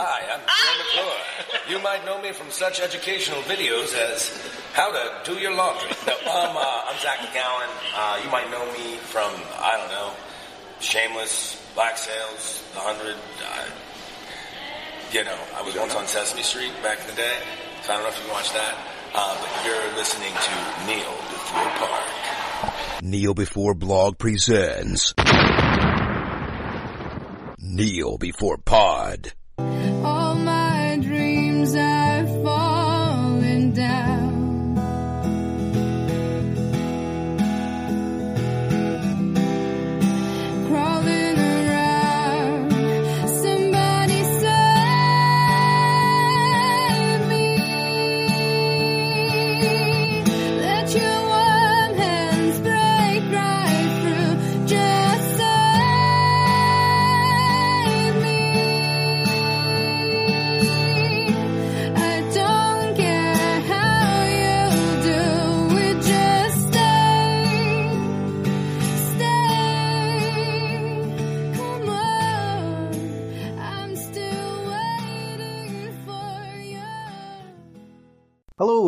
Hi, 0.00 0.30
I'm 0.30 0.38
Phil 0.46 0.76
McClure. 0.78 1.74
You 1.74 1.82
might 1.82 2.04
know 2.06 2.22
me 2.22 2.30
from 2.30 2.52
such 2.52 2.78
educational 2.78 3.42
videos 3.42 3.98
as 3.98 4.30
How 4.72 4.92
to 4.92 5.10
Do 5.24 5.40
Your 5.40 5.52
Laundry. 5.56 5.90
No, 6.06 6.14
um, 6.30 6.54
uh, 6.56 6.86
I'm 6.86 6.96
Zach 7.00 7.18
McGowan. 7.18 7.66
Uh, 7.96 8.20
you 8.22 8.30
might 8.30 8.48
know 8.48 8.64
me 8.78 8.94
from, 8.98 9.34
I 9.58 9.76
don't 9.76 9.90
know, 9.90 10.12
Shameless, 10.78 11.60
Black 11.74 11.98
Sails, 11.98 12.62
The 12.74 12.78
Hundred. 12.78 13.16
Uh, 13.42 13.66
you 15.10 15.24
know, 15.24 15.36
I 15.56 15.62
was 15.62 15.74
once 15.74 15.96
on 15.96 16.06
Sesame 16.06 16.44
Street 16.44 16.70
back 16.80 17.00
in 17.00 17.08
the 17.08 17.16
day, 17.16 17.34
so 17.82 17.92
I 17.92 17.96
don't 17.96 18.04
know 18.04 18.10
if 18.10 18.24
you 18.24 18.30
watched 18.30 18.54
that. 18.54 18.78
Uh, 19.12 19.36
but 19.40 19.50
you're 19.66 19.96
listening 19.96 20.30
to 20.30 20.86
Kneel 20.86 21.16
Before 21.26 21.70
Pod. 21.74 23.02
Kneel 23.02 23.34
Before 23.34 23.74
Blog 23.74 24.16
presents 24.16 25.12
Kneel 27.58 28.16
Before 28.16 28.58
Pod. 28.58 29.32
Dreams 31.72 32.07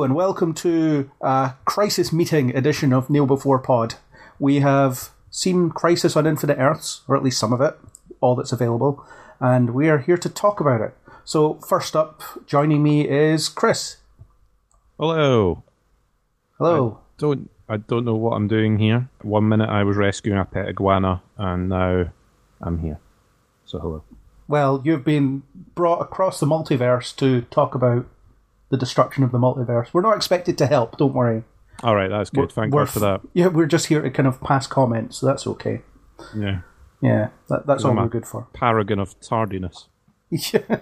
Hello 0.01 0.07
and 0.07 0.15
welcome 0.15 0.55
to 0.55 1.11
a 1.21 1.53
Crisis 1.67 2.11
Meeting 2.11 2.57
edition 2.57 2.91
of 2.95 3.11
Kneel 3.11 3.27
Before 3.27 3.59
Pod. 3.59 3.97
We 4.39 4.61
have 4.61 5.11
seen 5.29 5.69
Crisis 5.69 6.17
on 6.17 6.27
Infinite 6.27 6.57
Earths, 6.57 7.03
or 7.07 7.17
at 7.17 7.23
least 7.23 7.39
some 7.39 7.53
of 7.53 7.61
it, 7.61 7.79
all 8.23 8.35
that's 8.35 8.51
available, 8.51 9.07
and 9.41 9.75
we 9.75 9.91
are 9.91 9.99
here 9.99 10.17
to 10.17 10.31
talk 10.31 10.59
about 10.59 10.81
it. 10.81 10.97
So, 11.23 11.57
first 11.69 11.95
up, 11.95 12.23
joining 12.47 12.83
me 12.83 13.07
is 13.07 13.51
Chris. 13.51 13.99
Hello. 14.99 15.65
Hello. 16.57 17.01
Don't 17.19 17.51
I 17.69 17.77
don't 17.77 18.07
know 18.07 18.17
what 18.17 18.37
I'm 18.37 18.49
doing 18.49 18.79
here. 18.79 19.11
One 19.21 19.51
minute 19.51 19.69
I 19.69 19.85
was 19.85 19.99
rescuing 19.99 20.39
a 20.39 20.47
pet 20.47 20.67
iguana, 20.67 21.21
and 21.37 21.69
now 21.69 22.07
I'm 22.63 22.79
here. 22.79 23.01
So 23.67 23.79
hello. 23.79 24.05
Well, 24.49 24.81
you've 24.83 25.05
been 25.05 25.43
brought 25.75 26.01
across 26.01 26.41
the 26.41 26.47
multiverse 26.47 27.15
to 27.17 27.43
talk 27.43 27.75
about 27.75 28.07
the 28.71 28.77
destruction 28.77 29.23
of 29.23 29.33
the 29.33 29.39
multiverse. 29.39 29.89
We're 29.93 30.01
not 30.01 30.17
expected 30.17 30.57
to 30.59 30.67
help, 30.67 30.97
don't 30.97 31.15
worry. 31.15 31.45
All 31.83 31.95
right, 31.95 32.09
that's 32.11 32.31
good. 32.31 32.53
Thank 32.53 32.73
We're 32.73 32.85
God 32.85 32.93
for 32.93 33.01
that. 33.01 33.21
Yeah, 33.35 33.49
we're 33.49 33.67
just 33.67 33.87
here 33.87 34.03
to 34.03 34.11
kind 34.11 34.29
of 34.29 34.41
pass 34.41 34.67
comments, 34.67 35.19
so 35.19 35.27
that's 35.27 35.47
okay. 35.47 35.83
Yeah, 36.37 36.61
Yeah, 37.01 37.29
that, 37.49 37.67
that's 37.67 37.85
all 37.85 37.93
I'm 37.93 37.97
we're 37.97 38.09
good 38.09 38.27
for. 38.27 38.47
paragon 38.53 38.99
of 38.99 39.19
tardiness. 39.21 39.89
Yeah. 40.31 40.79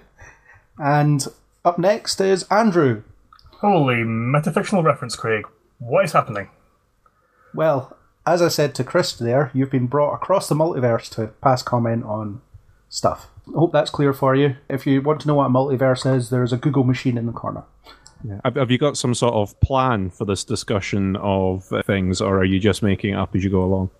And 0.78 1.26
up 1.64 1.78
next 1.78 2.20
is 2.20 2.44
Andrew. 2.44 3.02
Holy 3.60 3.96
metafictional 3.96 4.84
reference, 4.84 5.16
Craig. 5.16 5.46
What 5.78 6.04
is 6.04 6.12
happening? 6.12 6.48
Well, 7.54 7.96
as 8.26 8.42
I 8.42 8.48
said 8.48 8.74
to 8.74 8.84
Chris 8.84 9.12
there, 9.14 9.50
you've 9.54 9.70
been 9.70 9.86
brought 9.86 10.14
across 10.14 10.48
the 10.48 10.54
multiverse 10.54 11.08
to 11.14 11.28
pass 11.40 11.62
comment 11.62 12.04
on 12.04 12.42
stuff. 12.88 13.28
I 13.54 13.58
hope 13.58 13.72
that's 13.72 13.90
clear 13.90 14.12
for 14.12 14.34
you. 14.34 14.56
If 14.68 14.86
you 14.86 15.00
want 15.02 15.20
to 15.22 15.28
know 15.28 15.34
what 15.34 15.46
a 15.46 15.50
multiverse 15.50 16.12
is, 16.14 16.30
there's 16.30 16.52
a 16.52 16.56
Google 16.56 16.84
machine 16.84 17.16
in 17.16 17.26
the 17.26 17.32
corner. 17.32 17.64
Yeah. 18.24 18.40
Have, 18.44 18.70
you 18.70 18.78
got 18.78 18.96
some 18.96 19.14
sort 19.14 19.34
of 19.34 19.58
plan 19.60 20.10
for 20.10 20.24
this 20.24 20.44
discussion 20.44 21.16
of 21.16 21.70
things, 21.86 22.20
or 22.20 22.38
are 22.38 22.44
you 22.44 22.58
just 22.58 22.82
making 22.82 23.14
it 23.14 23.16
up 23.16 23.34
as 23.34 23.44
you 23.44 23.50
go 23.50 23.62
along? 23.62 23.90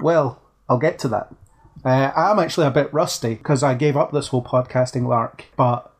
Well, 0.00 0.40
I'll 0.68 0.78
get 0.78 0.98
to 1.00 1.08
that. 1.08 1.34
Uh, 1.84 2.12
I'm 2.16 2.38
actually 2.38 2.66
a 2.66 2.70
bit 2.70 2.92
rusty 2.92 3.34
because 3.34 3.62
I 3.62 3.74
gave 3.74 3.96
up 3.96 4.12
this 4.12 4.28
whole 4.28 4.42
podcasting 4.42 5.06
lark, 5.06 5.46
but 5.56 5.92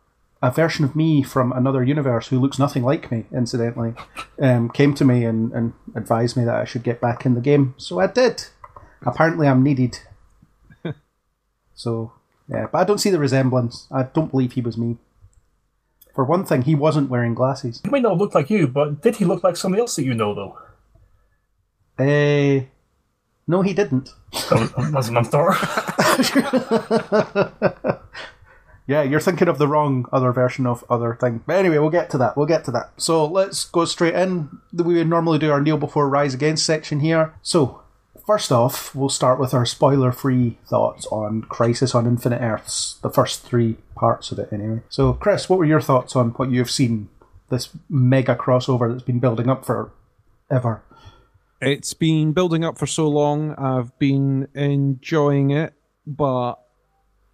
a 0.42 0.50
version 0.50 0.84
of 0.84 0.94
me 0.94 1.22
from 1.22 1.52
another 1.52 1.82
universe 1.82 2.28
who 2.28 2.38
looks 2.38 2.58
nothing 2.58 2.82
like 2.82 3.10
me, 3.10 3.24
incidentally, 3.32 3.94
um, 4.40 4.68
came 4.70 4.94
to 4.94 5.04
me 5.04 5.24
and, 5.24 5.52
and 5.52 5.72
advised 5.94 6.36
me 6.36 6.44
that 6.44 6.54
I 6.54 6.64
should 6.64 6.82
get 6.82 7.00
back 7.00 7.26
in 7.26 7.34
the 7.34 7.40
game. 7.40 7.74
So 7.78 7.98
I 7.98 8.06
did. 8.06 8.44
Apparently, 9.02 9.48
I'm 9.48 9.62
needed. 9.62 10.00
so, 11.74 12.12
yeah, 12.48 12.66
but 12.70 12.78
I 12.78 12.84
don't 12.84 12.98
see 12.98 13.10
the 13.10 13.18
resemblance. 13.18 13.86
I 13.90 14.04
don't 14.04 14.30
believe 14.30 14.52
he 14.52 14.60
was 14.60 14.76
me. 14.76 14.96
For 16.14 16.24
one 16.24 16.44
thing, 16.44 16.62
he 16.62 16.74
wasn't 16.74 17.10
wearing 17.10 17.34
glasses. 17.34 17.80
He 17.84 17.90
may 17.90 18.00
not 18.00 18.16
look 18.16 18.34
like 18.34 18.48
you, 18.48 18.66
but 18.66 19.02
did 19.02 19.16
he 19.16 19.24
look 19.24 19.44
like 19.44 19.56
somebody 19.56 19.80
else 19.80 19.96
that 19.96 20.04
you 20.04 20.14
know, 20.14 20.34
though? 20.34 20.58
Uh, 21.98 22.64
no, 23.46 23.62
he 23.62 23.74
didn't. 23.74 24.10
Oh, 24.50 24.90
was 24.92 25.10
my 25.10 25.22
daughter? 25.22 25.56
Yeah, 28.88 29.02
you're 29.02 29.20
thinking 29.20 29.48
of 29.48 29.58
the 29.58 29.66
wrong 29.66 30.06
other 30.12 30.30
version 30.30 30.64
of 30.64 30.84
other 30.88 31.18
thing. 31.20 31.42
But 31.44 31.56
anyway, 31.56 31.78
we'll 31.78 31.90
get 31.90 32.08
to 32.10 32.18
that. 32.18 32.36
We'll 32.36 32.46
get 32.46 32.64
to 32.66 32.70
that. 32.70 32.92
So 32.96 33.26
let's 33.26 33.64
go 33.64 33.84
straight 33.84 34.14
in. 34.14 34.60
We 34.72 34.94
would 34.94 35.08
normally 35.08 35.40
do 35.40 35.50
our 35.50 35.60
Kneel 35.60 35.76
Before 35.76 36.08
Rise 36.08 36.34
Against 36.34 36.64
section 36.64 37.00
here. 37.00 37.34
So, 37.42 37.82
first 38.26 38.50
off, 38.50 38.94
we'll 38.94 39.08
start 39.08 39.38
with 39.38 39.54
our 39.54 39.64
spoiler 39.64 40.12
free 40.12 40.58
thoughts 40.66 41.06
on 41.06 41.42
Crisis 41.42 41.94
on 41.94 42.06
Infinite 42.06 42.42
Earths, 42.42 42.98
the 43.02 43.10
first 43.10 43.44
three 43.44 43.76
parts 43.94 44.32
of 44.32 44.38
it, 44.38 44.52
anyway. 44.52 44.82
So, 44.88 45.12
Chris, 45.14 45.48
what 45.48 45.58
were 45.58 45.64
your 45.64 45.80
thoughts 45.80 46.16
on 46.16 46.30
what 46.30 46.50
you've 46.50 46.70
seen? 46.70 47.08
This 47.48 47.70
mega 47.88 48.34
crossover 48.34 48.90
that's 48.90 49.04
been 49.04 49.20
building 49.20 49.48
up 49.48 49.64
for 49.64 49.92
ever. 50.50 50.82
It's 51.60 51.94
been 51.94 52.32
building 52.32 52.64
up 52.64 52.76
for 52.76 52.86
so 52.86 53.08
long. 53.08 53.54
I've 53.54 53.96
been 53.98 54.48
enjoying 54.54 55.50
it, 55.50 55.72
but 56.06 56.54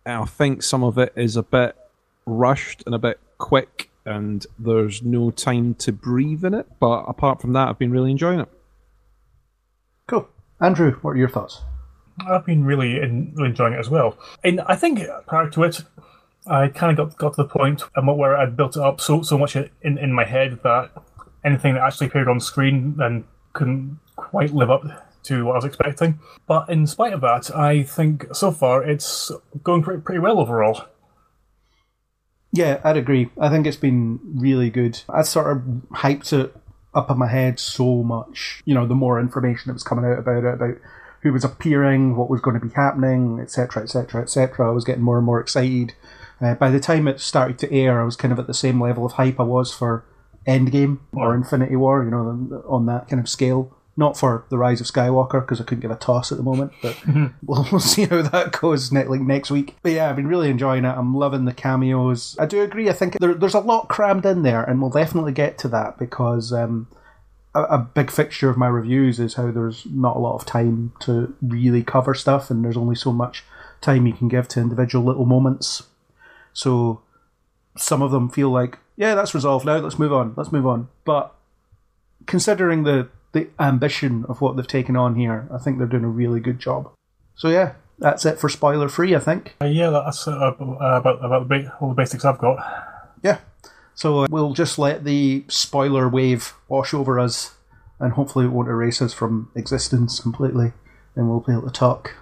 I 0.05 0.25
think 0.27 0.63
some 0.63 0.85
of 0.85 0.99
it 0.99 1.13
is 1.17 1.37
a 1.37 1.43
bit 1.43 1.75
rushed 2.27 2.83
and 2.85 2.95
a 2.95 2.99
bit 2.99 3.19
quick, 3.39 3.91
and 4.05 4.47
there's 4.59 5.03
no 5.03 5.31
time 5.31 5.75
to 5.77 5.93
breathe 5.93 6.45
in 6.45 6.53
it. 6.55 6.67
But 6.79 7.05
apart 7.05 7.41
from 7.41 7.55
that, 7.55 7.69
I've 7.69 7.79
been 7.79 7.91
really 7.91 8.11
enjoying 8.11 8.41
it. 8.41 8.49
Andrew, 10.63 10.97
what 11.03 11.11
are 11.11 11.17
your 11.17 11.29
thoughts? 11.29 11.61
I've 12.27 12.47
been 12.47 12.65
really, 12.65 13.01
in, 13.01 13.33
really 13.35 13.51
enjoying 13.51 13.73
it 13.73 13.81
as 13.81 13.91
well. 13.91 14.17
And 14.45 14.61
I 14.63 14.77
think 14.77 15.01
prior 15.27 15.51
to 15.51 15.65
it, 15.65 15.83
I 16.47 16.69
kind 16.69 16.97
of 16.97 17.11
got, 17.11 17.19
got 17.19 17.35
to 17.35 17.43
the 17.43 17.49
point 17.49 17.83
um, 17.97 18.07
where 18.17 18.37
I'd 18.37 18.57
built 18.57 18.77
it 18.77 18.83
up 18.83 19.01
so 19.01 19.23
so 19.23 19.39
much 19.39 19.57
in, 19.57 19.99
in 19.99 20.13
my 20.13 20.25
head 20.25 20.61
that 20.63 20.91
anything 21.45 21.75
that 21.75 21.83
actually 21.83 22.09
appeared 22.09 22.29
on 22.29 22.41
screen 22.41 22.97
then 22.97 23.25
couldn't 23.53 23.99
quite 24.17 24.53
live 24.53 24.71
up 24.71 24.83
to 25.25 25.45
what 25.45 25.53
I 25.53 25.57
was 25.57 25.65
expecting. 25.65 26.21
But 26.47 26.69
in 26.69 26.87
spite 26.87 27.13
of 27.13 27.21
that, 27.23 27.55
I 27.55 27.83
think 27.83 28.27
so 28.33 28.51
far 28.51 28.83
it's 28.83 29.31
going 29.63 29.83
pretty, 29.83 30.03
pretty 30.03 30.21
well 30.21 30.39
overall. 30.39 30.85
Yeah, 32.53 32.81
I'd 32.85 32.97
agree. 32.97 33.31
I 33.41 33.49
think 33.49 33.67
it's 33.67 33.77
been 33.77 34.21
really 34.23 34.69
good. 34.69 35.01
I 35.09 35.23
sort 35.23 35.57
of 35.57 35.63
hyped 35.93 36.33
it 36.33 36.55
up 36.95 37.11
in 37.11 37.19
my 37.19 37.29
head 37.29 37.59
so 37.59 38.03
much. 38.03 38.63
You 38.65 38.75
know, 38.75 38.87
the 38.87 38.95
more 38.95 39.21
information 39.21 39.65
that 39.67 39.75
was 39.75 39.83
coming 39.83 40.05
out 40.05 40.19
about 40.19 40.45
it, 40.45 40.55
about 40.55 40.77
who 41.23 41.33
was 41.33 41.45
appearing, 41.45 42.17
what 42.17 42.29
was 42.29 42.41
going 42.41 42.59
to 42.59 42.67
be 42.67 42.73
happening, 42.75 43.39
etc., 43.41 43.83
etc., 43.83 44.23
etc. 44.23 44.69
I 44.69 44.73
was 44.73 44.85
getting 44.85 45.03
more 45.03 45.19
and 45.19 45.27
more 45.27 45.41
excited. 45.41 45.95
Uh, 46.41 46.55
by 46.55 46.71
the 46.71 46.81
time 46.81 47.07
it 47.07 47.21
started 47.21 47.59
to 47.61 47.73
air, 47.73 48.01
I 48.01 48.05
was 48.05 48.17
kind 48.17 48.33
of 48.33 48.39
at 48.39 48.49
the 48.49 48.55
same 48.55 48.83
level 48.83 49.07
of 49.07 49.13
hype 49.13 49.39
I 49.39 49.45
was 49.45 49.73
for 49.73 50.05
Endgame 50.47 50.99
or 51.13 51.35
Infinity 51.35 51.77
War. 51.77 52.03
You 52.03 52.11
know, 52.11 52.65
on 52.69 52.87
that 52.87 53.09
kind 53.09 53.21
of 53.21 53.29
scale. 53.29 53.77
Not 53.95 54.17
for 54.17 54.47
the 54.49 54.57
Rise 54.57 54.81
of 54.81 54.87
Skywalker 54.87 55.43
because 55.43 55.61
I 55.61 55.65
couldn't 55.65 55.83
give 55.83 55.91
a 55.91 55.97
toss 55.97 56.33
at 56.33 56.39
the 56.39 56.45
moment, 56.45 56.73
but 56.81 56.97
we'll, 57.45 57.67
we'll 57.71 57.81
see 57.81 58.07
how 58.07 58.23
that 58.23 58.59
goes 58.59 58.91
ne- 58.91 59.05
like 59.05 59.21
next 59.21 59.51
week. 59.51 59.77
But 59.83 59.93
yeah, 59.93 60.09
I've 60.09 60.17
been 60.17 60.29
really 60.29 60.49
enjoying 60.49 60.85
it. 60.85 60.97
I'm 60.97 61.15
loving 61.15 61.45
the 61.45 61.53
cameos. 61.53 62.35
I 62.39 62.47
do 62.47 62.63
agree. 62.63 62.89
I 62.89 62.95
think 62.95 63.19
there, 63.19 63.35
there's 63.35 63.55
a 63.55 63.61
lot 63.61 63.89
crammed 63.89 64.25
in 64.25 64.43
there, 64.43 64.63
and 64.63 64.81
we'll 64.81 64.91
definitely 64.91 65.33
get 65.33 65.59
to 65.59 65.69
that 65.69 65.99
because 65.99 66.55
um, 66.55 66.89
a, 67.55 67.63
a 67.65 67.79
big 67.79 68.11
fixture 68.11 68.49
of 68.49 68.57
my 68.57 68.67
reviews 68.67 69.21
is 69.21 69.35
how 69.35 69.51
there's 69.51 69.85
not 69.87 70.17
a 70.17 70.21
lot 70.21 70.37
of 70.37 70.47
time 70.47 70.93
to 71.01 71.35
really 71.43 71.83
cover 71.83 72.15
stuff, 72.15 72.51
and 72.51 72.65
there's 72.65 72.77
only 72.77 72.97
so 72.97 73.13
much 73.13 73.45
time 73.83 74.07
you 74.07 74.15
can 74.15 74.29
give 74.29 74.49
to 74.49 74.61
individual 74.61 75.05
little 75.05 75.27
moments. 75.27 75.83
So 76.53 77.03
some 77.77 78.03
of 78.03 78.11
them 78.11 78.29
feel 78.31 78.51
like, 78.51 78.79
yeah, 78.97 79.15
that's 79.15 79.35
resolved 79.35 79.67
now. 79.67 79.79
Let's 79.79 79.99
move 79.99 80.13
on. 80.13 80.35
Let's 80.37 80.53
move 80.53 80.67
on. 80.67 80.89
But 81.05 81.35
considering 82.27 82.85
the 82.85 83.09
the 83.33 83.49
ambition 83.59 84.25
of 84.29 84.41
what 84.41 84.57
they've 84.57 84.67
taken 84.67 84.97
on 84.97 85.15
here, 85.17 85.49
I 85.53 85.59
think 85.59 85.79
they're 85.79 85.87
doing 85.87 86.05
a 86.05 86.09
really 86.09 86.41
good 86.41 86.59
job. 86.59 86.91
So 87.35 87.49
yeah, 87.49 87.75
that's 87.99 88.25
it 88.27 88.39
for 88.39 88.49
spoiler 88.49 88.89
free, 88.89 89.15
I 89.15 89.19
think. 89.19 89.57
Uh, 89.61 89.67
yeah, 89.67 89.91
that's 89.91 90.29
uh, 90.29 90.33
uh, 90.33 90.53
about 90.55 91.25
about 91.25 91.49
the 91.49 91.63
ba- 91.63 91.77
all 91.81 91.89
the 91.89 91.95
basics 91.95 92.25
I've 92.25 92.39
got. 92.39 92.59
Yeah. 93.23 93.39
So 93.95 94.21
uh, 94.21 94.27
we'll 94.31 94.55
just 94.55 94.79
let 94.79 95.05
the 95.05 95.45
spoiler 95.49 96.09
wave 96.09 96.55
wash 96.69 96.95
over 96.95 97.19
us, 97.19 97.55
and 97.99 98.13
hopefully 98.13 98.47
it 98.47 98.49
won't 98.49 98.69
erase 98.69 99.01
us 99.03 99.13
from 99.13 99.51
existence 99.55 100.21
completely, 100.21 100.73
and 101.15 101.29
we'll 101.29 101.41
be 101.41 101.53
able 101.53 101.63
to 101.63 101.71
talk. 101.71 102.15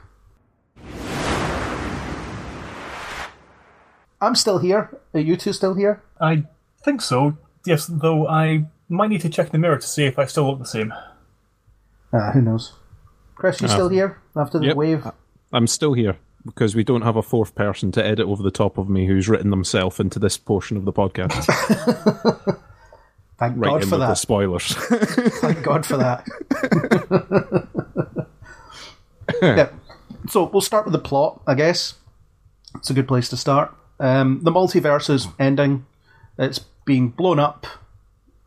I'm 4.23 4.35
still 4.35 4.59
here. 4.59 4.91
Are 5.15 5.21
you 5.21 5.37
two 5.37 5.53
still 5.55 5.75
here? 5.75 6.03
I 6.21 6.45
think 6.85 7.01
so. 7.01 7.39
Yes, 7.65 7.87
though 7.87 8.27
I 8.27 8.67
might 8.96 9.08
need 9.10 9.20
to 9.22 9.28
check 9.28 9.50
the 9.50 9.58
mirror 9.58 9.76
to 9.78 9.87
see 9.87 10.04
if 10.04 10.19
I 10.19 10.26
still 10.26 10.46
look 10.50 10.58
the 10.58 10.64
same. 10.66 10.92
Ah, 12.12 12.32
who 12.32 12.40
knows? 12.42 12.72
Chris, 13.37 13.60
you 13.60 13.69
still 13.69 13.88
here 13.88 14.19
after 14.37 14.58
the 14.58 14.66
Yep. 14.66 14.76
wave? 14.76 15.06
I'm 15.52 15.66
still 15.66 15.94
here 15.94 16.16
because 16.44 16.75
we 16.75 16.82
don't 16.84 17.02
have 17.02 17.16
a 17.16 17.22
fourth 17.22 17.54
person 17.54 17.92
to 17.92 18.04
edit 18.04 18.26
over 18.26 18.42
the 18.42 18.50
top 18.50 18.78
of 18.78 18.88
me 18.88 19.06
who's 19.06 19.28
written 19.28 19.50
themselves 19.50 20.00
into 20.00 20.19
this 20.19 20.37
portion 20.37 20.76
of 20.76 20.84
the 20.84 20.92
podcast. 20.92 21.44
Thank 23.38 23.56
right 23.56 23.70
God 23.70 23.84
for 23.84 23.90
with 23.90 23.90
the 23.90 23.98
that. 23.98 24.19
spoilers. 24.19 24.75
Thank 25.40 25.62
God 25.62 25.87
for 25.87 25.96
that. 25.96 26.26
yeah. 29.42 29.70
So 30.28 30.44
we'll 30.44 30.60
start 30.60 30.84
with 30.84 30.92
the 30.92 30.98
plot, 30.98 31.40
I 31.46 31.54
guess. 31.54 31.94
It's 32.76 32.90
a 32.90 32.94
good 32.94 33.08
place 33.08 33.28
to 33.31 33.37
start. 33.37 33.75
Um, 33.98 34.40
the 34.42 34.50
multiverse 34.52 35.08
is 35.10 35.26
ending. 35.38 35.87
It's 36.38 36.58
being 36.84 37.08
blown 37.08 37.38
up 37.38 37.66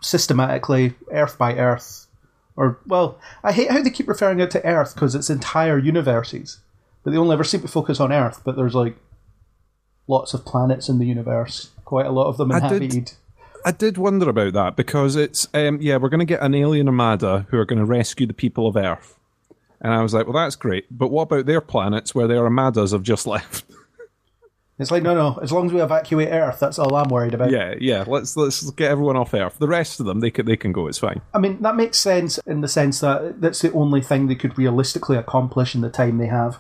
systematically, 0.04 0.94
Earth 1.12 1.38
by 1.38 1.56
Earth. 1.56 2.08
Or, 2.56 2.80
well, 2.86 3.20
I 3.44 3.52
hate 3.52 3.72
how 3.72 3.82
they 3.82 3.90
keep 3.90 4.08
referring 4.08 4.40
it 4.40 4.52
to 4.52 4.64
Earth 4.66 4.94
because 4.94 5.16
it's 5.16 5.30
entire 5.30 5.78
universes. 5.80 6.60
But 7.04 7.12
they 7.12 7.18
only 7.18 7.34
ever 7.34 7.44
seem 7.44 7.62
to 7.62 7.68
focus 7.68 8.00
on 8.00 8.12
Earth, 8.12 8.42
but 8.46 8.56
there's 8.56 8.76
like 8.76 8.96
lots 10.08 10.34
of 10.34 10.46
planets 10.46 10.90
in 10.90 11.00
the 11.00 11.06
universe. 11.06 11.72
Quite 11.86 12.06
a 12.06 12.12
lot 12.12 12.28
of 12.28 12.38
them 12.38 12.52
I 12.52 12.60
did- 12.60 12.84
inhabited. 12.84 13.14
I 13.66 13.72
did 13.72 13.98
wonder 13.98 14.28
about 14.30 14.52
that 14.54 14.76
because 14.76 15.16
it's 15.16 15.48
um, 15.54 15.78
yeah 15.80 15.96
we're 15.96 16.10
going 16.10 16.20
to 16.20 16.26
get 16.26 16.42
an 16.42 16.54
alien 16.54 16.88
armada 16.90 17.48
who 17.50 17.58
are 17.58 17.64
going 17.64 17.80
to 17.80 17.86
rescue 17.86 18.28
the 18.28 18.34
people 18.34 18.68
of 18.68 18.76
Earth, 18.76 19.18
and 19.80 19.94
I 19.94 20.04
was 20.04 20.14
like, 20.14 20.26
well 20.28 20.34
that's 20.34 20.58
great, 20.58 20.86
but 20.92 21.12
what 21.12 21.24
about 21.24 21.46
their 21.46 21.62
planets 21.62 22.14
where 22.14 22.28
their 22.28 22.44
armadas 22.44 22.92
have 22.92 23.04
just 23.04 23.26
left? 23.36 23.64
It's 24.80 24.90
like, 24.90 25.04
no, 25.04 25.14
no, 25.14 25.40
as 25.42 25.52
long 25.52 25.68
as 25.68 25.74
we 25.74 25.82
evacuate 25.82 26.30
Earth, 26.30 26.60
that's 26.60 26.80
all 26.80 26.96
I'm 26.96 27.10
worried 27.10 27.36
about. 27.36 27.52
yeah, 27.52 27.76
yeah, 27.80 28.04
let's 28.08 28.36
let's 28.36 28.70
get 28.72 28.90
everyone 28.90 29.16
off 29.16 29.34
Earth. 29.34 29.58
The 29.60 29.68
rest 29.68 30.00
of 30.00 30.08
them 30.08 30.20
they 30.20 30.32
can 30.32 30.46
they 30.48 30.58
can 30.58 30.72
go. 30.72 30.88
It's 30.88 30.98
fine. 30.98 31.22
I 31.34 31.40
mean, 31.40 31.62
that 31.62 31.76
makes 31.76 32.00
sense 32.00 32.40
in 32.48 32.62
the 32.62 32.68
sense 32.68 33.00
that 33.02 33.40
that's 33.40 33.62
the 33.62 33.72
only 33.74 34.02
thing 34.02 34.28
they 34.28 34.36
could 34.36 34.58
realistically 34.58 35.16
accomplish 35.18 35.76
in 35.76 35.82
the 35.82 35.90
time 35.92 36.18
they 36.18 36.28
have. 36.28 36.60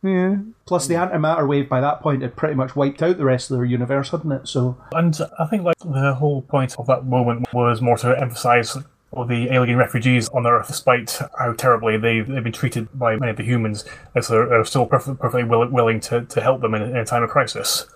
Yeah, 0.00 0.36
Plus, 0.64 0.86
the 0.86 0.94
antimatter 0.94 1.48
wave 1.48 1.68
by 1.68 1.80
that 1.80 2.00
point 2.00 2.22
had 2.22 2.36
pretty 2.36 2.54
much 2.54 2.76
wiped 2.76 3.02
out 3.02 3.18
the 3.18 3.24
rest 3.24 3.50
of 3.50 3.56
their 3.56 3.64
universe, 3.64 4.10
hadn't 4.10 4.30
it? 4.30 4.46
So, 4.46 4.78
And 4.92 5.18
I 5.40 5.46
think 5.46 5.64
like 5.64 5.76
the 5.78 6.14
whole 6.14 6.42
point 6.42 6.76
of 6.78 6.86
that 6.86 7.04
moment 7.04 7.52
was 7.52 7.80
more 7.82 7.96
to 7.98 8.16
emphasise 8.16 8.76
all 9.10 9.24
the 9.24 9.50
alien 9.50 9.78
refugees 9.78 10.28
on 10.28 10.46
Earth, 10.46 10.66
despite 10.66 11.18
how 11.38 11.52
terribly 11.54 11.96
they've, 11.96 12.26
they've 12.28 12.44
been 12.44 12.52
treated 12.52 12.88
by 12.98 13.16
many 13.16 13.30
of 13.30 13.36
the 13.36 13.42
humans, 13.42 13.84
and 14.14 14.24
so 14.24 14.34
they're, 14.34 14.48
they're 14.48 14.64
still 14.64 14.86
perfectly, 14.86 15.16
perfectly 15.16 15.44
will, 15.44 15.66
willing 15.70 16.00
to, 16.00 16.24
to 16.26 16.40
help 16.40 16.60
them 16.60 16.74
in, 16.74 16.82
in 16.82 16.96
a 16.96 17.04
time 17.04 17.22
of 17.22 17.30
crisis. 17.30 17.86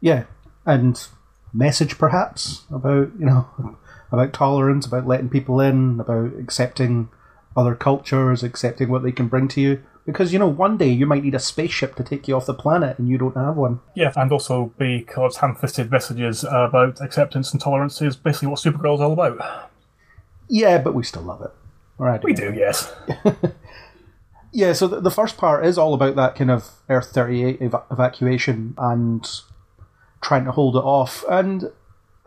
yeah. 0.00 0.24
And 0.66 1.02
message 1.52 1.98
perhaps 1.98 2.64
about, 2.70 3.10
you 3.18 3.26
know, 3.26 3.76
about 4.12 4.32
tolerance, 4.32 4.86
about 4.86 5.06
letting 5.06 5.28
people 5.28 5.60
in, 5.60 5.98
about 6.00 6.32
accepting 6.38 7.08
other 7.56 7.74
cultures, 7.74 8.42
accepting 8.42 8.88
what 8.88 9.02
they 9.02 9.12
can 9.12 9.26
bring 9.28 9.48
to 9.48 9.60
you. 9.60 9.82
Because, 10.06 10.32
you 10.32 10.38
know, 10.38 10.48
one 10.48 10.76
day 10.76 10.88
you 10.88 11.06
might 11.06 11.24
need 11.24 11.34
a 11.34 11.40
spaceship 11.40 11.94
to 11.96 12.02
take 12.04 12.26
you 12.26 12.36
off 12.36 12.46
the 12.46 12.54
planet 12.54 12.98
and 12.98 13.08
you 13.08 13.18
don't 13.18 13.36
have 13.36 13.56
one. 13.56 13.80
Yeah, 13.94 14.12
and 14.16 14.32
also 14.32 14.72
because 14.78 15.38
ham-fisted 15.38 15.90
messages 15.90 16.44
about 16.44 17.00
acceptance 17.00 17.52
and 17.52 17.60
tolerance 17.60 18.00
is 18.02 18.16
basically 18.16 18.48
what 18.48 18.60
Supergirl 18.60 18.94
is 18.94 19.00
all 19.00 19.12
about. 19.12 19.69
Yeah, 20.50 20.76
but 20.78 20.94
we 20.94 21.02
still 21.04 21.22
love 21.22 21.40
it. 21.40 21.50
All 21.98 22.06
right. 22.06 22.22
We 22.22 22.34
do, 22.34 22.52
yes. 22.52 22.92
Yeah, 24.52 24.72
so 24.72 24.88
the, 24.88 25.00
the 25.00 25.10
first 25.10 25.36
part 25.36 25.64
is 25.64 25.78
all 25.78 25.94
about 25.94 26.16
that 26.16 26.34
kind 26.34 26.50
of 26.50 26.70
Earth 26.88 27.10
38 27.12 27.62
eva- 27.62 27.84
evacuation 27.90 28.74
and 28.78 29.28
trying 30.20 30.44
to 30.44 30.52
hold 30.52 30.76
it 30.76 30.80
off. 30.80 31.24
And 31.30 31.70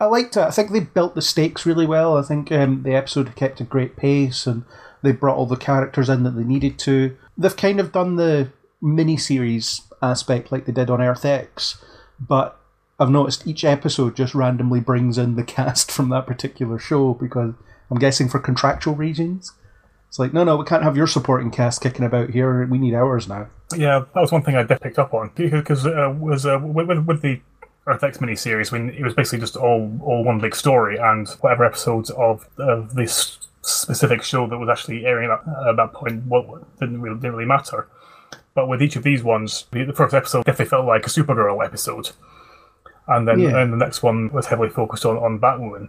I 0.00 0.06
liked 0.06 0.36
it. 0.36 0.40
I 0.42 0.50
think 0.50 0.70
they 0.70 0.80
built 0.80 1.14
the 1.14 1.22
stakes 1.22 1.66
really 1.66 1.86
well. 1.86 2.16
I 2.16 2.22
think 2.22 2.50
um, 2.50 2.82
the 2.82 2.94
episode 2.94 3.36
kept 3.36 3.60
a 3.60 3.64
great 3.64 3.96
pace 3.96 4.46
and 4.46 4.64
they 5.02 5.12
brought 5.12 5.36
all 5.36 5.46
the 5.46 5.56
characters 5.56 6.08
in 6.08 6.22
that 6.22 6.30
they 6.30 6.44
needed 6.44 6.78
to. 6.80 7.16
They've 7.36 7.56
kind 7.56 7.78
of 7.78 7.92
done 7.92 8.16
the 8.16 8.50
mini-series 8.80 9.82
aspect 10.00 10.50
like 10.50 10.64
they 10.64 10.72
did 10.72 10.90
on 10.90 11.02
Earth 11.02 11.24
X, 11.24 11.82
but 12.18 12.58
I've 12.98 13.10
noticed 13.10 13.46
each 13.46 13.64
episode 13.64 14.16
just 14.16 14.34
randomly 14.34 14.80
brings 14.80 15.18
in 15.18 15.36
the 15.36 15.44
cast 15.44 15.92
from 15.92 16.08
that 16.08 16.26
particular 16.26 16.78
show 16.78 17.12
because 17.12 17.52
I'm 17.94 18.00
guessing 18.00 18.28
for 18.28 18.40
contractual 18.40 18.96
reasons. 18.96 19.52
It's 20.08 20.18
like, 20.18 20.32
no, 20.32 20.42
no, 20.42 20.56
we 20.56 20.64
can't 20.64 20.82
have 20.82 20.96
your 20.96 21.06
supporting 21.06 21.52
cast 21.52 21.80
kicking 21.80 22.04
about 22.04 22.30
here. 22.30 22.66
We 22.66 22.78
need 22.78 22.92
ours 22.94 23.28
now. 23.28 23.46
Yeah, 23.76 24.04
that 24.14 24.20
was 24.20 24.32
one 24.32 24.42
thing 24.42 24.56
I 24.56 24.64
did 24.64 24.80
picked 24.80 24.98
up 24.98 25.14
on 25.14 25.30
because 25.36 25.86
uh, 25.86 26.12
was 26.18 26.44
uh, 26.44 26.58
with, 26.60 26.88
with- 26.88 27.06
with 27.06 27.22
the 27.22 27.40
Earth 27.86 28.02
X 28.02 28.18
miniseries 28.18 28.72
when 28.72 28.90
it 28.90 29.02
was 29.04 29.14
basically 29.14 29.38
just 29.40 29.56
all 29.56 29.96
all 30.02 30.24
one 30.24 30.40
big 30.40 30.56
story, 30.56 30.96
and 30.96 31.28
whatever 31.40 31.64
episodes 31.64 32.10
of 32.10 32.48
of 32.58 32.94
this 32.94 33.38
specific 33.62 34.22
show 34.22 34.46
that 34.48 34.58
was 34.58 34.68
actually 34.68 35.06
airing 35.06 35.30
at, 35.30 35.40
at 35.68 35.76
that 35.76 35.92
point 35.92 36.24
well, 36.26 36.66
didn't 36.80 37.00
really 37.00 37.16
didn't 37.16 37.32
really 37.34 37.46
matter. 37.46 37.86
But 38.54 38.68
with 38.68 38.82
each 38.82 38.96
of 38.96 39.02
these 39.04 39.22
ones, 39.22 39.66
the, 39.70 39.84
the 39.84 39.92
first 39.92 40.14
episode 40.14 40.44
definitely 40.44 40.70
felt 40.70 40.86
like 40.86 41.06
a 41.06 41.10
Supergirl 41.10 41.64
episode, 41.64 42.10
and 43.08 43.28
then 43.28 43.38
Yeah. 43.40 43.58
and 43.60 43.72
the 43.72 43.76
next 43.76 44.02
one 44.02 44.32
was 44.32 44.46
heavily 44.46 44.70
focused 44.70 45.04
on, 45.04 45.16
on 45.18 45.38
Batwoman, 45.38 45.88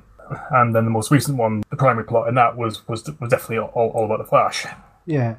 and 0.51 0.75
then 0.75 0.85
the 0.85 0.91
most 0.91 1.11
recent 1.11 1.37
one, 1.37 1.63
the 1.69 1.75
primary 1.75 2.05
plot 2.05 2.27
and 2.27 2.37
that 2.37 2.57
was 2.57 2.87
was 2.87 3.03
was 3.19 3.29
definitely 3.29 3.59
all, 3.59 3.89
all 3.89 4.05
about 4.05 4.19
the 4.19 4.25
Flash. 4.25 4.65
Yeah. 5.05 5.35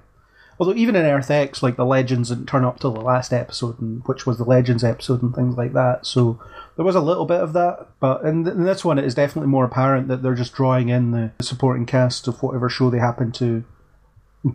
Although 0.58 0.74
even 0.74 0.96
in 0.96 1.04
Earth 1.04 1.30
X, 1.30 1.62
like 1.62 1.76
the 1.76 1.84
Legends 1.84 2.30
didn't 2.30 2.46
turn 2.46 2.64
up 2.64 2.80
till 2.80 2.92
the 2.92 3.00
last 3.00 3.32
episode, 3.32 3.78
and 3.78 4.02
which 4.06 4.24
was 4.24 4.38
the 4.38 4.44
Legends 4.44 4.84
episode 4.84 5.22
and 5.22 5.34
things 5.34 5.56
like 5.56 5.74
that. 5.74 6.06
So 6.06 6.40
there 6.76 6.84
was 6.84 6.94
a 6.94 7.00
little 7.00 7.26
bit 7.26 7.40
of 7.40 7.52
that, 7.52 7.88
but 8.00 8.22
in, 8.22 8.46
in 8.48 8.64
this 8.64 8.84
one, 8.84 8.98
it 8.98 9.04
is 9.04 9.14
definitely 9.14 9.50
more 9.50 9.66
apparent 9.66 10.08
that 10.08 10.22
they're 10.22 10.34
just 10.34 10.54
drawing 10.54 10.88
in 10.88 11.10
the 11.10 11.30
supporting 11.42 11.84
cast 11.84 12.26
of 12.26 12.42
whatever 12.42 12.70
show 12.70 12.88
they 12.88 12.98
happen 12.98 13.32
to 13.32 13.64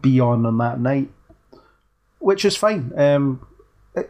be 0.01 0.19
on 0.19 0.45
on 0.45 0.57
that 0.57 0.79
night, 0.79 1.09
which 2.17 2.45
is 2.45 2.57
fine. 2.57 2.91
Um, 2.97 3.45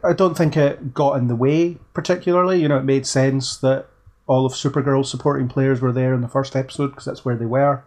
I 0.04 0.14
don't 0.14 0.38
think 0.38 0.56
it 0.56 0.94
got 0.94 1.18
in 1.18 1.28
the 1.28 1.36
way 1.36 1.78
particularly. 1.94 2.62
You 2.62 2.70
know, 2.70 2.78
it 2.78 2.84
made 2.84 3.06
sense 3.06 3.58
that 3.58 3.88
all 4.28 4.46
of 4.46 4.54
Supergirl's 4.54 5.10
supporting 5.10 5.48
players 5.48 5.82
were 5.82 5.92
there 5.92 6.14
in 6.14 6.22
the 6.22 6.28
first 6.28 6.56
episode 6.56 6.90
because 6.90 7.06
that's 7.06 7.26
where 7.26 7.36
they 7.36 7.46
were. 7.46 7.84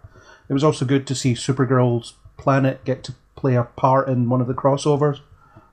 It 0.48 0.52
was 0.52 0.64
also 0.64 0.84
good 0.84 1.06
to 1.06 1.14
see 1.14 1.34
Supergirl's 1.34 2.14
planet 2.36 2.84
get 2.84 3.02
to 3.04 3.14
play 3.36 3.54
a 3.54 3.64
part 3.64 4.08
in 4.08 4.28
one 4.28 4.40
of 4.40 4.46
the 4.46 4.54
crossovers, 4.54 5.20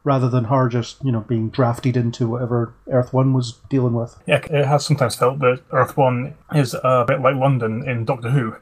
rather 0.03 0.29
than 0.29 0.45
her 0.45 0.67
just 0.69 1.03
you 1.03 1.11
know 1.11 1.21
being 1.21 1.49
drafted 1.49 1.97
into 1.97 2.27
whatever 2.27 2.73
Earth 2.89 3.13
One 3.13 3.33
was 3.33 3.59
dealing 3.69 3.93
with. 3.93 4.17
Yeah, 4.25 4.45
it 4.49 4.65
has 4.65 4.85
sometimes 4.85 5.15
felt 5.15 5.39
that 5.39 5.61
Earth 5.71 5.97
One 5.97 6.35
is 6.53 6.73
a 6.73 7.05
bit 7.07 7.21
like 7.21 7.35
London 7.35 7.87
in 7.87 8.05
Doctor 8.05 8.29
Who. 8.31 8.55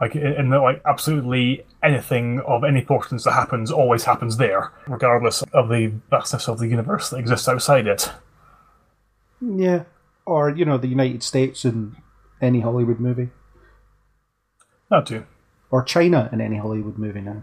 Like, 0.00 0.16
in 0.16 0.32
in 0.32 0.50
that, 0.50 0.60
like, 0.60 0.80
absolutely 0.86 1.66
anything 1.82 2.40
of 2.40 2.64
any 2.64 2.80
importance 2.80 3.24
that 3.24 3.32
happens 3.32 3.70
always 3.70 4.04
happens 4.04 4.38
there, 4.38 4.72
regardless 4.86 5.42
of 5.52 5.68
the 5.68 5.92
vastness 6.08 6.48
of 6.48 6.58
the 6.58 6.68
universe 6.68 7.10
that 7.10 7.18
exists 7.18 7.48
outside 7.48 7.86
it. 7.86 8.10
Yeah, 9.42 9.84
or 10.26 10.50
you 10.50 10.64
know 10.64 10.78
the 10.78 10.88
United 10.88 11.22
States 11.22 11.64
in 11.64 11.96
any 12.40 12.60
Hollywood 12.60 13.00
movie, 13.00 13.28
Not 14.90 15.06
too. 15.06 15.24
or 15.70 15.82
China 15.82 16.28
in 16.32 16.40
any 16.40 16.56
Hollywood 16.58 16.98
movie 16.98 17.20
now. 17.20 17.42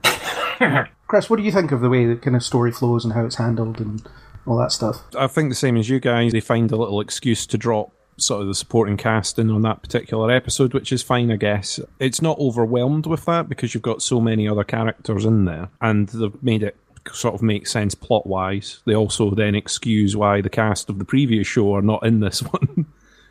Chris, 1.08 1.30
what 1.30 1.38
do 1.38 1.44
you 1.44 1.52
think 1.52 1.72
of 1.72 1.82
the 1.82 1.90
way 1.90 2.06
the 2.06 2.16
kind 2.16 2.36
of 2.36 2.44
story 2.44 2.72
flows 2.72 3.06
and 3.06 3.14
how 3.14 3.26
it's 3.26 3.36
handled 3.36 3.80
and 3.80 4.06
all 4.46 4.58
that 4.58 4.72
stuff? 4.72 5.04
I 5.18 5.28
think 5.28 5.50
the 5.50 5.56
same 5.56 5.78
as 5.78 5.88
you 5.90 6.00
guys. 6.00 6.32
They 6.32 6.40
find 6.40 6.72
a 6.72 6.76
little 6.76 7.00
excuse 7.00 7.46
to 7.48 7.58
drop 7.58 7.92
sort 8.18 8.42
of 8.42 8.48
the 8.48 8.56
supporting 8.56 8.98
cast 8.98 9.38
in 9.38 9.52
on 9.52 9.62
that 9.62 9.84
particular 9.84 10.32
episode, 10.32 10.74
which 10.74 10.92
is 10.92 11.04
fine, 11.04 11.32
I 11.32 11.36
guess. 11.36 11.80
It's 12.00 12.22
not 12.22 12.40
overwhelmed 12.40 13.06
with 13.06 13.26
that 13.26 13.48
because 13.48 13.74
you've 13.76 13.84
got 13.84 14.02
so 14.02 14.20
many 14.20 14.48
other 14.48 14.64
characters 14.64 15.24
in 15.24 15.46
there, 15.46 15.70
and 15.80 16.10
they've 16.10 16.44
made 16.44 16.64
it 16.64 16.76
sort 17.14 17.36
of 17.36 17.42
make 17.42 17.68
sense 17.68 17.96
plot 17.96 18.28
wise. 18.28 18.82
They 18.86 18.96
also 18.96 19.32
then 19.32 19.56
excuse 19.56 20.16
why 20.16 20.42
the 20.42 20.50
cast 20.50 20.90
of 20.90 21.00
the 21.00 21.06
previous 21.06 21.48
show 21.48 21.76
are 21.76 21.82
not 21.82 22.06
in 22.06 22.20
this 22.20 22.40
one. 22.54 22.88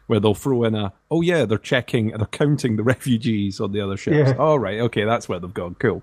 Where 0.06 0.20
they'll 0.20 0.34
throw 0.34 0.62
in 0.62 0.76
a, 0.76 0.92
oh 1.10 1.20
yeah, 1.20 1.46
they're 1.46 1.58
checking, 1.58 2.08
they're 2.08 2.26
counting 2.26 2.76
the 2.76 2.84
refugees 2.84 3.60
on 3.60 3.72
the 3.72 3.80
other 3.80 3.96
ships. 3.96 4.30
Yeah. 4.30 4.36
All 4.36 4.56
right, 4.56 4.78
okay, 4.82 5.04
that's 5.04 5.28
where 5.28 5.40
they've 5.40 5.52
gone. 5.52 5.74
Cool. 5.80 6.00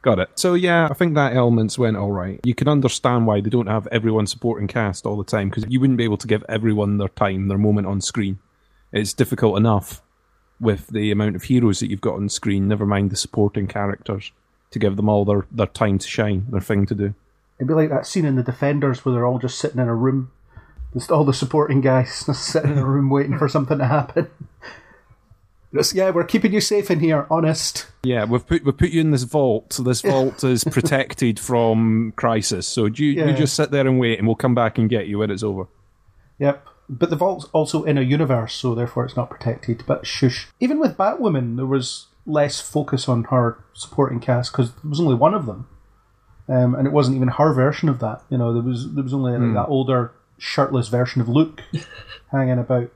Got 0.00 0.20
it. 0.20 0.30
So 0.36 0.54
yeah, 0.54 0.88
I 0.90 0.94
think 0.94 1.14
that 1.14 1.36
elements 1.36 1.78
went 1.78 1.98
all 1.98 2.10
right. 2.10 2.40
You 2.44 2.54
can 2.54 2.66
understand 2.66 3.26
why 3.26 3.40
they 3.40 3.50
don't 3.50 3.66
have 3.66 3.86
everyone 3.92 4.26
supporting 4.26 4.68
cast 4.68 5.04
all 5.04 5.16
the 5.16 5.24
time 5.24 5.50
because 5.50 5.66
you 5.68 5.80
wouldn't 5.80 5.98
be 5.98 6.04
able 6.04 6.16
to 6.16 6.26
give 6.26 6.44
everyone 6.48 6.96
their 6.96 7.08
time, 7.08 7.48
their 7.48 7.58
moment 7.58 7.86
on 7.86 8.00
screen. 8.00 8.38
It's 8.90 9.12
difficult 9.12 9.58
enough 9.58 10.02
with 10.58 10.88
the 10.88 11.10
amount 11.10 11.36
of 11.36 11.42
heroes 11.44 11.80
that 11.80 11.90
you've 11.90 12.00
got 12.00 12.14
on 12.14 12.28
screen. 12.30 12.68
Never 12.68 12.86
mind 12.86 13.10
the 13.10 13.16
supporting 13.16 13.66
characters 13.66 14.32
to 14.72 14.78
give 14.78 14.96
them 14.96 15.08
all 15.08 15.24
their 15.24 15.46
their 15.50 15.66
time 15.66 15.98
to 15.98 16.06
shine, 16.08 16.46
their 16.50 16.60
thing 16.60 16.86
to 16.86 16.94
do. 16.94 17.14
It'd 17.58 17.68
be 17.68 17.74
like 17.74 17.90
that 17.90 18.06
scene 18.06 18.24
in 18.24 18.36
The 18.36 18.42
Defenders 18.42 19.04
where 19.04 19.14
they're 19.14 19.26
all 19.26 19.38
just 19.38 19.58
sitting 19.58 19.80
in 19.80 19.88
a 19.88 19.94
room. 19.94 20.30
Just 20.92 21.10
all 21.10 21.24
the 21.24 21.32
supporting 21.32 21.80
guys 21.80 22.22
just 22.26 22.44
sitting 22.44 22.72
in 22.72 22.78
a 22.78 22.84
room 22.84 23.08
waiting 23.08 23.38
for 23.38 23.48
something 23.48 23.78
to 23.78 23.86
happen. 23.86 24.28
Just, 25.74 25.94
yeah, 25.94 26.10
we're 26.10 26.24
keeping 26.24 26.52
you 26.52 26.60
safe 26.60 26.90
in 26.90 27.00
here, 27.00 27.26
honest. 27.30 27.86
Yeah, 28.02 28.24
we've 28.26 28.46
put 28.46 28.62
we've 28.62 28.76
put 28.76 28.90
you 28.90 29.00
in 29.00 29.10
this 29.10 29.22
vault. 29.22 29.72
So 29.72 29.82
this 29.82 30.02
vault 30.12 30.44
is 30.44 30.64
protected 30.64 31.40
from 31.40 32.12
crisis. 32.14 32.68
So 32.68 32.84
you 32.86 33.06
Yeah. 33.12 33.28
you 33.28 33.32
just 33.34 33.54
sit 33.54 33.70
there 33.70 33.86
and 33.86 33.98
wait, 33.98 34.18
and 34.18 34.28
we'll 34.28 34.36
come 34.36 34.54
back 34.54 34.76
and 34.76 34.90
get 34.90 35.06
you 35.06 35.20
when 35.20 35.30
it's 35.30 35.42
over. 35.42 35.68
Yep. 36.38 36.66
But 36.90 37.08
the 37.08 37.16
vault's 37.16 37.46
also 37.54 37.84
in 37.84 37.96
a 37.96 38.02
universe, 38.02 38.52
so 38.52 38.74
therefore 38.74 39.06
it's 39.06 39.16
not 39.16 39.30
protected. 39.30 39.84
But 39.86 40.06
shush. 40.06 40.48
Even 40.60 40.78
with 40.78 40.98
Batwoman, 40.98 41.56
there 41.56 41.64
was 41.64 42.08
less 42.26 42.60
focus 42.60 43.08
on 43.08 43.24
her 43.24 43.58
supporting 43.72 44.20
cast 44.20 44.52
because 44.52 44.72
there 44.74 44.88
was 44.90 45.00
only 45.00 45.14
one 45.14 45.34
of 45.34 45.46
them, 45.46 45.66
um, 46.48 46.74
and 46.74 46.86
it 46.86 46.92
wasn't 46.92 47.16
even 47.16 47.28
her 47.28 47.52
version 47.52 47.88
of 47.88 47.98
that. 48.00 48.22
You 48.30 48.38
know, 48.38 48.52
there 48.52 48.62
was 48.62 48.94
there 48.94 49.02
was 49.04 49.14
only 49.14 49.32
like, 49.36 49.54
that 49.54 49.68
older 49.68 50.12
shirtless 50.38 50.88
version 50.88 51.20
of 51.20 51.28
Luke 51.28 51.62
hanging 52.30 52.58
about. 52.58 52.90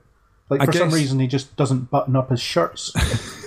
Like 0.49 0.61
I 0.61 0.67
for 0.67 0.73
some 0.73 0.91
reason, 0.91 1.19
he 1.19 1.27
just 1.27 1.57
doesn't 1.57 1.91
button 1.91 2.15
up 2.15 2.31
his 2.31 2.41
shirts. 2.41 2.93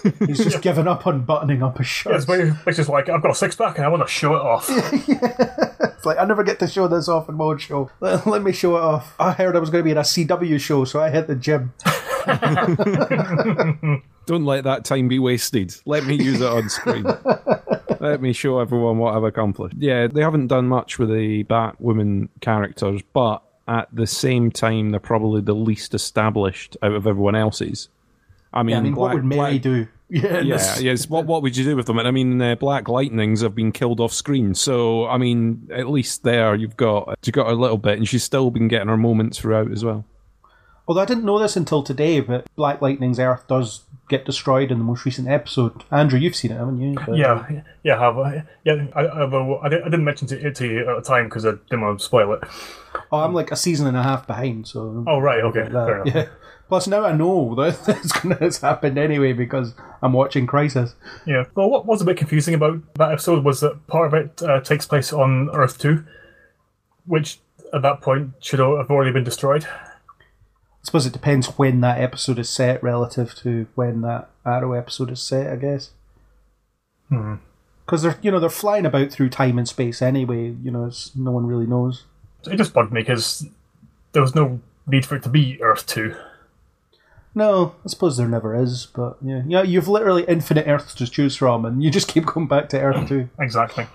He's 0.19 0.43
just 0.43 0.61
given 0.61 0.85
up 0.85 1.07
on 1.07 1.23
buttoning 1.23 1.63
up 1.63 1.77
his 1.77 1.87
shirts. 1.87 2.15
It's 2.17 2.25
very- 2.25 2.49
which 2.49 2.77
is 2.77 2.89
like, 2.89 3.07
I've 3.07 3.21
got 3.21 3.31
a 3.31 3.35
six 3.35 3.55
pack 3.55 3.77
and 3.77 3.85
I 3.85 3.87
want 3.89 4.03
to 4.05 4.07
show 4.11 4.35
it 4.35 4.41
off. 4.41 4.69
It's 5.99 6.05
like 6.05 6.17
I 6.17 6.23
never 6.23 6.43
get 6.45 6.59
to 6.59 6.67
show 6.67 6.87
this 6.87 7.09
off 7.09 7.27
in 7.27 7.35
my 7.35 7.43
own 7.43 7.57
show. 7.57 7.89
Let, 7.99 8.25
let 8.25 8.41
me 8.41 8.53
show 8.53 8.77
it 8.77 8.81
off. 8.81 9.13
I 9.19 9.33
heard 9.33 9.57
I 9.57 9.59
was 9.59 9.69
going 9.69 9.81
to 9.81 9.83
be 9.83 9.91
in 9.91 9.97
a 9.97 10.01
CW 10.01 10.57
show, 10.57 10.85
so 10.85 11.01
I 11.01 11.09
hit 11.09 11.27
the 11.27 11.35
gym. 11.35 11.73
Don't 14.29 14.45
let 14.45 14.63
that 14.65 14.85
time 14.85 15.07
be 15.07 15.17
wasted. 15.17 15.73
Let 15.87 16.05
me 16.05 16.13
use 16.13 16.39
it 16.39 16.47
on 16.47 16.69
screen. 16.69 17.03
let 17.99 18.21
me 18.21 18.31
show 18.31 18.59
everyone 18.59 18.99
what 18.99 19.15
I've 19.15 19.23
accomplished. 19.23 19.77
Yeah, 19.79 20.05
they 20.05 20.21
haven't 20.21 20.49
done 20.49 20.67
much 20.67 20.99
with 20.99 21.09
the 21.09 21.43
Batwoman 21.45 22.29
characters, 22.39 23.01
but 23.11 23.41
at 23.67 23.87
the 23.91 24.05
same 24.05 24.51
time, 24.51 24.91
they're 24.91 24.99
probably 24.99 25.41
the 25.41 25.55
least 25.55 25.95
established 25.95 26.77
out 26.83 26.91
of 26.91 27.07
everyone 27.07 27.33
else's. 27.33 27.89
I 28.53 28.61
mean, 28.61 28.75
I 28.75 28.81
mean, 28.81 28.95
what 28.95 29.15
would 29.15 29.25
Mary 29.25 29.57
Black- 29.57 29.61
do? 29.63 29.87
Yeah, 30.11 30.41
Yeah, 30.41 30.77
yes. 30.77 31.09
What 31.09 31.25
what 31.25 31.41
would 31.41 31.57
you 31.57 31.63
do 31.63 31.75
with 31.75 31.87
them? 31.87 31.97
And 31.97 32.07
I 32.07 32.11
mean, 32.11 32.39
uh, 32.39 32.53
Black 32.53 32.87
Lightnings 32.87 33.41
have 33.41 33.55
been 33.55 33.71
killed 33.71 33.99
off 33.99 34.13
screen, 34.13 34.53
so 34.53 35.07
I 35.07 35.17
mean, 35.17 35.69
at 35.73 35.89
least 35.89 36.21
there 36.21 36.53
you've 36.53 36.77
got 36.77 37.17
you 37.25 37.31
got 37.31 37.47
a 37.47 37.53
little 37.53 37.79
bit, 37.79 37.97
and 37.97 38.07
she's 38.07 38.23
still 38.23 38.51
been 38.51 38.67
getting 38.67 38.89
her 38.89 38.97
moments 38.97 39.39
throughout 39.39 39.71
as 39.71 39.83
well. 39.83 40.05
Although 40.89 41.01
I 41.01 41.05
didn't 41.05 41.23
know 41.23 41.37
this 41.37 41.55
until 41.55 41.83
today, 41.83 42.19
but 42.19 42.47
Black 42.55 42.81
Lightning's 42.81 43.19
Earth 43.19 43.47
does 43.47 43.83
get 44.09 44.25
destroyed 44.25 44.71
in 44.71 44.79
the 44.79 44.83
most 44.83 45.05
recent 45.05 45.27
episode. 45.27 45.83
Andrew, 45.91 46.17
you've 46.17 46.35
seen 46.35 46.49
it, 46.51 46.55
haven't 46.57 46.81
you? 46.81 46.95
But- 47.05 47.15
Yeah, 47.15 47.61
yeah, 47.83 47.95
I 47.95 47.99
have. 48.03 48.17
uh, 48.17 48.41
Yeah, 48.63 48.87
I, 48.95 49.01
I, 49.01 49.65
I 49.65 49.69
didn't 49.69 50.03
mention 50.03 50.27
it 50.31 50.55
to 50.55 50.65
you 50.67 50.89
at 50.89 50.95
the 50.95 51.07
time 51.07 51.25
because 51.25 51.45
I 51.45 51.51
didn't 51.69 51.81
want 51.81 51.99
to 51.99 52.03
spoil 52.05 52.33
it. 52.33 52.39
Oh, 53.11 53.19
I'm 53.19 53.35
like 53.35 53.51
a 53.51 53.55
season 53.55 53.85
and 53.85 53.95
a 53.95 54.01
half 54.01 54.25
behind, 54.25 54.67
so. 54.67 55.03
Oh, 55.07 55.19
right, 55.19 55.41
okay, 55.43 55.69
fair 55.69 56.01
enough. 56.01 56.15
yeah. 56.15 56.27
Plus, 56.69 56.87
now 56.87 57.05
I 57.05 57.11
know 57.13 57.53
that 57.57 57.77
it's, 57.87 58.11
gonna, 58.11 58.39
it's 58.41 58.59
happened 58.61 58.97
anyway 58.97 59.33
because 59.33 59.75
I'm 60.01 60.13
watching 60.13 60.47
Crisis. 60.47 60.95
Yeah. 61.27 61.43
Well, 61.53 61.69
what 61.69 61.85
was 61.85 62.01
a 62.01 62.05
bit 62.05 62.17
confusing 62.17 62.55
about 62.55 62.81
that 62.95 63.11
episode 63.11 63.43
was 63.43 63.59
that 63.59 63.85
part 63.85 64.07
of 64.07 64.13
it 64.15 64.41
uh, 64.41 64.59
takes 64.61 64.87
place 64.87 65.13
on 65.13 65.51
Earth 65.53 65.77
2, 65.77 66.03
which 67.05 67.39
at 67.73 67.83
that 67.83 68.01
point 68.01 68.31
should 68.39 68.57
have 68.57 68.69
already 68.89 69.11
been 69.11 69.23
destroyed. 69.23 69.67
I 70.81 70.85
suppose 70.85 71.05
it 71.05 71.13
depends 71.13 71.47
when 71.57 71.81
that 71.81 71.99
episode 71.99 72.39
is 72.39 72.49
set 72.49 72.81
relative 72.81 73.35
to 73.35 73.67
when 73.75 74.01
that 74.01 74.29
Arrow 74.45 74.73
episode 74.73 75.11
is 75.11 75.21
set, 75.21 75.51
I 75.51 75.55
guess. 75.57 75.91
Hmm. 77.09 77.35
Because 77.85 78.03
they're 78.03 78.17
you 78.21 78.31
know 78.31 78.39
they're 78.39 78.49
flying 78.49 78.85
about 78.85 79.11
through 79.11 79.29
time 79.29 79.57
and 79.57 79.67
space 79.67 80.01
anyway. 80.01 80.55
You 80.63 80.71
know, 80.71 80.85
it's, 80.85 81.15
no 81.15 81.31
one 81.31 81.47
really 81.47 81.65
knows. 81.65 82.05
It 82.45 82.55
just 82.55 82.73
bugged 82.73 82.93
me 82.93 83.01
because 83.01 83.47
there 84.13 84.21
was 84.21 84.35
no 84.35 84.61
need 84.87 85.05
for 85.05 85.15
it 85.15 85.23
to 85.23 85.29
be 85.29 85.61
Earth 85.61 85.85
2. 85.87 86.15
No, 87.35 87.75
I 87.85 87.89
suppose 87.89 88.17
there 88.17 88.27
never 88.27 88.55
is, 88.55 88.87
but 88.87 89.17
yeah, 89.21 89.43
yeah, 89.45 89.61
you've 89.61 89.87
literally 89.87 90.25
infinite 90.27 90.67
Earths 90.67 90.95
to 90.95 91.07
choose 91.07 91.35
from, 91.35 91.63
and 91.63 91.83
you 91.83 91.91
just 91.91 92.07
keep 92.07 92.25
going 92.33 92.47
back 92.47 92.69
to 92.69 92.79
Earth 92.79 93.07
two. 93.07 93.29
Exactly. 93.39 93.87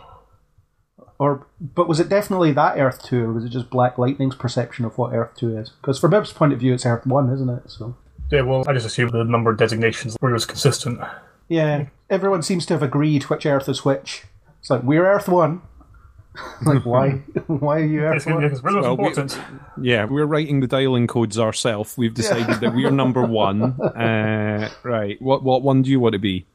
Or, 1.19 1.47
but 1.61 1.89
was 1.89 2.01
it 2.01 2.09
definitely 2.09 2.53
that 2.53 2.77
Earth 2.79 3.03
two, 3.03 3.25
or 3.25 3.33
was 3.33 3.45
it 3.45 3.51
just 3.51 3.71
Black 3.71 3.99
Lightning's 3.99 4.35
perception 4.35 4.85
of 4.85 4.99
what 4.99 5.13
Earth 5.15 5.31
two 5.37 5.57
is? 5.57 5.71
Because 5.71 5.99
from 5.99 6.11
Bib's 6.11 6.33
point 6.33 6.53
of 6.53 6.59
view, 6.59 6.75
it's 6.75 6.85
Earth 6.85 7.07
one, 7.07 7.31
isn't 7.33 7.49
it? 7.49 7.71
So 7.71 7.97
Yeah, 8.31 8.43
well, 8.43 8.65
I 8.69 8.73
just 8.73 8.87
assumed 8.87 9.13
the 9.13 9.25
number 9.25 9.51
of 9.51 9.57
designations 9.59 10.17
were 10.21 10.33
was 10.33 10.45
consistent. 10.47 11.01
yeah, 11.49 11.87
everyone 12.11 12.43
seems 12.43 12.67
to 12.67 12.75
have 12.75 12.83
agreed 12.83 13.25
which 13.25 13.47
Earth 13.47 13.69
is 13.69 13.85
which. 13.85 14.25
It's 14.61 14.71
like 14.71 14.83
we're 14.83 15.07
Earth 15.07 15.29
one. 15.29 15.63
like 16.67 16.85
why? 16.85 17.11
why 17.47 17.77
are 17.81 17.85
you 17.85 18.01
Earth 18.01 18.27
one? 18.27 18.43
because 18.43 18.61
we're 18.61 18.73
most 18.73 18.83
Well, 18.83 18.97
we- 18.97 19.05
important. 19.07 19.39
Yeah, 19.81 20.07
we're 20.07 20.27
writing 20.27 20.59
the 20.61 20.67
dialing 20.67 21.07
codes 21.07 21.39
ourselves. 21.39 21.97
We've 21.97 22.13
decided 22.15 22.61
that 22.61 22.75
we 22.75 22.85
are 22.87 22.91
number 22.91 23.23
one. 23.25 23.77
Uh, 23.95 24.69
right. 24.83 25.21
What 25.23 25.45
what 25.45 25.63
one 25.63 25.83
do 25.83 25.91
you 25.91 26.01
want 26.01 26.15
to 26.15 26.19
be? 26.19 26.47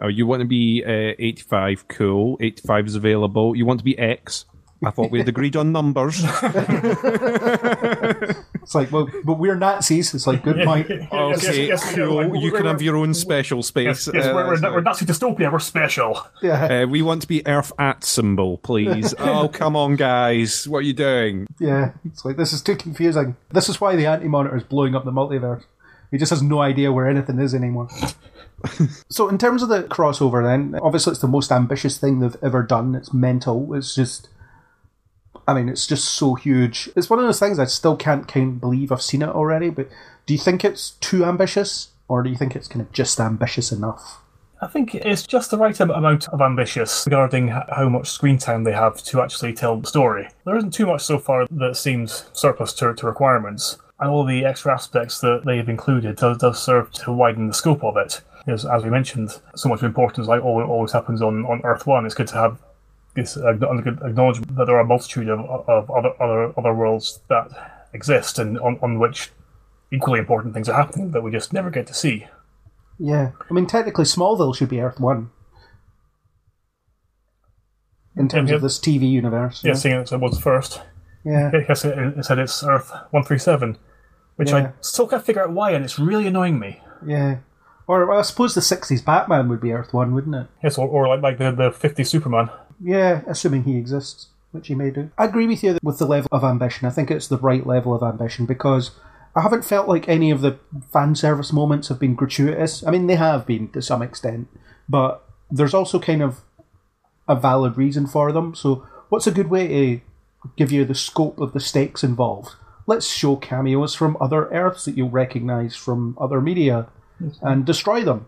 Oh, 0.00 0.08
you 0.08 0.26
want 0.26 0.40
to 0.40 0.46
be 0.48 0.82
uh, 0.84 1.14
85. 1.18 1.88
Cool. 1.88 2.36
85 2.40 2.86
is 2.86 2.94
available. 2.96 3.56
You 3.56 3.64
want 3.66 3.80
to 3.80 3.84
be 3.84 3.96
X. 3.98 4.44
I 4.84 4.90
thought 4.90 5.10
we 5.10 5.18
had 5.18 5.28
agreed 5.28 5.56
on 5.56 5.72
numbers. 5.72 6.22
It's 8.64 8.74
like, 8.74 8.90
well, 8.90 9.06
but 9.24 9.34
we're 9.38 9.54
Nazis. 9.56 10.14
It's 10.14 10.26
like 10.26 10.42
good 10.42 10.64
point. 10.64 10.90
Okay, 11.12 11.66
yes, 11.68 11.84
yes, 11.84 11.94
cool. 11.94 12.14
like, 12.30 12.42
you 12.42 12.50
can 12.50 12.64
have 12.64 12.80
your 12.80 12.96
own 12.96 13.12
special 13.12 13.62
space. 13.62 14.06
Yes, 14.06 14.10
yes, 14.14 14.26
Uh, 14.26 14.32
we're, 14.34 14.46
we're, 14.48 14.58
not- 14.58 14.72
we're. 14.72 14.80
Nazi 14.80 15.04
dystopia, 15.04 15.52
we're 15.52 15.58
special. 15.58 16.18
Yeah, 16.42 16.82
Uh, 16.82 16.86
we 16.86 17.02
want 17.02 17.20
to 17.22 17.28
be 17.28 17.46
Earth 17.46 17.72
at 17.78 18.04
symbol, 18.04 18.56
please. 18.58 19.14
oh, 19.18 19.48
come 19.48 19.76
on, 19.76 19.96
guys. 19.96 20.66
What 20.66 20.78
are 20.78 20.82
you 20.82 20.94
doing? 20.94 21.46
yeah. 21.60 21.92
It's 22.06 22.24
like 22.24 22.36
this 22.38 22.52
is 22.54 22.62
too 22.62 22.76
confusing. 22.76 23.36
This 23.52 23.68
is 23.68 23.80
why 23.82 23.96
the 23.96 24.06
Anti 24.06 24.28
Monitor 24.28 24.56
is 24.56 24.64
blowing 24.64 24.94
up 24.94 25.04
the 25.04 25.12
multiverse. 25.12 25.64
He 26.10 26.16
just 26.16 26.30
has 26.30 26.40
no 26.42 26.60
idea 26.62 26.90
where 26.90 27.06
anything 27.08 27.38
is 27.38 27.54
anymore. 27.54 27.88
So, 29.08 29.28
in 29.28 29.38
terms 29.38 29.62
of 29.62 29.68
the 29.68 29.84
crossover, 29.84 30.42
then 30.42 30.78
obviously 30.82 31.12
it's 31.12 31.20
the 31.20 31.28
most 31.28 31.52
ambitious 31.52 31.98
thing 31.98 32.20
they've 32.20 32.36
ever 32.42 32.62
done. 32.62 32.94
It's 32.94 33.12
mental. 33.12 33.74
It's 33.74 33.94
just, 33.94 34.28
I 35.46 35.54
mean, 35.54 35.68
it's 35.68 35.86
just 35.86 36.04
so 36.04 36.34
huge. 36.34 36.90
It's 36.96 37.10
one 37.10 37.18
of 37.18 37.24
those 37.24 37.40
things 37.40 37.58
I 37.58 37.64
still 37.64 37.96
can't 37.96 38.28
kind 38.28 38.54
of 38.54 38.60
believe 38.60 38.92
I've 38.92 39.02
seen 39.02 39.22
it 39.22 39.28
already. 39.28 39.70
But 39.70 39.88
do 40.26 40.34
you 40.34 40.38
think 40.38 40.64
it's 40.64 40.90
too 41.00 41.24
ambitious, 41.24 41.88
or 42.08 42.22
do 42.22 42.30
you 42.30 42.36
think 42.36 42.56
it's 42.56 42.68
kind 42.68 42.80
of 42.80 42.92
just 42.92 43.20
ambitious 43.20 43.72
enough? 43.72 44.20
I 44.62 44.66
think 44.66 44.94
it's 44.94 45.26
just 45.26 45.50
the 45.50 45.58
right 45.58 45.78
amount 45.78 46.28
of 46.28 46.40
ambitious 46.40 47.04
regarding 47.06 47.48
how 47.48 47.88
much 47.90 48.10
screen 48.10 48.38
time 48.38 48.64
they 48.64 48.72
have 48.72 49.02
to 49.04 49.20
actually 49.20 49.52
tell 49.52 49.78
the 49.78 49.86
story. 49.86 50.28
There 50.46 50.56
isn't 50.56 50.72
too 50.72 50.86
much 50.86 51.02
so 51.02 51.18
far 51.18 51.46
that 51.50 51.76
seems 51.76 52.24
surplus 52.32 52.72
to, 52.74 52.94
to 52.94 53.06
requirements, 53.06 53.76
and 54.00 54.10
all 54.10 54.24
the 54.24 54.44
extra 54.44 54.72
aspects 54.74 55.20
that 55.20 55.42
they 55.44 55.56
have 55.56 55.68
included 55.68 56.16
does, 56.16 56.38
does 56.38 56.62
serve 56.62 56.90
to 56.92 57.12
widen 57.12 57.48
the 57.48 57.54
scope 57.54 57.84
of 57.84 57.96
it. 57.96 58.20
Because, 58.44 58.66
as 58.66 58.82
we 58.84 58.90
mentioned, 58.90 59.30
so 59.54 59.68
much 59.68 59.78
of 59.78 59.84
importance, 59.84 60.26
like 60.28 60.42
all, 60.42 60.62
always 60.62 60.92
happens 60.92 61.22
on, 61.22 61.46
on 61.46 61.60
Earth 61.64 61.86
One, 61.86 62.04
it's 62.04 62.14
good 62.14 62.26
to 62.28 62.34
have 62.34 62.58
this 63.14 63.36
acknowledgement 63.36 64.56
that 64.56 64.64
there 64.66 64.76
are 64.76 64.80
a 64.80 64.84
multitude 64.84 65.28
of, 65.28 65.38
of 65.68 65.90
other, 65.90 66.10
other 66.20 66.52
other 66.58 66.74
worlds 66.74 67.20
that 67.28 67.86
exist 67.92 68.40
and 68.40 68.58
on, 68.58 68.76
on 68.82 68.98
which 68.98 69.30
equally 69.92 70.18
important 70.18 70.52
things 70.52 70.68
are 70.68 70.74
happening 70.74 71.12
that 71.12 71.22
we 71.22 71.30
just 71.30 71.52
never 71.52 71.70
get 71.70 71.86
to 71.86 71.94
see. 71.94 72.26
Yeah, 72.98 73.30
I 73.48 73.54
mean, 73.54 73.66
technically, 73.66 74.04
Smallville 74.04 74.54
should 74.56 74.68
be 74.68 74.80
Earth 74.80 74.98
One 75.00 75.30
in 78.16 78.28
terms 78.28 78.50
Yeah, 78.50 78.56
of 78.56 78.62
this 78.62 78.78
TV 78.78 79.10
universe. 79.10 79.62
Yeah, 79.64 79.74
seeing 79.74 79.94
as 79.96 80.12
it 80.12 80.20
was 80.20 80.38
first. 80.40 80.82
yeah. 81.24 81.50
Yes, 81.68 81.84
it, 81.84 81.96
it 81.96 82.24
said 82.24 82.38
it's 82.38 82.62
Earth 82.62 82.90
137, 83.10 83.78
which 84.36 84.50
Yeah. 84.50 84.56
I 84.56 84.72
still 84.80 85.06
can't 85.06 85.24
figure 85.24 85.42
out 85.42 85.52
why, 85.52 85.70
and 85.72 85.84
it's 85.84 85.98
really 85.98 86.26
annoying 86.26 86.58
me. 86.58 86.80
Yeah. 87.04 87.38
Or 87.86 88.06
well, 88.06 88.18
I 88.18 88.22
suppose 88.22 88.54
the 88.54 88.60
'60s 88.60 89.04
Batman 89.04 89.48
would 89.48 89.60
be 89.60 89.72
Earth 89.72 89.92
One, 89.92 90.14
wouldn't 90.14 90.34
it? 90.34 90.46
Yes, 90.62 90.78
or, 90.78 90.88
or 90.88 91.06
like, 91.08 91.22
like 91.22 91.38
the, 91.38 91.50
the 91.52 91.70
50 91.70 92.02
Superman. 92.04 92.48
Yeah, 92.82 93.20
assuming 93.26 93.64
he 93.64 93.76
exists, 93.76 94.28
which 94.52 94.68
he 94.68 94.74
may 94.74 94.90
do. 94.90 95.10
I 95.18 95.26
agree 95.26 95.46
with 95.46 95.62
you 95.62 95.78
with 95.82 95.98
the 95.98 96.06
level 96.06 96.28
of 96.32 96.44
ambition. 96.44 96.86
I 96.88 96.90
think 96.90 97.10
it's 97.10 97.28
the 97.28 97.38
right 97.38 97.66
level 97.66 97.94
of 97.94 98.02
ambition 98.02 98.46
because 98.46 98.92
I 99.36 99.42
haven't 99.42 99.64
felt 99.64 99.88
like 99.88 100.08
any 100.08 100.30
of 100.30 100.40
the 100.40 100.58
fan 100.92 101.14
service 101.14 101.52
moments 101.52 101.88
have 101.88 101.98
been 101.98 102.14
gratuitous. 102.14 102.86
I 102.86 102.90
mean, 102.90 103.06
they 103.06 103.16
have 103.16 103.46
been 103.46 103.68
to 103.72 103.82
some 103.82 104.00
extent, 104.00 104.48
but 104.88 105.22
there's 105.50 105.74
also 105.74 105.98
kind 105.98 106.22
of 106.22 106.40
a 107.28 107.34
valid 107.34 107.76
reason 107.76 108.06
for 108.06 108.32
them. 108.32 108.54
So, 108.54 108.86
what's 109.08 109.26
a 109.26 109.32
good 109.32 109.50
way 109.50 109.68
to 109.68 110.00
give 110.56 110.72
you 110.72 110.84
the 110.84 110.94
scope 110.94 111.38
of 111.38 111.52
the 111.52 111.60
stakes 111.60 112.02
involved? 112.04 112.54
Let's 112.86 113.08
show 113.08 113.36
cameos 113.36 113.94
from 113.94 114.16
other 114.20 114.46
Earths 114.50 114.84
that 114.84 114.96
you'll 114.96 115.10
recognise 115.10 115.74
from 115.74 116.16
other 116.20 116.40
media 116.40 116.86
and 117.42 117.64
destroy 117.64 118.02
them. 118.04 118.26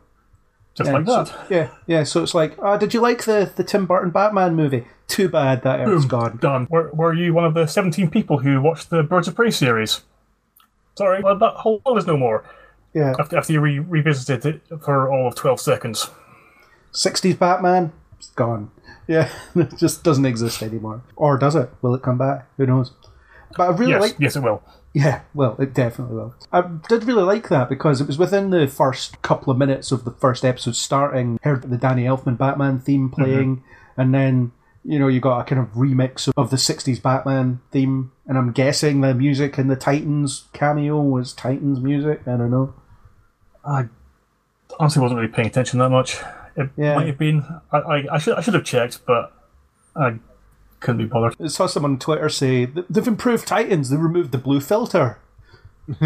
Just 0.74 0.88
Yeah, 0.88 0.96
like 0.96 1.06
that. 1.06 1.28
so- 1.28 1.34
yeah, 1.50 1.68
yeah. 1.86 2.02
So 2.04 2.22
it's 2.22 2.34
like, 2.34 2.56
uh, 2.62 2.76
did 2.76 2.94
you 2.94 3.00
like 3.00 3.24
the, 3.24 3.50
the 3.54 3.64
Tim 3.64 3.86
Burton 3.86 4.10
Batman 4.10 4.54
movie? 4.54 4.86
Too 5.08 5.28
bad 5.28 5.62
that 5.62 5.80
Earth's 5.80 6.04
gone. 6.04 6.38
Done. 6.38 6.66
Were, 6.70 6.90
were 6.92 7.12
you 7.14 7.32
one 7.32 7.44
of 7.44 7.54
the 7.54 7.66
17 7.66 8.10
people 8.10 8.38
who 8.38 8.60
watched 8.60 8.90
the 8.90 9.02
Birds 9.02 9.28
of 9.28 9.34
Prey 9.34 9.50
series? 9.50 10.02
Sorry, 10.96 11.22
well, 11.22 11.38
that 11.38 11.52
whole 11.54 11.80
world 11.84 11.98
is 11.98 12.06
no 12.06 12.16
more. 12.16 12.44
Yeah, 12.94 13.14
After, 13.18 13.36
after 13.36 13.52
you 13.52 13.60
re- 13.60 13.78
revisited 13.78 14.46
it 14.70 14.80
for 14.82 15.12
all 15.12 15.28
of 15.28 15.34
12 15.34 15.60
seconds. 15.60 16.08
60s 16.92 17.38
Batman, 17.38 17.92
it's 18.18 18.30
gone. 18.30 18.70
Yeah, 19.06 19.30
it 19.54 19.76
just 19.76 20.02
doesn't 20.02 20.24
exist 20.24 20.62
anymore. 20.62 21.02
Or 21.14 21.36
does 21.38 21.54
it? 21.54 21.70
Will 21.82 21.94
it 21.94 22.02
come 22.02 22.18
back? 22.18 22.46
Who 22.56 22.66
knows? 22.66 22.92
But 23.56 23.68
I 23.68 23.72
really 23.76 23.92
Yes, 23.92 24.00
like. 24.02 24.16
yes, 24.18 24.36
it 24.36 24.42
will. 24.42 24.62
Yeah, 24.92 25.20
well, 25.34 25.56
it 25.58 25.74
definitely 25.74 26.16
will. 26.16 26.34
I 26.52 26.62
did 26.88 27.04
really 27.04 27.22
like 27.22 27.48
that 27.50 27.68
because 27.68 28.00
it 28.00 28.06
was 28.06 28.16
within 28.18 28.50
the 28.50 28.66
first 28.66 29.20
couple 29.22 29.50
of 29.52 29.58
minutes 29.58 29.92
of 29.92 30.04
the 30.04 30.10
first 30.12 30.44
episode 30.44 30.74
starting, 30.76 31.38
heard 31.42 31.62
the 31.62 31.76
Danny 31.76 32.04
Elfman 32.04 32.38
Batman 32.38 32.78
theme 32.80 33.10
mm-hmm. 33.10 33.22
playing, 33.22 33.64
and 33.98 34.14
then, 34.14 34.52
you 34.84 34.98
know, 34.98 35.08
you 35.08 35.20
got 35.20 35.40
a 35.40 35.44
kind 35.44 35.60
of 35.60 35.68
remix 35.74 36.32
of 36.36 36.48
the 36.50 36.56
60s 36.56 37.02
Batman 37.02 37.60
theme, 37.72 38.12
and 38.26 38.38
I'm 38.38 38.52
guessing 38.52 39.02
the 39.02 39.12
music 39.14 39.58
in 39.58 39.68
the 39.68 39.76
Titans 39.76 40.44
cameo 40.54 40.98
was 41.00 41.34
Titans 41.34 41.80
music. 41.80 42.20
I 42.26 42.36
don't 42.38 42.50
know. 42.50 42.72
I 43.66 43.88
honestly 44.80 45.02
wasn't 45.02 45.20
really 45.20 45.32
paying 45.32 45.48
attention 45.48 45.78
that 45.80 45.90
much. 45.90 46.16
It 46.56 46.70
Yeah. 46.76 46.94
might 46.94 47.08
have 47.08 47.18
been. 47.18 47.44
I, 47.70 47.76
I, 47.78 48.14
I 48.14 48.18
should 48.18 48.38
I 48.38 48.40
should 48.40 48.54
have 48.54 48.64
checked, 48.64 49.00
but 49.06 49.32
I 49.94 50.18
couldn't 50.80 50.98
be 50.98 51.06
bothered. 51.06 51.36
I 51.40 51.48
saw 51.48 51.66
someone 51.66 51.92
on 51.92 51.98
Twitter 51.98 52.28
say 52.28 52.66
they've 52.66 53.06
improved 53.06 53.46
Titans. 53.46 53.90
They 53.90 53.96
removed 53.96 54.32
the 54.32 54.38
blue 54.38 54.60
filter. 54.60 55.18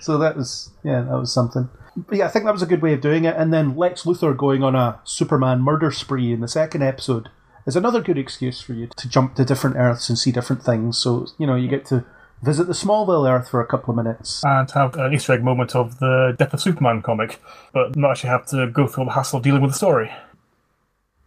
so 0.00 0.18
that 0.18 0.36
was 0.36 0.70
yeah, 0.82 1.02
that 1.02 1.16
was 1.18 1.32
something. 1.32 1.68
But 1.96 2.18
yeah, 2.18 2.26
I 2.26 2.28
think 2.28 2.44
that 2.44 2.52
was 2.52 2.62
a 2.62 2.66
good 2.66 2.82
way 2.82 2.92
of 2.92 3.00
doing 3.00 3.24
it. 3.24 3.36
And 3.36 3.52
then 3.52 3.76
Lex 3.76 4.02
Luthor 4.02 4.36
going 4.36 4.62
on 4.62 4.74
a 4.74 5.00
Superman 5.04 5.60
murder 5.60 5.90
spree 5.90 6.32
in 6.32 6.40
the 6.40 6.48
second 6.48 6.82
episode 6.82 7.28
is 7.66 7.76
another 7.76 8.00
good 8.00 8.18
excuse 8.18 8.60
for 8.60 8.72
you 8.72 8.88
to 8.96 9.08
jump 9.08 9.34
to 9.36 9.44
different 9.44 9.76
Earths 9.76 10.08
and 10.08 10.18
see 10.18 10.32
different 10.32 10.62
things. 10.62 10.98
So 10.98 11.26
you 11.38 11.46
know 11.46 11.54
you 11.54 11.68
get 11.68 11.84
to 11.86 12.04
visit 12.42 12.66
the 12.66 12.72
Smallville 12.72 13.28
Earth 13.28 13.48
for 13.48 13.60
a 13.60 13.66
couple 13.66 13.90
of 13.90 14.04
minutes. 14.04 14.42
And 14.44 14.70
have 14.72 14.96
an 14.96 15.12
Easter 15.12 15.32
egg 15.32 15.42
moment 15.42 15.74
of 15.74 15.98
the 15.98 16.34
Death 16.38 16.54
of 16.54 16.60
Superman 16.60 17.02
comic, 17.02 17.40
but 17.72 17.96
not 17.96 18.12
actually 18.12 18.30
have 18.30 18.46
to 18.46 18.68
go 18.68 18.86
through 18.86 19.06
the 19.06 19.12
hassle 19.12 19.38
of 19.38 19.42
dealing 19.42 19.62
with 19.62 19.72
the 19.72 19.76
story. 19.76 20.12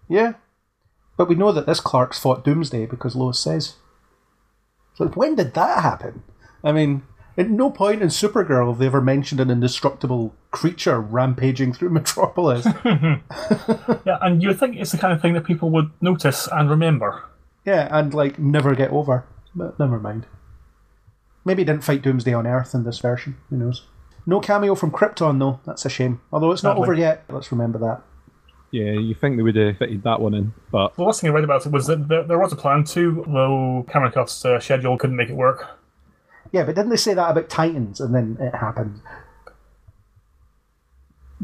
Yeah, 0.07 0.33
but 1.21 1.29
we 1.29 1.35
know 1.35 1.51
that 1.51 1.67
this 1.67 1.79
Clark's 1.79 2.17
fought 2.17 2.43
Doomsday 2.43 2.87
because 2.87 3.15
Lois 3.15 3.37
says. 3.37 3.75
So 4.95 5.05
when 5.09 5.35
did 5.35 5.53
that 5.53 5.83
happen? 5.83 6.23
I 6.63 6.71
mean, 6.71 7.03
at 7.37 7.47
no 7.47 7.69
point 7.69 8.01
in 8.01 8.07
Supergirl 8.07 8.69
have 8.69 8.79
they 8.79 8.87
ever 8.87 9.01
mentioned 9.01 9.39
an 9.39 9.51
indestructible 9.51 10.33
creature 10.49 10.99
rampaging 10.99 11.73
through 11.73 11.89
Metropolis. 11.99 12.65
Yeah, 14.03 14.17
and 14.23 14.41
you 14.41 14.47
would 14.47 14.59
think 14.59 14.77
it's 14.77 14.91
the 14.93 14.97
kind 14.97 15.13
of 15.13 15.21
thing 15.21 15.33
that 15.35 15.43
people 15.43 15.69
would 15.69 15.91
notice 16.01 16.47
and 16.51 16.71
remember. 16.71 17.23
yeah, 17.65 17.87
and 17.95 18.15
like 18.15 18.39
never 18.39 18.73
get 18.73 18.89
over. 18.89 19.25
But 19.53 19.77
never 19.79 19.99
mind. 19.99 20.25
Maybe 21.45 21.61
he 21.61 21.65
didn't 21.65 21.83
fight 21.83 22.01
Doomsday 22.01 22.33
on 22.33 22.47
Earth 22.47 22.73
in 22.73 22.83
this 22.83 22.97
version. 22.97 23.37
Who 23.51 23.57
knows? 23.57 23.85
No 24.25 24.39
cameo 24.39 24.73
from 24.73 24.89
Krypton 24.89 25.37
though. 25.37 25.59
That's 25.67 25.85
a 25.85 25.89
shame. 25.89 26.19
Although 26.33 26.51
it's 26.51 26.63
not 26.63 26.77
Sadly. 26.77 26.83
over 26.83 26.93
yet. 26.95 27.25
Let's 27.29 27.51
remember 27.51 27.77
that. 27.77 28.01
Yeah, 28.71 28.91
you 28.91 29.13
think 29.13 29.35
they 29.35 29.43
would 29.43 29.55
have 29.57 29.77
fitted 29.77 30.03
that 30.03 30.21
one 30.21 30.33
in, 30.33 30.53
but 30.71 30.95
The 30.95 31.03
last 31.03 31.19
thing 31.19 31.29
I 31.29 31.33
read 31.33 31.43
about 31.43 31.65
it 31.65 31.71
was 31.71 31.87
that 31.87 32.07
there, 32.07 32.23
there 32.23 32.39
was 32.39 32.53
a 32.53 32.55
plan 32.55 32.85
to, 32.85 33.25
though 33.27 33.85
Cameron 33.89 34.13
Cuffe's 34.13 34.45
uh, 34.45 34.59
schedule 34.61 34.97
couldn't 34.97 35.17
make 35.17 35.29
it 35.29 35.35
work. 35.35 35.67
Yeah, 36.53 36.63
but 36.63 36.75
didn't 36.75 36.89
they 36.89 36.97
say 36.97 37.13
that 37.13 37.31
about 37.31 37.49
Titans 37.49 37.99
and 37.99 38.15
then 38.15 38.37
it 38.39 38.55
happened? 38.55 39.01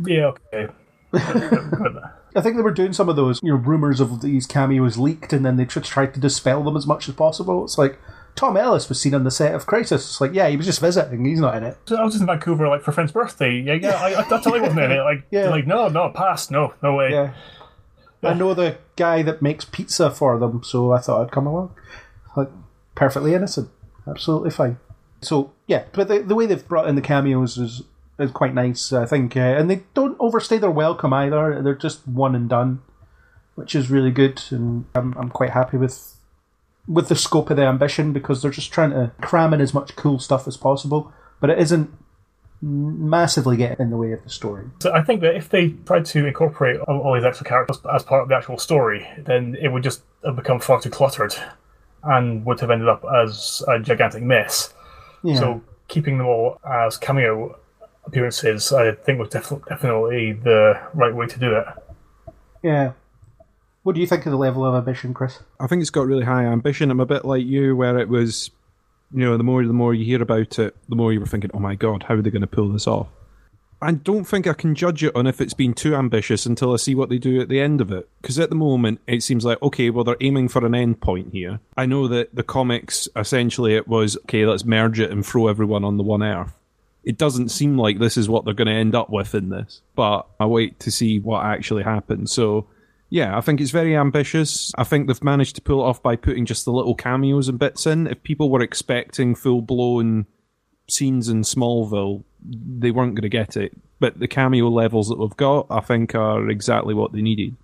Yeah, 0.05 0.31
okay. 0.53 0.67
I 1.13 2.41
think 2.41 2.55
they 2.55 2.61
were 2.61 2.71
doing 2.71 2.93
some 2.93 3.09
of 3.09 3.15
those, 3.15 3.41
you 3.41 3.49
know, 3.49 3.57
rumors 3.57 3.99
of 3.99 4.21
these 4.21 4.45
cameos 4.45 4.97
leaked, 4.97 5.33
and 5.33 5.45
then 5.45 5.57
they 5.57 5.65
just 5.65 5.89
tried 5.89 6.13
to 6.13 6.19
dispel 6.19 6.63
them 6.63 6.77
as 6.77 6.85
much 6.85 7.09
as 7.09 7.15
possible. 7.15 7.63
It's 7.63 7.77
like 7.77 7.99
Tom 8.37 8.55
Ellis 8.55 8.87
was 8.87 9.01
seen 9.01 9.13
on 9.15 9.23
the 9.25 9.31
set 9.31 9.53
of 9.55 9.65
Crisis. 9.65 10.05
It's 10.05 10.21
like, 10.21 10.31
yeah, 10.31 10.47
he 10.47 10.55
was 10.55 10.65
just 10.67 10.79
visiting; 10.79 11.25
he's 11.25 11.39
not 11.41 11.57
in 11.57 11.63
it. 11.63 11.75
So 11.87 11.97
I 11.97 12.03
was 12.03 12.13
just 12.13 12.21
in 12.21 12.27
Vancouver, 12.27 12.67
like 12.69 12.83
for 12.83 12.91
friend's 12.93 13.11
birthday. 13.11 13.59
Yeah, 13.59 13.73
yeah. 13.73 13.95
I, 13.95 14.13
I, 14.13 14.19
I 14.21 14.23
totally 14.29 14.61
wasn't 14.61 14.79
in 14.79 14.91
it. 14.91 14.99
Like, 15.01 15.25
Yeah. 15.31 15.49
like 15.49 15.67
no, 15.67 15.89
no, 15.89 16.09
pass, 16.11 16.49
no, 16.51 16.73
no 16.81 16.95
way. 16.95 17.11
Yeah, 17.11 17.33
I 18.23 18.33
know 18.35 18.53
the 18.53 18.77
guy 18.95 19.23
that 19.23 19.41
makes 19.41 19.65
pizza 19.65 20.09
for 20.11 20.37
them, 20.39 20.61
so 20.63 20.91
I 20.91 20.99
thought 20.99 21.23
I'd 21.25 21.31
come 21.31 21.47
along. 21.47 21.75
Like, 22.35 22.49
perfectly 22.95 23.33
innocent, 23.33 23.69
absolutely 24.07 24.51
fine. 24.51 24.77
So 25.21 25.51
yeah, 25.65 25.85
but 25.91 26.07
the, 26.07 26.19
the 26.19 26.35
way 26.35 26.45
they've 26.45 26.67
brought 26.67 26.87
in 26.87 26.95
the 26.95 27.01
cameos 27.01 27.57
is 27.57 27.81
is 28.19 28.31
quite 28.31 28.53
nice, 28.53 28.93
I 28.93 29.05
think, 29.07 29.35
uh, 29.35 29.39
and 29.39 29.67
they 29.69 29.83
don't 29.95 30.15
overstay 30.19 30.59
their 30.59 30.71
welcome 30.71 31.11
either. 31.13 31.61
They're 31.63 31.73
just 31.75 32.07
one 32.07 32.35
and 32.35 32.47
done, 32.47 32.81
which 33.55 33.73
is 33.73 33.89
really 33.89 34.11
good, 34.11 34.41
and 34.51 34.85
I'm 34.93 35.15
I'm 35.17 35.29
quite 35.29 35.49
happy 35.51 35.77
with 35.77 36.16
with 36.87 37.09
the 37.09 37.15
scope 37.15 37.49
of 37.49 37.57
the 37.57 37.63
ambition 37.63 38.13
because 38.13 38.41
they're 38.41 38.51
just 38.51 38.71
trying 38.71 38.91
to 38.91 39.11
cram 39.21 39.53
in 39.53 39.61
as 39.61 39.73
much 39.73 39.95
cool 39.95 40.19
stuff 40.19 40.47
as 40.47 40.57
possible, 40.57 41.11
but 41.39 41.49
it 41.49 41.59
isn't 41.59 41.91
massively 42.61 43.55
getting 43.57 43.79
in 43.79 43.89
the 43.89 43.97
way 43.97 44.11
of 44.11 44.23
the 44.23 44.29
story. 44.29 44.65
So 44.79 44.91
I 44.91 45.03
think 45.03 45.21
that 45.21 45.35
if 45.35 45.49
they 45.49 45.69
tried 45.85 46.05
to 46.05 46.25
incorporate 46.25 46.79
all, 46.81 46.99
all 46.99 47.13
these 47.13 47.25
extra 47.25 47.45
characters 47.45 47.77
as 47.93 48.03
part 48.03 48.23
of 48.23 48.29
the 48.29 48.35
actual 48.35 48.57
story, 48.57 49.07
then 49.17 49.55
it 49.61 49.67
would 49.67 49.83
just 49.83 50.01
have 50.25 50.35
become 50.35 50.59
far 50.59 50.81
too 50.81 50.89
cluttered, 50.89 51.35
and 52.03 52.45
would 52.45 52.59
have 52.61 52.71
ended 52.71 52.87
up 52.87 53.03
as 53.23 53.61
a 53.67 53.79
gigantic 53.79 54.23
mess. 54.23 54.73
Yeah. 55.23 55.35
So 55.35 55.61
keeping 55.87 56.17
them 56.17 56.27
all 56.27 56.59
as 56.67 56.97
cameo 56.97 57.59
appearances, 58.05 58.71
I 58.71 58.93
think, 58.93 59.19
was 59.19 59.29
def- 59.29 59.65
definitely 59.67 60.33
the 60.33 60.79
right 60.93 61.13
way 61.13 61.27
to 61.27 61.39
do 61.39 61.55
it. 61.55 61.65
yeah. 62.63 62.93
What 63.87 63.95
do 63.95 64.01
you 64.01 64.07
think 64.07 64.25
of 64.25 64.33
the 64.33 64.37
level 64.37 64.65
of 64.65 64.75
ambition, 64.75 65.13
Chris? 65.13 65.39
I 65.61 65.67
think 65.67 65.79
it's 65.79 65.91
got 65.91 66.07
really 66.07 66.25
high 66.25 66.43
ambition. 66.43 66.91
I'm 66.91 66.99
a 66.99 67.05
bit 67.05 67.23
like 67.23 67.45
you, 67.45 67.73
where 67.73 67.97
it 67.97 68.09
was, 68.09 68.51
you 69.13 69.21
know, 69.21 69.37
the 69.37 69.45
more 69.45 69.65
the 69.65 69.71
more 69.71 69.93
you 69.93 70.03
hear 70.03 70.21
about 70.21 70.59
it, 70.59 70.75
the 70.89 70.97
more 70.97 71.13
you 71.13 71.21
were 71.21 71.25
thinking, 71.25 71.51
"Oh 71.53 71.59
my 71.59 71.75
god, 71.75 72.03
how 72.03 72.15
are 72.15 72.21
they 72.21 72.29
going 72.29 72.41
to 72.41 72.47
pull 72.47 72.67
this 72.67 72.85
off?" 72.85 73.07
I 73.81 73.93
don't 73.93 74.25
think 74.25 74.45
I 74.45 74.51
can 74.51 74.75
judge 74.75 75.05
it 75.05 75.15
on 75.15 75.25
if 75.25 75.39
it's 75.39 75.53
been 75.53 75.73
too 75.73 75.95
ambitious 75.95 76.45
until 76.45 76.73
I 76.73 76.75
see 76.75 76.95
what 76.95 77.07
they 77.07 77.17
do 77.17 77.39
at 77.39 77.47
the 77.47 77.61
end 77.61 77.79
of 77.79 77.89
it. 77.93 78.09
Because 78.21 78.37
at 78.39 78.49
the 78.49 78.57
moment, 78.57 78.99
it 79.07 79.23
seems 79.23 79.45
like 79.45 79.61
okay, 79.61 79.89
well 79.89 80.03
they're 80.03 80.17
aiming 80.19 80.49
for 80.49 80.65
an 80.65 80.75
end 80.75 80.99
point 80.99 81.31
here. 81.31 81.61
I 81.77 81.85
know 81.85 82.09
that 82.09 82.35
the 82.35 82.43
comics 82.43 83.07
essentially 83.15 83.73
it 83.73 83.87
was 83.87 84.17
okay, 84.23 84.45
let's 84.45 84.65
merge 84.65 84.99
it 84.99 85.11
and 85.11 85.25
throw 85.25 85.47
everyone 85.47 85.85
on 85.85 85.95
the 85.95 86.03
one 86.03 86.23
Earth. 86.23 86.51
It 87.05 87.17
doesn't 87.17 87.51
seem 87.51 87.77
like 87.77 87.99
this 87.99 88.17
is 88.17 88.27
what 88.27 88.43
they're 88.43 88.53
going 88.53 88.67
to 88.67 88.73
end 88.73 88.95
up 88.95 89.09
with 89.09 89.33
in 89.33 89.47
this, 89.47 89.81
but 89.95 90.27
I 90.41 90.45
wait 90.45 90.77
to 90.81 90.91
see 90.91 91.19
what 91.19 91.45
actually 91.45 91.83
happens. 91.83 92.33
So 92.33 92.67
yeah, 93.09 93.37
I 93.37 93.41
think 93.41 93.61
it's 93.61 93.71
very 93.71 93.95
ambitious. 93.95 94.73
I 94.77 94.83
think 94.83 95.07
they've 95.07 95.23
managed 95.23 95.55
to 95.55 95.61
pull 95.61 95.81
it 95.81 95.89
off 95.89 96.03
by 96.03 96.15
putting 96.15 96.45
just 96.45 96.65
the 96.65 96.71
little 96.71 96.95
cameos 96.95 97.47
and 97.47 97.57
bits 97.57 97.85
in. 97.85 98.07
If 98.07 98.21
people 98.23 98.49
were 98.49 98.61
expecting 98.61 99.33
full 99.33 99.61
blown 99.61 100.25
scenes 100.89 101.29
in 101.29 101.41
Smallville, 101.41 102.23
they 102.43 102.91
weren't 102.91 103.15
going 103.15 103.23
to 103.23 103.29
get 103.29 103.55
it. 103.55 103.73
But 103.99 104.19
the 104.19 104.27
cameo 104.27 104.67
levels 104.67 105.09
that 105.09 105.17
we've 105.17 105.35
got, 105.37 105.67
I 105.69 105.79
think, 105.79 106.15
are 106.15 106.49
exactly 106.49 106.93
what 106.93 107.13
they 107.13 107.21
needed. 107.21 107.55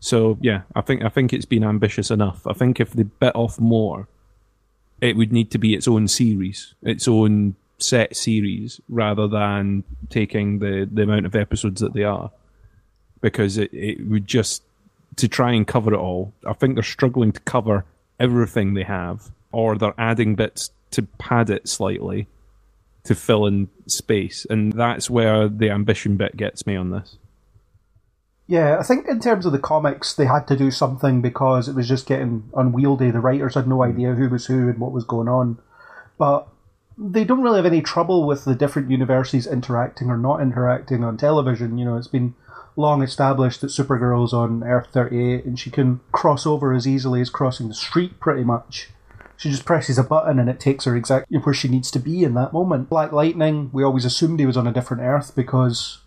So 0.00 0.36
yeah, 0.40 0.62
I 0.74 0.80
think 0.80 1.04
I 1.04 1.08
think 1.08 1.32
it's 1.32 1.44
been 1.44 1.62
ambitious 1.62 2.10
enough. 2.10 2.44
I 2.46 2.52
think 2.52 2.80
if 2.80 2.92
they 2.92 3.04
bit 3.04 3.36
off 3.36 3.60
more, 3.60 4.08
it 5.00 5.16
would 5.16 5.32
need 5.32 5.52
to 5.52 5.58
be 5.58 5.74
its 5.74 5.86
own 5.86 6.08
series, 6.08 6.74
its 6.82 7.06
own 7.06 7.54
set 7.78 8.16
series, 8.16 8.80
rather 8.88 9.28
than 9.28 9.84
taking 10.10 10.58
the 10.58 10.88
the 10.92 11.02
amount 11.02 11.26
of 11.26 11.36
episodes 11.36 11.80
that 11.80 11.94
they 11.94 12.02
are, 12.02 12.32
because 13.20 13.58
it, 13.58 13.72
it 13.72 14.04
would 14.08 14.26
just 14.26 14.64
to 15.16 15.28
try 15.28 15.52
and 15.52 15.66
cover 15.66 15.94
it 15.94 15.98
all. 15.98 16.32
I 16.46 16.52
think 16.52 16.74
they're 16.74 16.82
struggling 16.82 17.32
to 17.32 17.40
cover 17.40 17.84
everything 18.18 18.74
they 18.74 18.84
have, 18.84 19.30
or 19.52 19.76
they're 19.76 19.94
adding 19.98 20.34
bits 20.34 20.70
to 20.92 21.02
pad 21.02 21.50
it 21.50 21.68
slightly 21.68 22.28
to 23.04 23.14
fill 23.14 23.46
in 23.46 23.68
space, 23.86 24.46
and 24.48 24.72
that's 24.72 25.10
where 25.10 25.48
the 25.48 25.70
ambition 25.70 26.16
bit 26.16 26.36
gets 26.36 26.66
me 26.66 26.76
on 26.76 26.90
this. 26.90 27.16
Yeah, 28.46 28.76
I 28.78 28.82
think 28.82 29.08
in 29.08 29.20
terms 29.20 29.46
of 29.46 29.52
the 29.52 29.58
comics, 29.58 30.14
they 30.14 30.26
had 30.26 30.46
to 30.48 30.56
do 30.56 30.70
something 30.70 31.22
because 31.22 31.68
it 31.68 31.74
was 31.74 31.88
just 31.88 32.06
getting 32.06 32.50
unwieldy. 32.54 33.10
The 33.10 33.20
writers 33.20 33.54
had 33.54 33.66
no 33.66 33.76
hmm. 33.76 33.90
idea 33.90 34.14
who 34.14 34.28
was 34.28 34.46
who 34.46 34.68
and 34.68 34.78
what 34.78 34.92
was 34.92 35.04
going 35.04 35.28
on. 35.28 35.58
But 36.18 36.46
they 36.98 37.24
don't 37.24 37.42
really 37.42 37.56
have 37.56 37.66
any 37.66 37.80
trouble 37.80 38.26
with 38.26 38.44
the 38.44 38.54
different 38.54 38.90
universes 38.90 39.46
interacting 39.46 40.10
or 40.10 40.18
not 40.18 40.40
interacting 40.42 41.02
on 41.02 41.16
television. 41.16 41.78
You 41.78 41.86
know, 41.86 41.96
it's 41.96 42.08
been 42.08 42.34
long 42.76 43.02
established 43.02 43.60
that 43.60 43.68
Supergirl's 43.68 44.32
on 44.32 44.62
Earth 44.64 44.88
38 44.92 45.44
and 45.44 45.58
she 45.58 45.70
can 45.70 46.00
cross 46.10 46.46
over 46.46 46.72
as 46.72 46.86
easily 46.86 47.20
as 47.20 47.30
crossing 47.30 47.68
the 47.68 47.74
street 47.74 48.18
pretty 48.20 48.44
much. 48.44 48.88
She 49.36 49.50
just 49.50 49.64
presses 49.64 49.98
a 49.98 50.04
button 50.04 50.38
and 50.38 50.48
it 50.48 50.60
takes 50.60 50.84
her 50.84 50.96
exactly 50.96 51.38
where 51.38 51.54
she 51.54 51.68
needs 51.68 51.90
to 51.90 51.98
be 51.98 52.22
in 52.22 52.34
that 52.34 52.52
moment. 52.52 52.88
Black 52.88 53.12
Lightning, 53.12 53.70
we 53.72 53.82
always 53.82 54.04
assumed 54.04 54.38
he 54.38 54.46
was 54.46 54.56
on 54.56 54.66
a 54.66 54.72
different 54.72 55.02
Earth 55.02 55.34
because 55.34 55.98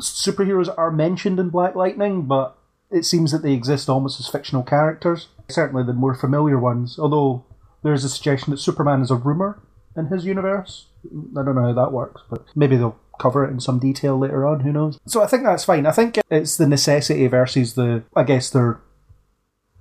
superheroes 0.00 0.72
are 0.76 0.90
mentioned 0.90 1.38
in 1.38 1.50
Black 1.50 1.74
Lightning, 1.74 2.22
but 2.22 2.58
it 2.90 3.04
seems 3.04 3.32
that 3.32 3.42
they 3.42 3.52
exist 3.52 3.88
almost 3.88 4.20
as 4.20 4.28
fictional 4.28 4.62
characters. 4.62 5.28
Certainly 5.48 5.84
the 5.84 5.92
more 5.92 6.14
familiar 6.14 6.58
ones, 6.58 6.98
although 6.98 7.44
there's 7.82 8.04
a 8.04 8.08
suggestion 8.08 8.50
that 8.50 8.58
Superman 8.58 9.02
is 9.02 9.10
a 9.10 9.16
rumour 9.16 9.62
in 9.96 10.06
his 10.06 10.24
universe. 10.24 10.86
I 11.06 11.44
don't 11.44 11.54
know 11.54 11.62
how 11.62 11.72
that 11.72 11.92
works, 11.92 12.22
but 12.28 12.44
maybe 12.54 12.76
they'll 12.76 12.98
cover 13.18 13.44
it 13.44 13.50
in 13.50 13.60
some 13.60 13.78
detail 13.78 14.18
later 14.18 14.46
on, 14.46 14.60
who 14.60 14.72
knows. 14.72 14.98
So 15.06 15.22
I 15.22 15.26
think 15.26 15.44
that's 15.44 15.64
fine. 15.64 15.86
I 15.86 15.92
think 15.92 16.18
it's 16.30 16.56
the 16.56 16.66
necessity 16.66 17.26
versus 17.26 17.74
the, 17.74 18.02
I 18.16 18.24
guess, 18.24 18.50
their 18.50 18.80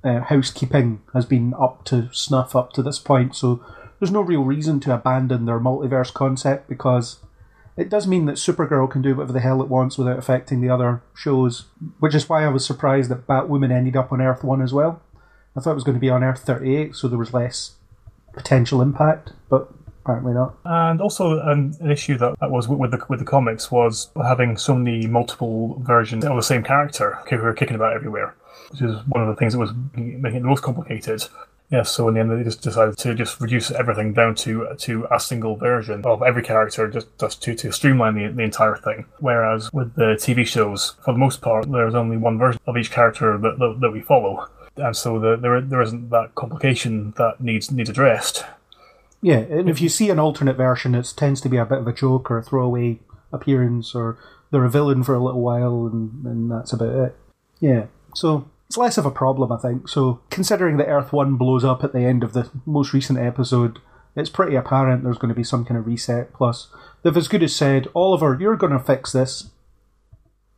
uh, 0.03 0.21
housekeeping 0.21 1.01
has 1.13 1.25
been 1.25 1.53
up 1.59 1.85
to 1.85 2.09
snuff 2.11 2.55
up 2.55 2.73
to 2.73 2.83
this 2.83 2.99
point, 2.99 3.35
so 3.35 3.63
there's 3.99 4.11
no 4.11 4.21
real 4.21 4.43
reason 4.43 4.79
to 4.81 4.93
abandon 4.93 5.45
their 5.45 5.59
multiverse 5.59 6.11
concept 6.13 6.67
because 6.67 7.19
it 7.77 7.89
does 7.89 8.07
mean 8.07 8.25
that 8.25 8.35
Supergirl 8.35 8.89
can 8.89 9.01
do 9.01 9.15
whatever 9.15 9.33
the 9.33 9.39
hell 9.39 9.61
it 9.61 9.69
wants 9.69 9.97
without 9.97 10.19
affecting 10.19 10.59
the 10.59 10.69
other 10.69 11.01
shows, 11.15 11.65
which 11.99 12.15
is 12.15 12.27
why 12.27 12.43
I 12.43 12.49
was 12.49 12.65
surprised 12.65 13.09
that 13.11 13.27
Batwoman 13.27 13.71
ended 13.71 13.95
up 13.95 14.11
on 14.11 14.21
Earth 14.21 14.43
1 14.43 14.61
as 14.61 14.73
well. 14.73 15.01
I 15.55 15.59
thought 15.59 15.71
it 15.71 15.75
was 15.75 15.83
going 15.83 15.95
to 15.95 16.01
be 16.01 16.09
on 16.09 16.23
Earth 16.23 16.41
38, 16.41 16.95
so 16.95 17.07
there 17.07 17.19
was 17.19 17.33
less 17.33 17.75
potential 18.33 18.81
impact, 18.81 19.33
but 19.49 19.71
apparently 20.03 20.33
not. 20.33 20.55
And 20.65 21.01
also, 21.01 21.39
um, 21.41 21.73
an 21.79 21.91
issue 21.91 22.17
that, 22.17 22.39
that 22.39 22.51
was 22.51 22.67
with 22.67 22.91
the 22.91 23.03
with 23.09 23.19
the 23.19 23.25
comics 23.25 23.71
was 23.71 24.09
having 24.23 24.57
so 24.57 24.75
many 24.75 25.07
multiple 25.07 25.79
versions 25.81 26.25
of 26.25 26.35
the 26.35 26.41
same 26.41 26.63
character 26.63 27.19
who 27.29 27.37
were 27.37 27.53
kicking 27.53 27.75
about 27.75 27.93
everywhere, 27.93 28.35
which 28.71 28.81
is 28.81 28.95
one 29.07 29.23
of 29.23 29.29
the 29.29 29.35
things 29.35 29.53
that 29.53 29.59
was 29.59 29.71
making 29.95 30.37
it 30.37 30.41
the 30.41 30.47
most 30.47 30.63
complicated. 30.63 31.23
Yeah, 31.69 31.83
so 31.83 32.09
in 32.09 32.15
the 32.15 32.19
end, 32.19 32.31
they 32.31 32.43
just 32.43 32.61
decided 32.61 32.97
to 32.97 33.15
just 33.15 33.39
reduce 33.39 33.71
everything 33.71 34.13
down 34.13 34.35
to 34.35 34.75
to 34.77 35.07
a 35.09 35.19
single 35.19 35.55
version 35.55 36.03
of 36.05 36.21
every 36.21 36.43
character, 36.43 36.89
just 36.89 37.07
just 37.17 37.41
to, 37.43 37.55
to 37.55 37.71
streamline 37.71 38.15
the, 38.15 38.27
the 38.27 38.43
entire 38.43 38.75
thing. 38.75 39.05
Whereas 39.19 39.71
with 39.71 39.95
the 39.95 40.17
TV 40.19 40.45
shows, 40.45 40.95
for 41.05 41.13
the 41.13 41.19
most 41.19 41.41
part, 41.41 41.71
there's 41.71 41.95
only 41.95 42.17
one 42.17 42.37
version 42.37 42.61
of 42.65 42.75
each 42.75 42.91
character 42.91 43.37
that 43.37 43.57
that, 43.59 43.77
that 43.79 43.91
we 43.91 44.01
follow, 44.01 44.49
and 44.75 44.95
so 44.97 45.17
the, 45.17 45.37
there 45.37 45.61
there 45.61 45.81
isn't 45.81 46.09
that 46.09 46.35
complication 46.35 47.13
that 47.17 47.39
needs 47.39 47.71
needs 47.71 47.89
addressed. 47.89 48.43
Yeah, 49.21 49.37
and 49.37 49.69
if 49.69 49.81
you 49.81 49.89
see 49.89 50.09
an 50.09 50.19
alternate 50.19 50.57
version, 50.57 50.95
it 50.95 51.13
tends 51.15 51.41
to 51.41 51.49
be 51.49 51.57
a 51.57 51.65
bit 51.65 51.79
of 51.79 51.87
a 51.87 51.93
joke 51.93 52.31
or 52.31 52.39
a 52.39 52.43
throwaway 52.43 52.99
appearance, 53.31 53.93
or 53.93 54.17
they're 54.49 54.65
a 54.65 54.69
villain 54.69 55.03
for 55.03 55.13
a 55.13 55.23
little 55.23 55.41
while, 55.41 55.85
and, 55.85 56.25
and 56.25 56.51
that's 56.51 56.73
about 56.73 56.95
it. 56.95 57.15
Yeah, 57.59 57.85
so 58.15 58.49
it's 58.67 58.77
less 58.77 58.97
of 58.97 59.05
a 59.05 59.11
problem, 59.11 59.51
I 59.51 59.57
think. 59.57 59.87
So, 59.87 60.21
considering 60.29 60.77
that 60.77 60.87
Earth 60.87 61.13
1 61.13 61.35
blows 61.35 61.63
up 61.63 61.83
at 61.83 61.93
the 61.93 61.99
end 61.99 62.23
of 62.23 62.33
the 62.33 62.49
most 62.65 62.93
recent 62.93 63.19
episode, 63.19 63.79
it's 64.15 64.29
pretty 64.29 64.55
apparent 64.55 65.03
there's 65.03 65.17
going 65.17 65.29
to 65.29 65.35
be 65.35 65.43
some 65.43 65.65
kind 65.65 65.77
of 65.77 65.85
reset. 65.85 66.33
Plus, 66.33 66.69
they've 67.03 67.15
as 67.15 67.27
good 67.27 67.43
as 67.43 67.55
said, 67.55 67.87
Oliver, 67.93 68.37
you're 68.39 68.55
going 68.55 68.73
to 68.73 68.79
fix 68.79 69.11
this 69.11 69.51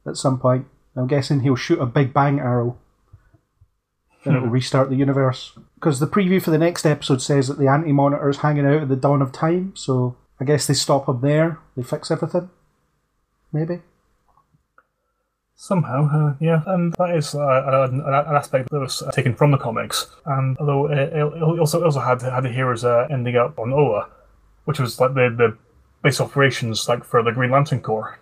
at 0.08 0.16
some 0.16 0.40
point. 0.40 0.68
I'm 0.96 1.08
guessing 1.08 1.42
he'll 1.42 1.56
shoot 1.56 1.82
a 1.82 1.86
big 1.86 2.14
bang 2.14 2.40
arrow 2.40 2.78
and 4.26 4.36
it'll 4.36 4.48
restart 4.50 4.90
the 4.90 4.96
universe. 4.96 5.58
Because 5.84 6.00
the 6.00 6.08
preview 6.08 6.42
for 6.42 6.50
the 6.50 6.58
next 6.58 6.86
episode 6.86 7.22
says 7.22 7.50
that 7.50 7.60
the 7.60 7.68
anti 7.68 7.92
monitor 7.92 8.30
is 8.30 8.38
hanging 8.38 8.66
out 8.66 8.84
at 8.84 8.88
the 8.88 8.96
dawn 8.96 9.22
of 9.22 9.34
time, 9.34 9.74
so 9.76 10.16
I 10.40 10.46
guess 10.46 10.66
they 10.66 10.74
stop 10.74 11.10
him 11.10 11.20
there, 11.20 11.60
they 11.76 11.84
fix 11.84 12.10
everything. 12.10 12.50
Maybe. 13.52 13.82
Somehow, 15.58 16.08
uh, 16.08 16.36
yeah, 16.40 16.64
and 16.68 16.94
that 16.94 17.14
is 17.14 17.36
uh, 17.36 17.90
an, 17.92 18.00
an 18.00 18.14
aspect 18.14 18.70
that 18.70 18.80
was 18.80 19.04
taken 19.12 19.36
from 19.36 19.52
the 19.52 19.58
comics. 19.58 20.08
And 20.26 20.58
although 20.58 20.90
it, 20.90 21.12
it 21.12 21.44
also 21.44 21.84
also 21.84 22.00
had 22.00 22.22
had 22.22 22.46
the 22.46 22.50
heroes 22.50 22.86
uh, 22.86 23.06
ending 23.12 23.36
up 23.36 23.60
on 23.60 23.74
Oa, 23.74 24.08
which 24.64 24.80
was 24.80 25.02
like 25.02 25.16
the 25.16 25.36
the 25.38 25.58
base 26.02 26.22
operations 26.22 26.88
like 26.88 27.04
for 27.04 27.22
the 27.22 27.34
Green 27.34 27.52
Lantern 27.52 27.82
Corps. 27.82 28.18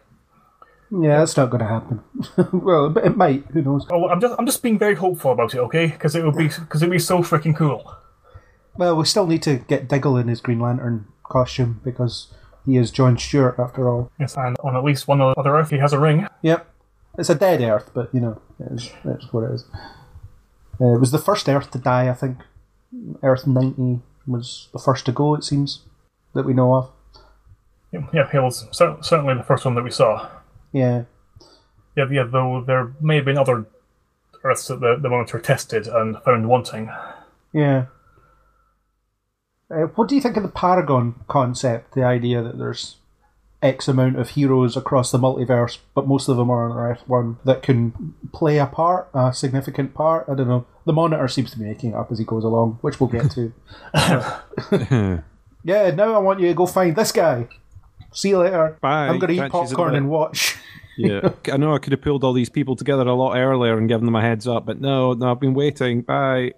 Yeah, 0.92 1.20
that's 1.20 1.38
not 1.38 1.50
going 1.50 1.62
to 1.62 1.68
happen. 1.68 2.04
well, 2.52 2.98
it 2.98 3.16
might. 3.16 3.46
Who 3.52 3.62
knows? 3.62 3.88
Oh, 3.92 4.10
I'm 4.10 4.20
just 4.20 4.36
I'm 4.38 4.46
just 4.46 4.62
being 4.62 4.78
very 4.78 4.96
hopeful 4.96 5.32
about 5.32 5.54
it, 5.54 5.60
okay? 5.60 5.88
Because 5.88 6.16
it 6.16 6.26
would 6.26 6.36
be 6.36 6.50
because 6.50 6.82
it'd 6.82 6.92
be 6.92 7.00
so 7.00 7.20
freaking 7.20 7.56
cool. 7.56 7.96
Well, 8.78 8.96
we 8.98 9.06
still 9.06 9.26
need 9.26 9.44
to 9.44 9.58
get 9.58 9.88
Diggle 9.88 10.18
in 10.18 10.28
his 10.28 10.42
Green 10.42 10.60
Lantern 10.60 11.08
costume 11.24 11.80
because 11.84 12.34
he 12.66 12.78
is 12.78 12.92
John 12.92 13.18
Stewart 13.18 13.56
after 13.58 13.90
all. 13.90 14.12
Yes, 14.20 14.36
and 14.36 14.58
on 14.64 14.76
at 14.76 14.84
least 14.84 15.08
one 15.08 15.22
other 15.22 15.56
Earth, 15.56 15.70
he 15.70 15.78
has 15.78 15.94
a 15.94 16.00
ring. 16.00 16.28
Yep. 16.42 16.68
It's 17.18 17.30
a 17.30 17.36
dead 17.36 17.62
Earth, 17.62 17.92
but 17.94 18.14
you 18.14 18.20
know, 18.20 18.42
it's, 18.60 18.92
it's 19.04 19.32
what 19.34 19.44
it 19.44 19.52
is. 19.52 19.66
Uh, 20.80 20.96
it 20.96 21.00
was 21.00 21.12
the 21.12 21.18
first 21.18 21.48
Earth 21.50 21.72
to 21.72 21.78
die, 21.78 22.10
I 22.10 22.14
think. 22.14 22.38
Earth 23.24 23.48
90 23.48 24.02
was 24.28 24.70
the 24.72 24.80
first 24.80 25.06
to 25.06 25.12
go, 25.12 25.36
it 25.36 25.44
seems, 25.44 25.84
that 26.34 26.46
we 26.46 26.54
know 26.54 26.76
of. 26.76 26.92
Yeah, 27.92 28.30
he 28.32 28.40
was 28.40 28.68
certainly 28.72 29.34
the 29.34 29.44
first 29.44 29.66
one 29.66 29.76
that 29.76 29.84
we 29.84 29.92
saw. 29.92 30.30
Yeah. 30.72 31.04
Yeah, 31.96 32.06
yeah. 32.10 32.24
Though 32.24 32.64
there 32.66 32.94
may 33.02 33.18
have 33.18 33.26
been 33.26 33.38
other 33.38 33.66
Earths 34.44 34.68
that 34.68 34.80
the, 34.80 34.98
the 35.00 35.10
monitor 35.10 35.40
tested 35.40 35.88
and 35.88 36.18
found 36.24 36.48
wanting. 36.48 36.90
Yeah. 37.54 37.86
Uh, 39.70 39.84
what 39.96 40.08
do 40.08 40.16
you 40.16 40.22
think 40.22 40.38
of 40.38 40.44
the 40.44 40.50
Paragon 40.50 41.16
concept? 41.28 41.94
The 41.94 42.04
idea 42.04 42.42
that 42.42 42.58
there's 42.58 42.98
X 43.62 43.88
amount 43.88 44.18
of 44.18 44.32
heroes 44.32 44.76
across 44.76 45.12
the 45.12 45.20
multiverse, 45.20 45.78
but 45.94 46.08
most 46.08 46.28
of 46.28 46.38
them 46.38 46.50
are 46.50 46.70
on 46.70 46.78
Earth 46.78 47.08
1 47.08 47.38
that 47.46 47.62
can 47.62 48.16
play 48.34 48.58
a 48.58 48.66
part, 48.66 49.10
a 49.14 49.34
significant 49.34 49.94
part. 49.94 50.26
I 50.28 50.34
don't 50.34 50.48
know. 50.48 50.66
The 50.86 50.94
Monitor 50.94 51.28
seems 51.28 51.52
to 51.52 51.60
be 51.60 51.66
making 51.66 51.92
it 51.92 51.96
up 51.96 52.12
as 52.12 52.18
he 52.18 52.26
goes 52.26 52.44
along, 52.44 52.80
which 52.82 53.00
we'll 53.00 53.10
get 53.10 53.32
to. 53.32 53.54
yeah, 55.64 55.92
now 55.92 56.16
I 56.16 56.18
want 56.18 56.40
you 56.40 56.48
to 56.48 56.54
go 56.54 56.66
find 56.66 56.96
this 56.96 57.12
guy. 57.12 57.48
See 58.12 58.30
you 58.30 58.39
later. 58.39 58.78
Bye. 58.82 59.08
I'm 59.08 59.19
going 59.19 59.36
to 59.36 59.45
eat 59.45 59.52
popcorn 59.52 59.95
and 59.95 60.10
watch. 60.10 60.58
Yeah, 60.97 61.30
I 61.52 61.56
know 61.58 61.74
I 61.74 61.80
could 61.80 61.93
have 61.93 62.02
pulled 62.02 62.24
all 62.24 62.34
these 62.34 62.50
people 62.50 62.76
together 62.76 63.08
a 63.08 63.13
lot 63.15 63.36
earlier 63.36 63.78
and 63.78 63.88
given 63.88 64.06
them 64.06 64.13
a 64.13 64.21
heads 64.21 64.45
up, 64.45 64.65
but 64.65 64.82
no, 64.82 65.13
no, 65.13 65.32
I've 65.32 65.39
been 65.39 65.54
waiting. 65.54 66.02
Bye. 66.02 66.52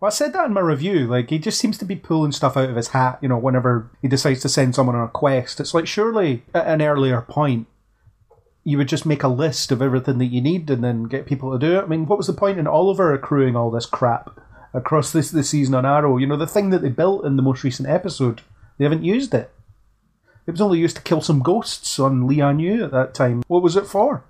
Well, 0.00 0.08
I 0.08 0.10
said 0.10 0.32
that 0.34 0.46
in 0.46 0.52
my 0.52 0.60
review. 0.60 1.06
Like, 1.06 1.30
he 1.30 1.38
just 1.38 1.58
seems 1.58 1.76
to 1.78 1.84
be 1.84 1.96
pulling 1.96 2.30
stuff 2.32 2.56
out 2.56 2.70
of 2.70 2.76
his 2.76 2.88
hat, 2.88 3.18
you 3.20 3.28
know, 3.28 3.38
whenever 3.38 3.90
he 4.00 4.06
decides 4.06 4.40
to 4.42 4.48
send 4.48 4.74
someone 4.74 4.96
on 4.96 5.04
a 5.04 5.10
quest. 5.10 5.60
It's 5.60 5.74
like, 5.74 5.86
surely 5.86 6.44
at 6.54 6.66
an 6.66 6.82
earlier 6.82 7.22
point, 7.22 7.66
you 8.64 8.78
would 8.78 8.88
just 8.88 9.06
make 9.06 9.22
a 9.22 9.28
list 9.28 9.72
of 9.72 9.82
everything 9.82 10.18
that 10.18 10.26
you 10.26 10.40
need 10.40 10.70
and 10.70 10.84
then 10.84 11.04
get 11.04 11.26
people 11.26 11.50
to 11.52 11.58
do 11.58 11.78
it. 11.78 11.82
I 11.82 11.86
mean, 11.86 12.06
what 12.06 12.18
was 12.18 12.26
the 12.26 12.32
point 12.34 12.58
in 12.58 12.66
Oliver 12.66 13.12
accruing 13.12 13.56
all 13.56 13.70
this 13.70 13.86
crap 13.86 14.38
across 14.72 15.10
this, 15.12 15.30
this 15.30 15.50
season 15.50 15.74
on 15.74 15.86
Arrow? 15.86 16.18
You 16.18 16.26
know, 16.26 16.36
the 16.36 16.46
thing 16.46 16.70
that 16.70 16.82
they 16.82 16.90
built 16.90 17.24
in 17.24 17.36
the 17.36 17.42
most 17.42 17.64
recent 17.64 17.88
episode, 17.88 18.42
they 18.78 18.84
haven't 18.84 19.04
used 19.04 19.34
it. 19.34 19.50
It 20.50 20.54
was 20.54 20.60
only 20.62 20.80
used 20.80 20.96
to 20.96 21.02
kill 21.02 21.20
some 21.20 21.42
ghosts 21.42 22.00
on 22.00 22.26
Lian 22.26 22.58
Yu 22.58 22.82
at 22.82 22.90
that 22.90 23.14
time. 23.14 23.44
What 23.46 23.62
was 23.62 23.76
it 23.76 23.86
for? 23.86 24.24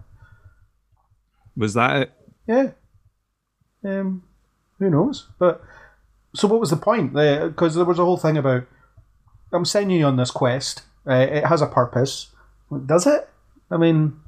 Was 1.57 1.73
that 1.73 1.97
it? 1.97 2.13
Yeah. 2.47 2.71
Um, 3.83 4.25
who 4.79 4.91
knows? 4.91 5.29
But 5.39 5.63
so, 6.35 6.47
what 6.47 6.61
was 6.61 6.69
the 6.69 6.77
point? 6.77 7.15
Because 7.15 7.75
there 7.75 7.87
was 7.87 7.99
a 7.99 8.05
whole 8.05 8.19
thing 8.19 8.37
about 8.37 8.65
I'm 9.51 9.65
sending 9.65 9.97
you 9.97 10.05
on 10.05 10.17
this 10.19 10.31
quest. 10.31 10.83
Uh, 11.09 11.15
it 11.15 11.47
has 11.47 11.63
a 11.63 11.67
purpose. 11.67 12.29
Does 12.85 13.07
it? 13.07 13.27
I 13.71 13.79
mean, 13.79 14.21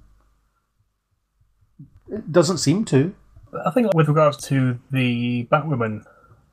it 2.10 2.32
doesn't 2.32 2.56
seem 2.56 2.86
to. 2.86 3.14
I 3.66 3.70
think 3.70 3.92
with 3.92 4.08
regards 4.08 4.38
to 4.48 4.78
the 4.90 5.44
Batwoman 5.52 6.06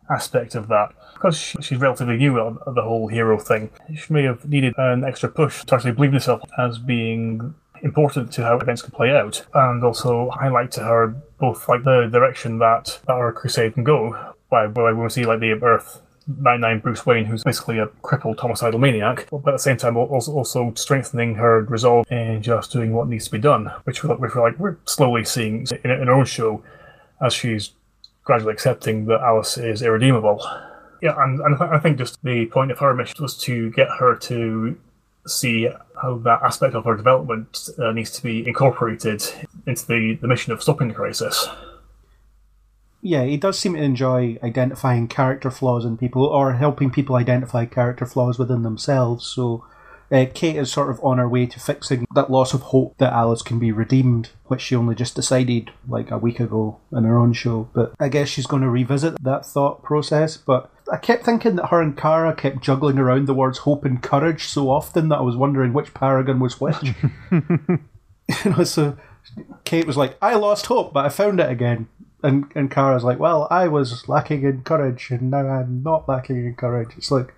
aspect 0.09 0.55
of 0.55 0.67
that, 0.67 0.93
because 1.13 1.37
she's 1.37 1.79
relatively 1.79 2.17
new 2.17 2.39
on 2.39 2.57
the 2.73 2.81
whole 2.81 3.07
hero 3.07 3.39
thing, 3.39 3.69
she 3.95 4.13
may 4.13 4.23
have 4.23 4.47
needed 4.47 4.73
an 4.77 5.03
extra 5.03 5.29
push 5.29 5.63
to 5.65 5.75
actually 5.75 5.91
believe 5.91 6.09
in 6.09 6.15
herself 6.15 6.41
as 6.57 6.77
being 6.77 7.53
important 7.83 8.31
to 8.33 8.43
how 8.43 8.57
events 8.57 8.81
can 8.81 8.91
play 8.91 9.11
out, 9.11 9.45
and 9.53 9.83
also 9.83 10.29
highlight 10.31 10.71
to 10.71 10.83
her 10.83 11.15
both 11.39 11.67
like 11.69 11.83
the 11.83 12.09
direction 12.11 12.59
that, 12.59 12.99
that 13.07 13.13
our 13.13 13.31
crusade 13.31 13.73
can 13.73 13.83
go. 13.83 14.33
By 14.49 14.67
when 14.67 14.97
we 14.97 15.09
see 15.09 15.25
like 15.25 15.39
the 15.39 15.51
Earth 15.51 16.01
99 16.27 16.79
Bruce 16.79 17.05
Wayne, 17.05 17.25
who's 17.25 17.43
basically 17.43 17.79
a 17.79 17.87
crippled 18.01 18.39
homicidal 18.39 18.79
maniac, 18.79 19.27
but 19.31 19.47
at 19.47 19.51
the 19.51 19.57
same 19.57 19.77
time 19.77 19.97
also, 19.97 20.31
also 20.31 20.73
strengthening 20.75 21.35
her 21.35 21.63
resolve 21.63 22.05
and 22.09 22.43
just 22.43 22.71
doing 22.71 22.93
what 22.93 23.07
needs 23.07 23.25
to 23.25 23.31
be 23.31 23.39
done, 23.39 23.71
which 23.83 24.03
we're, 24.03 24.15
which 24.15 24.35
we're 24.35 24.41
like 24.41 24.59
we're 24.59 24.77
slowly 24.85 25.23
seeing 25.23 25.65
in, 25.83 25.91
in 25.91 26.07
her 26.07 26.13
own 26.13 26.25
show 26.25 26.63
as 27.21 27.33
she's 27.33 27.71
gradually 28.29 28.53
accepting 28.53 29.05
that 29.05 29.21
Alice 29.21 29.57
is 29.57 29.81
irredeemable. 29.81 30.39
Yeah, 31.01 31.15
and, 31.17 31.39
and 31.39 31.55
I 31.63 31.79
think 31.79 31.97
just 31.97 32.21
the 32.21 32.45
point 32.45 32.69
of 32.69 32.77
her 32.77 32.93
mission 32.93 33.15
was 33.19 33.35
to 33.39 33.71
get 33.71 33.87
her 33.99 34.15
to 34.17 34.77
see 35.25 35.67
how 35.99 36.19
that 36.19 36.43
aspect 36.43 36.75
of 36.75 36.85
her 36.85 36.95
development 36.95 37.69
uh, 37.79 37.91
needs 37.91 38.11
to 38.11 38.21
be 38.21 38.47
incorporated 38.47 39.23
into 39.65 39.87
the, 39.87 40.19
the 40.21 40.27
mission 40.27 40.53
of 40.53 40.61
stopping 40.61 40.89
the 40.89 40.93
crisis. 40.93 41.49
Yeah, 43.01 43.23
he 43.23 43.35
does 43.35 43.57
seem 43.57 43.73
to 43.73 43.81
enjoy 43.81 44.37
identifying 44.43 45.07
character 45.07 45.49
flaws 45.49 45.83
in 45.83 45.97
people 45.97 46.23
or 46.23 46.53
helping 46.53 46.91
people 46.91 47.15
identify 47.15 47.65
character 47.65 48.05
flaws 48.05 48.37
within 48.37 48.61
themselves. 48.61 49.25
So, 49.25 49.65
uh, 50.11 50.25
Kate 50.33 50.55
is 50.55 50.71
sort 50.71 50.89
of 50.89 51.03
on 51.03 51.19
her 51.19 51.29
way 51.29 51.45
to 51.45 51.59
fixing 51.59 52.07
that 52.15 52.31
loss 52.31 52.53
of 52.53 52.61
hope 52.61 52.97
that 52.97 53.13
Alice 53.13 53.41
can 53.41 53.59
be 53.59 53.71
redeemed, 53.71 54.29
which 54.45 54.61
she 54.61 54.75
only 54.75 54.95
just 54.95 55.15
decided 55.15 55.71
like 55.87 56.09
a 56.09 56.17
week 56.17 56.39
ago 56.39 56.79
in 56.91 57.03
her 57.03 57.17
own 57.17 57.33
show. 57.33 57.69
But 57.73 57.93
I 57.99 58.09
guess 58.09 58.27
she's 58.27 58.47
going 58.47 58.63
to 58.63 58.69
revisit 58.69 59.23
that 59.23 59.45
thought 59.45 59.83
process. 59.83 60.37
But 60.37 60.71
I 60.91 60.97
kept 60.97 61.25
thinking 61.25 61.55
that 61.57 61.67
her 61.67 61.81
and 61.81 61.95
Kara 61.95 62.33
kept 62.33 62.61
juggling 62.61 62.97
around 62.97 63.27
the 63.27 63.33
words 63.35 63.59
hope 63.59 63.85
and 63.85 64.01
courage 64.01 64.45
so 64.45 64.69
often 64.71 65.09
that 65.09 65.19
I 65.19 65.21
was 65.21 65.35
wondering 65.35 65.73
which 65.73 65.93
paragon 65.93 66.39
was 66.39 66.59
which. 66.59 66.75
you 67.31 68.51
know, 68.51 68.63
so 68.63 68.97
Kate 69.63 69.85
was 69.85 69.97
like, 69.97 70.17
I 70.21 70.35
lost 70.35 70.65
hope, 70.67 70.93
but 70.93 71.05
I 71.05 71.09
found 71.09 71.39
it 71.39 71.51
again. 71.51 71.87
And 72.21 72.51
and 72.53 72.69
Kara's 72.69 73.03
like, 73.03 73.19
Well, 73.19 73.47
I 73.49 73.69
was 73.69 74.09
lacking 74.09 74.43
in 74.43 74.63
courage 74.63 75.09
and 75.09 75.31
now 75.31 75.47
I'm 75.47 75.83
not 75.83 76.09
lacking 76.09 76.45
in 76.45 76.55
courage. 76.55 76.89
It's 76.97 77.11
like 77.11 77.33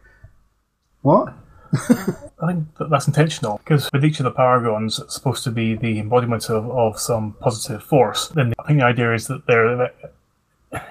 What? 1.02 1.36
I 1.74 2.48
think 2.48 2.76
that 2.78 2.90
that's 2.90 3.08
intentional 3.08 3.58
because 3.60 3.90
with 3.94 4.04
each 4.04 4.20
of 4.20 4.24
the 4.26 4.32
paragons 4.32 5.00
it's 5.00 5.14
supposed 5.14 5.44
to 5.46 5.52
be 5.52 5.76
the 5.76 6.00
embodiment 6.00 6.50
of, 6.50 6.70
of 6.72 7.00
some 7.00 7.34
positive 7.40 7.82
force. 7.84 8.28
Then 8.30 8.54
I 8.60 8.68
think 8.68 8.80
the 8.80 8.86
idea 8.86 9.14
is 9.14 9.28
that 9.28 9.46
they're 9.48 9.92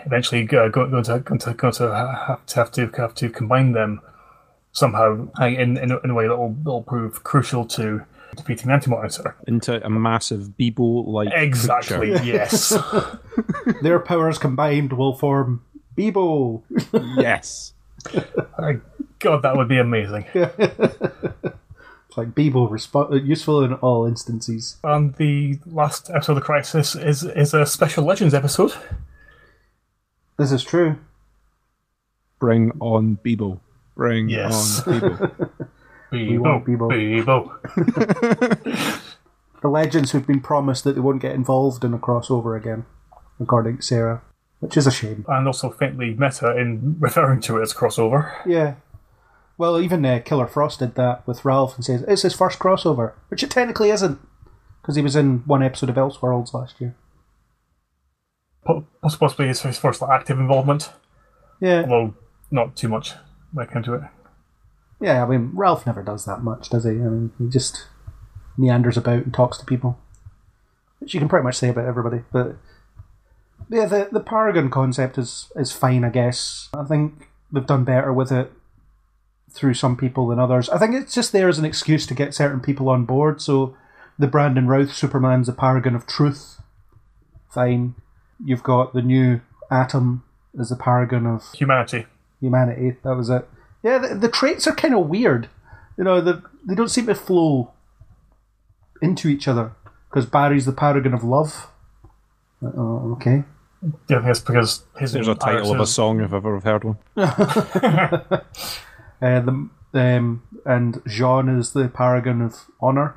eventually 0.07 0.45
go- 0.45 0.69
go- 0.71 0.89
going 0.89 1.05
to 1.05 1.19
going 1.21 1.39
to 1.41 1.55
going 1.55 1.73
to 1.75 1.95
have 2.29 2.47
to 2.47 2.55
have 2.57 2.71
to 2.73 2.91
have 2.97 3.15
to 3.17 3.29
combine 3.31 3.73
them 3.73 4.01
somehow 4.73 5.29
in 5.41 5.77
in, 5.77 5.91
a- 5.93 5.99
in 6.01 6.11
a 6.11 6.15
way 6.15 6.29
that 6.29 6.37
will, 6.37 6.51
will 6.65 6.83
prove 6.83 7.25
crucial 7.25 7.65
to 7.67 8.03
defeating 8.37 8.69
the 8.69 8.73
Anti 8.75 8.91
Monitor. 8.91 9.35
Into 9.49 9.85
a 9.85 9.91
massive 9.91 10.53
Beebo 10.59 11.07
like 11.07 11.31
Exactly, 11.33 12.11
yes. 12.23 12.73
Their 13.83 13.99
powers 13.99 14.39
combined 14.39 14.93
will 14.93 15.15
form 15.17 15.65
Beebo. 15.97 16.63
Yes. 17.17 17.75
My 18.59 18.79
God, 19.19 19.43
that 19.43 19.57
would 19.57 19.69
be 19.69 19.79
amazing. 19.79 20.25
It's 22.09 22.17
like 22.19 22.31
Beebo, 22.35 22.69
resp- 22.69 23.13
uh, 23.13 23.15
useful 23.15 23.63
in 23.63 23.75
all 23.75 24.05
instances. 24.05 24.79
And 24.83 25.15
the 25.15 25.61
last 25.65 26.11
episode 26.11 26.39
of 26.39 26.43
Crisis 26.43 26.97
is 26.97 27.23
is 27.23 27.55
a 27.55 27.65
special 27.65 28.05
Legends 28.05 28.35
episode. 28.35 28.73
This 30.37 30.51
is 30.51 30.65
true. 30.65 30.97
Bring 32.41 32.73
on 32.81 33.17
Beebo. 33.25 33.61
Bring 33.95 34.29
Yes. 34.29 34.85
on 34.89 35.01
Beebo. 35.01 35.51
Beebo, 36.13 36.39
want 36.41 36.65
Beebo. 36.67 36.89
Beebo. 37.23 39.01
The 39.63 39.69
legends 39.69 40.11
who've 40.13 40.27
been 40.27 40.41
promised 40.41 40.83
that 40.85 40.95
they 40.95 41.01
won't 41.01 41.21
get 41.23 41.35
involved 41.37 41.85
in 41.85 41.95
a 41.95 41.99
crossover 41.99 42.57
again, 42.59 42.87
according 43.39 43.77
to 43.77 43.83
Sarah, 43.83 44.23
which 44.61 44.77
is 44.77 44.87
a 44.87 44.91
shame. 44.91 45.25
And 45.29 45.47
also 45.47 45.71
faintly 45.71 46.15
meta 46.15 46.57
in 46.57 46.97
referring 47.01 47.41
to 47.43 47.59
it 47.59 47.63
as 47.63 47.75
crossover. 47.75 48.33
Yeah. 48.47 48.75
Well, 49.59 49.79
even 49.79 50.05
uh, 50.07 50.21
Killer 50.25 50.47
Frost 50.47 50.79
did 50.79 50.95
that 50.95 51.27
with 51.27 51.45
Ralph 51.45 51.77
and 51.77 51.85
says 51.85 52.03
it's 52.09 52.23
his 52.23 52.35
first 52.35 52.59
crossover, 52.59 53.13
which 53.29 53.43
it 53.43 53.51
technically 53.51 53.91
isn't, 53.91 54.19
because 54.81 54.97
he 54.97 55.03
was 55.03 55.17
in 55.17 55.39
one 55.41 55.63
episode 55.63 55.91
of 55.91 55.97
Elseworlds 55.97 56.55
last 56.55 56.81
year. 56.81 56.95
Po- 58.65 58.87
Possibly 59.03 59.49
his 59.49 59.61
first 59.61 60.01
like, 60.01 60.11
active 60.11 60.39
involvement, 60.39 60.91
Yeah. 61.61 61.83
although 61.83 62.15
not 62.51 62.77
too 62.77 62.89
much 62.89 63.13
when 63.53 63.67
it 63.67 63.73
came 63.73 63.83
to 63.83 63.95
it. 63.95 64.03
Yeah, 65.01 65.25
I 65.25 65.27
mean, 65.29 65.51
Ralph 65.55 65.87
never 65.87 66.03
does 66.03 66.25
that 66.27 66.43
much, 66.43 66.69
does 66.71 66.85
he? 66.85 66.91
I 66.91 66.95
mean, 66.95 67.33
he 67.39 67.49
just 67.49 67.87
meanders 68.59 68.97
about 68.99 69.25
and 69.25 69.33
talks 69.35 69.57
to 69.59 69.65
people. 69.65 69.99
Which 70.99 71.15
you 71.15 71.21
can 71.21 71.29
pretty 71.29 71.45
much 71.45 71.57
say 71.57 71.71
about 71.71 71.87
everybody. 71.87 72.23
But 72.31 72.57
yeah, 73.71 73.87
the 73.87 74.09
the 74.11 74.21
Paragon 74.21 74.69
concept 74.71 75.17
is 75.19 75.51
is 75.57 75.73
fine, 75.73 76.05
I 76.05 76.11
guess. 76.11 76.69
I 76.75 76.85
think 76.85 77.29
they've 77.53 77.67
done 77.67 77.85
better 77.85 78.13
with 78.13 78.31
it 78.33 78.53
through 79.53 79.75
some 79.75 79.97
people 79.97 80.29
than 80.29 80.39
others. 80.39 80.69
I 80.69 80.79
think 80.79 80.95
it's 80.95 81.15
just 81.15 81.33
there 81.33 81.49
as 81.49 81.59
an 81.59 81.65
excuse 81.65 82.07
to 82.07 82.15
get 82.15 82.35
certain 82.35 82.61
people 82.61 82.89
on 82.89 83.05
board. 83.05 83.41
So 83.43 83.77
the 84.19 84.27
Brandon 84.29 84.67
Routh 84.69 84.93
Superman's 84.95 85.49
a 85.49 85.53
paragon 85.53 85.95
of 85.97 86.07
truth. 86.07 86.61
Fine. 87.53 87.95
You've 88.45 88.63
got 88.63 88.93
the 88.95 89.03
new 89.03 89.41
Atom 89.71 90.23
as 90.59 90.71
a 90.71 90.77
paragon 90.77 91.27
of 91.27 91.53
Humanity. 91.55 92.07
humanity. 92.41 92.97
That 93.03 93.17
was 93.17 93.29
it. 93.31 93.49
Yeah, 93.83 93.99
the, 93.99 94.15
the 94.15 94.29
traits 94.29 94.67
are 94.67 94.75
kind 94.75 94.95
of 94.95 95.09
weird. 95.09 95.49
You 95.97 96.05
know, 96.05 96.21
the, 96.21 96.43
they 96.67 96.75
don't 96.75 96.89
seem 96.89 97.07
to 97.07 97.15
flow 97.15 97.73
into 99.03 99.29
each 99.29 99.49
other. 99.49 99.73
Because 100.09 100.27
Barry's 100.27 100.67
the 100.67 100.73
paragon 100.73 101.15
of 101.15 101.23
love. 101.25 101.69
Oh, 102.63 103.13
okay. 103.17 103.45
Yeah, 103.83 104.19
I 104.19 104.21
think 104.21 104.31
it's 104.31 104.41
because 104.41 104.85
his 104.99 105.13
There's 105.13 105.29
a 105.29 105.35
title 105.35 105.73
of 105.73 105.81
a 105.81 105.87
song 105.87 106.21
if 106.21 106.33
I've 106.33 106.45
ever 106.45 106.61
heard 106.61 106.85
one. 106.85 106.99
Uh, 109.23 109.41
the, 109.41 109.51
um, 109.93 110.43
and 110.65 110.95
J'onn 111.05 111.59
is 111.59 111.75
the 111.75 111.89
paragon 111.89 112.41
of 112.41 112.71
honor. 112.81 113.17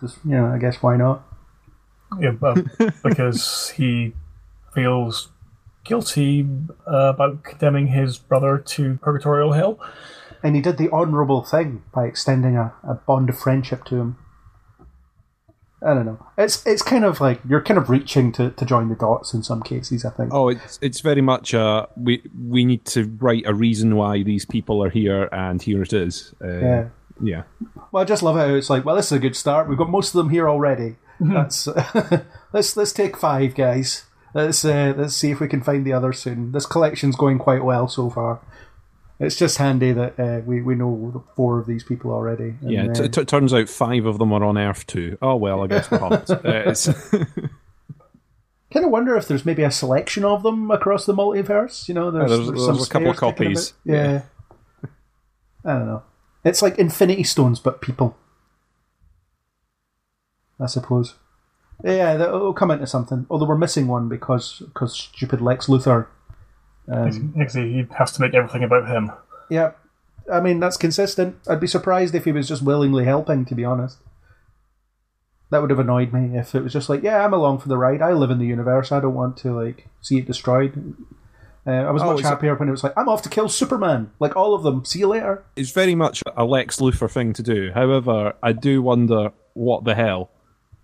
Just, 0.00 0.16
you 0.24 0.30
know, 0.30 0.46
I 0.46 0.56
guess 0.56 0.82
why 0.82 0.96
not? 0.96 1.22
Yeah, 2.18 2.30
well, 2.40 2.56
because 3.04 3.74
he 3.76 4.14
feels 4.74 5.28
guilty 5.84 6.48
uh, 6.86 7.12
about 7.14 7.44
condemning 7.44 7.88
his 7.88 8.16
brother 8.18 8.56
to 8.56 8.98
purgatorial 9.02 9.52
hell. 9.52 9.78
And 10.42 10.56
he 10.56 10.62
did 10.62 10.78
the 10.78 10.90
honourable 10.90 11.42
thing 11.42 11.82
by 11.94 12.06
extending 12.06 12.56
a, 12.56 12.72
a 12.82 12.94
bond 12.94 13.28
of 13.28 13.38
friendship 13.38 13.84
to 13.86 13.96
him. 13.96 14.16
I 15.84 15.94
don't 15.94 16.06
know. 16.06 16.24
It's 16.38 16.64
it's 16.66 16.82
kind 16.82 17.04
of 17.04 17.20
like 17.20 17.40
you're 17.48 17.62
kind 17.62 17.78
of 17.78 17.90
reaching 17.90 18.30
to, 18.32 18.50
to 18.50 18.64
join 18.64 18.88
the 18.88 18.94
dots 18.94 19.34
in 19.34 19.42
some 19.42 19.62
cases. 19.62 20.04
I 20.04 20.10
think. 20.10 20.32
Oh, 20.32 20.48
it's 20.48 20.78
it's 20.82 21.00
very 21.00 21.20
much 21.20 21.54
uh 21.54 21.86
we 21.96 22.22
we 22.48 22.64
need 22.64 22.84
to 22.86 23.04
write 23.20 23.44
a 23.46 23.54
reason 23.54 23.96
why 23.96 24.22
these 24.22 24.44
people 24.44 24.82
are 24.84 24.90
here, 24.90 25.28
and 25.32 25.60
here 25.60 25.82
it 25.82 25.92
is. 25.92 26.34
Uh, 26.42 26.46
Yeah. 26.48 26.88
yeah. 27.22 27.42
Well, 27.90 28.02
I 28.02 28.04
just 28.04 28.22
love 28.22 28.36
how 28.36 28.54
it's 28.54 28.70
like, 28.70 28.84
well, 28.84 28.96
this 28.96 29.06
is 29.06 29.12
a 29.12 29.18
good 29.18 29.36
start. 29.36 29.68
We've 29.68 29.78
got 29.78 29.90
most 29.90 30.14
of 30.14 30.18
them 30.18 30.30
here 30.30 30.48
already. 30.48 30.96
That's 31.20 31.66
let's 32.52 32.76
let's 32.76 32.92
take 32.92 33.16
five 33.16 33.54
guys. 33.54 34.04
Let's 34.34 34.64
uh, 34.64 34.94
let's 34.96 35.14
see 35.14 35.30
if 35.30 35.40
we 35.40 35.48
can 35.48 35.62
find 35.62 35.84
the 35.84 35.92
others 35.92 36.18
soon. 36.20 36.52
This 36.52 36.66
collection's 36.66 37.16
going 37.16 37.38
quite 37.38 37.64
well 37.64 37.86
so 37.88 38.08
far. 38.08 38.40
It's 39.22 39.36
just 39.36 39.56
handy 39.58 39.92
that 39.92 40.18
uh, 40.18 40.40
we 40.44 40.60
we 40.62 40.74
know 40.74 41.24
four 41.36 41.58
of 41.60 41.66
these 41.66 41.84
people 41.84 42.10
already. 42.10 42.54
Yeah, 42.60 42.88
it 42.94 43.12
turns 43.28 43.54
out 43.54 43.68
five 43.68 44.04
of 44.04 44.18
them 44.18 44.32
are 44.32 44.42
on 44.44 44.58
Earth 44.58 44.86
too. 44.86 45.16
Oh 45.22 45.36
well, 45.36 45.62
I 45.62 45.68
guess 45.68 45.90
we're 45.90 45.98
humped. 45.98 46.28
uh, 46.30 46.74
kind 48.72 48.84
of 48.84 48.90
wonder 48.90 49.16
if 49.16 49.28
there's 49.28 49.46
maybe 49.46 49.62
a 49.62 49.70
selection 49.70 50.24
of 50.24 50.42
them 50.42 50.70
across 50.70 51.06
the 51.06 51.14
multiverse. 51.14 51.88
You 51.88 51.94
know, 51.94 52.10
there's, 52.10 52.30
there's- 52.30 52.46
there's 52.48 52.66
there's 52.66 52.66
some 52.66 52.82
a 52.82 52.86
couple 52.86 53.10
of 53.10 53.16
copies. 53.16 53.74
about. 53.84 53.94
Yeah. 53.94 54.22
I 55.64 55.72
don't 55.74 55.86
know. 55.86 56.02
It's 56.44 56.60
like 56.60 56.76
Infinity 56.78 57.22
Stones, 57.22 57.60
but 57.60 57.80
people. 57.80 58.16
I 60.58 60.66
suppose. 60.66 61.14
Yeah, 61.84 62.14
it'll 62.14 62.52
come 62.52 62.70
into 62.72 62.86
something. 62.86 63.26
Although 63.30 63.46
we're 63.46 63.56
missing 63.58 63.86
one 63.86 64.08
because 64.08 64.60
because 64.66 64.94
stupid 64.96 65.40
Lex 65.40 65.66
Luthor. 65.66 66.06
Um, 66.90 67.32
he 67.34 67.86
has 67.96 68.12
to 68.12 68.20
make 68.20 68.34
everything 68.34 68.64
about 68.64 68.88
him. 68.88 69.12
yeah, 69.48 69.72
I 70.32 70.40
mean 70.40 70.60
that's 70.60 70.76
consistent. 70.76 71.36
I'd 71.48 71.60
be 71.60 71.66
surprised 71.66 72.14
if 72.14 72.24
he 72.24 72.32
was 72.32 72.48
just 72.48 72.62
willingly 72.62 73.04
helping. 73.04 73.44
To 73.46 73.54
be 73.54 73.64
honest, 73.64 73.98
that 75.50 75.60
would 75.60 75.70
have 75.70 75.78
annoyed 75.78 76.12
me 76.12 76.36
if 76.38 76.54
it 76.54 76.62
was 76.62 76.72
just 76.72 76.88
like, 76.88 77.02
yeah, 77.02 77.24
I'm 77.24 77.34
along 77.34 77.58
for 77.60 77.68
the 77.68 77.76
ride. 77.78 78.02
I 78.02 78.12
live 78.12 78.30
in 78.30 78.38
the 78.38 78.46
universe. 78.46 78.90
I 78.90 79.00
don't 79.00 79.14
want 79.14 79.36
to 79.38 79.52
like 79.54 79.88
see 80.00 80.18
it 80.18 80.26
destroyed. 80.26 80.96
Uh, 81.64 81.70
I 81.70 81.90
was 81.92 82.02
Oh, 82.02 82.14
much 82.14 82.22
happier 82.22 82.56
when 82.56 82.66
it 82.68 82.72
was 82.72 82.82
like, 82.82 82.94
I'm 82.96 83.08
off 83.08 83.22
to 83.22 83.28
kill 83.28 83.48
Superman. 83.48 84.10
Like 84.18 84.34
all 84.34 84.52
of 84.54 84.64
them. 84.64 84.84
See 84.84 84.98
you 84.98 85.06
later. 85.08 85.44
it's 85.54 85.70
very 85.70 85.94
much 85.94 86.20
a 86.36 86.44
Lex 86.44 86.80
Luthor 86.80 87.08
thing 87.08 87.32
to 87.34 87.42
do. 87.42 87.70
However, 87.72 88.32
I 88.42 88.52
do 88.52 88.82
wonder 88.82 89.30
what 89.54 89.84
the 89.84 89.94
hell 89.94 90.30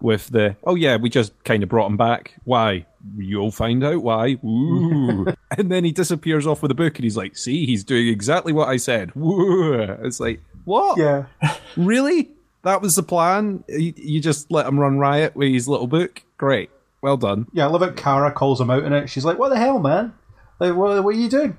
with 0.01 0.29
the 0.29 0.57
oh 0.65 0.75
yeah, 0.75 0.97
we 0.97 1.09
just 1.09 1.33
kind 1.45 1.63
of 1.63 1.69
brought 1.69 1.91
him 1.91 1.97
back. 1.97 2.35
Why? 2.45 2.87
You'll 3.17 3.51
find 3.51 3.85
out 3.85 4.03
why. 4.03 4.39
Ooh. 4.45 5.27
and 5.57 5.71
then 5.71 5.85
he 5.85 5.93
disappears 5.93 6.47
off 6.47 6.63
with 6.63 6.71
a 6.71 6.75
book, 6.75 6.97
and 6.97 7.05
he's 7.05 7.17
like, 7.17 7.37
"See, 7.37 7.67
he's 7.67 7.85
doing 7.85 8.09
exactly 8.09 8.53
what 8.53 8.69
I 8.69 8.77
said." 8.77 9.15
Woo. 9.15 9.81
It's 10.03 10.21
like, 10.21 10.41
what? 10.65 10.99
Yeah. 10.99 11.27
Really? 11.77 12.31
That 12.65 12.83
was 12.83 12.97
the 12.97 13.05
plan? 13.05 13.63
You, 13.69 13.95
you 13.97 14.21
just 14.21 14.51
let 14.51 14.67
him 14.67 14.81
run 14.81 14.99
riot 14.99 15.37
with 15.37 15.53
his 15.53 15.69
little 15.69 15.87
book? 15.87 16.23
Great. 16.39 16.71
Well 17.01 17.17
done. 17.17 17.47
Yeah, 17.53 17.67
I 17.67 17.71
love 17.71 17.83
it. 17.83 17.97
Kara 17.97 18.33
calls 18.33 18.61
him 18.61 18.69
out 18.69 18.83
in 18.83 18.93
it. 18.93 19.09
She's 19.09 19.25
like, 19.25 19.39
"What 19.39 19.51
the 19.51 19.59
hell, 19.59 19.79
man? 19.79 20.13
Like, 20.59 20.75
what, 20.75 21.05
what 21.05 21.15
are 21.15 21.19
you 21.19 21.29
doing? 21.29 21.57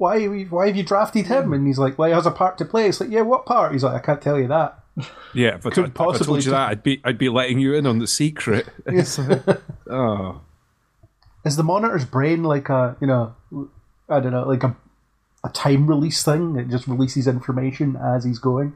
Why, 0.00 0.24
are 0.24 0.38
why 0.44 0.66
have 0.68 0.76
you 0.76 0.82
drafted 0.82 1.26
him?" 1.26 1.44
Hmm. 1.46 1.52
And 1.52 1.66
he's 1.66 1.78
like, 1.78 1.98
"Well, 1.98 2.08
he 2.08 2.14
has 2.14 2.24
a 2.26 2.30
part 2.30 2.56
to 2.58 2.64
play." 2.64 2.88
It's 2.88 3.00
like, 3.00 3.10
"Yeah, 3.10 3.20
what 3.20 3.44
part?" 3.44 3.72
He's 3.72 3.84
like, 3.84 3.94
"I 3.94 3.98
can't 4.00 4.22
tell 4.22 4.38
you 4.38 4.48
that." 4.48 4.78
Yeah, 5.32 5.54
if 5.54 5.64
I, 5.66 5.70
Could 5.70 5.74
told- 5.74 5.88
if 5.88 6.00
I 6.00 6.04
possibly 6.04 6.26
told 6.26 6.44
you 6.46 6.50
that, 6.50 6.68
I'd 6.70 6.82
be 6.82 7.00
I'd 7.04 7.18
be 7.18 7.28
letting 7.28 7.60
you 7.60 7.74
in 7.74 7.86
on 7.86 7.98
the 8.00 8.06
secret. 8.08 8.66
It's 8.86 9.18
like, 9.18 9.42
oh, 9.90 10.40
Is 11.44 11.56
the 11.56 11.62
monitor's 11.62 12.04
brain 12.04 12.42
like 12.42 12.68
a, 12.68 12.96
you 13.00 13.06
know, 13.06 13.34
I 14.08 14.18
don't 14.20 14.32
know, 14.32 14.46
like 14.48 14.64
a 14.64 14.74
a 15.44 15.48
time 15.50 15.86
release 15.86 16.22
thing? 16.24 16.56
It 16.56 16.68
just 16.68 16.86
releases 16.88 17.26
information 17.28 17.96
as 17.96 18.24
he's 18.24 18.38
going. 18.40 18.74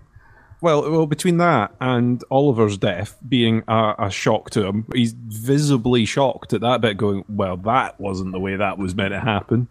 well, 0.63 0.89
well, 0.91 1.07
between 1.07 1.39
that 1.39 1.75
and 1.81 2.23
Oliver's 2.31 2.79
death 2.79 3.19
being 3.29 3.65
a, 3.67 3.95
a 3.99 4.11
shock 4.11 4.51
to 4.51 4.65
him, 4.65 4.87
he's 4.95 5.13
visibly 5.13 6.05
shocked 6.07 6.53
at 6.53 6.61
that 6.61 6.81
bit. 6.81 6.97
Going, 6.97 7.25
well, 7.29 7.57
that 7.59 7.99
wasn't 8.01 8.33
the 8.33 8.41
way 8.41 8.55
that 8.57 8.79
was 8.79 8.95
meant 8.95 9.11
to 9.13 9.21
happen. 9.21 9.67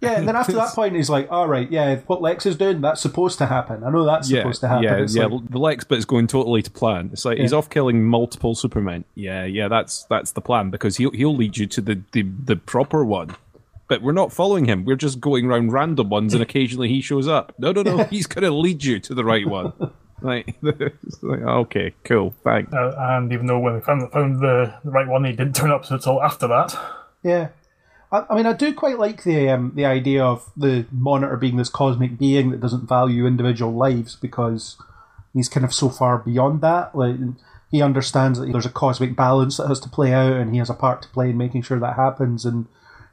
Yeah, 0.00 0.12
and 0.12 0.26
then 0.26 0.34
after 0.34 0.52
that 0.52 0.74
point, 0.74 0.96
he's 0.96 1.10
like, 1.10 1.30
"All 1.30 1.46
right, 1.46 1.70
yeah, 1.70 1.96
what 2.06 2.22
Lex 2.22 2.46
is 2.46 2.56
doing, 2.56 2.80
that's 2.80 3.00
supposed 3.02 3.36
to 3.38 3.46
happen. 3.46 3.84
I 3.84 3.90
know 3.90 4.04
that's 4.04 4.30
Yeah, 4.30 4.40
supposed 4.40 4.60
to 4.62 4.68
happen." 4.68 4.84
yeah, 4.84 4.96
It's 4.96 5.14
yeah. 5.14 5.26
like- 5.26 5.50
the 5.50 5.58
Lex 5.58 5.84
bit's 5.84 6.06
going 6.06 6.26
totally 6.26 6.62
to 6.62 6.70
plan. 6.70 7.10
It's 7.12 7.24
like 7.26 7.38
he's 7.38 7.52
off 7.52 7.68
killing 7.68 8.02
multiple 8.04 8.54
Supermen. 8.54 9.04
Yeah, 9.14 9.44
yeah, 9.44 9.68
that's 9.68 10.04
that's 10.04 10.32
the 10.32 10.40
plan 10.40 10.70
because 10.70 10.96
he'll 10.96 11.10
he'll 11.12 11.36
lead 11.36 11.58
you 11.58 11.66
to 11.66 11.80
the 11.82 12.00
the, 12.12 12.22
the 12.22 12.56
proper 12.56 13.04
one. 13.04 13.36
But 13.88 14.02
we're 14.02 14.12
not 14.12 14.32
following 14.32 14.66
him. 14.66 14.84
We're 14.84 14.94
just 14.96 15.20
going 15.20 15.46
around 15.46 15.72
random 15.72 16.08
ones, 16.08 16.32
and 16.32 16.42
occasionally 16.42 16.88
he 16.88 17.00
shows 17.02 17.26
up. 17.28 17.52
No, 17.58 17.72
no, 17.72 17.82
no. 17.82 18.04
he's 18.10 18.26
going 18.26 18.44
to 18.44 18.52
lead 18.52 18.84
you 18.84 19.00
to 19.00 19.14
the 19.14 19.24
right 19.24 19.46
one. 19.46 19.72
Like, 20.22 20.54
like, 20.62 21.40
okay, 21.40 21.94
cool, 22.04 22.34
thanks. 22.44 22.70
Uh, 22.74 22.94
and 22.98 23.32
even 23.32 23.46
though 23.46 23.58
when 23.58 23.72
we 23.76 23.80
found, 23.80 24.12
found 24.12 24.38
the, 24.40 24.74
the 24.84 24.90
right 24.90 25.08
one, 25.08 25.24
he 25.24 25.32
didn't 25.32 25.56
turn 25.56 25.70
up 25.70 25.90
until 25.90 26.22
after 26.22 26.46
that. 26.46 26.78
Yeah, 27.22 27.48
I, 28.12 28.24
I 28.30 28.34
mean, 28.36 28.46
I 28.46 28.52
do 28.52 28.72
quite 28.74 28.98
like 28.98 29.24
the 29.24 29.48
um, 29.48 29.72
the 29.74 29.84
idea 29.84 30.24
of 30.24 30.50
the 30.56 30.86
monitor 30.90 31.36
being 31.36 31.56
this 31.56 31.68
cosmic 31.68 32.18
being 32.18 32.50
that 32.50 32.60
doesn't 32.60 32.88
value 32.88 33.26
individual 33.26 33.72
lives 33.72 34.16
because 34.16 34.76
he's 35.32 35.48
kind 35.48 35.64
of 35.64 35.74
so 35.74 35.88
far 35.88 36.18
beyond 36.18 36.60
that. 36.60 36.94
Like 36.94 37.16
he 37.70 37.82
understands 37.82 38.38
that 38.38 38.50
there's 38.50 38.66
a 38.66 38.70
cosmic 38.70 39.14
balance 39.14 39.56
that 39.56 39.68
has 39.68 39.80
to 39.80 39.88
play 39.88 40.12
out, 40.12 40.32
and 40.32 40.52
he 40.52 40.58
has 40.58 40.70
a 40.70 40.74
part 40.74 41.02
to 41.02 41.08
play 41.08 41.30
in 41.30 41.38
making 41.38 41.62
sure 41.62 41.78
that 41.78 41.96
happens. 41.96 42.44
And 42.44 42.66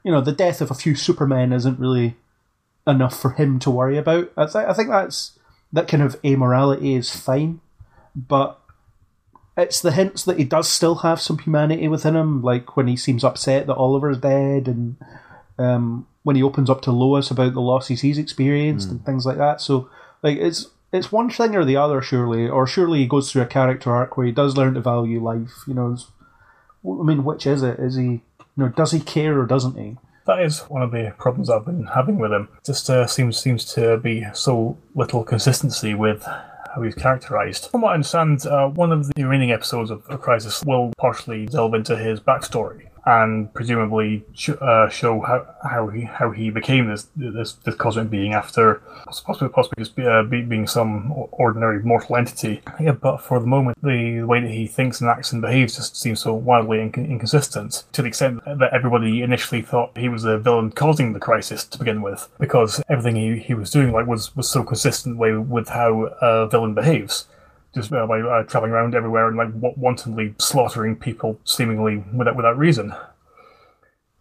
you 0.03 0.11
know, 0.11 0.21
the 0.21 0.31
death 0.31 0.61
of 0.61 0.71
a 0.71 0.75
few 0.75 0.95
Supermen 0.95 1.53
isn't 1.53 1.79
really 1.79 2.15
enough 2.85 3.19
for 3.19 3.31
him 3.31 3.59
to 3.59 3.71
worry 3.71 3.97
about. 3.97 4.31
I, 4.37 4.45
th- 4.45 4.55
I 4.55 4.73
think 4.73 4.89
that's 4.89 5.37
that 5.73 5.87
kind 5.87 6.01
of 6.01 6.21
amorality 6.21 6.97
is 6.97 7.15
fine, 7.15 7.59
but 8.15 8.59
it's 9.57 9.81
the 9.81 9.91
hints 9.91 10.23
that 10.23 10.37
he 10.37 10.43
does 10.43 10.69
still 10.69 10.95
have 10.95 11.19
some 11.19 11.39
humanity 11.39 11.87
within 11.87 12.15
him, 12.15 12.43
like 12.43 12.77
when 12.77 12.87
he 12.87 12.95
seems 12.95 13.23
upset 13.23 13.65
that 13.67 13.75
Oliver's 13.75 14.19
dead, 14.19 14.67
and 14.67 14.95
um, 15.57 16.07
when 16.23 16.35
he 16.35 16.43
opens 16.43 16.69
up 16.69 16.81
to 16.83 16.91
Lois 16.91 17.31
about 17.31 17.53
the 17.53 17.61
losses 17.61 18.01
he's 18.01 18.19
experienced 18.19 18.89
and 18.89 19.03
things 19.03 19.25
like 19.25 19.37
that. 19.37 19.59
So, 19.59 19.89
like, 20.21 20.37
it's 20.37 20.67
it's 20.93 21.11
one 21.11 21.29
thing 21.29 21.55
or 21.55 21.65
the 21.65 21.75
other, 21.75 22.01
surely, 22.01 22.47
or 22.47 22.67
surely 22.67 22.99
he 22.99 23.07
goes 23.07 23.31
through 23.31 23.41
a 23.41 23.47
character 23.47 23.91
arc 23.91 24.15
where 24.15 24.27
he 24.27 24.31
does 24.31 24.55
learn 24.55 24.75
to 24.75 24.81
value 24.81 25.21
life. 25.21 25.63
You 25.67 25.73
know, 25.73 25.97
I 26.85 27.03
mean, 27.03 27.23
which 27.23 27.47
is 27.47 27.63
it? 27.63 27.79
Is 27.79 27.95
he, 27.95 28.03
you 28.03 28.21
know, 28.55 28.69
does 28.69 28.91
he 28.91 28.99
care 28.99 29.39
or 29.39 29.45
doesn't 29.45 29.77
he? 29.77 29.97
That 30.27 30.41
is 30.41 30.59
one 30.61 30.81
of 30.81 30.91
the 30.91 31.15
problems 31.17 31.49
I've 31.49 31.65
been 31.65 31.87
having 31.87 32.19
with 32.19 32.31
him. 32.31 32.49
Just 32.65 32.89
uh, 32.89 33.07
seems 33.07 33.39
seems 33.39 33.65
to 33.73 33.97
be 33.97 34.25
so 34.33 34.77
little 34.93 35.23
consistency 35.23 35.93
with 35.93 36.27
how 36.77 36.83
he's 36.83 36.95
characterized. 36.95 37.69
From 37.71 37.81
what 37.81 37.91
I 37.91 37.93
understand, 37.95 38.45
uh, 38.45 38.67
one 38.67 38.91
of 38.91 39.07
the 39.13 39.23
remaining 39.23 39.51
episodes 39.51 39.89
of, 39.89 40.07
of 40.07 40.21
Crisis 40.21 40.63
will 40.63 40.93
partially 40.97 41.47
delve 41.47 41.73
into 41.73 41.97
his 41.97 42.19
backstory 42.19 42.86
and 43.07 43.53
presumably 43.53 44.25
sh- 44.33 44.49
uh, 44.59 44.89
show 44.89 45.21
how, 45.21 45.39
how 45.63 45.87
he 45.87 46.01
how 46.01 46.29
he 46.29 46.49
became 46.49 46.89
this 46.89 47.07
this, 47.15 47.53
this 47.53 47.75
cosmic 47.75 48.09
being 48.09 48.33
after 48.33 48.81
possibly 49.25 49.47
possibly 49.47 49.81
just 49.83 49.95
be, 49.95 50.05
uh, 50.05 50.23
be, 50.23 50.41
being 50.41 50.67
some 50.67 51.13
ordinary 51.31 51.81
mortal 51.81 52.17
entity. 52.17 52.61
Yeah, 52.79 52.91
but 52.91 53.17
for 53.17 53.39
the 53.39 53.47
moment, 53.47 53.77
the 53.81 54.23
way 54.23 54.41
that 54.41 54.51
he 54.51 54.67
thinks 54.67 54.99
and 54.99 55.09
acts 55.09 55.31
and 55.31 55.41
behaves 55.41 55.77
just 55.77 55.95
seems 55.95 56.19
so 56.19 56.33
wildly 56.33 56.79
inc- 56.79 57.09
inconsistent 57.09 57.85
to 57.93 58.01
the 58.01 58.09
extent 58.09 58.43
that 58.45 58.73
everybody 58.73 59.21
initially 59.21 59.61
thought 59.61 59.97
he 59.97 60.09
was 60.09 60.25
a 60.25 60.37
villain 60.37 60.71
causing 60.71 61.13
the 61.13 61.19
crisis 61.19 61.63
to 61.63 61.79
begin 61.79 62.01
with, 62.01 62.27
because 62.39 62.81
everything 62.89 63.15
he, 63.15 63.39
he 63.39 63.53
was 63.53 63.71
doing 63.71 63.93
like 63.93 64.05
was 64.05 64.35
was 64.35 64.49
so 64.49 64.63
consistent 64.63 65.17
way 65.17 65.31
with 65.31 65.69
how 65.69 66.07
a 66.21 66.47
villain 66.49 66.73
behaves 66.73 67.25
just 67.75 67.91
uh, 67.93 68.05
by 68.07 68.19
uh, 68.21 68.43
traveling 68.43 68.71
around 68.71 68.95
everywhere 68.95 69.27
and 69.27 69.37
like 69.37 69.49
wa- 69.53 69.73
wantonly 69.75 70.33
slaughtering 70.39 70.95
people 70.95 71.39
seemingly 71.43 72.03
without 72.15 72.35
without 72.35 72.57
reason 72.57 72.93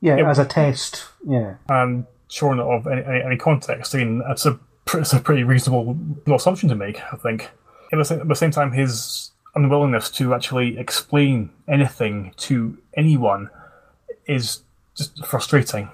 Yeah, 0.00 0.16
Yeah. 0.16 0.30
as 0.30 0.38
a 0.38 0.44
test. 0.44 1.04
Yeah, 1.26 1.54
and 1.68 2.06
shorn 2.28 2.60
of 2.60 2.86
any, 2.86 3.02
any, 3.04 3.22
any 3.22 3.36
context. 3.36 3.94
I 3.94 3.98
mean, 3.98 4.18
that's 4.26 4.44
a 4.46 4.58
it's 4.94 5.12
a 5.12 5.20
pretty 5.20 5.42
reasonable 5.44 5.96
assumption 6.32 6.68
to 6.68 6.74
make. 6.74 7.00
I 7.12 7.16
think. 7.16 7.50
At 7.92 7.98
the, 7.98 8.04
same, 8.04 8.20
at 8.20 8.28
the 8.28 8.34
same 8.34 8.50
time, 8.50 8.72
his 8.72 9.30
unwillingness 9.54 10.10
to 10.10 10.34
actually 10.34 10.76
explain 10.76 11.50
anything 11.68 12.32
to 12.38 12.76
anyone 12.96 13.48
is 14.26 14.62
just 14.96 15.24
frustrating. 15.24 15.88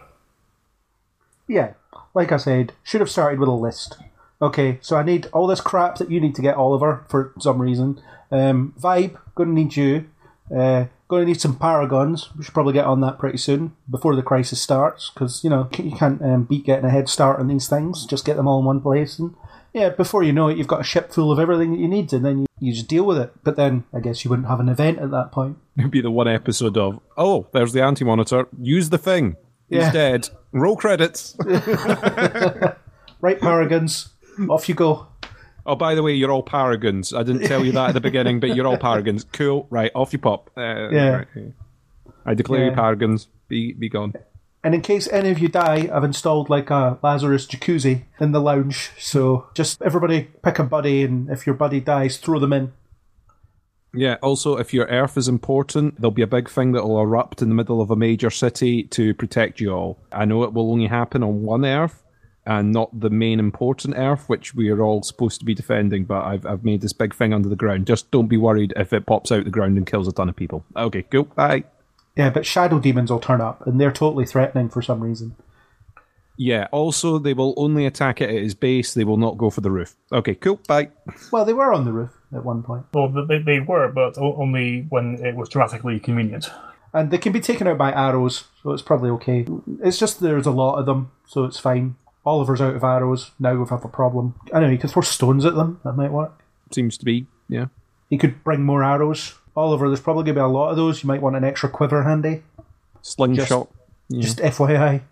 yeah. 1.46 1.74
Like 2.14 2.30
I 2.32 2.36
said, 2.36 2.72
should 2.82 3.00
have 3.00 3.10
started 3.10 3.38
with 3.40 3.48
a 3.48 3.52
list. 3.52 3.96
Okay, 4.42 4.78
so 4.82 4.96
I 4.96 5.04
need 5.04 5.28
all 5.32 5.46
this 5.46 5.60
crap 5.60 5.96
that 5.98 6.10
you 6.10 6.20
need 6.20 6.34
to 6.34 6.42
get 6.42 6.56
Oliver 6.56 7.04
for 7.08 7.32
some 7.38 7.62
reason. 7.62 8.00
Um, 8.32 8.74
Vibe, 8.78 9.16
gonna 9.36 9.52
need 9.52 9.76
you. 9.76 10.06
Uh, 10.54 10.86
gonna 11.08 11.24
need 11.26 11.40
some 11.40 11.56
paragons. 11.56 12.28
We 12.36 12.42
should 12.42 12.52
probably 12.54 12.72
get 12.72 12.84
on 12.84 13.00
that 13.02 13.18
pretty 13.20 13.38
soon 13.38 13.76
before 13.88 14.16
the 14.16 14.22
crisis 14.22 14.60
starts, 14.60 15.10
because 15.14 15.44
you 15.44 15.50
know 15.50 15.68
you 15.78 15.92
can't 15.96 16.20
um, 16.22 16.42
beat 16.44 16.64
getting 16.66 16.84
a 16.84 16.90
head 16.90 17.08
start 17.08 17.38
on 17.38 17.46
these 17.46 17.68
things. 17.68 18.04
Just 18.04 18.24
get 18.24 18.36
them 18.36 18.48
all 18.48 18.58
in 18.58 18.64
one 18.64 18.80
place, 18.80 19.16
and 19.18 19.34
yeah, 19.72 19.90
before 19.90 20.24
you 20.24 20.32
know 20.32 20.48
it, 20.48 20.58
you've 20.58 20.66
got 20.66 20.80
a 20.80 20.84
ship 20.84 21.12
full 21.12 21.30
of 21.30 21.38
everything 21.38 21.70
that 21.70 21.78
you 21.78 21.86
need, 21.88 22.12
and 22.12 22.24
then 22.24 22.40
you, 22.40 22.46
you 22.58 22.72
just 22.72 22.88
deal 22.88 23.04
with 23.04 23.18
it. 23.18 23.32
But 23.44 23.54
then 23.56 23.84
I 23.94 24.00
guess 24.00 24.24
you 24.24 24.28
wouldn't 24.30 24.48
have 24.48 24.58
an 24.60 24.68
event 24.68 24.98
at 24.98 25.12
that 25.12 25.30
point. 25.30 25.56
It'd 25.78 25.90
be 25.92 26.00
the 26.02 26.10
one 26.10 26.26
episode 26.28 26.76
of, 26.76 26.98
oh, 27.16 27.46
there's 27.52 27.72
the 27.72 27.82
anti 27.82 28.04
monitor. 28.04 28.48
Use 28.60 28.90
the 28.90 28.98
thing. 28.98 29.36
He's 29.70 29.78
Yeah. 29.82 29.92
dead. 29.92 30.28
Roll 30.50 30.76
credits. 30.76 31.36
Right, 33.20 33.38
paragons, 33.40 34.08
off 34.48 34.68
you 34.68 34.74
go. 34.74 35.06
oh, 35.66 35.74
by 35.76 35.94
the 35.94 36.02
way, 36.02 36.14
you're 36.14 36.30
all 36.30 36.42
paragons. 36.42 37.12
I 37.12 37.22
didn't 37.22 37.46
tell 37.46 37.64
you 37.64 37.72
that 37.72 37.88
at 37.90 37.94
the 37.94 38.00
beginning, 38.00 38.40
but 38.40 38.54
you're 38.56 38.66
all 38.66 38.78
paragons. 38.88 39.24
Cool. 39.32 39.66
Right, 39.70 39.90
off 39.94 40.12
you 40.12 40.18
pop. 40.18 40.50
Uh, 40.56 40.88
Yeah. 40.90 41.08
right. 41.10 41.26
I 42.24 42.34
declare 42.34 42.66
you 42.66 42.72
paragons. 42.72 43.26
Be 43.48 43.72
be 43.72 43.88
gone. 43.88 44.14
And 44.64 44.76
in 44.76 44.80
case 44.80 45.08
any 45.10 45.30
of 45.30 45.40
you 45.40 45.48
die, 45.48 45.90
I've 45.92 46.04
installed 46.04 46.48
like 46.48 46.70
a 46.70 46.96
Lazarus 47.02 47.46
jacuzzi 47.48 48.04
in 48.20 48.30
the 48.30 48.40
lounge. 48.40 48.90
So 48.98 49.48
just 49.54 49.82
everybody 49.82 50.28
pick 50.44 50.60
a 50.60 50.62
buddy, 50.64 51.02
and 51.02 51.28
if 51.30 51.46
your 51.46 51.56
buddy 51.56 51.80
dies, 51.80 52.16
throw 52.18 52.38
them 52.38 52.52
in. 52.52 52.72
Yeah, 53.94 54.16
also, 54.22 54.56
if 54.56 54.72
your 54.72 54.86
Earth 54.86 55.18
is 55.18 55.28
important, 55.28 55.96
there'll 56.00 56.12
be 56.12 56.22
a 56.22 56.26
big 56.28 56.48
thing 56.48 56.72
that 56.72 56.84
will 56.86 57.00
erupt 57.00 57.42
in 57.42 57.48
the 57.50 57.54
middle 57.54 57.80
of 57.82 57.90
a 57.90 57.96
major 57.96 58.30
city 58.30 58.84
to 58.84 59.12
protect 59.14 59.60
you 59.60 59.72
all. 59.72 59.98
I 60.10 60.24
know 60.24 60.44
it 60.44 60.54
will 60.54 60.70
only 60.70 60.86
happen 60.86 61.22
on 61.22 61.42
one 61.42 61.64
Earth 61.66 62.01
and 62.44 62.72
not 62.72 62.98
the 62.98 63.10
main 63.10 63.38
important 63.38 63.96
Earth, 63.96 64.28
which 64.28 64.54
we 64.54 64.68
are 64.70 64.82
all 64.82 65.02
supposed 65.02 65.38
to 65.40 65.44
be 65.46 65.54
defending, 65.54 66.04
but 66.04 66.24
I've, 66.24 66.44
I've 66.44 66.64
made 66.64 66.80
this 66.80 66.92
big 66.92 67.14
thing 67.14 67.32
under 67.32 67.48
the 67.48 67.56
ground. 67.56 67.86
Just 67.86 68.10
don't 68.10 68.26
be 68.28 68.36
worried 68.36 68.72
if 68.76 68.92
it 68.92 69.06
pops 69.06 69.30
out 69.30 69.44
the 69.44 69.50
ground 69.50 69.76
and 69.76 69.86
kills 69.86 70.08
a 70.08 70.12
ton 70.12 70.28
of 70.28 70.34
people. 70.36 70.64
Okay, 70.76 71.02
cool. 71.02 71.24
Bye. 71.24 71.64
Yeah, 72.16 72.30
but 72.30 72.44
shadow 72.44 72.78
demons 72.78 73.10
will 73.10 73.20
turn 73.20 73.40
up, 73.40 73.66
and 73.66 73.80
they're 73.80 73.92
totally 73.92 74.26
threatening 74.26 74.68
for 74.68 74.82
some 74.82 75.00
reason. 75.00 75.36
Yeah, 76.36 76.66
also, 76.72 77.18
they 77.18 77.34
will 77.34 77.54
only 77.56 77.86
attack 77.86 78.20
it 78.20 78.28
at 78.30 78.34
its 78.34 78.54
base, 78.54 78.94
they 78.94 79.04
will 79.04 79.18
not 79.18 79.38
go 79.38 79.50
for 79.50 79.60
the 79.60 79.70
roof. 79.70 79.94
Okay, 80.10 80.34
cool. 80.34 80.58
Bye. 80.66 80.88
Well, 81.30 81.44
they 81.44 81.52
were 81.52 81.72
on 81.72 81.84
the 81.84 81.92
roof 81.92 82.10
at 82.34 82.44
one 82.44 82.62
point, 82.62 82.86
Well, 82.94 83.08
they, 83.28 83.38
they 83.38 83.60
were, 83.60 83.88
but 83.92 84.16
only 84.18 84.86
when 84.88 85.24
it 85.24 85.36
was 85.36 85.48
dramatically 85.50 86.00
convenient. 86.00 86.50
and 86.94 87.10
they 87.10 87.18
can 87.18 87.32
be 87.32 87.40
taken 87.40 87.66
out 87.68 87.78
by 87.78 87.92
arrows, 87.92 88.44
so 88.62 88.72
it's 88.72 88.82
probably 88.82 89.10
okay. 89.10 89.46
It's 89.82 89.98
just 89.98 90.20
there's 90.20 90.46
a 90.46 90.50
lot 90.50 90.78
of 90.78 90.86
them, 90.86 91.12
so 91.26 91.44
it's 91.44 91.58
fine. 91.58 91.96
Oliver's 92.24 92.60
out 92.60 92.76
of 92.76 92.84
arrows. 92.84 93.32
Now 93.38 93.54
we 93.54 93.66
have 93.68 93.84
a 93.84 93.88
problem. 93.88 94.34
I 94.52 94.60
know 94.60 94.68
he 94.70 94.78
could 94.78 94.90
throw 94.90 95.02
stones 95.02 95.44
at 95.44 95.54
them. 95.54 95.80
That 95.84 95.94
might 95.94 96.12
work. 96.12 96.40
Seems 96.70 96.96
to 96.98 97.04
be, 97.04 97.26
yeah. 97.48 97.66
He 98.08 98.18
could 98.18 98.42
bring 98.44 98.62
more 98.62 98.84
arrows. 98.84 99.34
Oliver, 99.56 99.88
there's 99.88 100.00
probably 100.00 100.22
going 100.24 100.34
to 100.36 100.40
be 100.40 100.44
a 100.44 100.46
lot 100.46 100.70
of 100.70 100.76
those. 100.76 101.02
You 101.02 101.08
might 101.08 101.20
want 101.22 101.36
an 101.36 101.44
extra 101.44 101.68
quiver 101.68 102.02
handy. 102.04 102.42
Slingshot. 103.02 103.68
yeah. 104.08 104.22
Just 104.22 104.38
FYI. 104.38 105.02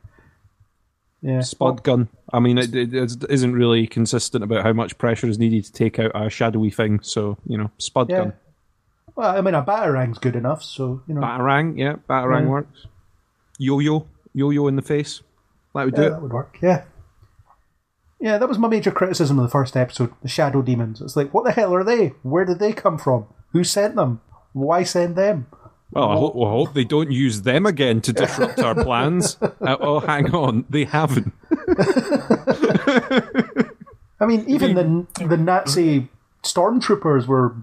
Yeah. 1.23 1.41
Spud 1.41 1.83
gun. 1.83 2.09
I 2.33 2.39
mean, 2.41 2.57
it, 2.57 2.75
it, 2.75 2.95
it 2.95 3.25
isn't 3.29 3.53
really 3.53 3.87
consistent 3.87 4.43
about 4.43 4.63
how 4.63 4.73
much 4.73 4.97
pressure 4.97 5.27
is 5.27 5.39
needed 5.39 5.65
to 5.65 5.73
take 5.73 5.99
out 5.99 6.13
a 6.15 6.31
shadowy 6.31 6.71
thing. 6.71 7.01
So 7.03 7.37
you 7.47 7.59
know, 7.59 7.71
spud 7.79 8.09
Yeah. 8.09 8.19
gun. 8.19 8.33
Well, 9.17 9.37
I 9.37 9.41
mean, 9.43 9.55
a 9.55 9.63
batarang's 9.63 10.19
good 10.19 10.37
enough, 10.37 10.63
so 10.63 11.03
you 11.07 11.15
know. 11.15 11.21
Batarang, 11.21 11.77
yeah, 11.77 11.97
batarang 12.09 12.43
Yeah. 12.45 12.49
works. 12.49 12.87
Yo-yo, 13.59 14.07
yo-yo 14.33 14.69
in 14.69 14.77
the 14.77 14.83
face. 14.83 15.21
That 15.75 15.85
would 15.85 15.95
do 15.95 16.03
yeah, 16.03 16.07
it. 16.09 16.11
that 16.13 16.23
would 16.23 16.33
work. 16.33 16.57
Yeah. 16.63 16.85
Yeah, 18.21 18.37
that 18.37 18.49
was 18.49 18.59
my 18.59 18.69
major 18.69 18.91
criticism 18.91 19.39
of 19.39 19.45
the 19.45 19.51
first 19.51 19.77
episode. 19.77 20.13
The 20.23 20.29
shadow 20.29 20.61
demons. 20.61 21.01
It's 21.01 21.17
like, 21.17 21.33
what 21.33 21.45
the 21.45 21.53
hell 21.53 21.75
are 21.75 21.85
they? 21.85 22.09
Where 22.23 22.45
did 22.45 22.59
they 22.59 22.73
come 22.73 22.99
from? 22.99 23.27
Who 23.53 23.65
sent 23.65 23.97
them? 23.97 24.21
Why 24.53 24.83
send 24.83 25.17
them? 25.17 25.47
Well, 25.93 26.09
I 26.09 26.15
hope, 26.17 26.37
I 26.37 26.51
hope 26.51 26.75
they 26.75 26.85
don't 26.85 27.11
use 27.11 27.43
them 27.43 27.67
again 27.67 28.01
to 28.03 28.13
disrupt 28.13 28.61
our 28.61 28.75
plans. 28.75 29.37
Uh, 29.61 29.77
oh, 29.79 30.01
hang 30.01 30.35
on, 30.35 30.65
they 30.71 30.85
haven't. 30.85 31.35
I 34.19 34.27
mean, 34.27 34.45
even 34.49 34.75
the 34.75 35.27
the 35.27 35.37
Nazi 35.37 36.09
stormtroopers 36.43 37.27
were 37.27 37.55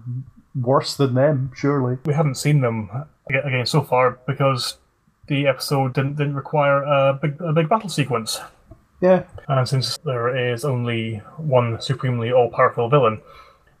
worse 0.54 0.96
than 0.96 1.14
them. 1.14 1.50
Surely. 1.56 1.98
We 2.04 2.14
haven't 2.14 2.36
seen 2.36 2.60
them 2.60 2.88
again 3.28 3.66
so 3.66 3.82
far 3.82 4.20
because 4.28 4.76
the 5.26 5.48
episode 5.48 5.94
didn't 5.94 6.16
didn't 6.16 6.36
require 6.36 6.82
a 6.84 7.18
big 7.20 7.40
a 7.40 7.52
big 7.52 7.68
battle 7.68 7.88
sequence. 7.88 8.40
Yeah. 9.00 9.24
And 9.46 9.68
since 9.68 9.96
there 9.98 10.52
is 10.52 10.64
only 10.64 11.22
one 11.36 11.80
supremely 11.80 12.32
all-powerful 12.32 12.88
villain, 12.88 13.20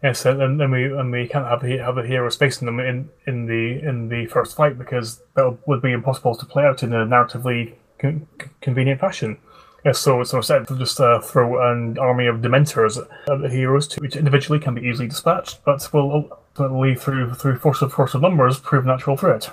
yes, 0.02 0.22
then, 0.22 0.58
then 0.58 0.70
we 0.70 0.84
and 0.84 1.10
we 1.10 1.26
can't 1.26 1.46
have 1.46 1.60
the 1.60 1.78
have 1.78 1.96
the 1.96 2.06
heroes 2.06 2.36
facing 2.36 2.66
them 2.66 2.78
in, 2.80 3.10
in 3.26 3.46
the 3.46 3.80
in 3.86 4.08
the 4.08 4.26
first 4.26 4.56
fight 4.56 4.78
because 4.78 5.20
that 5.34 5.58
would 5.66 5.82
be 5.82 5.92
impossible 5.92 6.36
to 6.36 6.46
play 6.46 6.64
out 6.64 6.82
in 6.82 6.92
a 6.92 7.04
narratively 7.04 7.74
con- 7.98 8.26
convenient 8.60 9.00
fashion. 9.00 9.38
Yes, 9.84 9.98
so 9.98 10.20
it's 10.20 10.30
so 10.30 10.38
instead 10.38 10.66
to 10.68 10.76
just 10.76 11.00
uh, 11.00 11.20
throw 11.20 11.70
an 11.70 11.98
army 11.98 12.26
of 12.26 12.36
Dementors 12.36 12.98
at 12.98 13.40
the 13.40 13.48
heroes, 13.48 13.86
to, 13.88 14.00
which 14.00 14.16
individually 14.16 14.58
can 14.58 14.74
be 14.74 14.82
easily 14.82 15.08
dispatched, 15.08 15.64
but 15.64 15.92
will 15.92 16.30
ultimately 16.58 16.94
through 16.94 17.34
through 17.34 17.58
force 17.58 17.82
of 17.82 17.92
force 17.92 18.14
of 18.14 18.22
numbers 18.22 18.58
prove 18.58 18.86
natural 18.86 19.16
threat. 19.16 19.50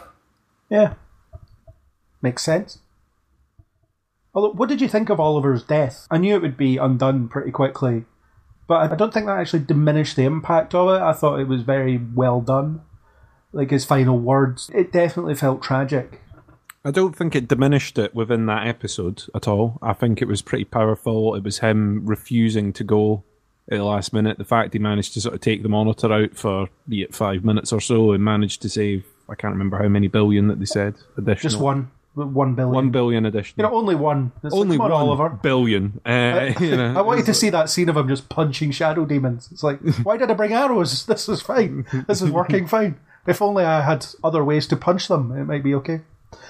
Yeah. 0.69 0.93
Makes 2.21 2.43
sense. 2.43 2.79
Although, 4.35 4.51
what 4.51 4.67
did 4.67 4.81
you 4.81 4.89
think 4.89 5.09
of 5.09 5.19
Oliver's 5.19 5.63
death? 5.63 6.05
I 6.11 6.17
knew 6.17 6.35
it 6.35 6.41
would 6.41 6.57
be 6.57 6.77
undone 6.77 7.29
pretty 7.29 7.51
quickly, 7.51 8.03
but 8.67 8.91
I 8.91 8.95
don't 8.95 9.13
think 9.13 9.27
that 9.27 9.39
actually 9.39 9.63
diminished 9.63 10.17
the 10.17 10.25
impact 10.25 10.75
of 10.75 10.89
it. 10.89 11.01
I 11.01 11.13
thought 11.13 11.39
it 11.39 11.47
was 11.47 11.61
very 11.61 11.97
well 11.97 12.41
done. 12.41 12.81
Like 13.53 13.71
his 13.71 13.85
final 13.85 14.19
words, 14.19 14.69
it 14.75 14.91
definitely 14.91 15.35
felt 15.35 15.63
tragic. 15.63 16.21
I 16.83 16.91
don't 16.91 17.15
think 17.15 17.33
it 17.33 17.47
diminished 17.47 17.97
it 17.97 18.13
within 18.13 18.45
that 18.47 18.67
episode 18.67 19.23
at 19.33 19.47
all. 19.47 19.79
I 19.81 19.93
think 19.93 20.21
it 20.21 20.27
was 20.27 20.41
pretty 20.41 20.65
powerful. 20.65 21.33
It 21.33 21.43
was 21.43 21.59
him 21.59 22.05
refusing 22.05 22.73
to 22.73 22.83
go 22.83 23.23
at 23.71 23.77
the 23.77 23.83
last 23.85 24.11
minute. 24.11 24.37
The 24.37 24.43
fact 24.43 24.73
he 24.73 24.79
managed 24.79 25.13
to 25.13 25.21
sort 25.21 25.33
of 25.33 25.41
take 25.41 25.63
the 25.63 25.69
monitor 25.69 26.11
out 26.11 26.35
for 26.35 26.67
be 26.87 27.01
it 27.01 27.15
five 27.15 27.45
minutes 27.45 27.71
or 27.71 27.79
so 27.79 28.11
and 28.11 28.23
managed 28.23 28.61
to 28.63 28.69
save 28.69 29.05
I 29.27 29.35
can't 29.35 29.53
remember 29.53 29.81
how 29.81 29.87
many 29.87 30.07
billion 30.07 30.47
that 30.49 30.59
they 30.59 30.65
said 30.65 30.95
additional. 31.17 31.49
Just 31.49 31.59
one. 31.59 31.91
One 32.15 32.55
billion. 32.55 32.73
One 32.73 32.89
billion 32.91 33.25
edition. 33.25 33.53
You 33.57 33.63
know, 33.63 33.73
only 33.73 33.95
one. 33.95 34.31
It's 34.43 34.53
Only 34.55 34.77
on, 34.77 34.83
one 34.83 34.91
Oliver. 34.91 35.29
billion. 35.29 35.99
Uh, 36.05 36.53
you 36.59 36.75
know, 36.75 36.95
I 36.97 37.01
wanted 37.01 37.25
to 37.25 37.33
see 37.33 37.49
that 37.49 37.69
scene 37.69 37.89
of 37.89 37.97
him 37.97 38.07
just 38.07 38.29
punching 38.29 38.71
shadow 38.71 39.05
demons. 39.05 39.49
It's 39.51 39.63
like, 39.63 39.79
why 40.03 40.17
did 40.17 40.31
I 40.31 40.33
bring 40.33 40.53
arrows? 40.53 41.05
This 41.07 41.29
is 41.29 41.41
fine. 41.41 41.85
This 42.07 42.21
is 42.21 42.29
working 42.31 42.67
fine. 42.67 42.97
If 43.27 43.41
only 43.41 43.63
I 43.63 43.81
had 43.81 44.05
other 44.23 44.43
ways 44.43 44.67
to 44.67 44.75
punch 44.75 45.07
them, 45.07 45.31
it 45.37 45.45
might 45.45 45.63
be 45.63 45.73
okay. 45.75 46.01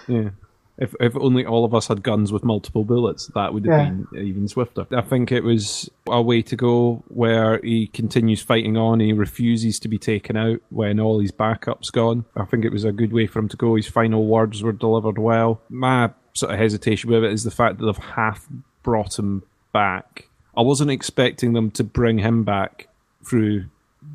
Yeah. 0.08 0.30
If 0.78 0.94
if 1.00 1.16
only 1.16 1.46
all 1.46 1.64
of 1.64 1.74
us 1.74 1.88
had 1.88 2.04
guns 2.04 2.34
with 2.34 2.44
multiple 2.44 2.84
bullets, 2.84 3.28
that 3.34 3.54
would 3.54 3.66
have 3.66 3.80
Yeah. 3.80 3.90
been 4.12 4.28
even 4.28 4.48
swifter. 4.50 4.86
I 4.92 5.02
think 5.02 5.32
it 5.32 5.44
was 5.44 5.90
a 6.08 6.22
way 6.22 6.42
to 6.42 6.56
go 6.58 7.04
where 7.08 7.60
he 7.64 7.88
continues 7.88 8.42
fighting 8.42 8.76
on. 8.76 9.00
He 9.00 9.14
refuses 9.14 9.80
to 9.80 9.88
be 9.88 9.98
taken 9.98 10.36
out 10.36 10.60
when 10.70 11.00
all 11.00 11.20
his 11.20 11.32
backup's 11.32 11.92
gone. 11.92 12.26
I 12.36 12.44
think 12.44 12.66
it 12.66 12.74
was 12.74 12.84
a 12.84 12.92
good 12.92 13.14
way 13.14 13.26
for 13.26 13.40
him 13.40 13.48
to 13.50 13.58
go. 13.58 13.76
His 13.76 13.88
final 13.88 14.26
words 14.28 14.62
were 14.64 14.74
delivered 14.74 15.18
well. 15.18 15.62
My 15.70 16.12
sort 16.34 16.52
of 16.54 16.60
hesitation 16.60 17.10
with 17.10 17.24
it 17.24 17.32
is 17.32 17.44
the 17.46 17.52
fact 17.52 17.78
that 17.78 17.86
they've 17.86 17.98
half 18.16 18.46
brought 18.84 19.18
him 19.18 19.44
back. 19.72 20.28
I 20.58 20.62
wasn't 20.62 20.92
expecting 20.92 21.54
them 21.54 21.72
to 21.72 21.84
bring 21.86 22.18
him 22.20 22.44
back 22.44 22.88
through 23.24 23.66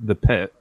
the 0.04 0.14
pit. 0.14 0.54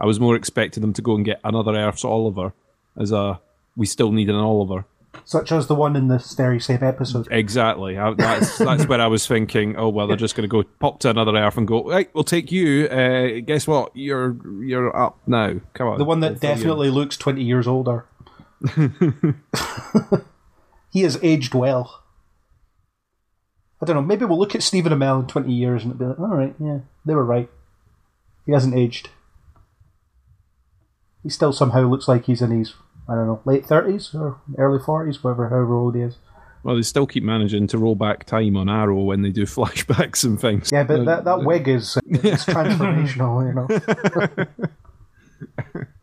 I 0.00 0.06
was 0.06 0.18
more 0.18 0.34
expecting 0.34 0.80
them 0.80 0.92
to 0.94 1.02
go 1.02 1.14
and 1.14 1.24
get 1.24 1.40
another 1.44 1.72
Earth's 1.76 2.04
Oliver 2.04 2.52
as 2.98 3.12
a 3.12 3.40
we 3.76 3.86
still 3.86 4.10
need 4.12 4.28
an 4.28 4.36
Oliver. 4.36 4.84
Such 5.26 5.52
as 5.52 5.68
the 5.68 5.74
one 5.74 5.96
in 5.96 6.08
the 6.08 6.16
Steri 6.16 6.82
episode. 6.82 7.28
Exactly. 7.30 7.96
I, 7.96 8.12
that's 8.12 8.58
that's 8.58 8.86
where 8.86 9.00
I 9.00 9.06
was 9.06 9.26
thinking. 9.26 9.76
Oh 9.76 9.88
well, 9.88 10.06
they're 10.06 10.16
just 10.16 10.34
going 10.34 10.48
to 10.48 10.52
go 10.52 10.62
pop 10.78 11.00
to 11.00 11.10
another 11.10 11.34
Earth 11.34 11.56
and 11.56 11.66
go. 11.66 11.84
Right, 11.84 12.10
we'll 12.14 12.24
take 12.24 12.52
you. 12.52 12.86
Uh, 12.88 13.40
guess 13.40 13.66
what? 13.66 13.92
You're 13.94 14.36
you're 14.62 14.94
up 14.94 15.18
now. 15.26 15.60
Come 15.72 15.88
on. 15.88 15.98
The 15.98 16.04
one 16.04 16.20
that 16.20 16.40
fill 16.40 16.50
you 16.50 16.52
in." 16.52 16.58
definitely 16.58 16.90
looks 16.90 17.16
20 17.16 17.42
years 17.42 17.66
older. 17.66 18.06
he 20.90 21.02
has 21.02 21.18
aged 21.22 21.54
well. 21.54 22.04
I 23.82 23.86
don't 23.86 23.96
know, 23.96 24.02
maybe 24.02 24.24
we'll 24.24 24.38
look 24.38 24.54
at 24.54 24.62
Stephen 24.62 24.92
Amell 24.92 25.20
in 25.20 25.26
20 25.26 25.52
years 25.52 25.84
and 25.84 25.92
it'll 25.92 25.98
be 25.98 26.06
like, 26.06 26.18
alright, 26.18 26.54
yeah, 26.58 26.78
they 27.04 27.14
were 27.14 27.24
right. 27.24 27.50
He 28.46 28.52
hasn't 28.52 28.74
aged. 28.74 29.10
He 31.22 31.28
still 31.28 31.52
somehow 31.52 31.82
looks 31.82 32.08
like 32.08 32.24
he's 32.24 32.40
in 32.40 32.50
his, 32.50 32.74
I 33.08 33.14
don't 33.14 33.26
know, 33.26 33.40
late 33.44 33.64
30s 33.64 34.14
or 34.14 34.40
early 34.58 34.78
40s, 34.78 35.22
whatever, 35.22 35.48
however 35.48 35.74
old 35.74 35.94
he 35.94 36.02
is. 36.02 36.16
Well, 36.62 36.76
they 36.76 36.82
still 36.82 37.06
keep 37.06 37.22
managing 37.22 37.66
to 37.68 37.78
roll 37.78 37.94
back 37.94 38.24
time 38.24 38.56
on 38.56 38.70
Arrow 38.70 39.02
when 39.02 39.20
they 39.22 39.30
do 39.30 39.42
flashbacks 39.44 40.24
and 40.24 40.40
things. 40.40 40.70
Yeah, 40.72 40.84
but 40.84 41.04
that, 41.04 41.24
that 41.24 41.40
uh, 41.40 41.44
wig 41.44 41.68
is 41.68 41.98
it's 42.06 42.44
transformational, 42.44 43.46
you 43.46 43.54
know. 44.36 44.46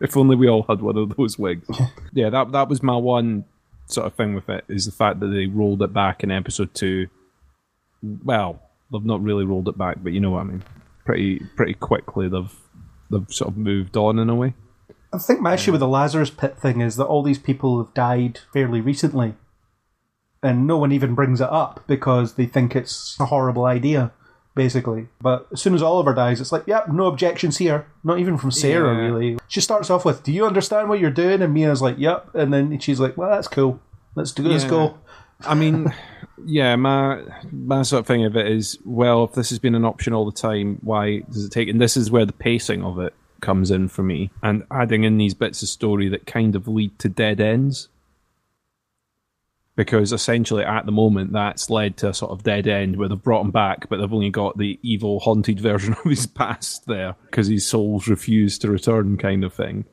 If 0.00 0.16
only 0.16 0.36
we 0.36 0.48
all 0.48 0.62
had 0.68 0.80
one 0.80 0.96
of 0.96 1.16
those 1.16 1.38
wigs. 1.38 1.68
yeah, 2.12 2.30
that 2.30 2.52
that 2.52 2.68
was 2.68 2.82
my 2.82 2.96
one 2.96 3.44
sort 3.86 4.06
of 4.06 4.14
thing 4.14 4.34
with 4.34 4.48
it 4.48 4.64
is 4.68 4.86
the 4.86 4.92
fact 4.92 5.20
that 5.20 5.26
they 5.26 5.46
rolled 5.46 5.82
it 5.82 5.92
back 5.92 6.22
in 6.22 6.30
episode 6.30 6.72
two. 6.74 7.08
Well, 8.02 8.62
they've 8.92 9.04
not 9.04 9.22
really 9.22 9.44
rolled 9.44 9.68
it 9.68 9.76
back, 9.76 9.96
but 10.02 10.12
you 10.12 10.20
know 10.20 10.30
what 10.30 10.40
I 10.40 10.44
mean. 10.44 10.62
Pretty 11.04 11.40
pretty 11.56 11.74
quickly 11.74 12.28
they've 12.28 12.54
they've 13.10 13.26
sort 13.28 13.50
of 13.50 13.56
moved 13.56 13.96
on 13.96 14.18
in 14.18 14.30
a 14.30 14.34
way. 14.34 14.54
I 15.12 15.18
think 15.18 15.40
my 15.40 15.54
issue 15.54 15.72
with 15.72 15.82
um, 15.82 15.88
the 15.88 15.92
Lazarus 15.92 16.30
Pit 16.30 16.58
thing 16.58 16.80
is 16.80 16.96
that 16.96 17.06
all 17.06 17.22
these 17.22 17.38
people 17.38 17.82
have 17.82 17.94
died 17.94 18.40
fairly 18.52 18.80
recently, 18.80 19.34
and 20.42 20.66
no 20.66 20.76
one 20.76 20.92
even 20.92 21.14
brings 21.14 21.40
it 21.40 21.48
up 21.50 21.82
because 21.86 22.34
they 22.34 22.46
think 22.46 22.76
it's 22.76 23.16
a 23.18 23.26
horrible 23.26 23.64
idea, 23.64 24.12
basically. 24.54 25.08
But 25.20 25.46
as 25.52 25.62
soon 25.62 25.74
as 25.74 25.82
Oliver 25.82 26.12
dies, 26.12 26.40
it's 26.40 26.52
like, 26.52 26.64
yep, 26.66 26.88
no 26.90 27.06
objections 27.06 27.56
here. 27.56 27.86
Not 28.04 28.18
even 28.18 28.36
from 28.36 28.50
Sara, 28.50 28.94
Yeah. 28.94 29.00
really. 29.00 29.38
She 29.48 29.60
starts 29.62 29.88
off 29.88 30.04
with, 30.04 30.22
"Do 30.22 30.30
you 30.32 30.46
understand 30.46 30.88
what 30.90 31.00
you're 31.00 31.10
doing?" 31.10 31.40
And 31.42 31.54
Mia's 31.54 31.80
like, 31.80 31.96
"Yep," 31.98 32.34
and 32.34 32.52
then 32.52 32.78
she's 32.78 33.00
like, 33.00 33.16
"Well, 33.16 33.30
that's 33.30 33.48
cool. 33.48 33.80
Let's 34.14 34.32
do. 34.32 34.42
Let's 34.42 34.64
Yeah. 34.64 34.70
go." 34.70 34.94
I 35.46 35.54
mean, 35.54 35.92
yeah, 36.44 36.76
my 36.76 37.22
my 37.50 37.82
sort 37.82 38.00
of 38.00 38.06
thing 38.06 38.24
of 38.24 38.36
it 38.36 38.46
is, 38.46 38.76
well, 38.84 39.24
if 39.24 39.32
this 39.32 39.48
has 39.50 39.58
been 39.58 39.74
an 39.74 39.84
option 39.84 40.12
all 40.12 40.26
the 40.26 40.32
time, 40.32 40.78
why 40.82 41.20
does 41.30 41.44
it 41.46 41.50
take? 41.52 41.68
And 41.68 41.80
this 41.80 41.96
is 41.96 42.10
where 42.10 42.26
the 42.26 42.32
pacing 42.32 42.82
of 42.84 42.98
it 42.98 43.14
comes 43.40 43.70
in 43.70 43.88
for 43.88 44.02
me, 44.02 44.30
and 44.42 44.64
adding 44.70 45.04
in 45.04 45.18
these 45.18 45.34
bits 45.34 45.62
of 45.62 45.68
story 45.68 46.08
that 46.08 46.26
kind 46.26 46.54
of 46.54 46.68
lead 46.68 46.98
to 47.00 47.08
dead 47.08 47.40
ends. 47.40 47.88
Because 49.76 50.12
essentially, 50.12 50.64
at 50.64 50.86
the 50.86 50.92
moment, 50.92 51.32
that's 51.32 51.70
led 51.70 51.96
to 51.98 52.08
a 52.08 52.14
sort 52.14 52.32
of 52.32 52.42
dead 52.42 52.66
end 52.66 52.96
where 52.96 53.08
they've 53.08 53.22
brought 53.22 53.44
him 53.44 53.52
back, 53.52 53.88
but 53.88 53.98
they've 53.98 54.12
only 54.12 54.30
got 54.30 54.58
the 54.58 54.78
evil, 54.82 55.20
haunted 55.20 55.60
version 55.68 55.92
of 55.92 56.04
his 56.04 56.26
past 56.26 56.86
there 56.86 57.14
because 57.26 57.46
his 57.46 57.66
soul's 57.66 58.08
refused 58.08 58.62
to 58.62 58.70
return, 58.70 59.16
kind 59.16 59.44
of 59.44 59.54
thing. 59.54 59.84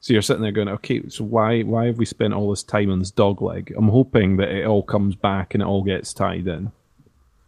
So 0.00 0.12
you're 0.12 0.22
sitting 0.22 0.42
there 0.42 0.52
going, 0.52 0.68
okay, 0.68 1.08
so 1.08 1.24
why 1.24 1.62
why 1.62 1.86
have 1.86 1.98
we 1.98 2.04
spent 2.04 2.32
all 2.32 2.50
this 2.50 2.62
time 2.62 2.90
on 2.90 3.00
this 3.00 3.10
dog 3.10 3.42
leg? 3.42 3.74
I'm 3.76 3.88
hoping 3.88 4.36
that 4.36 4.50
it 4.50 4.64
all 4.64 4.82
comes 4.82 5.16
back 5.16 5.54
and 5.54 5.62
it 5.62 5.66
all 5.66 5.82
gets 5.82 6.14
tied 6.14 6.46
in. 6.46 6.70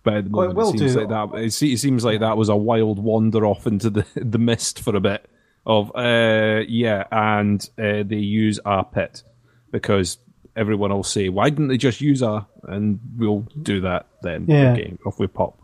But 0.03 0.14
at 0.14 0.24
the 0.24 0.30
Well, 0.30 0.51
it 0.51 0.55
moment, 0.55 0.57
will 0.57 0.74
it 0.74 0.78
seems 0.78 0.94
do. 0.94 1.01
like 1.01 1.09
that. 1.32 1.38
It, 1.38 1.53
se- 1.53 1.72
it 1.72 1.78
seems 1.78 2.05
like 2.05 2.20
that 2.20 2.36
was 2.36 2.48
a 2.48 2.57
wild 2.57 2.98
wander 2.98 3.44
off 3.46 3.66
into 3.66 3.90
the 3.90 4.07
the 4.16 4.38
mist 4.38 4.80
for 4.80 4.96
a 4.96 5.01
bit 5.01 5.28
of 5.66 5.94
uh 5.94 6.62
yeah, 6.68 7.05
and 7.12 7.68
uh, 7.78 8.03
they 8.05 8.16
use 8.16 8.59
our 8.61 8.84
pit 8.84 9.22
because 9.70 10.18
everyone 10.57 10.90
will 10.90 11.03
say, 11.05 11.28
why 11.28 11.51
didn't 11.51 11.68
they 11.68 11.76
just 11.76 12.01
use 12.01 12.22
our?" 12.22 12.46
And 12.64 12.98
we'll 13.18 13.46
do 13.62 13.80
that 13.82 14.07
then. 14.22 14.46
Yeah. 14.48 14.72
Okay, 14.72 14.96
off 15.05 15.18
we 15.18 15.26
pop. 15.26 15.59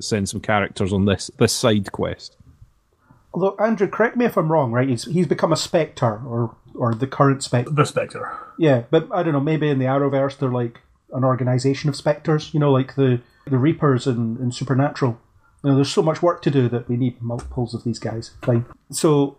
Send 0.00 0.28
some 0.28 0.40
characters 0.40 0.92
on 0.92 1.04
this 1.04 1.30
this 1.38 1.52
side 1.52 1.92
quest. 1.92 2.36
Although 3.34 3.56
Andrew, 3.56 3.88
correct 3.88 4.16
me 4.16 4.24
if 4.26 4.36
I'm 4.36 4.50
wrong, 4.52 4.72
right? 4.72 4.88
He's 4.88 5.04
he's 5.04 5.26
become 5.26 5.52
a 5.52 5.56
Spectre 5.56 6.20
or 6.26 6.54
or 6.74 6.94
the 6.94 7.06
current 7.06 7.42
Spectre. 7.42 7.72
The 7.72 7.84
Spectre. 7.84 8.30
Yeah, 8.58 8.84
but 8.90 9.08
I 9.12 9.22
don't 9.22 9.32
know. 9.32 9.40
Maybe 9.40 9.68
in 9.68 9.78
the 9.78 9.86
Arrowverse, 9.86 10.38
they're 10.38 10.50
like 10.50 10.80
an 11.12 11.24
organization 11.24 11.88
of 11.88 11.96
specters. 11.96 12.52
You 12.54 12.60
know, 12.60 12.70
like 12.72 12.94
the 12.94 13.20
the 13.46 13.58
Reapers 13.58 14.06
and, 14.06 14.38
in 14.38 14.52
Supernatural. 14.52 15.18
You 15.62 15.70
know, 15.70 15.76
there's 15.76 15.92
so 15.92 16.02
much 16.02 16.22
work 16.22 16.42
to 16.42 16.50
do 16.50 16.68
that 16.68 16.88
we 16.88 16.96
need 16.96 17.22
multiples 17.22 17.74
of 17.74 17.84
these 17.84 17.98
guys. 17.98 18.32
Fine. 18.42 18.66
So 18.90 19.36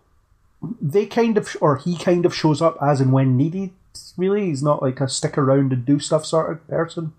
they 0.81 1.05
kind 1.05 1.37
of, 1.37 1.55
or 1.59 1.77
he 1.77 1.97
kind 1.97 2.25
of 2.25 2.35
shows 2.35 2.61
up 2.61 2.77
as 2.81 3.01
and 3.01 3.11
when 3.11 3.35
needed. 3.35 3.71
Really, 4.17 4.45
he's 4.45 4.63
not 4.63 4.81
like 4.81 5.01
a 5.01 5.09
stick 5.09 5.37
around 5.37 5.73
and 5.73 5.85
do 5.85 5.99
stuff 5.99 6.25
sort 6.25 6.51
of 6.51 6.67
person. 6.67 7.13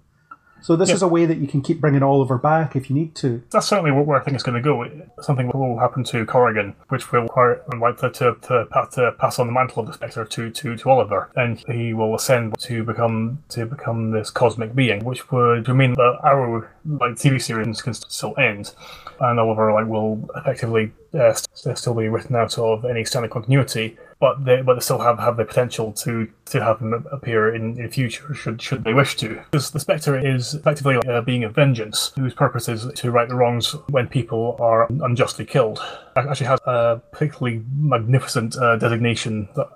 So 0.64 0.76
this 0.76 0.88
Yeah. 0.88 0.94
is 0.94 1.02
a 1.02 1.08
way 1.08 1.26
that 1.26 1.36
you 1.36 1.46
can 1.46 1.60
keep 1.60 1.78
bringing 1.78 2.02
Oliver 2.02 2.38
back 2.38 2.74
if 2.74 2.88
you 2.88 2.96
need 2.96 3.14
to. 3.16 3.42
That's 3.50 3.66
certainly 3.66 3.90
where 3.90 4.18
I 4.18 4.24
think 4.24 4.34
it's 4.34 4.42
going 4.42 4.56
to 4.56 4.62
go. 4.62 4.88
Something 5.20 5.50
will 5.52 5.78
happen 5.78 6.04
to 6.04 6.24
Corrigan, 6.24 6.74
which 6.88 7.12
will 7.12 7.20
require 7.20 7.60
White 7.76 7.98
to, 7.98 8.08
to, 8.10 8.34
to, 8.40 9.12
pass 9.18 9.38
on 9.38 9.46
the 9.46 9.52
mantle 9.52 9.80
of 9.80 9.88
the 9.88 9.92
Spectre 9.92 10.24
to, 10.24 10.50
to, 10.50 10.74
to 10.74 10.90
Oliver, 10.90 11.30
and 11.36 11.62
he 11.68 11.92
will 11.92 12.14
ascend 12.14 12.58
to 12.60 12.82
become 12.82 13.42
to 13.50 13.66
become 13.66 14.10
this 14.12 14.30
cosmic 14.30 14.74
being, 14.74 15.04
which 15.04 15.30
would 15.30 15.68
mean 15.68 15.92
that 15.92 16.20
Arrow 16.24 16.66
like 16.86 17.12
TV 17.16 17.38
series 17.42 17.82
can 17.82 17.92
still 17.92 18.34
end, 18.38 18.72
and 19.20 19.38
Oliver 19.38 19.70
like 19.70 19.86
will 19.86 20.26
effectively 20.34 20.92
uh, 21.12 21.34
st- 21.34 21.76
still 21.76 21.92
be 21.94 22.08
written 22.08 22.36
out 22.36 22.56
of 22.56 22.86
any 22.86 23.04
standard 23.04 23.32
continuity. 23.32 23.98
But 24.24 24.42
they, 24.42 24.62
but 24.62 24.72
they 24.72 24.80
still 24.80 25.00
have, 25.00 25.18
have 25.18 25.36
the 25.36 25.44
potential 25.44 25.92
to, 26.04 26.26
to 26.46 26.64
have 26.64 26.80
him 26.80 27.06
appear 27.12 27.54
in, 27.54 27.78
in 27.78 27.90
future 27.90 28.32
should 28.32 28.62
should 28.62 28.82
they 28.82 28.94
wish 28.94 29.16
to. 29.16 29.28
Because 29.50 29.70
the 29.70 29.78
Spectre 29.78 30.18
is 30.18 30.54
effectively 30.54 30.96
like 30.96 31.04
a 31.04 31.20
being 31.20 31.44
of 31.44 31.54
vengeance, 31.54 32.10
whose 32.16 32.32
purpose 32.32 32.66
is 32.66 32.90
to 32.94 33.10
right 33.10 33.28
the 33.28 33.34
wrongs 33.34 33.72
when 33.90 34.08
people 34.08 34.56
are 34.58 34.86
unjustly 34.90 35.44
killed. 35.44 35.78
It 36.16 36.26
actually 36.26 36.46
has 36.46 36.60
a 36.64 37.02
particularly 37.12 37.64
magnificent 37.76 38.56
uh, 38.56 38.76
designation 38.76 39.46
that, 39.56 39.68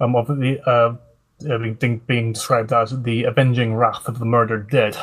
um, 0.00 0.16
of 0.16 0.26
the 0.26 0.60
uh, 0.68 0.96
uh, 1.48 1.58
being, 1.78 1.98
being 1.98 2.32
described 2.32 2.72
as 2.72 3.00
the 3.04 3.22
avenging 3.22 3.76
wrath 3.76 4.08
of 4.08 4.18
the 4.18 4.24
murdered 4.24 4.70
dead 4.70 4.96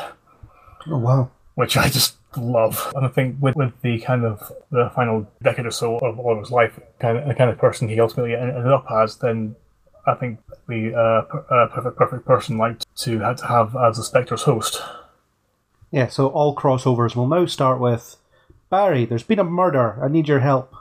Oh 0.90 0.98
wow! 0.98 1.30
which 1.54 1.76
I 1.76 1.88
just 1.88 2.16
love. 2.36 2.92
And 2.94 3.06
I 3.06 3.08
think 3.08 3.36
with, 3.40 3.56
with 3.56 3.72
the 3.82 3.98
kind 4.00 4.24
of 4.24 4.52
the 4.70 4.90
final 4.94 5.26
decade 5.42 5.66
or 5.66 5.70
so 5.70 5.98
of 5.98 6.18
Oliver's 6.18 6.50
life, 6.50 6.78
kind 6.98 7.18
of 7.18 7.28
the 7.28 7.34
kind 7.34 7.50
of 7.50 7.58
person 7.58 7.88
he 7.88 8.00
ultimately 8.00 8.34
ended 8.34 8.66
up 8.66 8.86
as, 8.90 9.16
then 9.16 9.56
I 10.06 10.14
think 10.14 10.40
the 10.68 10.94
uh, 10.94 11.54
uh, 11.54 11.68
perfect 11.68 11.96
perfect 11.96 12.26
person 12.26 12.58
like 12.58 12.78
to 12.96 13.20
have 13.20 13.36
to 13.36 13.46
have 13.46 13.76
as 13.76 13.98
a 13.98 14.04
Spectre's 14.04 14.42
host. 14.42 14.82
Yeah, 15.90 16.08
so 16.08 16.28
all 16.28 16.56
crossovers 16.56 17.14
will 17.14 17.28
now 17.28 17.46
start 17.46 17.78
with 17.78 18.16
Barry, 18.72 19.04
there's 19.04 19.22
been 19.22 19.38
a 19.38 19.44
murder. 19.44 20.02
I 20.02 20.08
need 20.08 20.28
your 20.28 20.40
help. 20.40 20.74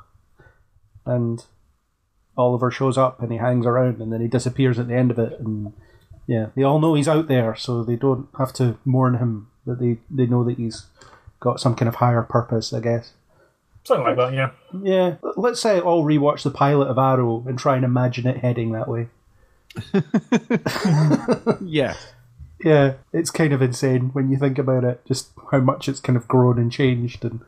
And 1.05 1.45
Oliver 2.37 2.71
shows 2.71 2.97
up 2.97 3.21
and 3.21 3.33
he 3.33 3.37
hangs 3.37 3.65
around 3.65 3.99
and 3.99 4.13
then 4.13 4.21
he 4.21 4.29
disappears 4.29 4.79
at 4.79 4.87
the 4.87 4.95
end 4.95 5.11
of 5.11 5.19
it. 5.19 5.37
And 5.41 5.73
yeah, 6.25 6.47
they 6.55 6.63
all 6.63 6.79
know 6.79 6.93
he's 6.93 7.09
out 7.09 7.27
there, 7.27 7.53
so 7.53 7.83
they 7.83 7.97
don't 7.97 8.29
have 8.37 8.53
to 8.53 8.77
mourn 8.85 9.17
him. 9.17 9.49
That 9.65 9.79
they, 9.81 9.97
they 10.09 10.25
know 10.25 10.45
that 10.45 10.57
he's 10.57 10.85
got 11.41 11.59
some 11.59 11.75
kind 11.75 11.89
of 11.89 11.95
higher 11.95 12.21
purpose, 12.21 12.71
I 12.71 12.79
guess. 12.79 13.11
Something 13.83 14.05
like 14.05 14.17
that, 14.17 14.33
yeah. 14.33 14.51
Yeah, 14.81 15.15
let's 15.35 15.59
say 15.59 15.77
I'll 15.77 16.03
rewatch 16.03 16.43
the 16.43 16.51
pilot 16.51 16.85
of 16.85 16.97
Arrow 16.97 17.43
and 17.47 17.59
try 17.59 17.75
and 17.75 17.83
imagine 17.83 18.27
it 18.27 18.37
heading 18.37 18.71
that 18.71 18.87
way. 18.87 19.07
Yeah. 21.65 21.95
Yeah, 22.63 22.93
it's 23.11 23.31
kind 23.31 23.53
of 23.53 23.61
insane 23.61 24.11
when 24.13 24.29
you 24.29 24.37
think 24.37 24.59
about 24.59 24.83
it, 24.83 25.03
just 25.07 25.31
how 25.51 25.59
much 25.59 25.89
it's 25.89 25.99
kind 25.99 26.15
of 26.15 26.27
grown 26.27 26.59
and 26.59 26.71
changed 26.71 27.25
and 27.25 27.39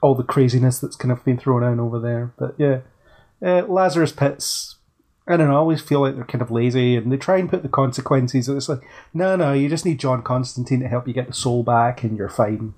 all 0.00 0.14
the 0.14 0.22
craziness 0.22 0.78
that's 0.78 0.96
kind 0.96 1.12
of 1.12 1.22
been 1.22 1.36
thrown 1.36 1.62
in 1.62 1.78
over 1.78 2.00
there. 2.00 2.32
But 2.38 2.54
yeah, 2.56 2.78
uh, 3.42 3.66
Lazarus 3.66 4.12
Pits, 4.12 4.76
I 5.28 5.36
don't 5.36 5.48
know, 5.48 5.54
I 5.54 5.58
always 5.58 5.82
feel 5.82 6.00
like 6.00 6.14
they're 6.14 6.24
kind 6.24 6.40
of 6.40 6.50
lazy 6.50 6.96
and 6.96 7.12
they 7.12 7.18
try 7.18 7.36
and 7.36 7.50
put 7.50 7.62
the 7.62 7.68
consequences. 7.68 8.48
It's 8.48 8.70
like, 8.70 8.80
no, 9.12 9.36
no, 9.36 9.52
you 9.52 9.68
just 9.68 9.84
need 9.84 10.00
John 10.00 10.22
Constantine 10.22 10.80
to 10.80 10.88
help 10.88 11.06
you 11.06 11.12
get 11.12 11.26
the 11.26 11.34
soul 11.34 11.62
back 11.62 12.02
and 12.02 12.16
you're 12.16 12.30
fine. 12.30 12.72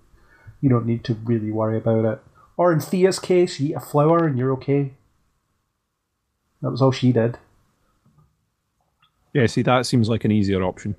You 0.61 0.69
don't 0.69 0.87
need 0.87 1.05
to 1.05 1.15
really 1.15 1.51
worry 1.51 1.79
about 1.79 2.05
it. 2.05 2.21
Or 2.57 2.73
in 2.73 2.81
Thea's 2.81 3.19
case, 3.19 3.61
you 3.61 3.71
eat 3.71 3.75
a 3.75 3.81
flower 3.81 4.27
and 4.27 4.37
you're 4.37 4.53
okay. 4.55 4.95
That 6.63 6.71
was 6.71 6.83
all 6.83 6.91
she 6.91 7.13
did. 7.13 7.39
Yeah, 9.33 9.47
see, 9.47 9.63
that 9.63 9.87
seems 9.87 10.09
like 10.09 10.25
an 10.25 10.33
easier 10.33 10.63
option. 10.63 10.97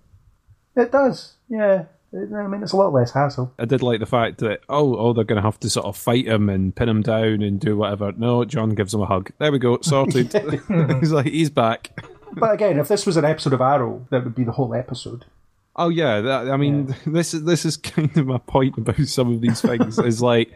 It 0.76 0.92
does, 0.92 1.34
yeah. 1.50 1.86
I 2.14 2.48
mean, 2.48 2.64
it's 2.64 2.72
a 2.72 2.78
lot 2.78 2.94
less 2.94 3.12
hassle. 3.12 3.54
I 3.60 3.66
did 3.66 3.84
like 3.84 4.00
the 4.00 4.08
fact 4.08 4.40
that 4.40 4.62
oh 4.68 4.96
oh 4.96 5.14
they're 5.14 5.24
going 5.24 5.38
to 5.38 5.44
have 5.44 5.60
to 5.60 5.70
sort 5.70 5.86
of 5.86 5.96
fight 5.96 6.26
him 6.26 6.50
and 6.50 6.76
pin 6.76 6.90
him 6.90 7.04
down 7.04 7.44
and 7.44 7.60
do 7.60 7.78
whatever. 7.78 8.12
No, 8.14 8.46
John 8.46 8.72
gives 8.72 8.94
him 8.94 9.02
a 9.02 9.06
hug. 9.06 9.32
There 9.38 9.52
we 9.52 9.60
go, 9.60 9.78
sorted. 9.82 10.34
he's 11.00 11.12
like 11.12 11.28
he's 11.28 11.52
back. 11.52 11.92
But 12.34 12.54
again, 12.54 12.80
if 12.80 12.88
this 12.88 13.06
was 13.06 13.18
an 13.18 13.26
episode 13.26 13.54
of 13.54 13.62
Arrow, 13.62 14.08
that 14.10 14.24
would 14.24 14.34
be 14.34 14.44
the 14.44 14.54
whole 14.54 14.74
episode. 14.74 15.26
Oh 15.80 15.88
yeah, 15.88 16.20
that, 16.20 16.50
I 16.50 16.58
mean 16.58 16.94
this 17.06 17.34
is 17.34 17.46
this 17.46 17.66
is 17.66 17.78
kind 17.78 18.16
of 18.18 18.28
my 18.28 18.38
point 18.38 18.78
about 18.78 19.08
some 19.08 19.34
of 19.34 19.40
these 19.40 19.62
things 19.62 19.98
is 19.98 20.22
like 20.22 20.52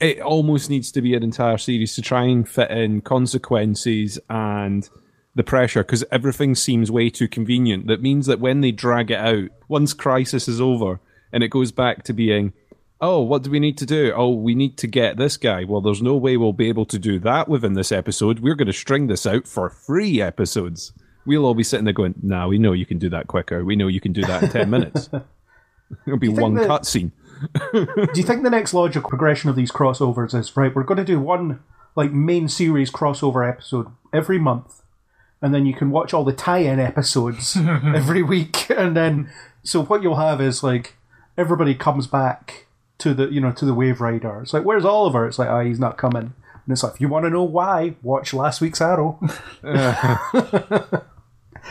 it 0.00 0.20
almost 0.20 0.70
needs 0.70 0.92
to 0.92 1.02
be 1.02 1.14
an 1.14 1.24
entire 1.24 1.58
series 1.58 1.96
to 1.96 2.02
try 2.02 2.24
and 2.24 2.48
fit 2.48 2.70
in 2.70 3.00
consequences 3.00 4.20
and 4.30 4.88
the 5.34 5.42
pressure 5.42 5.82
because 5.82 6.04
everything 6.12 6.54
seems 6.54 6.90
way 6.90 7.10
too 7.10 7.28
convenient. 7.28 7.88
That 7.88 8.02
means 8.02 8.26
that 8.26 8.40
when 8.40 8.60
they 8.60 8.70
drag 8.70 9.10
it 9.10 9.18
out, 9.18 9.50
once 9.68 9.94
crisis 9.94 10.46
is 10.46 10.60
over 10.60 11.00
and 11.32 11.42
it 11.42 11.48
goes 11.48 11.72
back 11.72 12.04
to 12.04 12.12
being, 12.12 12.52
oh, 13.00 13.20
what 13.20 13.42
do 13.42 13.50
we 13.50 13.60
need 13.60 13.78
to 13.78 13.86
do? 13.86 14.12
Oh, 14.14 14.30
we 14.30 14.54
need 14.54 14.76
to 14.78 14.86
get 14.86 15.16
this 15.16 15.36
guy. 15.36 15.64
Well, 15.64 15.80
there's 15.80 16.02
no 16.02 16.16
way 16.16 16.36
we'll 16.36 16.52
be 16.52 16.68
able 16.68 16.86
to 16.86 16.98
do 16.98 17.18
that 17.20 17.48
within 17.48 17.72
this 17.72 17.92
episode. 17.92 18.40
We're 18.40 18.54
going 18.54 18.66
to 18.66 18.72
string 18.72 19.06
this 19.06 19.26
out 19.26 19.48
for 19.48 19.70
three 19.70 20.20
episodes. 20.20 20.92
We'll 21.24 21.44
all 21.44 21.54
be 21.54 21.62
sitting 21.62 21.84
there 21.84 21.94
going, 21.94 22.14
nah, 22.22 22.48
we 22.48 22.58
know 22.58 22.72
you 22.72 22.86
can 22.86 22.98
do 22.98 23.08
that 23.10 23.28
quicker. 23.28 23.64
We 23.64 23.76
know 23.76 23.86
you 23.88 24.00
can 24.00 24.12
do 24.12 24.22
that 24.22 24.42
in 24.42 24.48
10 24.50 24.70
minutes. 24.70 25.08
It'll 26.06 26.18
be 26.18 26.28
one 26.28 26.54
that- 26.54 26.68
cutscene. 26.68 27.12
Do 27.72 28.08
you 28.14 28.22
think 28.22 28.44
the 28.44 28.50
next 28.50 28.72
logical 28.72 29.08
progression 29.10 29.50
of 29.50 29.56
these 29.56 29.72
crossovers 29.72 30.34
is 30.34 30.56
right? 30.56 30.74
We're 30.74 30.84
going 30.84 30.98
to 30.98 31.04
do 31.04 31.18
one 31.20 31.60
like 31.96 32.12
main 32.12 32.48
series 32.48 32.90
crossover 32.90 33.48
episode 33.48 33.88
every 34.12 34.38
month, 34.38 34.82
and 35.40 35.52
then 35.52 35.66
you 35.66 35.74
can 35.74 35.90
watch 35.90 36.14
all 36.14 36.22
the 36.24 36.32
tie-in 36.32 36.78
episodes 36.78 37.56
every 37.94 38.22
week, 38.22 38.70
and 38.70 38.96
then 38.96 39.28
so 39.64 39.82
what 39.82 40.02
you'll 40.04 40.16
have 40.16 40.40
is 40.40 40.62
like 40.62 40.94
everybody 41.36 41.74
comes 41.74 42.06
back 42.06 42.66
to 42.98 43.12
the 43.12 43.26
you 43.28 43.40
know 43.40 43.50
to 43.52 43.64
the 43.64 43.74
Wave 43.74 44.00
Rider. 44.00 44.40
It's 44.42 44.52
like 44.54 44.64
where's 44.64 44.84
Oliver? 44.84 45.26
It's 45.26 45.38
like 45.40 45.48
ah 45.48 45.62
he's 45.62 45.80
not 45.80 45.98
coming, 45.98 46.22
and 46.64 46.68
it's 46.68 46.84
like 46.84 46.94
if 46.94 47.00
you 47.00 47.08
want 47.08 47.24
to 47.24 47.30
know 47.30 47.42
why, 47.42 47.96
watch 48.02 48.32
last 48.32 48.60
week's 48.60 48.80
Arrow. 48.80 49.18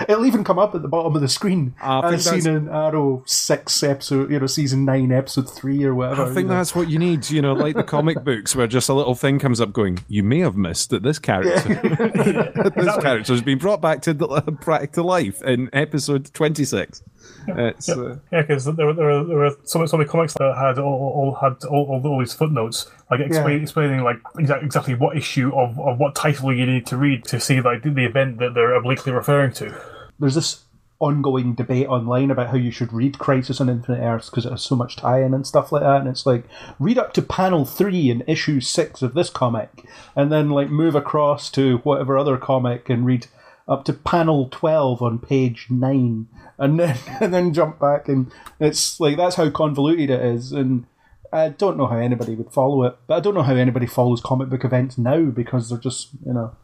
It'll 0.08 0.26
even 0.26 0.44
come 0.44 0.58
up 0.58 0.74
at 0.74 0.82
the 0.82 0.88
bottom 0.88 1.16
of 1.16 1.22
the 1.22 1.28
screen. 1.28 1.76
Ah, 1.82 2.00
I 2.00 2.16
think 2.16 2.28
I've 2.28 2.44
seen 2.44 2.54
an 2.54 2.70
Arrow 2.70 3.24
six 3.26 3.84
episode, 3.84 4.32
you 4.32 4.40
know, 4.40 4.48
season 4.48 4.86
nine, 4.86 5.12
episode 5.12 5.50
three 5.50 5.84
or 5.84 5.94
whatever. 5.94 6.24
I 6.24 6.26
think 6.28 6.38
you 6.38 6.44
know. 6.46 6.56
that's 6.56 6.74
what 6.74 6.90
you 6.90 6.98
need, 6.98 7.30
you 7.30 7.42
know, 7.42 7.54
like 7.54 7.76
the 7.76 7.84
comic 7.84 8.24
books 8.24 8.56
where 8.56 8.68
just 8.68 8.90
a 8.90 8.94
little 8.94 9.16
thing 9.16 9.38
comes 9.38 9.60
up 9.60 9.74
going, 9.74 10.00
you 10.08 10.24
may 10.24 10.40
have 10.40 10.56
missed 10.56 10.90
that 10.92 11.04
this 11.04 11.20
character 11.20 11.52
this 12.76 12.98
character 12.98 13.34
has 13.34 13.42
been 13.42 13.58
brought 13.58 13.82
back 13.82 14.02
to 14.04 14.14
back 14.66 14.92
to 14.94 15.04
life 15.04 15.42
in 15.44 15.70
episode 15.74 16.34
26. 16.34 17.04
It's, 17.48 17.90
uh, 17.90 18.18
Yeah, 18.32 18.42
because 18.42 18.66
there 18.66 18.86
were, 18.86 18.94
there 18.94 19.06
were 19.06 19.24
there 19.24 19.38
were 19.38 19.56
some 19.64 19.86
some 19.88 20.00
of 20.00 20.08
the 20.08 20.12
comics 20.12 20.34
that 20.36 20.56
had 20.56 20.78
all, 20.78 20.94
all 21.16 21.36
had 21.42 21.64
all, 21.66 21.86
all, 21.90 22.08
all 22.08 22.20
these 22.20 22.34
footnotes, 22.34 22.90
like 23.10 23.20
explain, 23.20 23.58
Yeah. 23.58 23.64
explaining 23.64 24.04
like 24.04 24.18
exactly 24.38 24.66
exactly 24.66 24.94
what 24.96 25.18
issue 25.18 25.52
of, 25.56 25.80
of 25.80 25.98
what 26.00 26.16
title 26.16 26.54
you 26.54 26.66
need 26.66 26.86
to 26.88 26.98
read 26.98 27.26
to 27.26 27.40
see 27.40 27.60
like 27.62 27.84
the 27.84 28.06
event 28.06 28.38
that 28.40 28.54
they're 28.54 28.74
obliquely 28.74 29.12
referring 29.12 29.54
to. 29.54 29.76
there's 30.20 30.36
this 30.36 30.64
ongoing 31.00 31.56
debate 31.56 31.88
online 31.88 32.30
about 32.30 32.50
how 32.50 32.56
you 32.56 32.70
should 32.70 32.94
read 32.94 33.18
Crisis 33.18 33.60
on 33.60 33.70
Infinite 33.70 34.04
Earths 34.04 34.30
because 34.30 34.46
it 34.46 34.52
has 34.52 34.62
so 34.62 34.76
much 34.76 34.96
tie-in 34.98 35.34
and 35.34 35.48
stuff 35.48 35.72
like 35.72 35.82
that. 35.82 36.00
And 36.02 36.08
it's 36.08 36.28
like 36.28 36.44
read 36.78 37.00
up 37.00 37.12
to 37.14 37.24
panel 37.24 37.66
three 37.66 38.12
in 38.12 38.24
issue 38.28 38.62
six 38.62 39.02
of 39.02 39.16
this 39.16 39.32
comic, 39.32 39.84
and 40.16 40.32
then 40.32 40.52
like 40.52 40.70
move 40.70 40.94
across 40.94 41.50
to 41.52 41.78
whatever 41.78 42.20
other 42.20 42.38
comic 42.38 42.88
and 42.88 43.04
read 43.04 43.26
up 43.72 43.86
to 43.86 43.94
panel 43.94 44.50
twelve 44.52 45.02
on 45.02 45.18
page 45.18 45.68
nine, 45.70 46.28
and 46.58 46.80
then 46.80 46.98
and 47.22 47.34
then 47.34 47.54
jump 47.54 47.80
back. 47.80 48.08
And 48.08 48.32
it's 48.60 49.00
like 49.00 49.18
that's 49.18 49.36
how 49.36 49.50
convoluted 49.50 50.10
it 50.10 50.22
is. 50.22 50.52
And 50.52 50.86
I 51.34 51.50
don't 51.50 51.78
know 51.78 51.88
how 51.88 51.98
anybody 51.98 52.36
would 52.36 52.52
follow 52.52 52.84
it, 52.84 52.98
but 53.08 53.16
I 53.16 53.20
don't 53.22 53.34
know 53.34 53.44
how 53.44 53.56
anybody 53.56 53.88
follows 53.88 54.22
comic 54.22 54.50
book 54.50 54.66
events 54.66 54.98
now 54.98 55.24
because 55.26 55.70
they're 55.70 55.80
just 55.80 56.10
you 56.26 56.34
know 56.34 56.56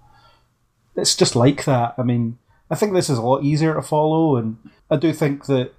it's 0.98 1.16
just 1.16 1.36
like 1.36 1.64
that. 1.66 1.96
I 1.98 2.04
mean, 2.04 2.38
I 2.70 2.76
think 2.76 2.94
this 2.94 3.10
is 3.10 3.18
a 3.18 3.22
lot 3.22 3.44
easier 3.44 3.74
to 3.76 3.82
follow, 3.82 4.36
and 4.36 4.58
I 4.92 4.98
do 4.98 5.14
think 5.14 5.46
that 5.46 5.74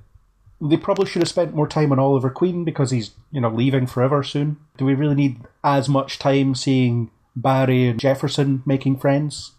they 0.60 0.76
probably 0.76 1.06
should 1.06 1.22
have 1.22 1.28
spent 1.28 1.54
more 1.54 1.68
time 1.68 1.92
on 1.92 1.98
Oliver 1.98 2.30
Queen 2.30 2.64
because 2.64 2.90
he's 2.90 3.10
you 3.30 3.40
know 3.40 3.50
leaving 3.50 3.86
forever 3.86 4.22
soon. 4.22 4.56
Do 4.78 4.86
we 4.86 4.94
really 4.94 5.14
need 5.14 5.40
as 5.62 5.88
much 5.88 6.18
time 6.18 6.54
seeing 6.54 7.10
Barry 7.36 7.86
and 7.88 8.00
Jefferson 8.00 8.62
making 8.64 8.98
friends? 8.98 9.52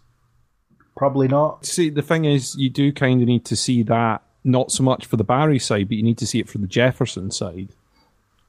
Probably 0.99 1.29
not. 1.29 1.65
see, 1.65 1.89
the 1.89 2.01
thing 2.01 2.25
is, 2.25 2.57
you 2.57 2.69
do 2.69 2.91
kind 2.91 3.21
of 3.21 3.27
need 3.29 3.45
to 3.45 3.55
see 3.55 3.83
that, 3.83 4.21
not 4.43 4.69
so 4.69 4.83
much 4.83 5.05
for 5.05 5.15
the 5.15 5.23
Barry 5.23 5.57
side, 5.57 5.87
but 5.87 5.95
you 5.95 6.03
need 6.03 6.17
to 6.17 6.27
see 6.27 6.39
it 6.39 6.49
for 6.49 6.57
the 6.57 6.67
Jefferson 6.67 7.31
side 7.31 7.69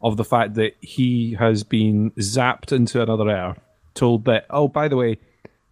of 0.03 0.17
the 0.17 0.25
fact 0.25 0.55
that 0.55 0.73
he 0.81 1.35
has 1.35 1.63
been 1.63 2.11
zapped 2.19 2.73
into 2.73 3.01
another 3.01 3.29
Earth, 3.31 3.61
told 3.95 4.25
that, 4.25 4.47
oh, 4.51 4.67
by 4.67 4.89
the 4.89 4.97
way, 4.97 5.21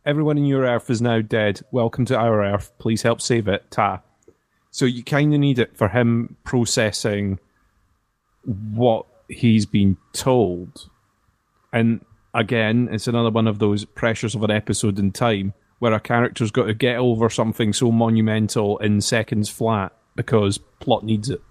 everyone 0.06 0.38
in 0.38 0.44
your 0.44 0.62
Earth 0.62 0.88
is 0.88 1.02
now 1.02 1.20
dead. 1.20 1.60
Welcome 1.72 2.04
to 2.04 2.16
our 2.16 2.44
Earth. 2.44 2.70
Please 2.78 3.02
help 3.02 3.20
save 3.20 3.48
it. 3.48 3.68
Ta. 3.72 4.00
So 4.70 4.84
you 4.84 5.02
kind 5.02 5.34
of 5.34 5.40
need 5.40 5.58
it 5.58 5.76
for 5.76 5.88
him 5.88 6.36
processing 6.44 7.40
what 8.44 9.04
he's 9.26 9.66
been 9.66 9.96
told. 10.12 10.88
And 11.72 12.04
again, 12.32 12.88
it's 12.92 13.08
another 13.08 13.30
one 13.30 13.48
of 13.48 13.58
those 13.58 13.84
pressures 13.84 14.36
of 14.36 14.44
an 14.44 14.52
episode 14.52 15.00
in 15.00 15.10
time 15.10 15.54
where 15.78 15.92
a 15.92 16.00
character's 16.00 16.50
got 16.50 16.66
to 16.66 16.74
get 16.74 16.96
over 16.96 17.30
something 17.30 17.72
so 17.72 17.92
monumental 17.92 18.78
in 18.78 19.00
seconds 19.00 19.48
flat 19.48 19.92
because 20.16 20.58
plot 20.80 21.04
needs 21.04 21.30
it. 21.30 21.42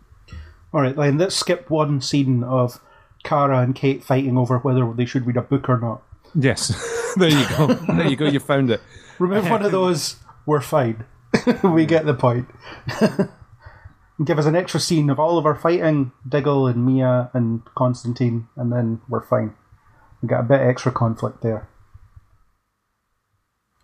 All 0.73 0.81
right, 0.81 0.95
then 0.95 1.17
let's 1.17 1.35
skip 1.35 1.69
one 1.69 2.01
scene 2.01 2.43
of 2.43 2.81
Kara 3.23 3.59
and 3.59 3.73
Kate 3.73 4.03
fighting 4.03 4.37
over 4.37 4.59
whether 4.59 4.91
they 4.93 5.05
should 5.05 5.25
read 5.25 5.37
a 5.37 5.41
book 5.41 5.69
or 5.69 5.79
not. 5.79 6.03
Yes. 6.35 7.13
there 7.15 7.29
you 7.29 7.47
go. 7.49 7.67
There 7.67 8.07
you 8.07 8.15
go. 8.15 8.25
You 8.25 8.39
found 8.39 8.69
it. 8.69 8.81
Remove 9.19 9.49
one 9.49 9.65
of 9.65 9.71
those, 9.71 10.17
we're 10.45 10.61
fine. 10.61 11.05
we 11.63 11.85
get 11.85 12.05
the 12.05 12.13
point. 12.13 12.47
Give 14.23 14.39
us 14.39 14.45
an 14.45 14.55
extra 14.55 14.79
scene 14.79 15.09
of 15.09 15.19
Oliver 15.19 15.55
fighting 15.55 16.11
Diggle 16.27 16.67
and 16.67 16.85
Mia 16.85 17.29
and 17.33 17.63
Constantine, 17.75 18.47
and 18.55 18.71
then 18.71 19.01
we're 19.07 19.21
fine. 19.21 19.53
We 20.21 20.27
got 20.27 20.41
a 20.41 20.43
bit 20.43 20.61
extra 20.61 20.91
conflict 20.91 21.41
there. 21.41 21.67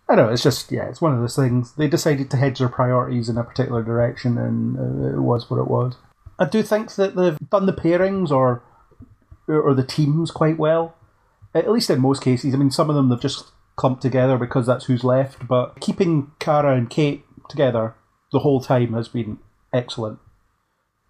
I 0.08 0.14
don't 0.14 0.26
know, 0.26 0.32
it's 0.32 0.42
just, 0.42 0.70
yeah, 0.70 0.88
it's 0.88 1.00
one 1.00 1.14
of 1.14 1.20
those 1.20 1.36
things. 1.36 1.72
They 1.72 1.88
decided 1.88 2.30
to 2.30 2.36
hedge 2.36 2.58
their 2.58 2.68
priorities 2.68 3.28
in 3.28 3.38
a 3.38 3.44
particular 3.44 3.82
direction, 3.82 4.36
and 4.36 4.78
uh, 4.78 5.16
it 5.16 5.22
was 5.22 5.48
what 5.48 5.58
it 5.58 5.68
was. 5.68 5.96
I 6.38 6.44
do 6.44 6.62
think 6.62 6.94
that 6.96 7.16
they've 7.16 7.38
done 7.50 7.66
the 7.66 7.72
pairings 7.72 8.30
or 8.30 8.62
or 9.46 9.74
the 9.74 9.84
teams 9.84 10.30
quite 10.30 10.58
well 10.58 10.96
at 11.54 11.70
least 11.70 11.90
in 11.90 12.00
most 12.00 12.22
cases. 12.22 12.52
I 12.52 12.56
mean, 12.56 12.70
some 12.70 12.90
of 12.90 12.96
them 12.96 13.08
they've 13.08 13.20
just 13.20 13.52
clumped 13.76 14.02
together 14.02 14.36
because 14.36 14.66
that's 14.66 14.86
who's 14.86 15.04
left, 15.04 15.46
but 15.46 15.80
keeping 15.80 16.32
Kara 16.38 16.76
and 16.76 16.90
Kate 16.90 17.24
together 17.48 17.94
the 18.32 18.40
whole 18.40 18.60
time 18.60 18.92
has 18.94 19.08
been 19.08 19.38
excellent. 19.72 20.18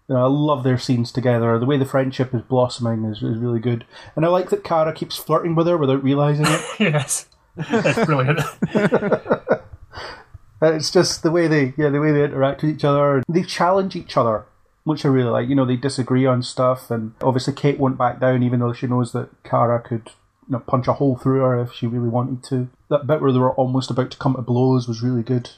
You 0.07 0.15
know, 0.15 0.25
I 0.25 0.27
love 0.27 0.63
their 0.63 0.77
scenes 0.77 1.11
together. 1.11 1.57
The 1.57 1.65
way 1.65 1.77
the 1.77 1.85
friendship 1.85 2.33
is 2.35 2.43
blossoming 2.43 3.05
is, 3.05 3.23
is 3.23 3.39
really 3.39 3.59
good. 3.59 3.85
And 4.15 4.23
I 4.23 4.27
like 4.27 4.51
that 4.51 4.63
Kara 4.63 4.93
keeps 4.93 5.17
flirting 5.17 5.55
with 5.55 5.65
her 5.65 5.77
without 5.77 6.03
realizing 6.03 6.45
it. 6.47 6.61
yes, 6.79 7.27
that's 7.55 8.05
brilliant. 8.05 8.39
Uh, 10.61 10.71
it's 10.71 10.89
just 10.89 11.21
the 11.21 11.31
way 11.31 11.47
they 11.47 11.73
yeah 11.77 11.89
the 11.89 11.99
way 11.99 12.11
they 12.11 12.23
interact 12.23 12.61
with 12.61 12.73
each 12.73 12.83
other. 12.83 13.23
They 13.27 13.43
challenge 13.43 13.95
each 13.95 14.15
other, 14.15 14.45
which 14.83 15.05
I 15.05 15.09
really 15.09 15.29
like. 15.29 15.49
You 15.49 15.55
know, 15.55 15.65
they 15.65 15.75
disagree 15.75 16.25
on 16.25 16.41
stuff, 16.43 16.89
and 16.89 17.13
obviously 17.21 17.53
Kate 17.53 17.77
won't 17.77 17.97
back 17.97 18.19
down, 18.19 18.41
even 18.41 18.59
though 18.59 18.73
she 18.73 18.87
knows 18.87 19.11
that 19.11 19.29
Kara 19.43 19.81
could 19.81 20.11
you 20.47 20.53
know 20.53 20.59
punch 20.59 20.87
a 20.87 20.93
hole 20.93 21.17
through 21.17 21.41
her 21.41 21.61
if 21.61 21.73
she 21.73 21.87
really 21.87 22.09
wanted 22.09 22.43
to. 22.45 22.69
That 22.89 23.05
bit 23.05 23.21
where 23.21 23.31
they 23.31 23.39
were 23.39 23.53
almost 23.53 23.91
about 23.91 24.11
to 24.11 24.17
come 24.17 24.35
to 24.35 24.41
blows 24.41 24.87
was 24.87 25.03
really 25.03 25.23
good. 25.23 25.51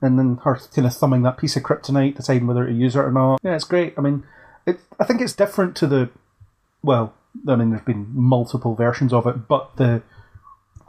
And 0.00 0.18
then 0.18 0.38
her 0.42 0.58
kind 0.74 0.86
of 0.86 0.96
thumbing 0.96 1.22
that 1.22 1.38
piece 1.38 1.54
of 1.56 1.62
kryptonite, 1.62 2.16
deciding 2.16 2.46
whether 2.46 2.66
to 2.66 2.72
use 2.72 2.96
it 2.96 3.00
or 3.00 3.12
not. 3.12 3.40
Yeah, 3.44 3.54
it's 3.54 3.64
great. 3.64 3.94
I 3.96 4.00
mean, 4.00 4.24
it, 4.66 4.80
I 4.98 5.04
think 5.04 5.20
it's 5.20 5.32
different 5.32 5.76
to 5.76 5.86
the 5.86 6.10
well. 6.82 7.14
I 7.46 7.56
mean, 7.56 7.70
there's 7.70 7.84
been 7.84 8.08
multiple 8.12 8.74
versions 8.74 9.12
of 9.12 9.26
it, 9.26 9.46
but 9.48 9.76
the 9.76 10.02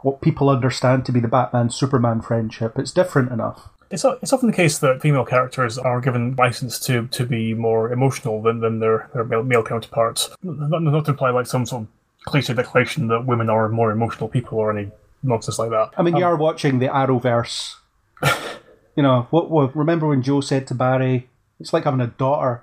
what 0.04 0.20
people 0.20 0.48
understand 0.48 1.04
to 1.06 1.12
be 1.12 1.20
the 1.20 1.28
Batman 1.28 1.70
Superman 1.70 2.20
friendship, 2.20 2.78
it's 2.78 2.92
different 2.92 3.32
enough. 3.32 3.70
It's, 3.90 4.04
it's 4.22 4.32
often 4.32 4.50
the 4.50 4.56
case 4.56 4.78
that 4.78 5.00
female 5.00 5.24
characters 5.24 5.78
are 5.78 6.00
given 6.00 6.34
license 6.36 6.78
to, 6.80 7.06
to 7.08 7.26
be 7.26 7.54
more 7.54 7.92
emotional 7.92 8.42
than, 8.42 8.60
than 8.60 8.80
their, 8.80 9.10
their 9.14 9.24
male, 9.24 9.42
male 9.42 9.62
counterparts. 9.62 10.30
Not, 10.42 10.82
not 10.82 11.04
to 11.06 11.10
imply 11.12 11.30
like 11.30 11.46
some 11.46 11.66
sort 11.66 11.82
of 11.82 11.88
cliche 12.24 12.54
declaration 12.54 13.08
that 13.08 13.26
women 13.26 13.50
are 13.50 13.68
more 13.68 13.90
emotional 13.90 14.28
people 14.28 14.58
or 14.58 14.76
any 14.76 14.90
nonsense 15.22 15.58
like 15.58 15.70
that. 15.70 15.90
I 15.96 16.02
mean, 16.02 16.16
you 16.16 16.24
um, 16.24 16.32
are 16.32 16.36
watching 16.36 16.78
the 16.78 16.88
Arrowverse 16.88 17.74
You 18.96 19.02
know, 19.02 19.26
what, 19.30 19.50
what? 19.50 19.74
Remember 19.74 20.06
when 20.06 20.22
Joe 20.22 20.40
said 20.40 20.66
to 20.68 20.74
Barry, 20.74 21.28
"It's 21.58 21.72
like 21.72 21.84
having 21.84 22.00
a 22.00 22.06
daughter." 22.06 22.62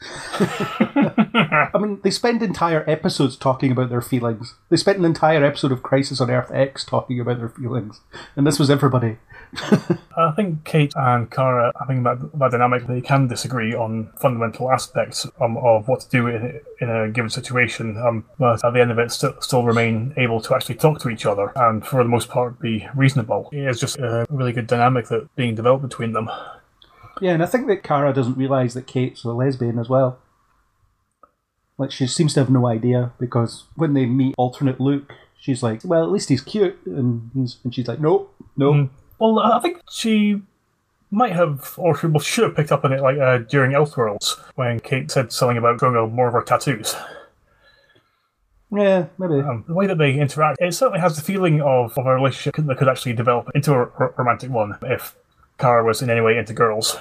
I 1.74 1.78
mean, 1.78 2.00
they 2.02 2.10
spend 2.10 2.42
entire 2.42 2.88
episodes 2.88 3.36
talking 3.36 3.70
about 3.70 3.90
their 3.90 4.00
feelings. 4.00 4.54
They 4.70 4.76
spent 4.76 4.98
an 4.98 5.04
entire 5.04 5.44
episode 5.44 5.70
of 5.70 5.82
Crisis 5.82 6.20
on 6.20 6.30
Earth 6.30 6.50
X 6.52 6.84
talking 6.84 7.20
about 7.20 7.38
their 7.38 7.48
feelings, 7.48 8.00
and 8.34 8.46
this 8.46 8.58
was 8.58 8.70
everybody. 8.70 9.18
I 10.16 10.32
think 10.34 10.64
Kate 10.64 10.92
and 10.96 11.30
Kara 11.30 11.72
having 11.78 12.02
that, 12.02 12.18
that 12.38 12.50
dynamic, 12.50 12.86
they 12.86 13.00
can 13.00 13.28
disagree 13.28 13.72
on 13.72 14.10
fundamental 14.20 14.70
aspects 14.70 15.26
um, 15.40 15.56
of 15.58 15.86
what 15.86 16.00
to 16.00 16.08
do 16.10 16.26
in, 16.26 16.60
in 16.80 16.90
a 16.90 17.08
given 17.08 17.30
situation, 17.30 17.96
um, 17.98 18.24
but 18.38 18.64
at 18.64 18.72
the 18.72 18.80
end 18.80 18.90
of 18.90 18.98
it, 18.98 19.12
still, 19.12 19.40
still 19.40 19.62
remain 19.62 20.12
able 20.16 20.40
to 20.40 20.54
actually 20.54 20.74
talk 20.74 21.00
to 21.00 21.08
each 21.08 21.24
other 21.24 21.52
and, 21.56 21.86
for 21.86 22.02
the 22.02 22.08
most 22.08 22.28
part, 22.28 22.60
be 22.60 22.88
reasonable. 22.96 23.48
It's 23.52 23.80
just 23.80 23.98
a 23.98 24.26
really 24.28 24.52
good 24.52 24.66
dynamic 24.66 25.06
that 25.08 25.34
being 25.36 25.54
developed 25.54 25.82
between 25.82 26.12
them. 26.12 26.28
Yeah, 27.20 27.32
and 27.32 27.42
I 27.42 27.46
think 27.46 27.68
that 27.68 27.82
Kara 27.82 28.12
doesn't 28.12 28.36
realise 28.36 28.74
that 28.74 28.86
Kate's 28.86 29.24
a 29.24 29.30
lesbian 29.30 29.78
as 29.78 29.88
well. 29.88 30.18
Like, 31.78 31.92
she 31.92 32.06
seems 32.06 32.34
to 32.34 32.40
have 32.40 32.50
no 32.50 32.66
idea 32.66 33.12
because 33.20 33.64
when 33.76 33.94
they 33.94 34.04
meet 34.04 34.34
alternate 34.36 34.80
Luke, 34.80 35.12
she's 35.38 35.62
like, 35.62 35.80
"Well, 35.84 36.02
at 36.02 36.10
least 36.10 36.28
he's 36.28 36.42
cute," 36.42 36.78
and 36.84 37.30
he's, 37.34 37.58
and 37.64 37.74
she's 37.74 37.86
like, 37.86 38.00
"Nope, 38.00 38.34
nope." 38.56 38.90
Well, 39.20 39.38
I 39.38 39.60
think 39.60 39.80
she 39.90 40.42
might 41.10 41.32
have, 41.32 41.74
or 41.78 41.96
she 41.96 42.06
well, 42.06 42.20
should 42.20 42.44
have 42.44 42.56
picked 42.56 42.72
up 42.72 42.84
on 42.84 42.92
it 42.92 43.00
like 43.00 43.18
uh, 43.18 43.38
during 43.38 43.72
Elseworlds 43.72 44.38
when 44.56 44.80
Kate 44.80 45.10
said 45.10 45.32
something 45.32 45.56
about 45.56 45.78
growing 45.78 45.96
out 45.96 46.12
more 46.12 46.28
of 46.28 46.34
her 46.34 46.42
tattoos. 46.42 46.94
Yeah, 48.70 49.06
maybe. 49.16 49.40
Um, 49.40 49.64
the 49.66 49.74
way 49.74 49.86
that 49.86 49.96
they 49.96 50.14
interact, 50.18 50.58
it 50.60 50.74
certainly 50.74 51.00
has 51.00 51.16
the 51.16 51.22
feeling 51.22 51.62
of, 51.62 51.96
of 51.96 52.06
a 52.06 52.14
relationship 52.14 52.56
that 52.56 52.76
could 52.76 52.88
actually 52.88 53.14
develop 53.14 53.48
into 53.54 53.72
a 53.72 53.76
r- 53.76 54.14
romantic 54.18 54.50
one 54.50 54.76
if 54.82 55.16
Kara 55.58 55.84
was 55.84 56.02
in 56.02 56.10
any 56.10 56.20
way 56.20 56.36
into 56.36 56.52
girls, 56.52 56.98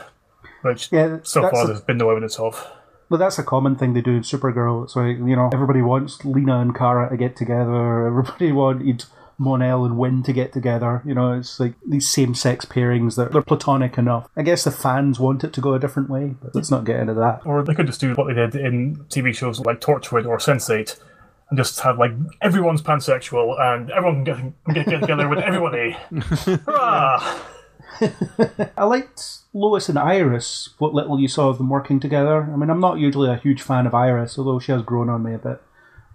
which 0.62 0.90
Yeah, 0.92 1.18
so 1.24 1.42
far 1.42 1.64
a- 1.64 1.68
there's 1.68 1.82
been 1.82 1.98
no 1.98 2.10
evidence 2.10 2.40
of. 2.40 2.66
But 3.10 3.18
that's 3.18 3.40
a 3.40 3.44
common 3.44 3.76
thing 3.76 3.94
they 3.94 4.02
do 4.02 4.16
in 4.16 4.22
Supergirl. 4.22 4.84
It's 4.84 4.96
like, 4.96 5.18
you 5.18 5.36
know, 5.36 5.50
everybody 5.54 5.82
wants 5.82 6.24
Lena 6.26 6.60
and 6.60 6.76
Kara 6.76 7.10
to 7.10 7.18
get 7.18 7.36
together. 7.36 8.08
Everybody 8.08 8.52
wanted 8.52 9.06
Mon-El 9.38 9.86
and 9.86 9.98
Winn 9.98 10.24
to 10.24 10.34
get 10.34 10.52
together. 10.52 11.02
You 11.06 11.14
know, 11.14 11.34
it's 11.34 11.60
like 11.60 11.76
these 11.88 12.10
same 12.10 12.36
sex 12.36 12.66
pairings 12.66 13.16
that 13.16 13.32
they're 13.32 13.42
platonic 13.42 13.98
enough. 13.98 14.28
I 14.36 14.42
guess 14.42 14.64
the 14.64 14.72
fans 14.72 15.20
want 15.20 15.44
it 15.44 15.54
to 15.54 15.62
go 15.62 15.74
a 15.74 15.80
different 15.80 16.10
way, 16.10 16.36
but 16.42 16.56
let's 16.56 16.72
not 16.72 16.86
get 16.86 17.00
into 17.00 17.14
that. 17.16 17.42
Or 17.46 17.64
they 17.64 17.76
could 17.76 17.88
just 17.88 18.02
do 18.02 18.14
what 18.16 18.28
they 18.28 18.34
did 18.34 18.56
in 18.56 18.98
TV 19.10 19.34
shows 19.34 19.60
like 19.60 19.80
Torchwood 19.80 20.28
or 20.28 20.38
Sense8 20.38 21.00
and 21.50 21.58
just 21.58 21.80
have 21.82 21.98
like 21.98 22.12
everyone's 22.42 22.82
pansexual 22.82 23.60
and 23.60 23.90
everyone 23.92 24.26
can 24.26 24.54
get, 24.66 24.74
get, 24.74 24.86
get 24.88 25.00
together 25.02 25.30
with 25.30 25.40
everybody. 25.40 25.92
Hurrah! 26.66 27.40
I 28.78 28.84
liked 28.86 29.40
Lois 29.54 29.90
and 29.90 29.98
Iris, 29.98 30.70
what 30.78 30.94
little 30.94 31.20
you 31.20 31.28
saw 31.28 31.50
of 31.50 31.58
them 31.58 31.70
working 31.70 32.00
together. 32.00 32.44
I 32.44 32.56
mean, 32.56 32.70
I'm 32.70 32.80
not 32.80 33.00
usually 33.00 33.30
a 33.30 33.38
huge 33.38 33.62
fan 33.62 33.88
of 33.88 33.94
Iris, 33.94 34.38
although 34.38 34.60
she 34.60 34.72
has 34.72 34.82
grown 34.82 35.10
on 35.10 35.24
me 35.24 35.34
a 35.34 35.38
bit. 35.38 35.62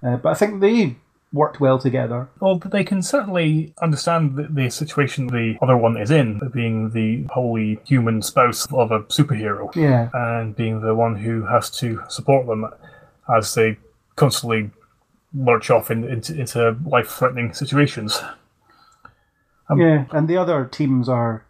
Uh, 0.03 0.17
but 0.17 0.31
I 0.31 0.35
think 0.35 0.61
they 0.61 0.97
worked 1.33 1.61
well 1.61 1.79
together. 1.79 2.29
Well, 2.41 2.59
they 2.59 2.85
can 2.85 3.03
certainly 3.03 3.73
understand 3.81 4.37
the, 4.37 4.49
the 4.51 4.71
situation 4.71 5.29
the 5.29 5.57
other 5.63 5.77
one 5.77 5.97
is 5.97 6.11
in, 6.11 6.41
being 6.53 6.91
the 6.91 7.25
wholly 7.33 7.81
human 7.85 8.23
spouse 8.23 8.71
of 8.73 8.91
a 8.91 9.01
superhero. 9.05 9.75
Yeah. 9.75 10.11
and 10.13 10.55
being 10.55 10.81
the 10.81 10.95
one 10.95 11.17
who 11.17 11.47
has 11.47 11.71
to 11.79 12.03
support 12.09 12.47
them 12.47 12.67
as 13.35 13.55
they 13.55 13.79
constantly 14.17 14.71
lurch 15.35 15.71
off 15.71 15.91
in, 15.91 16.05
into, 16.05 16.39
into 16.39 16.77
life-threatening 16.85 17.55
situations. 17.55 18.21
Yeah, 19.75 20.05
and 20.11 20.29
the 20.29 20.37
other 20.37 20.67
teams 20.67 21.09
are, 21.09 21.47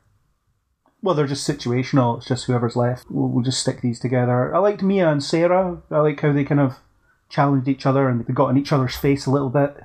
well, 1.02 1.14
they're 1.14 1.26
just 1.26 1.48
situational. 1.48 2.18
It's 2.18 2.28
just 2.28 2.46
whoever's 2.46 2.76
left. 2.76 3.10
We'll, 3.10 3.28
we'll 3.28 3.44
just 3.44 3.60
stick 3.60 3.80
these 3.80 3.98
together. 3.98 4.54
I 4.54 4.58
liked 4.58 4.82
Mia 4.82 5.08
and 5.08 5.22
Sara. 5.22 5.82
I 5.90 5.98
like 5.98 6.20
how 6.20 6.32
they 6.32 6.44
kind 6.44 6.60
of 6.60 6.76
challenged 7.28 7.68
each 7.68 7.86
other 7.86 8.08
and 8.08 8.24
they 8.24 8.32
got 8.32 8.48
in 8.48 8.58
each 8.58 8.72
other's 8.72 8.96
face 8.96 9.26
a 9.26 9.30
little 9.30 9.50
bit. 9.50 9.76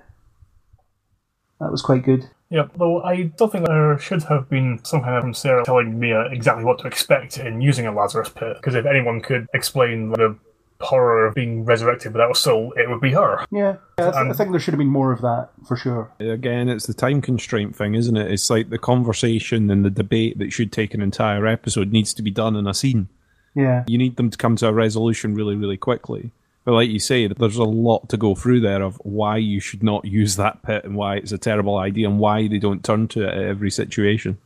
That 1.60 1.72
was 1.72 1.82
quite 1.82 2.04
good. 2.04 2.30
Yeah, 2.50 2.68
though 2.78 3.02
I 3.02 3.24
don't 3.24 3.52
think 3.52 3.66
there 3.66 3.98
should 3.98 4.24
have 4.24 4.50
been 4.50 4.80
some 4.84 5.02
kind 5.02 5.16
of 5.16 5.22
from 5.22 5.34
Sara 5.34 5.66
telling 5.66 6.00
Mia 6.00 6.28
exactly 6.32 6.64
what 6.64 6.80
to 6.80 6.88
expect 6.88 7.38
in 7.38 7.60
using 7.62 7.88
a 7.88 7.92
Lazarus 7.92 8.30
pit, 8.30 8.56
because 8.58 8.76
if 8.76 8.86
anyone 8.86 9.20
could 9.20 9.48
explain 9.54 10.12
the 10.12 10.38
horror 10.82 11.26
of 11.26 11.36
being 11.36 11.66
resurrected 11.66 12.14
without 12.14 12.32
a 12.32 12.36
soul, 12.36 12.74
it 12.76 12.90
would 12.90 13.02
be 13.02 13.12
her. 13.12 13.46
Yeah, 13.52 13.78
yeah 14.00 14.10
I, 14.10 14.12
th- 14.12 14.32
I 14.32 14.34
think 14.34 14.52
there 14.52 14.60
should 14.60 14.74
have 14.74 14.80
been 14.80 14.88
more 14.88 15.12
of 15.12 15.22
that 15.22 15.50
for 15.68 15.76
sure. 15.76 16.12
Again, 16.20 16.70
it's 16.70 16.86
the 16.86 16.94
time 16.94 17.22
constraint 17.22 17.76
thing, 17.76 17.96
isn't 17.96 18.16
it? 18.16 18.32
It's 18.32 18.50
like 18.50 18.70
the 18.70 18.78
conversation 18.78 19.70
and 19.70 19.84
the 19.84 19.90
debate 19.90 20.38
that 20.40 20.54
should 20.54 20.72
take 20.72 20.94
an 20.94 21.02
entire 21.02 21.46
episode 21.48 21.92
needs 21.92 22.14
to 22.16 22.22
be 22.22 22.32
done 22.32 22.56
in 22.56 22.68
a 22.68 22.74
scene. 22.74 23.10
Yeah, 23.56 23.86
You 23.88 23.98
need 23.98 24.18
them 24.18 24.30
to 24.30 24.38
come 24.38 24.56
to 24.58 24.68
a 24.68 24.74
resolution 24.74 25.34
really, 25.34 25.56
really 25.56 25.78
quickly. 25.78 26.32
But 26.64 26.74
like 26.74 26.90
you 26.90 27.00
say, 27.00 27.26
there's 27.28 27.58
a 27.58 27.64
lot 27.64 28.10
to 28.10 28.18
go 28.18 28.36
through 28.36 28.60
there 28.60 28.84
of 28.84 28.98
why 28.98 29.38
you 29.38 29.60
should 29.60 29.82
not 29.82 30.06
use 30.06 30.36
that 30.36 30.62
pit 30.64 30.84
and 30.84 30.96
why 30.96 31.16
it's 31.16 31.32
a 31.32 31.38
terrible 31.38 31.78
idea 31.78 32.08
and 32.10 32.20
why 32.20 32.48
they 32.48 32.60
don't 32.60 32.84
turn 32.84 33.08
to 33.08 33.24
it 33.24 33.34
at 33.34 33.42
every 33.42 33.72
situation. 33.72 34.38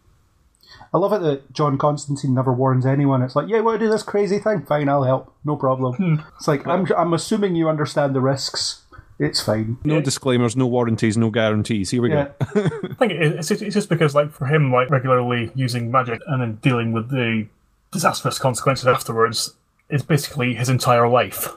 I 0.94 0.98
love 0.98 1.14
it 1.14 1.22
that 1.22 1.54
John 1.54 1.78
Constantine 1.78 2.34
never 2.34 2.52
warns 2.54 2.86
anyone. 2.86 3.22
It's 3.22 3.36
like, 3.36 3.48
yeah, 3.48 3.62
want 3.62 3.80
to 3.80 3.86
do 3.86 3.90
this 3.90 4.04
crazy 4.04 4.40
thing? 4.40 4.66
Fine, 4.66 4.90
I'll 4.90 5.04
help. 5.04 5.34
No 5.46 5.56
problem. 5.56 5.96
Hmm. 5.96 6.16
It's 6.38 6.48
like 6.48 6.68
I'm, 6.68 6.86
I'm 6.98 7.14
assuming 7.14 7.56
you 7.56 7.70
understand 7.70 8.14
the 8.16 8.22
risks. 8.22 8.82
It's 9.20 9.40
fine. 9.42 9.78
No 9.84 10.02
disclaimers, 10.02 10.58
no 10.58 10.66
warranties, 10.66 11.16
no 11.16 11.30
guarantees. 11.30 11.92
Here 11.92 12.02
we 12.02 12.10
Yeah, 12.10 12.30
go. 12.40 12.62
I 12.64 12.96
think 12.96 13.12
it's 13.12 13.48
just, 13.48 13.62
it's 13.62 13.76
just 13.76 13.88
because, 13.88 14.16
like, 14.16 14.32
for 14.32 14.46
him, 14.48 14.72
like 14.72 14.90
regularly 14.90 15.52
using 15.54 15.92
magic 15.92 16.20
and 16.28 16.42
then 16.42 16.56
dealing 16.56 16.92
with 16.92 17.10
the 17.12 17.48
disastrous 17.92 18.40
consequences 18.40 18.88
afterwards 18.88 19.54
is 19.90 20.02
basically 20.02 20.56
his 20.56 20.70
entire 20.70 21.08
life, 21.08 21.50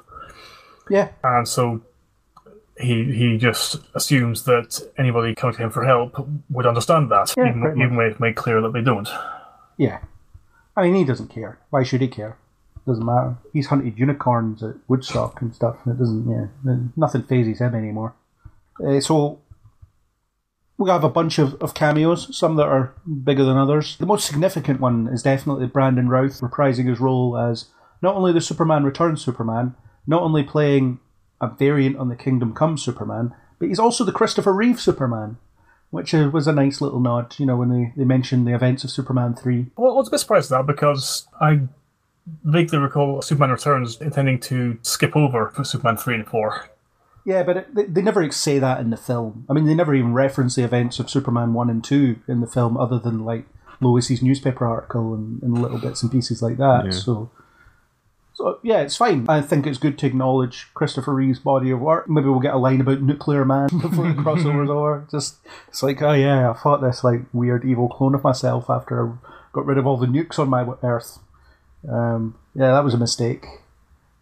yeah, 0.90 1.10
and 1.22 1.46
so 1.46 1.80
he 2.78 3.04
he 3.12 3.38
just 3.38 3.76
assumes 3.94 4.44
that 4.44 4.80
anybody 4.98 5.34
coming 5.34 5.56
to 5.56 5.62
him 5.62 5.70
for 5.70 5.84
help 5.84 6.28
would 6.50 6.66
understand 6.66 7.10
that, 7.10 7.32
Yeah, 7.36 7.50
even, 7.50 7.96
when 7.96 8.06
it's 8.06 8.20
made 8.20 8.36
clear 8.36 8.60
that 8.60 8.72
they 8.72 8.82
don't. 8.82 9.08
yeah. 9.78 9.98
I 10.76 10.82
mean, 10.82 10.94
he 10.96 11.04
doesn't 11.04 11.28
care. 11.28 11.60
Why 11.70 11.84
should 11.84 12.00
he 12.00 12.08
care? 12.08 12.36
Doesn't 12.84 13.06
matter. 13.06 13.36
He's 13.52 13.68
hunted 13.68 13.96
unicorns 13.96 14.60
at 14.62 14.74
Woodstock 14.88 15.40
and 15.40 15.54
stuff, 15.54 15.76
and 15.84 15.94
it 15.94 15.98
doesn't. 15.98 16.28
Yeah, 16.28 16.76
nothing 16.96 17.22
fazes 17.22 17.60
him 17.60 17.74
anymore. 17.76 18.14
Uh, 18.84 18.98
so 18.98 19.40
we 20.76 20.90
have 20.90 21.04
a 21.04 21.08
bunch 21.08 21.38
of, 21.38 21.54
of 21.62 21.74
cameos, 21.74 22.36
some 22.36 22.56
that 22.56 22.66
are 22.66 22.92
bigger 23.22 23.44
than 23.44 23.56
others. 23.56 23.96
The 23.98 24.06
most 24.06 24.26
significant 24.26 24.80
one 24.80 25.06
is 25.06 25.22
definitely 25.22 25.66
Brandon 25.66 26.08
Routh 26.08 26.40
reprising 26.40 26.88
his 26.88 26.98
role 26.98 27.38
as 27.38 27.66
not 28.02 28.16
only 28.16 28.32
the 28.32 28.40
Superman 28.40 28.82
Returns 28.82 29.22
Superman, 29.24 29.76
not 30.08 30.22
only 30.22 30.42
playing 30.42 30.98
a 31.44 31.56
variant 31.58 31.96
on 31.96 32.08
the 32.08 32.16
Kingdom 32.16 32.54
Come 32.54 32.76
Superman, 32.78 33.34
but 33.58 33.68
he's 33.68 33.78
also 33.78 34.04
the 34.04 34.12
Christopher 34.12 34.52
Reeve 34.52 34.80
Superman, 34.80 35.36
which 35.90 36.14
uh, 36.14 36.30
was 36.32 36.46
a 36.46 36.52
nice 36.52 36.80
little 36.80 37.00
nod, 37.00 37.34
you 37.38 37.46
know, 37.46 37.56
when 37.56 37.70
they, 37.70 37.92
they 37.96 38.04
mentioned 38.04 38.46
the 38.46 38.54
events 38.54 38.84
of 38.84 38.90
Superman 38.90 39.34
3. 39.34 39.66
Well, 39.76 39.92
I 39.92 39.94
was 39.96 40.08
a 40.08 40.10
bit 40.10 40.20
surprised 40.20 40.50
at 40.50 40.58
that 40.58 40.66
because 40.66 41.28
I 41.40 41.60
vaguely 42.44 42.78
recall 42.78 43.22
Superman 43.22 43.50
Returns 43.50 44.00
intending 44.00 44.40
to 44.40 44.78
skip 44.82 45.14
over 45.16 45.50
for 45.50 45.64
Superman 45.64 45.96
3 45.96 46.14
and 46.16 46.26
4. 46.26 46.68
Yeah, 47.24 47.42
but 47.42 47.56
it, 47.56 47.74
they, 47.74 47.84
they 47.84 48.02
never 48.02 48.30
say 48.30 48.58
that 48.58 48.80
in 48.80 48.90
the 48.90 48.96
film. 48.96 49.46
I 49.48 49.52
mean, 49.52 49.64
they 49.64 49.74
never 49.74 49.94
even 49.94 50.12
reference 50.12 50.56
the 50.56 50.64
events 50.64 50.98
of 50.98 51.08
Superman 51.08 51.54
1 51.54 51.70
and 51.70 51.82
2 51.82 52.16
in 52.28 52.40
the 52.40 52.46
film, 52.46 52.76
other 52.76 52.98
than 52.98 53.24
like 53.24 53.46
Lois's 53.80 54.22
newspaper 54.22 54.66
article 54.66 55.14
and, 55.14 55.42
and 55.42 55.60
little 55.60 55.78
bits 55.78 56.02
and 56.02 56.12
pieces 56.12 56.42
like 56.42 56.58
that. 56.58 56.86
Yeah. 56.86 56.90
So, 56.90 57.30
so, 58.34 58.58
yeah, 58.62 58.80
it's 58.80 58.96
fine. 58.96 59.26
I 59.28 59.40
think 59.40 59.66
it's 59.66 59.78
good 59.78 59.96
to 59.98 60.06
acknowledge 60.06 60.66
Christopher 60.74 61.14
Reeve's 61.14 61.38
body 61.38 61.70
of 61.70 61.80
work. 61.80 62.08
Maybe 62.08 62.28
we'll 62.28 62.40
get 62.40 62.54
a 62.54 62.58
line 62.58 62.80
about 62.80 63.00
Nuclear 63.00 63.44
Man 63.44 63.68
before 63.80 64.08
the 64.08 64.20
crossover's 64.20 64.68
over. 64.68 65.06
Just, 65.10 65.36
it's 65.68 65.82
like, 65.84 66.02
oh 66.02 66.12
yeah, 66.12 66.50
I 66.50 66.54
fought 66.54 66.82
this 66.82 67.04
like 67.04 67.20
weird 67.32 67.64
evil 67.64 67.88
clone 67.88 68.14
of 68.14 68.24
myself 68.24 68.68
after 68.68 69.08
I 69.08 69.12
got 69.52 69.66
rid 69.66 69.78
of 69.78 69.86
all 69.86 69.96
the 69.96 70.08
nukes 70.08 70.38
on 70.40 70.50
my 70.50 70.66
Earth. 70.82 71.20
Um, 71.88 72.36
yeah, 72.54 72.72
that 72.72 72.84
was 72.84 72.94
a 72.94 72.98
mistake. 72.98 73.46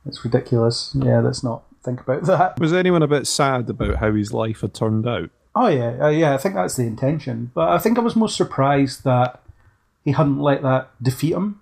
It's 0.05 0.25
ridiculous. 0.25 0.95
Yeah, 0.95 1.21
let's 1.21 1.43
not 1.43 1.65
think 1.83 2.01
about 2.03 2.23
that. 2.27 2.61
Was 2.61 2.75
anyone 2.75 3.03
a 3.03 3.09
bit 3.09 3.27
sad 3.27 3.71
about 3.71 3.97
how 3.97 4.13
his 4.13 4.35
life 4.35 4.61
had 4.61 4.75
turned 4.75 5.09
out? 5.09 5.31
Oh 5.55 5.69
yeah, 5.69 6.05
uh, 6.05 6.09
yeah. 6.09 6.35
I 6.35 6.39
think 6.39 6.55
that's 6.55 6.77
the 6.77 6.85
intention. 6.85 7.51
But 7.55 7.71
I 7.71 7.79
think 7.79 7.99
I 7.99 8.03
was 8.03 8.17
most 8.17 8.37
surprised 8.37 9.05
that 9.05 9.43
he 10.05 10.13
hadn't 10.13 10.39
let 10.39 10.63
that 10.63 10.91
defeat 11.03 11.33
him, 11.33 11.62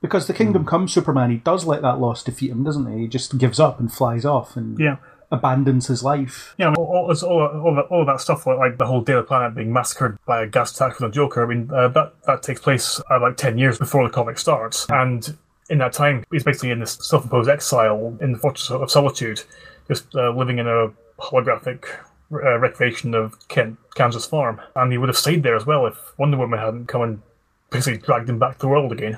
because 0.00 0.26
the 0.26 0.32
Kingdom 0.34 0.64
Come 0.64 0.88
Superman, 0.88 1.30
he 1.30 1.36
does 1.38 1.64
let 1.64 1.82
that 1.82 2.00
loss 2.00 2.22
defeat 2.22 2.50
him, 2.50 2.64
doesn't 2.64 2.90
he? 2.92 3.00
He 3.02 3.06
just 3.08 3.36
gives 3.38 3.60
up 3.60 3.78
and 3.80 3.92
flies 3.92 4.24
off 4.24 4.56
and 4.56 4.78
Yeah. 4.78 4.96
abandons 5.30 5.86
his 5.86 6.02
life. 6.02 6.54
Yeah, 6.58 6.72
all, 6.74 6.84
all, 6.84 7.24
all, 7.24 7.60
all, 7.60 7.74
that, 7.76 7.86
all 7.90 8.04
that 8.04 8.20
stuff, 8.20 8.46
like, 8.46 8.58
like 8.58 8.78
the 8.78 8.86
whole 8.86 9.00
Daily 9.02 9.22
Planet 9.22 9.54
being 9.54 9.72
massacred 9.72 10.18
by 10.26 10.42
a 10.42 10.46
gas 10.46 10.74
attack 10.74 10.96
from 10.96 11.08
the 11.08 11.14
Joker, 11.14 11.44
I 11.44 11.46
mean, 11.46 11.70
uh, 11.72 11.88
that, 11.88 12.14
that 12.26 12.42
takes 12.42 12.60
place 12.60 13.00
uh, 13.10 13.20
like 13.20 13.36
10 13.36 13.56
years 13.58 13.78
before 13.78 14.02
the 14.06 14.12
comic 14.12 14.38
starts. 14.38 14.86
And 14.88 15.36
in 15.68 15.78
that 15.78 15.92
time, 15.92 16.24
he's 16.32 16.42
basically 16.44 16.70
in 16.70 16.80
this 16.80 16.98
self 17.00 17.22
imposed 17.24 17.48
exile 17.48 18.16
in 18.20 18.32
the 18.32 18.38
Fortress 18.38 18.70
of 18.70 18.90
Solitude, 18.90 19.42
just 19.86 20.12
uh, 20.16 20.30
living 20.30 20.58
in 20.58 20.66
a 20.66 20.88
holographic 21.20 21.84
uh, 22.32 22.58
recreation 22.58 23.14
of 23.14 23.36
Kent, 23.48 23.78
Kansas 23.94 24.26
farm. 24.26 24.60
And 24.74 24.90
he 24.90 24.98
would 24.98 25.08
have 25.08 25.16
stayed 25.18 25.42
there 25.44 25.54
as 25.54 25.66
well 25.66 25.86
if 25.86 25.96
Wonder 26.18 26.38
Woman 26.38 26.58
hadn't 26.58 26.86
come 26.86 27.02
and 27.02 27.22
basically 27.70 27.98
dragged 28.00 28.28
him 28.28 28.38
back 28.40 28.54
to 28.54 28.58
the 28.62 28.68
world 28.68 28.90
again. 28.90 29.16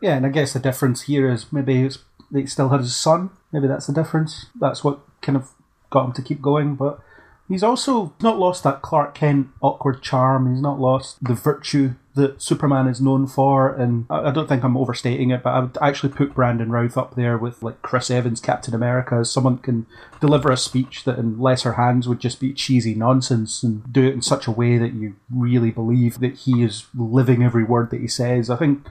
Yeah, 0.00 0.16
and 0.16 0.26
I 0.26 0.30
guess 0.30 0.52
the 0.52 0.60
difference 0.60 1.02
here 1.02 1.30
is 1.30 1.52
maybe 1.52 1.82
it's, 1.82 1.98
he 2.32 2.46
still 2.46 2.70
had 2.70 2.80
his 2.80 2.96
son. 2.96 3.30
Maybe 3.52 3.66
that's 3.66 3.86
the 3.86 3.92
difference. 3.92 4.46
That's 4.58 4.82
what 4.82 5.00
kind 5.20 5.36
of 5.36 5.50
got 5.90 6.06
him 6.06 6.12
to 6.12 6.22
keep 6.22 6.40
going. 6.40 6.74
But 6.76 7.00
he's 7.48 7.62
also 7.62 8.14
not 8.22 8.38
lost 8.38 8.62
that 8.64 8.80
Clark 8.80 9.14
Kent 9.14 9.48
awkward 9.60 10.02
charm. 10.02 10.50
He's 10.50 10.62
not 10.62 10.80
lost 10.80 11.22
the 11.22 11.34
virtue 11.34 11.94
that 12.14 12.42
Superman 12.42 12.86
is 12.88 13.00
known 13.00 13.26
for. 13.26 13.74
And 13.74 14.06
I, 14.10 14.30
don't 14.30 14.48
think 14.48 14.64
I'm 14.64 14.76
overstating 14.76 15.30
it, 15.30 15.42
but 15.42 15.50
I 15.50 15.60
would 15.60 15.78
actually 15.80 16.12
put 16.12 16.34
Brandon 16.34 16.70
Routh 16.70 16.96
up 16.96 17.14
there 17.14 17.38
with 17.38 17.62
like 17.62 17.82
Chris 17.82 18.10
Evans, 18.10 18.40
Captain 18.40 18.74
America, 18.74 19.16
as 19.16 19.30
someone 19.30 19.58
can 19.58 19.86
deliver 20.20 20.50
a 20.50 20.56
speech 20.56 21.04
that 21.04 21.18
in 21.18 21.38
lesser 21.38 21.74
hands 21.74 22.08
would 22.08 22.20
just 22.20 22.40
be 22.40 22.52
cheesy 22.52 22.94
nonsense 22.94 23.62
and 23.62 23.92
do 23.92 24.06
it 24.06 24.14
in 24.14 24.22
such 24.22 24.46
a 24.46 24.52
way 24.52 24.76
that 24.78 24.92
you 24.92 25.16
really 25.32 25.70
believe 25.70 26.20
that 26.20 26.34
he 26.34 26.62
is 26.62 26.86
living 26.94 27.42
every 27.42 27.64
word 27.64 27.90
that 27.90 28.00
he 28.00 28.08
says. 28.08 28.50
I 28.50 28.56
think 28.56 28.86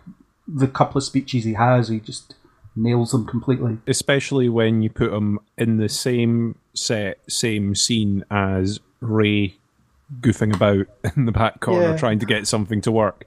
the 0.52 0.68
couple 0.68 0.97
of 0.97 1.04
speeches 1.04 1.43
he 1.43 1.54
has, 1.54 1.89
he 1.89 2.00
just 2.00 2.36
nails 2.76 3.12
them 3.12 3.26
completely. 3.26 3.78
especially 3.88 4.47
when 4.50 4.82
you 4.82 4.89
put 4.89 5.12
him 5.14 5.39
in 5.58 5.78
the 5.78 5.89
same 5.89 6.56
set, 6.74 7.20
same 7.30 7.76
scene 7.76 8.24
as 8.32 8.80
Ray 9.02 9.56
goofing 10.22 10.56
about 10.56 10.88
in 11.16 11.26
the 11.26 11.32
back 11.32 11.60
corner 11.60 11.91
Yeah. 11.91 11.97
trying 11.97 12.20
to 12.20 12.26
get 12.26 12.47
something 12.47 12.82
to 12.82 12.91
work, 12.91 13.26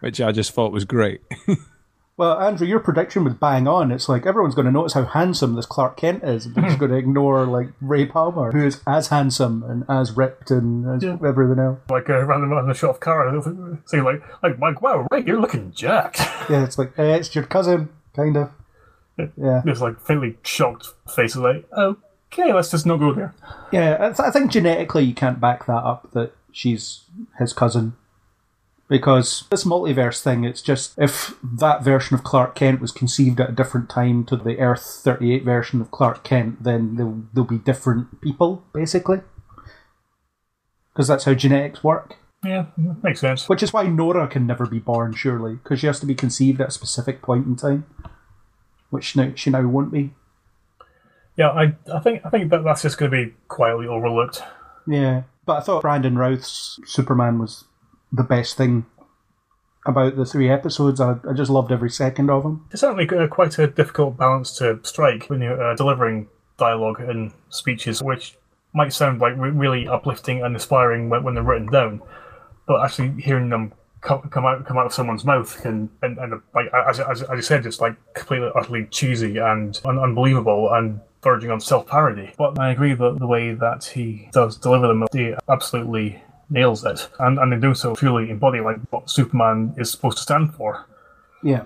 which 0.00 0.20
I 0.20 0.32
just 0.32 0.52
thought 0.52 0.72
was 0.72 0.84
great. 0.84 1.20
Well, 2.18 2.38
Andrew, 2.38 2.66
your 2.66 2.78
prediction 2.80 3.24
was 3.24 3.34
bang 3.34 3.66
on. 3.66 3.90
It's 3.90 4.08
like 4.08 4.26
everyone's 4.26 4.54
going 4.54 4.66
to 4.66 4.70
notice 4.70 4.92
how 4.92 5.04
handsome 5.06 5.54
this 5.54 5.64
Clark 5.66 5.96
Kent 5.96 6.22
is. 6.22 6.52
They're 6.52 6.62
just 6.64 6.78
going 6.78 6.92
to 6.92 6.98
ignore 6.98 7.46
like 7.46 7.68
Ray 7.80 8.04
Palmer, 8.04 8.52
who 8.52 8.66
is 8.66 8.82
as 8.86 9.08
handsome 9.08 9.62
and 9.62 9.84
as 9.88 10.14
ripped 10.16 10.50
and 10.50 10.86
as 10.96 11.02
Yeah. 11.02 11.16
everything 11.26 11.58
else. 11.58 11.78
Like 11.88 12.10
uh, 12.10 12.22
random 12.24 12.52
on 12.52 12.68
the 12.68 12.74
shot 12.74 12.90
of 12.90 13.00
Kara, 13.00 13.80
saying 13.86 14.04
like, 14.04 14.22
like, 14.42 14.58
Mike, 14.58 14.82
wow, 14.82 15.06
Ray, 15.10 15.24
you're 15.26 15.40
looking 15.40 15.72
jacked. 15.72 16.20
Yeah, 16.50 16.64
it's 16.64 16.76
like 16.76 16.94
hey, 16.96 17.14
it's 17.14 17.34
your 17.34 17.44
cousin, 17.44 17.88
kind 18.14 18.36
of. 18.36 18.50
Yeah, 19.36 19.62
This 19.64 19.80
like 19.80 20.00
faintly 20.00 20.36
shocked 20.42 20.88
face 21.14 21.36
like, 21.36 21.66
okay, 21.72 22.52
let's 22.52 22.70
just 22.72 22.84
not 22.84 22.98
go 22.98 23.12
there. 23.14 23.32
yeah. 23.70 23.96
I, 24.00 24.06
th- 24.08 24.20
I 24.20 24.30
think 24.30 24.50
genetically 24.50 25.04
you 25.04 25.14
can't 25.14 25.40
back 25.40 25.66
that 25.66 25.72
up 25.84 26.10
that 26.12 26.32
she's 26.50 27.04
his 27.38 27.52
cousin. 27.52 27.94
Because 28.92 29.44
this 29.50 29.64
multiverse 29.64 30.20
thing, 30.20 30.44
it's 30.44 30.60
just 30.60 30.92
if 30.98 31.34
that 31.42 31.82
version 31.82 32.14
of 32.14 32.24
Clark 32.24 32.54
Kent 32.54 32.78
was 32.78 32.92
conceived 32.92 33.40
at 33.40 33.48
a 33.48 33.54
different 33.54 33.88
time 33.88 34.22
to 34.26 34.36
the 34.36 34.58
Earth 34.58 35.00
38 35.02 35.44
version 35.44 35.80
of 35.80 35.90
Clark 35.90 36.22
Kent, 36.24 36.62
then 36.62 36.96
they'll, 36.96 37.22
they'll 37.32 37.44
be 37.44 37.56
different 37.56 38.20
people, 38.20 38.62
basically. 38.74 39.22
Because 40.92 41.08
that's 41.08 41.24
how 41.24 41.32
genetics 41.32 41.82
work. 41.82 42.18
Yeah, 42.44 42.66
makes 43.02 43.20
sense. 43.20 43.48
Which 43.48 43.62
is 43.62 43.72
why 43.72 43.84
Nora 43.84 44.28
can 44.28 44.46
never 44.46 44.66
be 44.66 44.78
born, 44.78 45.14
surely, 45.14 45.54
because 45.54 45.80
she 45.80 45.86
has 45.86 45.98
to 46.00 46.06
be 46.06 46.14
conceived 46.14 46.60
at 46.60 46.68
a 46.68 46.72
specific 46.72 47.22
point 47.22 47.46
in 47.46 47.56
time. 47.56 47.86
Which 48.90 49.16
now, 49.16 49.32
she 49.34 49.48
now 49.48 49.66
won't 49.66 49.90
be. 49.90 50.12
Yeah, 51.38 51.48
I, 51.48 51.76
I 51.90 52.00
think 52.00 52.26
I 52.26 52.28
think 52.28 52.50
that 52.50 52.62
that's 52.62 52.82
just 52.82 52.98
going 52.98 53.10
to 53.10 53.24
be 53.24 53.32
quietly 53.48 53.86
overlooked. 53.86 54.42
Yeah. 54.86 55.22
But 55.46 55.56
I 55.56 55.60
thought 55.60 55.80
Brandon 55.80 56.18
Routh's 56.18 56.78
Superman 56.84 57.38
was 57.38 57.64
the 58.12 58.22
best 58.22 58.56
thing 58.56 58.86
about 59.86 60.16
the 60.16 60.24
three 60.24 60.50
episodes. 60.50 61.00
I, 61.00 61.16
I 61.28 61.32
just 61.34 61.50
loved 61.50 61.72
every 61.72 61.90
second 61.90 62.30
of 62.30 62.42
them. 62.42 62.66
It's 62.70 62.80
certainly 62.80 63.08
uh, 63.08 63.26
quite 63.26 63.58
a 63.58 63.66
difficult 63.66 64.16
balance 64.16 64.56
to 64.58 64.78
strike 64.82 65.26
when 65.26 65.40
you're 65.40 65.60
uh, 65.60 65.74
delivering 65.74 66.28
dialogue 66.58 67.00
and 67.00 67.32
speeches, 67.48 68.02
which 68.02 68.36
might 68.74 68.92
sound 68.92 69.20
like 69.20 69.36
re- 69.36 69.50
really 69.50 69.88
uplifting 69.88 70.42
and 70.42 70.54
inspiring 70.54 71.08
when, 71.08 71.24
when 71.24 71.34
they're 71.34 71.42
written 71.42 71.66
down, 71.66 72.00
but 72.66 72.84
actually 72.84 73.20
hearing 73.20 73.48
them 73.48 73.72
come, 74.00 74.22
come 74.30 74.44
out 74.44 74.64
come 74.66 74.78
out 74.78 74.86
of 74.86 74.92
someone's 74.92 75.24
mouth 75.24 75.60
can 75.62 75.88
and, 76.02 76.18
and 76.18 76.40
like 76.54 76.66
as, 76.88 77.00
as, 77.00 77.22
as 77.22 77.36
you 77.36 77.42
said, 77.42 77.66
it's 77.66 77.80
like 77.80 77.96
completely 78.14 78.50
utterly 78.54 78.86
cheesy 78.86 79.38
and 79.38 79.80
un- 79.84 79.98
unbelievable 79.98 80.72
and 80.72 81.00
verging 81.22 81.50
on 81.50 81.60
self 81.60 81.86
parody. 81.86 82.32
But 82.36 82.58
I 82.58 82.70
agree 82.70 82.94
that 82.94 83.18
the 83.18 83.26
way 83.26 83.54
that 83.54 83.84
he 83.84 84.28
does 84.32 84.56
deliver 84.56 84.88
them, 84.88 85.06
he 85.12 85.34
absolutely 85.48 86.22
nails 86.52 86.84
it, 86.84 87.08
and 87.18 87.38
and 87.38 87.52
in 87.52 87.60
doing 87.60 87.74
so, 87.74 87.94
truly 87.94 88.30
embody 88.30 88.60
like 88.60 88.78
what 88.90 89.10
Superman 89.10 89.74
is 89.76 89.90
supposed 89.90 90.18
to 90.18 90.22
stand 90.22 90.54
for. 90.54 90.86
Yeah. 91.42 91.64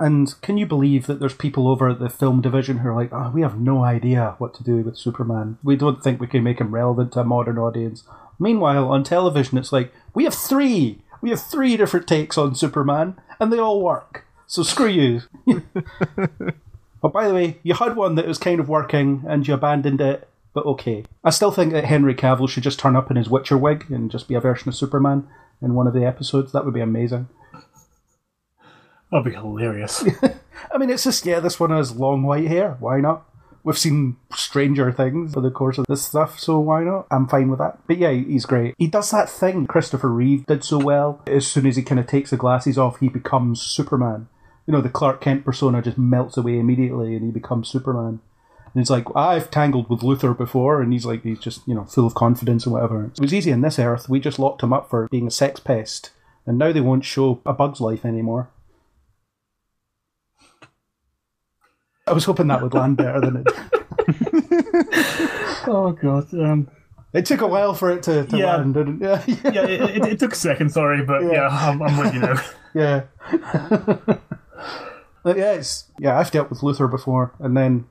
And 0.00 0.40
can 0.42 0.56
you 0.56 0.66
believe 0.66 1.06
that 1.06 1.18
there's 1.18 1.34
people 1.34 1.66
over 1.66 1.88
at 1.88 1.98
the 1.98 2.08
film 2.08 2.40
division 2.40 2.78
who 2.78 2.88
are 2.90 2.94
like, 2.94 3.12
oh, 3.12 3.32
we 3.34 3.40
have 3.42 3.58
no 3.58 3.82
idea 3.82 4.36
what 4.38 4.54
to 4.54 4.62
do 4.62 4.76
with 4.76 4.96
Superman. 4.96 5.58
We 5.64 5.74
don't 5.74 6.02
think 6.04 6.20
we 6.20 6.28
can 6.28 6.44
make 6.44 6.60
him 6.60 6.72
relevant 6.72 7.12
to 7.12 7.20
a 7.20 7.24
modern 7.24 7.58
audience. 7.58 8.04
Meanwhile, 8.38 8.88
on 8.88 9.02
television, 9.02 9.58
it's 9.58 9.72
like, 9.72 9.92
we 10.14 10.22
have 10.22 10.34
three! 10.34 11.02
We 11.20 11.30
have 11.30 11.42
three 11.42 11.76
different 11.76 12.06
takes 12.06 12.38
on 12.38 12.54
Superman, 12.54 13.16
and 13.40 13.52
they 13.52 13.58
all 13.58 13.82
work. 13.82 14.24
So 14.46 14.62
screw 14.62 14.86
you. 14.86 15.22
but 17.02 17.12
by 17.12 17.26
the 17.26 17.34
way, 17.34 17.58
you 17.64 17.74
had 17.74 17.96
one 17.96 18.14
that 18.14 18.28
was 18.28 18.38
kind 18.38 18.60
of 18.60 18.68
working, 18.68 19.24
and 19.26 19.46
you 19.48 19.54
abandoned 19.54 20.00
it, 20.00 20.28
but 20.58 20.68
okay. 20.70 21.04
I 21.22 21.30
still 21.30 21.52
think 21.52 21.72
that 21.72 21.84
Henry 21.84 22.16
Cavill 22.16 22.48
should 22.48 22.64
just 22.64 22.80
turn 22.80 22.96
up 22.96 23.12
in 23.12 23.16
his 23.16 23.30
Witcher 23.30 23.56
wig 23.56 23.84
and 23.90 24.10
just 24.10 24.26
be 24.26 24.34
a 24.34 24.40
version 24.40 24.68
of 24.68 24.74
Superman 24.74 25.28
in 25.62 25.74
one 25.74 25.86
of 25.86 25.94
the 25.94 26.04
episodes. 26.04 26.50
That 26.50 26.64
would 26.64 26.74
be 26.74 26.80
amazing. 26.80 27.28
That'd 29.12 29.24
be 29.24 29.38
hilarious. 29.38 30.04
I 30.74 30.78
mean, 30.78 30.90
it's 30.90 31.04
just, 31.04 31.24
yeah, 31.24 31.38
this 31.38 31.60
one 31.60 31.70
has 31.70 31.94
long 31.94 32.24
white 32.24 32.48
hair. 32.48 32.76
Why 32.80 33.00
not? 33.00 33.24
We've 33.62 33.78
seen 33.78 34.16
stranger 34.34 34.90
things 34.90 35.34
for 35.34 35.40
the 35.42 35.52
course 35.52 35.78
of 35.78 35.86
this 35.86 36.04
stuff, 36.04 36.40
so 36.40 36.58
why 36.58 36.82
not? 36.82 37.06
I'm 37.12 37.28
fine 37.28 37.50
with 37.50 37.60
that. 37.60 37.78
But 37.86 37.98
yeah, 37.98 38.10
he's 38.10 38.44
great. 38.44 38.74
He 38.78 38.88
does 38.88 39.12
that 39.12 39.30
thing 39.30 39.68
Christopher 39.68 40.08
Reeve 40.08 40.44
did 40.46 40.64
so 40.64 40.78
well. 40.78 41.22
As 41.28 41.46
soon 41.46 41.66
as 41.66 41.76
he 41.76 41.84
kind 41.84 42.00
of 42.00 42.08
takes 42.08 42.30
the 42.30 42.36
glasses 42.36 42.76
off, 42.76 42.98
he 42.98 43.08
becomes 43.08 43.62
Superman. 43.62 44.26
You 44.66 44.72
know, 44.72 44.80
the 44.80 44.88
Clark 44.88 45.20
Kent 45.20 45.44
persona 45.44 45.82
just 45.82 45.98
melts 45.98 46.36
away 46.36 46.58
immediately 46.58 47.14
and 47.14 47.24
he 47.24 47.30
becomes 47.30 47.68
Superman. 47.68 48.18
And 48.78 48.82
it's 48.84 48.90
like, 48.90 49.06
I've 49.16 49.50
tangled 49.50 49.90
with 49.90 50.02
Luthor 50.02 50.38
before, 50.38 50.80
and 50.80 50.92
he's 50.92 51.04
like, 51.04 51.24
he's 51.24 51.40
just, 51.40 51.66
you 51.66 51.74
know, 51.74 51.84
full 51.86 52.06
of 52.06 52.14
confidence 52.14 52.64
and 52.64 52.72
whatever. 52.72 53.06
It 53.06 53.20
was 53.20 53.34
easy 53.34 53.50
in 53.50 53.60
this 53.60 53.76
Earth. 53.76 54.08
We 54.08 54.20
just 54.20 54.38
locked 54.38 54.62
him 54.62 54.72
up 54.72 54.88
for 54.88 55.08
being 55.08 55.26
a 55.26 55.32
sex 55.32 55.58
pest. 55.58 56.12
And 56.46 56.58
now 56.58 56.70
they 56.70 56.80
won't 56.80 57.04
show 57.04 57.40
a 57.44 57.52
bug's 57.52 57.80
life 57.80 58.04
anymore. 58.04 58.50
I 62.06 62.12
was 62.12 62.24
hoping 62.24 62.46
that 62.46 62.62
would 62.62 62.72
land 62.72 62.98
better 62.98 63.20
than 63.20 63.38
it 63.38 63.46
did. 63.46 63.56
oh 65.66 65.90
god. 66.00 66.32
Um, 66.34 66.70
It 67.12 67.26
took 67.26 67.40
a 67.40 67.48
while 67.48 67.74
for 67.74 67.90
it 67.90 68.04
to, 68.04 68.26
to 68.26 68.38
Yeah. 68.38 68.58
land, 68.58 68.74
didn't 68.74 69.02
it? 69.02 69.06
Yeah. 69.26 69.26
yeah, 69.50 69.66
it, 69.66 69.80
it, 69.96 70.06
it 70.12 70.18
took 70.20 70.34
a 70.34 70.36
second. 70.36 70.70
Sorry, 70.70 71.04
but 71.04 71.24
yeah, 71.24 71.48
I'm, 71.50 71.82
I'm 71.82 71.98
with 71.98 72.14
you 72.14 72.20
now. 72.20 72.40
Yeah. 72.74 73.02
But 75.24 75.36
yeah, 75.36 75.54
it's, 75.54 75.86
yeah, 75.98 76.16
I've 76.16 76.30
dealt 76.30 76.48
with 76.48 76.60
Luthor 76.60 76.88
before, 76.88 77.34
and 77.40 77.56
then 77.56 77.86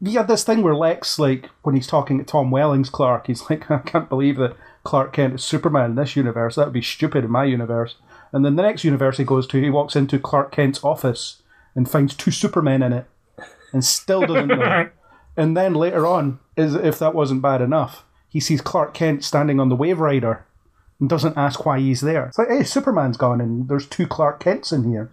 you 0.00 0.18
had 0.18 0.28
this 0.28 0.44
thing 0.44 0.62
where 0.62 0.74
Lex, 0.74 1.18
like, 1.18 1.50
when 1.62 1.74
he's 1.74 1.86
talking 1.86 2.18
to 2.18 2.24
Tom 2.24 2.50
Welling's 2.50 2.90
Clark, 2.90 3.26
he's 3.26 3.48
like, 3.48 3.70
I 3.70 3.78
can't 3.78 4.08
believe 4.08 4.36
that 4.36 4.56
Clark 4.84 5.12
Kent 5.12 5.34
is 5.34 5.44
Superman 5.44 5.90
in 5.90 5.96
this 5.96 6.16
universe. 6.16 6.56
That 6.56 6.66
would 6.66 6.72
be 6.74 6.82
stupid 6.82 7.24
in 7.24 7.30
my 7.30 7.44
universe. 7.44 7.96
And 8.32 8.44
then 8.44 8.56
the 8.56 8.62
next 8.62 8.84
universe 8.84 9.16
he 9.16 9.24
goes 9.24 9.46
to, 9.48 9.60
he 9.60 9.70
walks 9.70 9.96
into 9.96 10.18
Clark 10.18 10.52
Kent's 10.52 10.84
office 10.84 11.42
and 11.74 11.90
finds 11.90 12.14
two 12.14 12.30
Supermen 12.30 12.82
in 12.82 12.92
it, 12.92 13.06
and 13.72 13.84
still 13.84 14.22
doesn't 14.26 14.48
know. 14.48 14.90
And 15.38 15.54
then 15.54 15.74
later 15.74 16.06
on, 16.06 16.38
as 16.56 16.74
if 16.74 16.98
that 16.98 17.14
wasn't 17.14 17.42
bad 17.42 17.60
enough, 17.60 18.04
he 18.26 18.40
sees 18.40 18.62
Clark 18.62 18.94
Kent 18.94 19.22
standing 19.22 19.60
on 19.60 19.68
the 19.68 19.76
Wave 19.76 20.00
Rider 20.00 20.46
and 20.98 21.10
doesn't 21.10 21.36
ask 21.36 21.66
why 21.66 21.78
he's 21.78 22.00
there. 22.00 22.26
It's 22.26 22.38
like, 22.38 22.48
hey, 22.48 22.62
Superman's 22.62 23.18
gone 23.18 23.40
and 23.42 23.68
there's 23.68 23.86
two 23.86 24.06
Clark 24.06 24.40
Kents 24.40 24.72
in 24.72 24.90
here. 24.90 25.10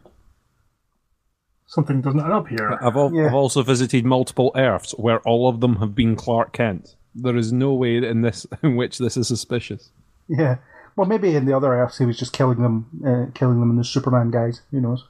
Something 1.74 2.02
doesn't 2.02 2.20
add 2.20 2.32
up 2.32 2.48
here. 2.48 2.78
I've, 2.82 2.96
al- 2.96 3.12
Yeah. 3.12 3.26
I've 3.28 3.34
also 3.34 3.64
visited 3.64 4.06
multiple 4.06 4.52
Earths 4.56 4.92
where 4.92 5.20
all 5.22 5.50
of 5.50 5.60
them 5.60 5.78
have 5.78 5.96
been 5.96 6.16
Clark 6.16 6.54
Kent. 6.54 6.96
There 7.16 7.36
is 7.36 7.52
no 7.52 7.74
way 7.74 7.98
in 7.98 8.22
this 8.22 8.46
in 8.64 8.76
which 8.76 9.00
this 9.00 9.18
is 9.18 9.28
suspicious. 9.28 9.90
Yeah. 10.30 10.58
Well, 10.96 11.08
maybe 11.08 11.36
in 11.36 11.46
the 11.46 11.58
other 11.58 11.74
Earths 11.74 11.98
he 11.98 12.06
was 12.06 12.20
just 12.20 12.32
killing 12.32 12.62
them, 12.62 12.86
uh, 13.04 13.32
killing 13.34 13.60
them 13.60 13.72
in 13.72 13.78
the 13.78 13.84
Superman 13.84 14.30
guys. 14.30 14.62
Who 14.70 14.82
knows? 14.82 15.08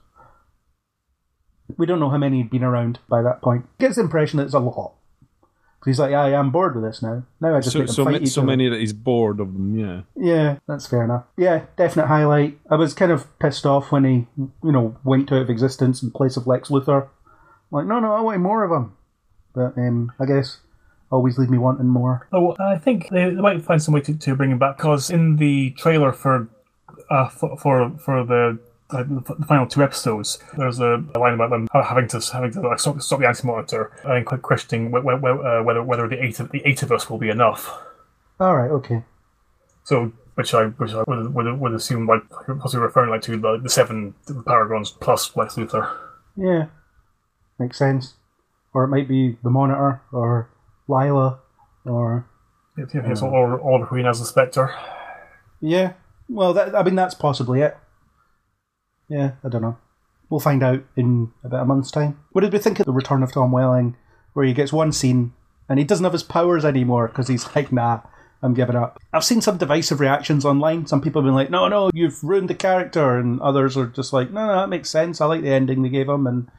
We 1.77 1.85
don't 1.85 1.99
know 1.99 2.09
how 2.09 2.17
many 2.17 2.41
had 2.41 2.49
been 2.49 2.63
around 2.63 2.99
by 3.09 3.21
that 3.23 3.41
point. 3.41 3.65
Gets 3.79 3.95
the 3.97 4.01
impression 4.03 4.37
that 4.37 4.45
it's 4.45 4.53
a 4.53 4.59
lot. 4.59 4.93
'Cause 5.83 5.91
He's 5.91 5.99
like, 5.99 6.11
yeah, 6.11 6.39
I'm 6.39 6.49
bored 6.49 6.75
with 6.75 6.85
this 6.85 7.01
now. 7.03 7.23
Now 7.41 7.57
I 7.57 7.59
just 7.59 7.73
So, 7.73 7.79
make 7.79 7.87
them 7.87 7.95
so, 7.95 8.03
fight 8.05 8.11
ma- 8.11 8.17
each 8.19 8.29
so 8.29 8.41
other." 8.41 8.47
many 8.47 8.69
that 8.69 8.79
he's 8.79 8.93
bored 8.93 9.41
of 9.41 9.51
them, 9.51 9.77
yeah. 9.77 10.01
Yeah, 10.15 10.59
that's 10.65 10.87
fair 10.87 11.03
enough. 11.03 11.25
Yeah, 11.35 11.63
definite 11.75 12.07
highlight. 12.07 12.57
I 12.69 12.75
was 12.75 12.93
kind 12.93 13.11
of 13.11 13.27
pissed 13.39 13.65
off 13.65 13.91
when 13.91 14.05
he, 14.05 14.27
you 14.37 14.71
know, 14.71 14.95
winked 15.03 15.31
out 15.33 15.41
of 15.41 15.49
existence 15.49 16.01
in 16.01 16.11
place 16.11 16.37
of 16.37 16.47
Lex 16.47 16.69
Luthor. 16.69 17.07
Like, 17.69 17.85
no, 17.85 17.99
no, 17.99 18.13
I 18.13 18.21
want 18.21 18.39
more 18.39 18.63
of 18.63 18.71
him. 18.71 18.93
But 19.53 19.77
um, 19.77 20.13
I 20.21 20.25
guess 20.25 20.59
always 21.11 21.37
leave 21.37 21.49
me 21.49 21.57
wanting 21.57 21.87
more. 21.87 22.27
Oh, 22.31 22.55
I 22.59 22.77
think 22.77 23.09
they, 23.09 23.25
they 23.31 23.41
might 23.41 23.61
find 23.61 23.83
some 23.83 23.93
way 23.93 24.01
to, 24.01 24.17
to 24.17 24.35
bring 24.35 24.51
him 24.51 24.59
back 24.59 24.77
because 24.77 25.09
in 25.09 25.35
the 25.35 25.71
trailer 25.71 26.13
for 26.13 26.47
uh, 27.09 27.27
for 27.27 27.57
for, 27.57 27.91
for 27.97 28.23
the, 28.23 28.57
uh, 28.93 29.03
the 29.03 29.45
final 29.47 29.65
two 29.67 29.83
episodes, 29.83 30.39
there's 30.57 30.79
a, 30.79 31.03
a 31.15 31.19
line 31.19 31.33
about 31.33 31.49
them 31.49 31.67
having 31.73 32.07
to 32.09 32.19
having 32.31 32.51
to 32.53 32.61
like, 32.61 32.79
stop, 32.79 33.01
stop 33.01 33.19
the 33.19 33.27
anti 33.27 33.45
monitor 33.47 33.91
and 34.05 34.25
que- 34.25 34.37
questioning 34.37 34.91
wh- 34.91 35.01
wh- 35.03 35.19
wh- 35.19 35.45
uh, 35.45 35.61
whether 35.63 35.81
whether 35.83 36.07
the 36.07 36.23
eight 36.23 36.39
of 36.39 36.51
the 36.51 36.61
eight 36.65 36.83
of 36.83 36.91
us 36.91 37.09
will 37.09 37.17
be 37.17 37.29
enough. 37.29 37.69
All 38.39 38.55
right, 38.55 38.69
okay. 38.71 39.03
So 39.83 40.11
which 40.35 40.53
I 40.53 40.65
which 40.65 40.93
I 40.93 41.03
would, 41.07 41.33
would, 41.33 41.59
would 41.59 41.73
assume 41.73 42.07
like 42.07 42.23
possibly 42.59 42.79
referring 42.83 43.09
like 43.09 43.21
to 43.23 43.37
the, 43.37 43.57
the 43.57 43.69
seven 43.69 44.13
paragons 44.45 44.91
plus 44.91 45.35
Lex 45.35 45.55
Luthor. 45.55 45.95
Yeah, 46.35 46.67
makes 47.59 47.77
sense. 47.77 48.13
Or 48.73 48.83
it 48.85 48.87
might 48.87 49.07
be 49.07 49.37
the 49.43 49.51
Monitor, 49.51 50.01
or 50.11 50.49
Lyla, 50.87 51.39
or 51.85 52.25
It, 52.75 52.89
it's 52.93 53.21
all 53.21 53.59
Oliver 53.63 53.85
Queen 53.85 54.07
as 54.07 54.19
the 54.19 54.25
Spectre. 54.25 54.73
yeah. 55.61 55.93
Well, 56.29 56.53
that, 56.53 56.73
I 56.73 56.81
mean 56.83 56.95
that's 56.95 57.13
possibly 57.13 57.61
it. 57.61 57.77
Yeah, 59.07 59.31
I 59.43 59.49
don't 59.49 59.61
know. 59.61 59.77
We'll 60.29 60.39
find 60.39 60.63
out 60.63 60.83
in 60.95 61.31
about 61.43 61.63
a 61.63 61.65
month's 61.65 61.91
time. 61.91 62.19
What 62.31 62.41
did 62.41 62.53
we 62.53 62.59
think 62.59 62.79
of 62.79 62.85
the 62.85 62.91
return 62.91 63.23
of 63.23 63.31
Tom 63.31 63.51
Welling, 63.51 63.95
where 64.33 64.45
he 64.45 64.53
gets 64.53 64.73
one 64.73 64.91
scene 64.91 65.33
and 65.69 65.79
he 65.79 65.85
doesn't 65.85 66.03
have 66.03 66.13
his 66.13 66.23
powers 66.23 66.65
anymore 66.65 67.07
because 67.07 67.27
he's 67.27 67.55
like, 67.55 67.71
nah, 67.71 68.01
I'm 68.41 68.53
giving 68.53 68.75
up. 68.75 68.99
I've 69.13 69.23
seen 69.23 69.41
some 69.41 69.57
divisive 69.57 69.99
reactions 69.99 70.43
online. 70.43 70.85
Some 70.85 71.01
people 71.01 71.21
have 71.21 71.27
been 71.27 71.35
like, 71.35 71.49
no, 71.49 71.67
no, 71.67 71.89
you've 71.93 72.23
ruined 72.23 72.49
the 72.49 72.55
character, 72.55 73.17
and 73.17 73.39
others 73.41 73.77
are 73.77 73.87
just 73.87 74.11
like, 74.11 74.31
no, 74.31 74.45
no, 74.45 74.55
that 74.55 74.69
makes 74.69 74.89
sense. 74.89 75.21
I 75.21 75.25
like 75.25 75.41
the 75.41 75.53
ending 75.53 75.81
they 75.81 75.89
gave 75.89 76.09
him, 76.09 76.27
and 76.27 76.49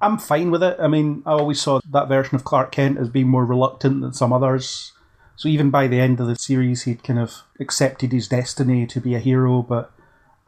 I'm 0.00 0.18
fine 0.18 0.50
with 0.50 0.62
it. 0.62 0.76
I 0.80 0.88
mean, 0.88 1.22
I 1.24 1.32
always 1.32 1.60
saw 1.60 1.80
that 1.92 2.08
version 2.08 2.34
of 2.34 2.44
Clark 2.44 2.72
Kent 2.72 2.98
as 2.98 3.08
being 3.08 3.28
more 3.28 3.44
reluctant 3.44 4.00
than 4.00 4.12
some 4.12 4.32
others. 4.32 4.92
So 5.36 5.48
even 5.48 5.70
by 5.70 5.86
the 5.86 6.00
end 6.00 6.18
of 6.18 6.26
the 6.26 6.34
series, 6.34 6.82
he'd 6.82 7.04
kind 7.04 7.20
of 7.20 7.42
accepted 7.60 8.10
his 8.10 8.26
destiny 8.26 8.84
to 8.88 9.00
be 9.00 9.14
a 9.14 9.20
hero. 9.20 9.62
But 9.62 9.92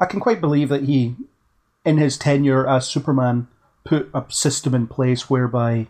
I 0.01 0.07
can 0.07 0.19
quite 0.19 0.41
believe 0.41 0.71
that 0.71 0.85
he, 0.85 1.15
in 1.85 1.99
his 1.99 2.17
tenure 2.17 2.67
as 2.67 2.89
Superman, 2.89 3.49
put 3.85 4.11
a 4.15 4.25
system 4.31 4.75
in 4.75 4.87
place 4.87 5.29
whereby 5.29 5.87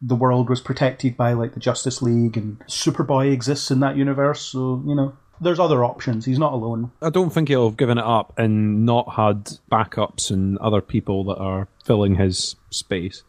the 0.00 0.16
world 0.16 0.50
was 0.50 0.60
protected 0.60 1.16
by 1.16 1.32
like 1.32 1.54
the 1.54 1.60
Justice 1.60 2.02
League 2.02 2.36
and 2.36 2.58
Superboy 2.66 3.32
exists 3.32 3.70
in 3.70 3.80
that 3.80 3.96
universe. 3.96 4.40
So 4.40 4.82
you 4.84 4.96
know, 4.96 5.16
there's 5.40 5.60
other 5.60 5.84
options. 5.84 6.24
He's 6.24 6.38
not 6.38 6.52
alone. 6.52 6.90
I 7.00 7.10
don't 7.10 7.30
think 7.30 7.48
he'll 7.48 7.68
have 7.68 7.76
given 7.76 7.98
it 7.98 8.04
up 8.04 8.32
and 8.36 8.84
not 8.84 9.14
had 9.14 9.50
backups 9.70 10.30
and 10.30 10.58
other 10.58 10.80
people 10.80 11.24
that 11.24 11.36
are 11.36 11.68
filling 11.84 12.16
his 12.16 12.56
space. 12.70 13.22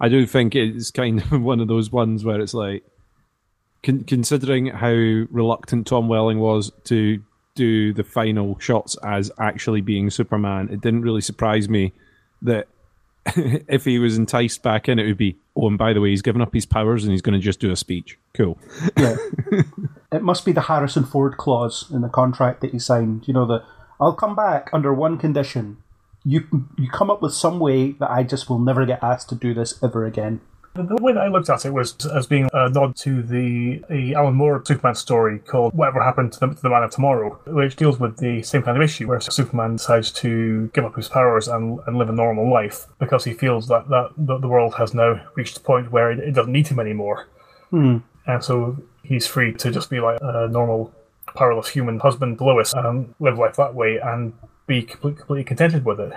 I 0.00 0.08
do 0.08 0.26
think 0.26 0.54
it's 0.54 0.90
kind 0.90 1.20
of 1.20 1.32
one 1.42 1.60
of 1.60 1.68
those 1.68 1.90
ones 1.90 2.24
where 2.24 2.40
it's 2.40 2.54
like, 2.54 2.84
con- 3.82 4.04
considering 4.04 4.66
how 4.66 4.88
reluctant 4.88 5.86
Tom 5.86 6.08
Welling 6.08 6.40
was 6.40 6.72
to 6.84 7.22
do 7.54 7.92
the 7.92 8.04
final 8.04 8.58
shots 8.58 8.96
as 9.02 9.30
actually 9.38 9.80
being 9.80 10.10
Superman, 10.10 10.68
it 10.70 10.80
didn't 10.80 11.02
really 11.02 11.20
surprise 11.20 11.68
me 11.68 11.92
that 12.42 12.68
if 13.36 13.84
he 13.84 13.98
was 13.98 14.18
enticed 14.18 14.62
back 14.62 14.88
in, 14.88 14.98
it 14.98 15.06
would 15.06 15.16
be, 15.16 15.36
oh, 15.56 15.68
and 15.68 15.78
by 15.78 15.92
the 15.92 16.00
way, 16.00 16.10
he's 16.10 16.22
given 16.22 16.42
up 16.42 16.52
his 16.52 16.66
powers 16.66 17.04
and 17.04 17.12
he's 17.12 17.22
going 17.22 17.38
to 17.38 17.44
just 17.44 17.60
do 17.60 17.70
a 17.70 17.76
speech. 17.76 18.18
Cool. 18.34 18.58
Yeah. 18.98 19.16
it 20.12 20.22
must 20.22 20.44
be 20.44 20.52
the 20.52 20.62
Harrison 20.62 21.04
Ford 21.04 21.36
clause 21.36 21.90
in 21.90 22.00
the 22.00 22.08
contract 22.08 22.60
that 22.60 22.72
he 22.72 22.78
signed. 22.78 23.26
You 23.26 23.34
know, 23.34 23.46
the 23.46 23.64
I'll 24.00 24.14
come 24.14 24.36
back 24.36 24.70
under 24.72 24.92
one 24.92 25.18
condition. 25.18 25.78
You 26.24 26.68
you 26.78 26.88
come 26.90 27.10
up 27.10 27.22
with 27.22 27.34
some 27.34 27.60
way 27.60 27.92
that 27.92 28.10
I 28.10 28.22
just 28.22 28.48
will 28.48 28.58
never 28.58 28.86
get 28.86 29.02
asked 29.02 29.28
to 29.30 29.34
do 29.34 29.54
this 29.54 29.82
ever 29.82 30.04
again. 30.04 30.40
The 30.74 30.96
way 30.96 31.12
that 31.12 31.22
I 31.22 31.28
looked 31.28 31.48
at 31.50 31.64
it 31.64 31.72
was 31.72 31.94
as 32.06 32.26
being 32.26 32.48
a 32.52 32.68
nod 32.68 32.96
to 32.96 33.22
the, 33.22 33.80
the 33.88 34.14
Alan 34.14 34.34
Moore 34.34 34.60
Superman 34.66 34.96
story 34.96 35.38
called 35.38 35.72
Whatever 35.72 36.02
Happened 36.02 36.32
to 36.32 36.40
the, 36.40 36.48
to 36.48 36.62
the 36.62 36.68
Man 36.68 36.82
of 36.82 36.90
Tomorrow, 36.90 37.38
which 37.46 37.76
deals 37.76 38.00
with 38.00 38.16
the 38.16 38.42
same 38.42 38.62
kind 38.62 38.76
of 38.76 38.82
issue 38.82 39.06
where 39.06 39.20
Superman 39.20 39.76
decides 39.76 40.10
to 40.12 40.68
give 40.74 40.84
up 40.84 40.96
his 40.96 41.08
powers 41.08 41.46
and, 41.46 41.78
and 41.86 41.96
live 41.96 42.08
a 42.08 42.12
normal 42.12 42.52
life 42.52 42.86
because 42.98 43.22
he 43.22 43.32
feels 43.32 43.68
that, 43.68 43.88
that, 43.88 44.10
that 44.18 44.40
the 44.40 44.48
world 44.48 44.74
has 44.74 44.94
now 44.94 45.24
reached 45.36 45.58
a 45.58 45.60
point 45.60 45.92
where 45.92 46.10
it, 46.10 46.18
it 46.18 46.32
doesn't 46.32 46.52
need 46.52 46.66
him 46.66 46.80
anymore. 46.80 47.28
Hmm. 47.70 47.98
And 48.26 48.42
so 48.42 48.76
he's 49.04 49.28
free 49.28 49.52
to 49.52 49.70
just 49.70 49.90
be 49.90 50.00
like 50.00 50.18
a 50.22 50.48
normal, 50.48 50.92
powerless 51.36 51.68
human 51.68 52.00
husband 52.00 52.40
Lois 52.40 52.72
and 52.72 53.14
live 53.20 53.38
life 53.38 53.54
that 53.56 53.76
way 53.76 53.98
and 53.98 54.32
be 54.66 54.82
completely, 54.82 55.18
completely 55.18 55.44
contented 55.44 55.84
with 55.84 56.00
it. 56.00 56.14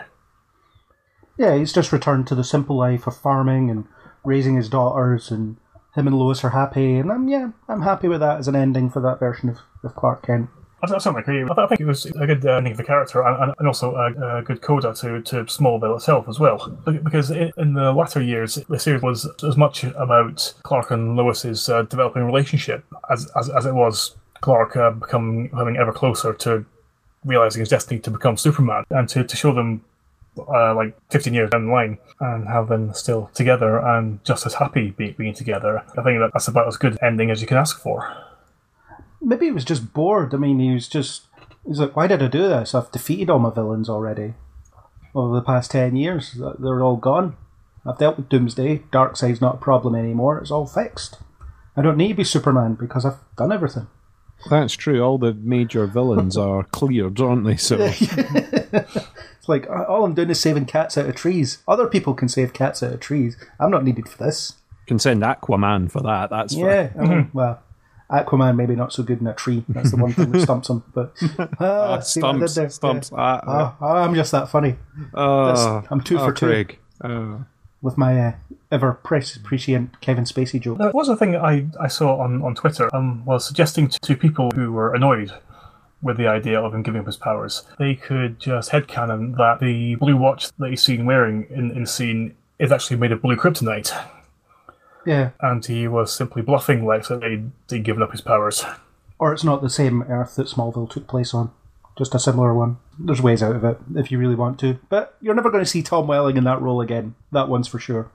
Yeah, 1.37 1.55
he's 1.55 1.73
just 1.73 1.91
returned 1.91 2.25
to 2.27 2.35
the 2.35 2.43
simple 2.43 2.75
life 2.75 3.05
of 3.05 3.15
farming 3.15 3.69
and 3.69 3.85
raising 4.27 4.55
his 4.55 4.69
daughters, 4.69 5.31
and 5.31 5.57
him 5.95 6.05
and 6.05 6.17
Lois 6.17 6.43
are 6.43 6.51
happy. 6.51 6.97
And 6.97 7.11
I'm 7.11 7.27
yeah, 7.27 7.51
I'm 7.67 7.81
happy 7.81 8.07
with 8.07 8.19
that 8.19 8.39
as 8.39 8.47
an 8.47 8.55
ending 8.55 8.89
for 8.89 9.01
that 9.01 9.19
version 9.19 9.49
of, 9.49 9.57
of 9.83 9.95
Clark 9.95 10.27
Kent. 10.27 10.49
I, 10.83 10.93
I 10.93 10.97
certainly 10.99 11.21
agree. 11.21 11.43
I, 11.43 11.63
I 11.63 11.67
think 11.67 11.81
it 11.81 11.85
was 11.85 12.05
a 12.05 12.27
good 12.27 12.45
uh, 12.45 12.57
ending 12.57 12.73
for 12.73 12.77
the 12.77 12.87
character 12.87 13.23
and, 13.23 13.53
and 13.57 13.67
also 13.67 13.95
a, 13.95 14.37
a 14.37 14.41
good 14.43 14.61
coda 14.61 14.93
to, 14.93 15.21
to 15.21 15.35
Smallville 15.45 15.95
itself 15.95 16.27
as 16.29 16.39
well. 16.39 16.77
Because 16.85 17.31
i 17.31 17.51
in 17.57 17.73
the 17.73 17.91
latter 17.91 18.21
years, 18.21 18.55
the 18.69 18.79
series 18.79 19.01
was 19.01 19.27
as 19.43 19.57
much 19.57 19.83
about 19.83 20.53
Clark 20.63 20.91
and 20.91 21.15
Lois's 21.15 21.67
uh, 21.69 21.83
developing 21.83 22.23
relationship 22.23 22.85
as, 23.09 23.31
as, 23.35 23.49
as 23.49 23.65
it 23.65 23.73
was 23.73 24.15
Clark 24.41 24.75
uh, 24.75 24.91
becoming, 24.91 25.47
becoming 25.47 25.77
ever 25.77 25.91
closer 25.91 26.33
to 26.33 26.63
realizing 27.25 27.59
his 27.61 27.69
destiny 27.69 27.99
to 28.01 28.11
become 28.11 28.37
Superman 28.37 28.83
and 28.91 29.09
to, 29.09 29.23
to 29.23 29.35
show 29.35 29.53
them 29.53 29.83
uh, 30.37 30.75
like 30.75 30.95
15 31.11 31.33
years 31.33 31.49
down 31.49 31.67
the 31.67 31.71
line 31.71 31.97
and 32.19 32.47
have 32.47 32.67
them 32.67 32.93
still 32.93 33.29
together 33.33 33.79
and 33.79 34.23
just 34.23 34.45
as 34.45 34.55
happy 34.55 34.91
be, 34.91 35.11
being 35.11 35.33
together. 35.33 35.79
I 35.97 36.03
think 36.03 36.19
that 36.19 36.31
that's 36.33 36.47
about 36.47 36.67
as 36.67 36.77
good 36.77 36.93
an 36.93 36.99
ending 37.01 37.31
as 37.31 37.41
you 37.41 37.47
can 37.47 37.57
ask 37.57 37.79
for. 37.79 38.15
Maybe 39.21 39.45
he 39.45 39.51
was 39.51 39.65
just 39.65 39.93
bored. 39.93 40.33
I 40.33 40.37
mean, 40.37 40.59
he 40.59 40.73
was 40.73 40.87
just 40.87 41.23
he's 41.67 41.79
like, 41.79 41.95
why 41.95 42.07
did 42.07 42.21
I 42.21 42.27
do 42.27 42.47
this? 42.47 42.75
I've 42.75 42.91
defeated 42.91 43.29
all 43.29 43.39
my 43.39 43.49
villains 43.51 43.89
already 43.89 44.35
over 45.15 45.35
the 45.35 45.41
past 45.41 45.71
ten 45.71 45.95
years. 45.95 46.39
They're 46.59 46.83
all 46.83 46.97
gone. 46.97 47.35
I've 47.85 47.97
dealt 47.97 48.17
with 48.17 48.29
Doomsday. 48.29 48.83
Darkseid's 48.91 49.41
not 49.41 49.55
a 49.55 49.59
problem 49.59 49.95
anymore. 49.95 50.39
It's 50.39 50.51
all 50.51 50.67
fixed. 50.67 51.19
I 51.75 51.81
don't 51.81 51.97
need 51.97 52.09
to 52.09 52.13
be 52.15 52.23
Superman 52.23 52.75
because 52.75 53.05
I've 53.05 53.19
done 53.37 53.51
everything. 53.51 53.87
That's 54.49 54.75
true. 54.75 55.01
All 55.01 55.17
the 55.17 55.33
major 55.33 55.87
villains 55.87 56.37
are 56.37 56.63
cleared, 56.63 57.19
aren't 57.19 57.45
they? 57.45 57.55
So 57.55 57.77
It's 57.79 58.01
like 59.47 59.69
uh, 59.69 59.83
all 59.87 60.03
I'm 60.05 60.13
doing 60.13 60.29
is 60.29 60.39
saving 60.39 60.65
cats 60.65 60.97
out 60.97 61.07
of 61.07 61.15
trees. 61.15 61.59
Other 61.67 61.87
people 61.87 62.13
can 62.13 62.29
save 62.29 62.53
cats 62.53 62.81
out 62.83 62.93
of 62.93 62.99
trees. 62.99 63.37
I'm 63.59 63.71
not 63.71 63.83
needed 63.83 64.07
for 64.09 64.23
this. 64.23 64.53
can 64.87 64.99
send 64.99 65.21
Aquaman 65.23 65.91
for 65.91 66.01
that. 66.01 66.29
That's 66.29 66.53
fine. 66.53 66.63
Yeah, 66.65 66.89
I 66.99 67.01
mean, 67.05 67.31
well, 67.33 67.61
Aquaman 68.11 68.55
maybe 68.55 68.75
not 68.75 68.93
so 68.93 69.03
good 69.03 69.19
in 69.21 69.27
a 69.27 69.33
tree. 69.33 69.63
That's 69.67 69.91
the 69.91 69.97
one 69.97 70.13
thing 70.13 70.31
that 70.31 70.41
stumps 70.41 70.69
him. 70.69 70.83
But 70.93 71.13
ah, 71.59 71.99
see 71.99 72.21
what 72.21 72.35
I 72.35 72.39
did 72.39 72.49
stumps, 72.49 72.55
there? 72.55 72.69
stumps. 72.69 73.09
Yeah. 73.11 73.17
Ah, 73.19 73.75
Ah, 73.81 74.03
I'm 74.03 74.15
just 74.15 74.31
that 74.31 74.49
funny 74.49 74.77
ah, 75.13 75.83
I'm 75.89 76.01
two 76.01 76.17
ah, 76.17 76.25
for 76.27 76.33
two. 76.33 76.45
Craig. 76.47 76.79
With 77.79 77.95
my 77.97 78.19
uh, 78.19 78.31
ever 78.71 78.93
pres- 78.93 79.37
prescient 79.37 80.01
Kevin 80.01 80.23
Spacey 80.23 80.59
joke. 80.59 80.79
There 80.79 80.89
was 80.91 81.09
a 81.09 81.15
thing 81.15 81.35
I, 81.35 81.67
I 81.79 81.87
saw 81.87 82.17
on, 82.17 82.41
on 82.41 82.55
Twitter 82.55 82.89
um, 82.93 83.23
was 83.23 83.45
suggesting 83.45 83.87
to, 83.87 83.99
to 83.99 84.15
people 84.17 84.49
who 84.55 84.71
were 84.71 84.95
annoyed 84.95 85.31
with 86.01 86.17
the 86.17 86.27
idea 86.27 86.59
of 86.59 86.73
him 86.73 86.83
giving 86.83 86.99
up 87.01 87.07
his 87.07 87.17
powers, 87.17 87.63
they 87.79 87.95
could 87.95 88.39
just 88.39 88.71
headcanon 88.71 89.35
that 89.37 89.59
the 89.59 89.95
blue 89.95 90.15
watch 90.17 90.49
that 90.57 90.69
he's 90.69 90.83
seen 90.83 91.05
wearing 91.05 91.47
in, 91.49 91.71
in 91.71 91.81
the 91.81 91.87
scene 91.87 92.35
is 92.59 92.71
actually 92.71 92.97
made 92.97 93.11
of 93.11 93.21
blue 93.21 93.35
kryptonite, 93.35 93.91
Yeah, 95.05 95.31
and 95.41 95.65
he 95.65 95.87
was 95.87 96.13
simply 96.15 96.41
bluffing 96.41 96.85
Lex 96.85 97.07
that 97.07 97.23
he'd, 97.23 97.51
he'd 97.69 97.83
given 97.83 98.03
up 98.03 98.11
his 98.11 98.21
powers. 98.21 98.63
or 99.19 99.33
it's 99.33 99.43
not 99.43 99.61
the 99.61 99.69
same 99.69 100.03
Earth 100.03 100.35
that 100.35 100.47
Smallville 100.47 100.89
took 100.89 101.07
place 101.07 101.33
on. 101.33 101.51
Just 101.97 102.13
a 102.13 102.19
similar 102.19 102.53
one. 102.53 102.77
There's 102.99 103.21
ways 103.21 103.41
out 103.41 103.55
of 103.55 103.63
it 103.63 103.79
if 103.95 104.11
you 104.11 104.19
really 104.19 104.35
want 104.35 104.59
to. 104.59 104.77
But 104.89 105.15
you're 105.19 105.33
never 105.33 105.49
going 105.49 105.63
to 105.63 105.69
see 105.69 105.81
Tom 105.81 106.05
Welling 106.07 106.37
in 106.37 106.43
that 106.43 106.61
role 106.61 106.79
again. 106.81 107.15
That 107.31 107.49
one's 107.49 107.67
for 107.67 107.79
sure. 107.79 108.11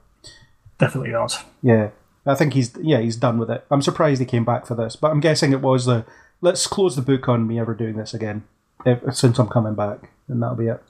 Definitely 0.77 1.11
not. 1.11 1.43
Yeah. 1.61 1.89
I 2.25 2.35
think 2.35 2.53
he's 2.53 2.73
yeah, 2.81 2.99
he's 3.01 3.17
done 3.17 3.37
with 3.37 3.51
it. 3.51 3.65
I'm 3.69 3.81
surprised 3.81 4.21
he 4.21 4.25
came 4.25 4.45
back 4.45 4.65
for 4.65 4.75
this, 4.75 4.95
but 4.95 5.11
I'm 5.11 5.19
guessing 5.19 5.51
it 5.51 5.59
was 5.59 5.83
the 5.85 6.05
let's 6.43 6.67
close 6.67 6.95
the 6.95 7.01
book 7.01 7.27
on 7.27 7.47
me 7.47 7.59
ever 7.59 7.73
doing 7.73 7.95
this 7.97 8.13
again. 8.13 8.43
If, 8.85 9.15
since 9.15 9.39
I'm 9.39 9.47
coming 9.47 9.75
back, 9.75 10.11
and 10.27 10.41
that'll 10.43 10.57
be 10.57 10.67
it. 10.67 10.83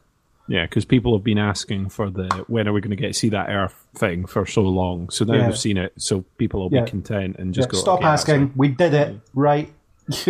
Yeah, 0.47 0.66
because 0.66 0.84
people 0.84 1.16
have 1.16 1.24
been 1.24 1.38
asking 1.38 1.89
for 1.89 2.10
the 2.10 2.28
when 2.47 2.68
are 2.68 2.74
we 2.74 2.82
going 2.82 2.89
to 2.89 2.97
get 2.97 3.08
to 3.08 3.14
see 3.14 3.30
that 3.30 3.49
Earth 3.49 3.86
thing 3.95 4.26
for 4.26 4.45
so 4.45 4.62
long. 4.64 5.10
So 5.10 5.24
now 5.26 5.36
Yeah. 5.36 5.47
we've 5.47 5.58
seen 5.58 5.78
it, 5.78 5.93
so 5.97 6.26
people 6.38 6.60
will 6.62 6.70
Yeah. 6.74 6.84
be 6.84 6.89
content 6.89 7.38
and 7.39 7.54
just 7.54 7.70
Yeah, 7.70 7.72
go. 7.74 7.78
stop 7.78 7.99
"Okay, 7.99 8.08
asking. 8.08 8.51
We 8.56 8.68
did 8.70 8.93
it 8.93 9.16
right. 9.34 9.72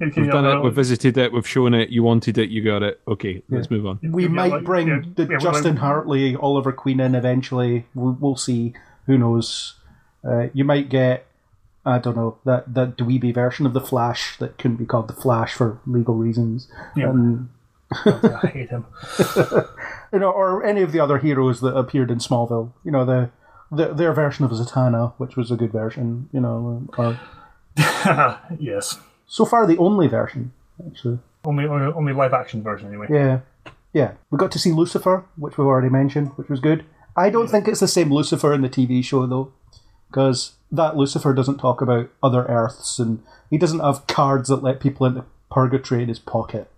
We've 0.00 0.30
done 0.30 0.44
it. 0.46 0.62
We've 0.64 0.74
visited 0.74 1.16
it. 1.16 1.32
We've 1.32 1.46
shown 1.46 1.74
it. 1.74 1.90
You 1.90 2.02
wanted 2.02 2.36
it. 2.38 2.50
You 2.50 2.62
got 2.62 2.82
it. 2.82 3.00
Okay, 3.06 3.42
let's 3.48 3.70
move 3.70 3.86
on. 3.86 4.00
we 4.02 4.26
might 4.28 4.64
bring 4.64 4.88
yeah, 4.88 5.00
the 5.14 5.24
yeah, 5.30 5.38
Justin 5.38 5.74
might- 5.74 5.80
Hartley, 5.80 6.34
Oliver 6.36 6.72
Queen 6.72 6.98
in 7.00 7.14
eventually. 7.14 7.86
We'll, 7.94 8.16
we'll 8.20 8.36
see. 8.36 8.74
Who 9.06 9.16
knows? 9.18 9.74
Uh, 10.24 10.48
you 10.52 10.64
might 10.64 10.88
get, 10.88 11.26
I 11.84 11.98
don't 11.98 12.16
know, 12.16 12.38
that 12.44 12.74
that 12.74 12.96
dweeby 12.96 13.34
version 13.34 13.66
of 13.66 13.72
the 13.72 13.80
Flash 13.80 14.36
that 14.38 14.58
couldn't 14.58 14.76
be 14.76 14.86
called 14.86 15.08
the 15.08 15.14
Flash 15.14 15.54
for 15.54 15.80
legal 15.86 16.14
reasons. 16.14 16.68
Yeah. 16.96 17.10
Um, 17.10 17.50
I 17.92 18.50
hate 18.52 18.70
him. 18.70 18.86
you 20.12 20.18
know, 20.18 20.30
or 20.30 20.64
any 20.64 20.82
of 20.82 20.92
the 20.92 21.00
other 21.00 21.18
heroes 21.18 21.60
that 21.60 21.76
appeared 21.76 22.10
in 22.10 22.18
Smallville. 22.18 22.72
You 22.84 22.90
know, 22.92 23.04
the, 23.04 23.30
the 23.70 23.92
their 23.92 24.12
version 24.12 24.44
of 24.44 24.52
Zatanna, 24.52 25.14
which 25.18 25.36
was 25.36 25.50
a 25.50 25.56
good 25.56 25.72
version. 25.72 26.28
You 26.32 26.40
know, 26.40 26.86
or 26.96 27.18
yes. 28.58 28.98
so 29.26 29.44
far 29.44 29.66
the 29.66 29.78
only 29.78 30.06
version 30.06 30.52
actually. 30.86 31.18
Only, 31.44 31.66
only, 31.66 31.92
only 31.92 32.12
live 32.12 32.32
action 32.32 32.62
version, 32.62 32.88
anyway. 32.88 33.08
Yeah, 33.10 33.40
yeah. 33.92 34.12
We 34.30 34.38
got 34.38 34.52
to 34.52 34.58
see 34.58 34.72
Lucifer, 34.72 35.24
which 35.36 35.58
we've 35.58 35.66
already 35.66 35.88
mentioned, 35.88 36.28
which 36.36 36.48
was 36.48 36.60
good. 36.60 36.84
I 37.16 37.30
don't 37.30 37.48
think 37.48 37.68
it's 37.68 37.80
the 37.80 37.88
same 37.88 38.12
Lucifer 38.12 38.52
in 38.54 38.62
the 38.62 38.68
TV 38.68 39.04
show 39.04 39.26
though. 39.26 39.52
Because 40.12 40.52
that 40.70 40.94
Lucifer 40.94 41.32
doesn't 41.32 41.56
talk 41.58 41.80
about 41.80 42.10
other 42.22 42.44
Earths 42.44 42.98
and 42.98 43.22
he 43.48 43.56
doesn't 43.56 43.80
have 43.80 44.06
cards 44.06 44.48
that 44.50 44.62
let 44.62 44.78
people 44.78 45.06
into 45.06 45.24
purgatory 45.50 46.02
in 46.02 46.08
his 46.10 46.18
pocket. 46.18 46.70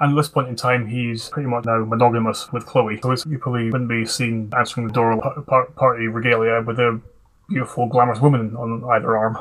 And 0.00 0.12
at 0.12 0.16
this 0.16 0.28
point 0.28 0.48
in 0.48 0.56
time, 0.56 0.86
he's 0.86 1.28
pretty 1.28 1.48
much 1.48 1.64
now 1.66 1.84
monogamous 1.84 2.50
with 2.52 2.64
Chloe. 2.66 2.98
So 3.02 3.14
he 3.28 3.36
probably 3.36 3.66
wouldn't 3.70 3.90
be 3.90 4.06
seen 4.06 4.50
answering 4.56 4.86
the 4.86 4.92
door 4.92 5.20
par- 5.20 5.42
par- 5.42 5.66
party 5.76 6.06
regalia 6.06 6.62
with 6.62 6.78
a 6.78 7.00
beautiful, 7.48 7.86
glamorous 7.88 8.20
woman 8.20 8.56
on 8.56 8.84
either 8.90 9.16
arm. 9.16 9.36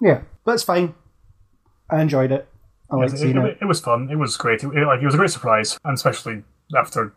Yeah, 0.00 0.22
that's 0.44 0.62
fine. 0.62 0.94
I 1.90 2.00
enjoyed 2.00 2.32
it. 2.32 2.48
I 2.90 2.96
liked 2.96 3.12
Yes, 3.12 3.22
it, 3.22 3.30
it. 3.30 3.36
it, 3.36 3.58
it 3.60 3.64
was 3.66 3.80
fun. 3.80 4.08
It 4.10 4.16
was 4.16 4.36
great. 4.36 4.64
It, 4.64 4.68
it- 4.74 4.86
like 4.86 5.00
it 5.02 5.04
was 5.04 5.14
a 5.14 5.18
great 5.18 5.30
surprise, 5.30 5.78
and 5.84 5.94
especially 5.94 6.42
after, 6.76 7.12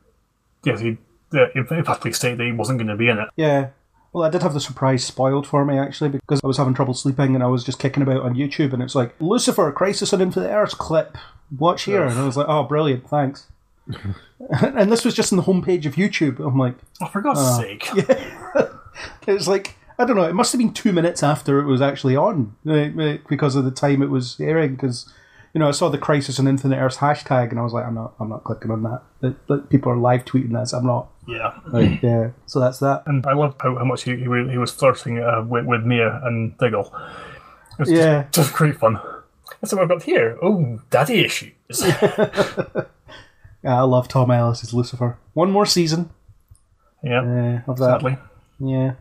yes, 0.65 0.81
he 0.81 0.97
uh, 1.33 1.45
emphatically 1.55 2.11
stated 2.13 2.39
that 2.39 2.45
he 2.45 2.51
wasn't 2.51 2.77
going 2.77 2.87
to 2.89 2.95
be 2.95 3.07
in 3.09 3.17
it. 3.19 3.29
Yeah. 3.35 3.69
Well, 4.13 4.23
I 4.23 4.29
did 4.29 4.43
have 4.43 4.53
the 4.53 4.59
surprise 4.59 5.03
spoiled 5.03 5.47
for 5.47 5.65
me 5.65 5.77
actually 5.77 6.09
because 6.09 6.39
I 6.43 6.47
was 6.47 6.57
having 6.57 6.73
trouble 6.75 6.93
sleeping 6.93 7.33
and 7.33 7.43
I 7.43 7.47
was 7.47 7.63
just 7.63 7.79
kicking 7.79 8.03
about 8.03 8.21
on 8.21 8.35
YouTube 8.35 8.71
and 8.71 8.81
it's 8.83 8.93
like 8.95 9.13
Lucifer 9.19 9.71
Crisis 9.71 10.13
on 10.13 10.21
Infinite 10.21 10.49
Earths 10.49 10.75
clip. 10.75 11.17
Watch 11.57 11.83
here, 11.83 12.03
and 12.03 12.17
I 12.17 12.25
was 12.25 12.35
like, 12.37 12.47
oh, 12.47 12.63
brilliant, 12.63 13.07
thanks. 13.07 13.47
and 14.49 14.91
this 14.91 15.03
was 15.05 15.13
just 15.13 15.31
on 15.33 15.37
the 15.37 15.43
homepage 15.43 15.85
of 15.85 15.95
YouTube. 15.95 16.39
I'm 16.39 16.57
like, 16.57 16.75
Oh, 17.01 17.07
for 17.07 17.21
God's 17.21 17.39
Uh, 17.41 17.57
sake! 17.59 17.89
it 19.27 19.33
was 19.33 19.47
like 19.47 19.75
I 19.99 20.05
don't 20.05 20.15
know. 20.15 20.23
It 20.23 20.33
must 20.33 20.51
have 20.51 20.59
been 20.59 20.73
two 20.73 20.91
minutes 20.91 21.21
after 21.21 21.59
it 21.59 21.65
was 21.65 21.81
actually 21.81 22.15
on 22.15 22.55
because 23.29 23.55
of 23.55 23.63
the 23.65 23.71
time 23.71 24.01
it 24.01 24.09
was 24.09 24.39
airing. 24.39 24.75
Because 24.75 25.11
you 25.53 25.59
know, 25.59 25.67
I 25.67 25.71
saw 25.71 25.89
the 25.89 25.99
Crisis 25.99 26.39
on 26.39 26.47
Infinite 26.47 26.77
Earths 26.77 26.97
hashtag, 26.97 27.51
and 27.51 27.59
I 27.59 27.63
was 27.63 27.73
like, 27.73 27.85
I'm 27.85 27.93
not, 27.93 28.15
I'm 28.19 28.29
not 28.29 28.43
clicking 28.43 28.71
on 28.71 28.81
that. 28.83 29.03
That- 29.21 29.47
that 29.47 29.69
people 29.69 29.91
are 29.91 29.97
live 29.97 30.25
tweeting 30.25 30.59
this. 30.59 30.73
I'm 30.73 30.85
not. 30.85 31.09
Yeah. 31.27 31.57
Like, 31.67 32.01
yeah. 32.01 32.31
So 32.45 32.59
that's 32.59 32.79
that. 32.79 33.03
And 33.05 33.25
I 33.25 33.33
love 33.33 33.55
how, 33.61 33.75
how 33.77 33.85
much 33.85 34.03
he, 34.03 34.15
he, 34.15 34.23
he 34.23 34.57
was 34.57 34.71
flirting 34.71 35.19
uh, 35.19 35.43
with, 35.47 35.65
with 35.65 35.83
Mia 35.83 36.19
and 36.23 36.57
Diggle. 36.57 36.93
It 37.73 37.79
was 37.79 37.91
Yeah. 37.91 38.23
just, 38.23 38.33
just 38.33 38.53
great 38.53 38.77
fun. 38.77 38.99
That's 39.61 39.73
what 39.73 39.81
I've 39.83 39.89
got 39.89 40.03
here. 40.03 40.37
Oh, 40.41 40.79
daddy 40.89 41.19
issues. 41.25 41.53
Yeah, 43.63 43.77
I 43.79 43.83
love 43.83 44.09
Tom 44.09 44.29
Ellis 44.29 44.61
as 44.63 44.73
Lucifer. 44.73 45.17
One 45.33 45.49
more 45.49 45.65
season 45.65 46.09
yeah, 47.01 47.61
uh, 47.65 47.71
of 47.71 47.77
that. 47.77 48.01
sadly. 48.01 48.17
Yeah, 48.59 48.95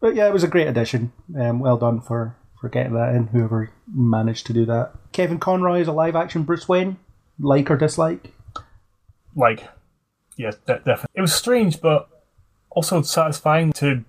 but 0.00 0.14
yeah, 0.14 0.28
it 0.28 0.32
was 0.32 0.44
a 0.44 0.48
great 0.48 0.68
addition. 0.68 1.12
Um, 1.36 1.58
well 1.58 1.76
done 1.78 2.00
for 2.00 2.36
for 2.60 2.68
getting 2.68 2.92
that 2.94 3.12
in. 3.14 3.26
Whoever 3.26 3.70
managed 3.92 4.46
to 4.46 4.52
do 4.52 4.64
that. 4.66 4.92
Kevin 5.10 5.40
Conroy 5.40 5.80
is 5.80 5.88
a 5.88 5.92
live 5.92 6.14
action 6.14 6.44
Bruce 6.44 6.68
Wayne. 6.68 6.96
Like 7.40 7.72
or 7.72 7.76
dislike? 7.76 8.32
Like, 9.34 9.68
yes, 10.42 10.56
de- 10.66 10.78
definitely. 10.78 11.12
It 11.14 11.20
was 11.20 11.34
strange, 11.34 11.80
but 11.80 12.08
also 12.70 13.02
satisfying 13.02 13.72
to 13.74 14.04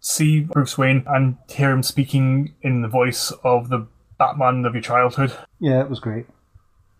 see 0.00 0.40
Bruce 0.40 0.78
Wayne 0.78 1.04
and 1.06 1.36
hear 1.48 1.70
him 1.70 1.82
speaking 1.82 2.54
in 2.62 2.82
the 2.82 2.88
voice 2.88 3.32
of 3.42 3.68
the 3.68 3.86
Batman 4.18 4.64
of 4.64 4.74
your 4.74 4.82
childhood. 4.82 5.32
Yeah, 5.60 5.80
it 5.80 5.90
was 5.90 6.00
great. 6.00 6.26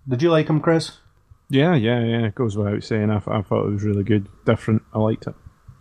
Did 0.09 0.23
you 0.23 0.31
like 0.31 0.49
him, 0.49 0.61
Chris? 0.61 0.93
Yeah, 1.51 1.75
yeah, 1.75 2.05
yeah. 2.05 2.27
It 2.27 2.35
goes 2.35 2.57
without 2.57 2.83
saying. 2.85 3.11
I, 3.11 3.17
I 3.17 3.43
thought 3.43 3.67
it 3.67 3.73
was 3.73 3.83
really 3.83 4.05
good, 4.05 4.29
different. 4.45 4.83
I 4.93 4.99
liked 4.99 5.27
it. 5.27 5.35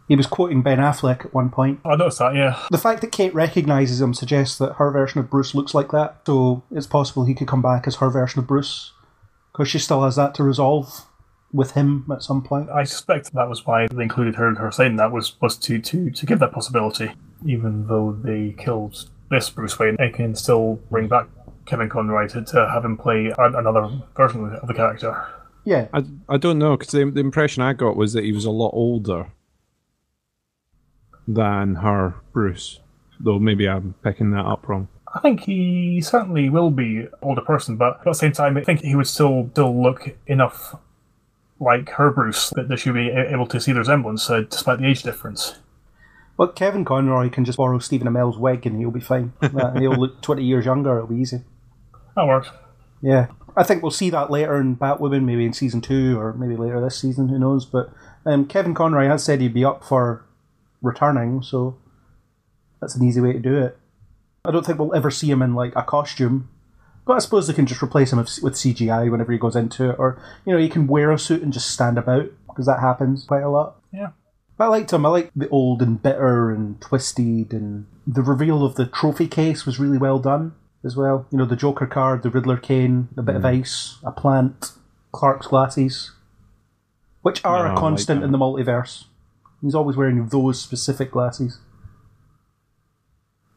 He 0.08 0.16
was 0.16 0.26
quoting 0.28 0.62
Ben 0.62 0.78
Affleck 0.78 1.26
at 1.26 1.34
one 1.34 1.50
point. 1.50 1.82
I 1.84 1.98
noticed 1.98 2.20
that, 2.20 2.34
yeah. 2.34 2.66
The 2.72 2.78
fact 2.78 3.02
that 3.02 3.12
Kate 3.12 3.34
recognises 3.34 4.00
him 4.00 4.14
suggests 4.14 4.58
that 4.60 4.76
her 4.76 4.90
version 4.90 5.20
of 5.20 5.30
Bruce 5.30 5.54
looks 5.54 5.74
like 5.74 5.92
that, 5.92 6.22
so 6.26 6.64
it's 6.72 6.88
possible 6.88 7.26
he 7.26 7.34
could 7.34 7.48
come 7.48 7.62
back 7.62 7.88
as 7.88 7.98
her 7.98 8.10
version 8.10 8.40
of 8.40 8.48
Bruce. 8.48 8.94
Because 9.52 9.68
she 9.68 9.80
still 9.80 10.04
has 10.04 10.16
that 10.16 10.34
to 10.36 10.44
resolve 10.44 11.07
with 11.52 11.72
him 11.72 12.06
at 12.12 12.24
some 12.24 12.44
point. 12.44 12.70
I 12.70 12.84
suspect 12.84 13.34
that 13.34 13.50
was 13.50 13.66
why 13.66 13.88
they 13.88 14.04
included 14.04 14.36
her 14.36 14.54
her 14.56 14.72
saying 14.72 14.98
that 14.98 15.12
was 15.12 15.40
was 15.42 15.58
to, 15.58 15.80
to, 15.80 16.10
to 16.10 16.26
give 16.26 16.40
that 16.40 16.52
possibility. 16.52 17.12
Even 17.46 17.88
though 17.88 18.18
they 18.24 18.56
killed 18.58 19.10
this 19.30 19.50
Bruce 19.50 19.78
Wayne, 19.78 19.96
they 19.98 20.10
can 20.10 20.36
still 20.36 20.80
bring 20.90 21.08
back 21.08 21.28
Kevin 21.66 21.90
Conroy 21.90 22.28
to, 22.30 22.44
to 22.44 22.70
have 22.70 22.84
him 22.84 22.98
play 22.98 23.34
another 23.38 23.90
version 24.16 24.56
of 24.56 24.68
the 24.68 24.74
character. 24.74 25.26
Yeah, 25.66 25.88
I, 25.94 26.04
I 26.30 26.38
don't 26.38 26.60
know 26.60 26.78
because 26.78 26.92
the, 26.92 27.06
the 27.12 27.20
impression 27.20 27.62
I 27.62 27.74
got 27.74 27.98
was 27.98 28.14
that 28.14 28.24
he 28.24 28.32
was 28.32 28.46
a 28.46 28.52
lot 28.52 28.72
older 28.74 29.28
than 31.28 31.76
her 31.76 32.16
Bruce. 32.32 32.80
Though 33.20 33.40
maybe 33.40 33.68
I'm 33.68 33.96
picking 34.04 34.32
that 34.32 34.46
up 34.46 34.68
wrong. 34.68 34.88
I 35.14 35.20
think 35.20 35.42
he 35.42 36.02
certainly 36.02 36.50
will 36.50 36.70
be 36.70 37.08
older 37.22 37.42
person, 37.42 37.76
but 37.76 38.00
at 38.00 38.06
the 38.06 38.14
same 38.14 38.32
time, 38.32 38.58
I 38.58 38.64
think 38.64 38.82
he 38.82 38.96
would 38.96 39.08
still 39.08 39.50
still 39.52 39.82
look 39.82 40.16
enough 40.28 40.76
like 41.60 41.90
her 41.92 42.12
Bruce 42.12 42.50
that, 42.52 42.68
they 42.70 42.76
she'd 42.76 42.94
be 42.94 43.10
able 43.10 43.48
to 43.48 43.60
see 43.60 43.72
the 43.72 43.80
resemblance 43.80 44.30
uh, 44.30 44.42
despite 44.50 44.80
the 44.80 44.86
age 44.88 45.04
difference. 45.04 45.58
but 46.38 46.56
Kevin 46.56 46.86
Conroy 46.86 47.30
can 47.30 47.46
just 47.46 47.58
borrow 47.58 47.80
Stephen 47.80 48.08
Amell's 48.08 48.38
wig 48.38 48.66
and 48.66 48.78
he'll 48.80 48.92
be 48.92 49.00
fine. 49.00 49.34
That- 49.42 49.78
he'll 49.78 49.92
look 49.96 50.22
20 50.22 50.44
years 50.44 50.66
younger, 50.66 50.98
it'll 50.98 51.08
be 51.08 51.16
easy. 51.22 51.42
That 52.16 52.28
works. 52.28 52.50
Yeah. 53.02 53.28
I 53.56 53.64
think 53.64 53.82
we'll 53.82 53.92
see 53.92 54.12
that 54.12 54.30
later 54.30 54.60
in 54.60 54.76
Batwoman, 54.78 55.24
maybe 55.24 55.44
in 55.46 55.54
season 55.54 55.82
two 55.82 56.20
or 56.20 56.34
maybe 56.34 56.56
later 56.56 56.80
this 56.80 57.00
season, 57.00 57.30
who 57.30 57.40
knows. 57.40 57.66
But 57.66 57.92
um, 58.26 58.46
Kevin 58.46 58.76
Conroy 58.76 59.08
has 59.08 59.24
said 59.24 59.42
he'd 59.42 59.54
be 59.54 59.66
up 59.66 59.84
for 59.84 60.24
returning, 60.84 61.42
so 61.42 61.76
that's 62.80 62.96
an 62.96 63.04
easy 63.04 63.20
way 63.20 63.34
to 63.34 63.40
do 63.40 63.58
it. 63.58 63.78
I 64.46 64.52
don't 64.52 64.64
think 64.66 64.78
we'll 64.78 64.94
ever 64.94 65.10
see 65.10 65.30
him 65.32 65.42
in 65.42 65.56
like 65.56 65.74
a 65.76 65.82
costume, 65.82 66.50
but 67.08 67.14
I 67.14 67.20
suppose 67.20 67.48
they 67.48 67.54
can 67.54 67.66
just 67.66 67.82
replace 67.82 68.12
him 68.12 68.20
with 68.20 68.40
with 68.44 68.54
CGI 68.54 69.10
whenever 69.10 69.32
he 69.32 69.38
goes 69.38 69.56
into 69.56 69.90
it, 69.90 69.96
or 69.98 70.22
you 70.46 70.54
know, 70.54 70.60
he 70.60 70.70
can 70.70 70.88
wear 70.88 71.12
a 71.12 71.18
suit 71.18 71.42
and 71.42 71.54
just 71.54 71.72
stand 71.72 71.98
about 71.98 72.30
because 72.48 72.66
that 72.66 72.82
happens 72.82 73.24
quite 73.24 73.44
a 73.44 73.50
lot. 73.50 73.78
Yeah. 73.94 74.10
But 74.58 74.66
I 74.66 74.68
liked 74.68 74.92
him. 74.92 75.06
I 75.06 75.10
liked 75.10 75.32
the 75.36 75.50
old 75.50 75.82
and 75.82 76.02
bitter 76.02 76.52
and 76.52 76.82
twisted, 76.82 77.54
and 77.54 77.88
the 78.06 78.22
reveal 78.22 78.66
of 78.66 78.76
the 78.76 78.86
trophy 78.86 79.28
case 79.28 79.66
was 79.66 79.80
really 79.80 79.98
well 79.98 80.20
done 80.20 80.54
as 80.84 80.96
well. 80.96 81.28
You 81.32 81.38
know, 81.38 81.46
the 81.46 81.56
Joker 81.56 81.88
card, 81.88 82.24
the 82.24 82.30
Riddler 82.30 82.58
cane, 82.58 83.08
a 83.16 83.22
bit 83.22 83.36
of 83.36 83.44
mm. 83.44 83.60
ice, 83.60 83.98
a 84.04 84.12
plant, 84.12 84.74
Clark's 85.12 85.48
glasses, 85.48 86.12
which 87.22 87.44
are 87.46 87.60
Yeah, 87.60 87.64
I 87.64 87.68
a 87.68 87.70
like 87.70 87.80
constant 87.80 88.20
that. 88.20 88.26
in 88.26 88.32
the 88.32 88.38
multiverse. 88.38 89.06
He's 89.62 89.76
always 89.76 89.96
wearing 89.96 90.28
those 90.28 90.60
specific 90.62 91.12
glasses. 91.12 91.60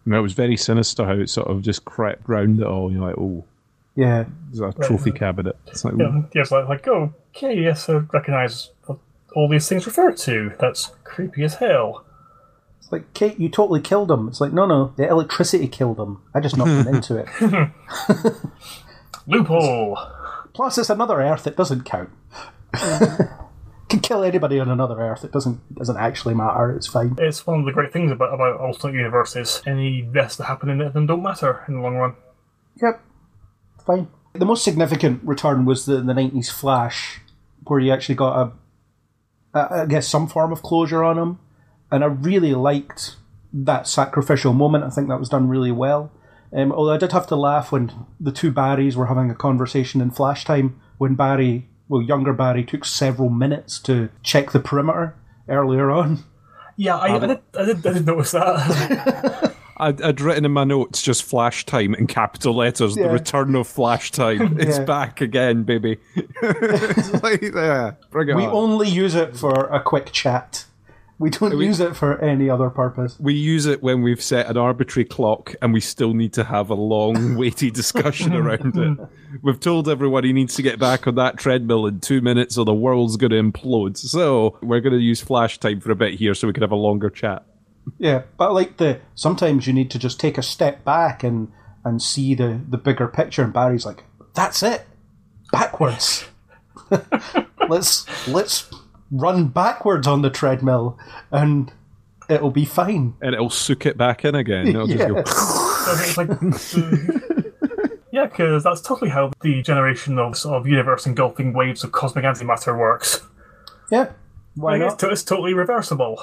And 0.05 0.14
it 0.14 0.20
was 0.20 0.32
very 0.32 0.57
sinister 0.57 1.05
how 1.05 1.12
it 1.12 1.28
sort 1.28 1.48
of 1.48 1.62
just 1.62 1.84
crept 1.84 2.28
round 2.28 2.61
it 2.61 2.66
all. 2.66 2.90
You're 2.90 3.03
like, 3.07 3.18
oh, 3.18 3.44
Yeah, 3.96 4.24
there's 4.51 4.61
a 4.61 4.72
trophy 4.86 5.12
cabinet. 5.12 5.57
It's 5.66 5.84
like, 5.84 5.94
Yeah, 5.98 6.22
yes, 6.34 6.51
like, 6.51 6.68
like 6.68 6.88
okay, 6.88 7.59
yes, 7.61 7.88
I 7.88 7.94
recognise 8.12 8.70
what 8.86 8.98
all 9.34 9.48
these 9.48 9.68
things 9.68 9.86
refer 9.86 10.12
to. 10.12 10.53
That's 10.59 10.90
creepy 11.05 11.44
as 11.44 11.57
hell. 11.57 12.05
it's 12.78 12.90
like 12.90 13.12
Kate, 13.14 13.38
you 13.38 13.48
totally 13.48 13.80
killed 13.80 14.11
him. 14.11 14.26
It's 14.28 14.40
like 14.40 14.53
no, 14.53 14.66
no, 14.66 14.92
the 14.96 15.07
electricity 15.09 15.68
killed 15.68 15.98
him. 16.01 16.22
I 16.34 16.40
just 16.40 16.57
knocked 16.57 16.70
him 16.70 16.94
into 16.94 17.16
it. 17.18 17.28
Loophole. 19.26 19.98
Plus, 20.53 20.78
it's 20.78 20.90
another 20.90 21.20
Earth. 21.20 21.46
It 21.46 21.57
doesn't 21.57 21.84
count. 21.84 22.11
Can 23.91 24.01
kill 24.01 24.22
anybody 24.22 24.61
on 24.61 24.70
another 24.70 25.01
Earth. 25.01 25.24
It 25.24 25.32
doesn't 25.32 25.61
it 25.70 25.76
doesn't 25.76 25.97
actually 25.97 26.34
matter. 26.34 26.70
It's 26.70 26.86
fine. 26.86 27.16
It's 27.18 27.45
one 27.45 27.61
of 27.61 27.66
the 27.66 27.72
great 27.72 27.93
things 27.93 28.12
about, 28.12 28.32
about 28.32 28.61
alternate 28.61 28.95
universes. 28.95 29.62
Any 29.66 30.03
deaths 30.03 30.36
that 30.36 30.45
happen 30.45 30.68
in 30.70 30.80
it 30.80 30.95
them 30.95 31.07
don't 31.07 31.22
matter 31.22 31.64
in 31.66 31.74
the 31.74 31.80
long 31.80 31.97
run. 31.97 32.14
Yep, 32.80 33.03
fine. 33.84 34.09
The 34.32 34.47
most 34.47 34.62
significant 34.62 35.22
return 35.24 35.64
was 35.64 35.86
the 35.86 35.97
the 35.97 36.14
nineties 36.14 36.49
Flash, 36.49 37.20
where 37.64 37.80
you 37.80 37.93
actually 37.93 38.14
got 38.14 38.53
a, 39.55 39.59
a, 39.59 39.82
I 39.82 39.86
guess, 39.86 40.07
some 40.07 40.28
form 40.28 40.53
of 40.53 40.62
closure 40.62 41.03
on 41.03 41.18
him, 41.18 41.41
and 41.91 42.05
I 42.05 42.07
really 42.07 42.55
liked 42.55 43.16
that 43.53 43.88
sacrificial 43.88 44.53
moment. 44.53 44.84
I 44.84 44.91
think 44.91 45.09
that 45.09 45.18
was 45.18 45.28
done 45.28 45.49
really 45.49 45.72
well. 45.72 46.12
Um, 46.53 46.70
although 46.70 46.93
I 46.93 46.97
did 46.97 47.11
have 47.12 47.26
to 47.26 47.36
laugh 47.36 47.72
when 47.72 47.93
the 48.20 48.32
two 48.32 48.53
Barrys 48.53 48.97
were 48.97 49.07
having 49.07 49.30
a 49.30 49.34
conversation 49.34 50.01
in 50.01 50.12
Flash 50.12 50.45
time 50.45 50.80
when 50.99 51.16
Barry, 51.16 51.68
well, 51.91 52.01
younger 52.01 52.32
Barry, 52.32 52.62
took 52.64 52.84
several 52.84 53.28
minutes 53.28 53.78
to 53.80 54.09
check 54.22 54.53
the 54.53 54.61
perimeter 54.61 55.16
earlier 55.49 55.91
on. 55.91 56.24
Yeah, 56.76 56.97
I, 56.97 57.16
I, 57.16 57.18
did, 57.18 57.41
I, 57.59 57.64
did, 57.66 57.86
I 57.86 57.93
did 57.93 58.07
notice 58.07 58.30
that. 58.30 59.55
I'd, 59.76 60.01
I'd 60.01 60.20
written 60.20 60.45
in 60.45 60.53
my 60.53 60.64
notes 60.64 61.03
just 61.03 61.24
flash 61.24 61.66
time 61.66 61.95
in 61.95 62.07
capital 62.07 62.55
letters. 62.55 62.97
Yeah. 62.97 63.09
The 63.09 63.12
return 63.14 63.57
of 63.57 63.66
flash 63.66 64.12
time. 64.12 64.57
It's 64.61 64.78
Yeah. 64.78 64.84
back 64.84 65.20
again, 65.20 65.64
baby. 65.64 65.99
like, 67.22 67.43
yeah, 67.43 67.93
bring 68.11 68.28
it 68.28 68.36
We 68.36 68.45
on. 68.45 68.53
only 68.55 68.88
use 68.88 69.14
it 69.14 69.36
for 69.36 69.66
a 69.66 69.82
quick 69.82 70.12
chat. 70.12 70.66
We 71.20 71.28
don't 71.28 71.54
we- 71.56 71.66
use 71.66 71.80
it 71.80 71.94
for 71.94 72.18
any 72.20 72.48
other 72.48 72.70
purpose. 72.70 73.16
we 73.20 73.34
use 73.34 73.66
it 73.66 73.82
when 73.82 74.00
we've 74.00 74.22
set 74.22 74.46
an 74.46 74.56
arbitrary 74.56 75.04
clock 75.04 75.54
and 75.60 75.72
we 75.72 75.80
still 75.80 76.14
need 76.14 76.32
to 76.32 76.44
have 76.44 76.70
a 76.70 76.74
long, 76.74 77.36
weighty 77.36 77.70
discussion 77.70 78.34
around 78.34 78.76
it. 78.76 78.98
We've 79.42 79.60
told 79.60 79.88
everyone 79.88 80.24
he 80.24 80.32
needs 80.32 80.54
to 80.54 80.62
get 80.62 80.78
back 80.78 81.06
on 81.06 81.16
that 81.16 81.36
treadmill 81.36 81.86
in 81.86 82.00
two 82.00 82.22
minutes 82.22 82.56
or 82.56 82.64
the 82.64 82.74
world's 82.74 83.18
going 83.18 83.32
to 83.32 83.36
implode. 83.42 83.98
So 83.98 84.58
we're 84.62 84.80
going 84.80 84.94
to 84.94 84.98
use 84.98 85.20
flash 85.20 85.58
time 85.58 85.80
for 85.80 85.92
a 85.92 85.94
bit 85.94 86.14
here 86.14 86.32
so 86.34 86.46
we 86.46 86.54
can 86.54 86.62
have 86.62 86.72
a 86.72 86.76
longer 86.76 87.10
chat. 87.10 87.44
Yeah, 87.98 88.22
but 88.38 88.54
like 88.54 88.78
the 88.78 89.00
sometimes 89.14 89.66
you 89.66 89.74
need 89.74 89.90
to 89.90 89.98
just 89.98 90.18
take 90.18 90.38
a 90.38 90.42
step 90.42 90.84
back 90.84 91.22
and 91.22 91.52
and 91.84 92.00
see 92.00 92.34
the 92.34 92.60
the 92.68 92.78
bigger 92.78 93.08
picture. 93.08 93.42
And 93.42 93.52
Barry's 93.52 93.84
like, 93.84 94.04
"That's 94.34 94.62
it, 94.62 94.86
backwards. 95.52 96.26
let's 97.68 98.06
let's 98.28 98.70
run 99.11 99.48
backwards 99.48 100.06
on 100.06 100.22
the 100.22 100.30
treadmill." 100.30 100.98
And 101.30 101.72
it'll 102.28 102.50
be 102.50 102.64
fine. 102.64 103.14
and 103.20 103.34
it'll 103.34 103.50
soak 103.50 103.86
it 103.86 103.96
back 103.96 104.24
in 104.24 104.34
again. 104.34 104.68
It'll 104.68 104.86
just 104.86 105.08
go. 105.08 105.22
It's 105.92 106.16
like, 106.16 106.28
yeah, 108.12 108.26
because 108.26 108.62
that's 108.62 108.80
totally 108.80 109.11
how 109.11 109.32
the 109.42 109.62
generation 109.62 110.18
of 110.18 110.36
sort 110.36 110.54
of 110.56 110.66
universe 110.66 111.06
engulfing 111.06 111.52
waves 111.52 111.82
of 111.82 111.90
cosmic 111.90 112.24
antimatter 112.24 112.78
works. 112.78 113.26
Yeah, 113.90 114.11
why 114.54 114.72
Like, 114.72 114.80
not? 114.80 114.86
it's, 114.92 114.94
to- 115.00 115.11
it's 115.11 115.22
totally 115.24 115.54
reversible. 115.54 116.22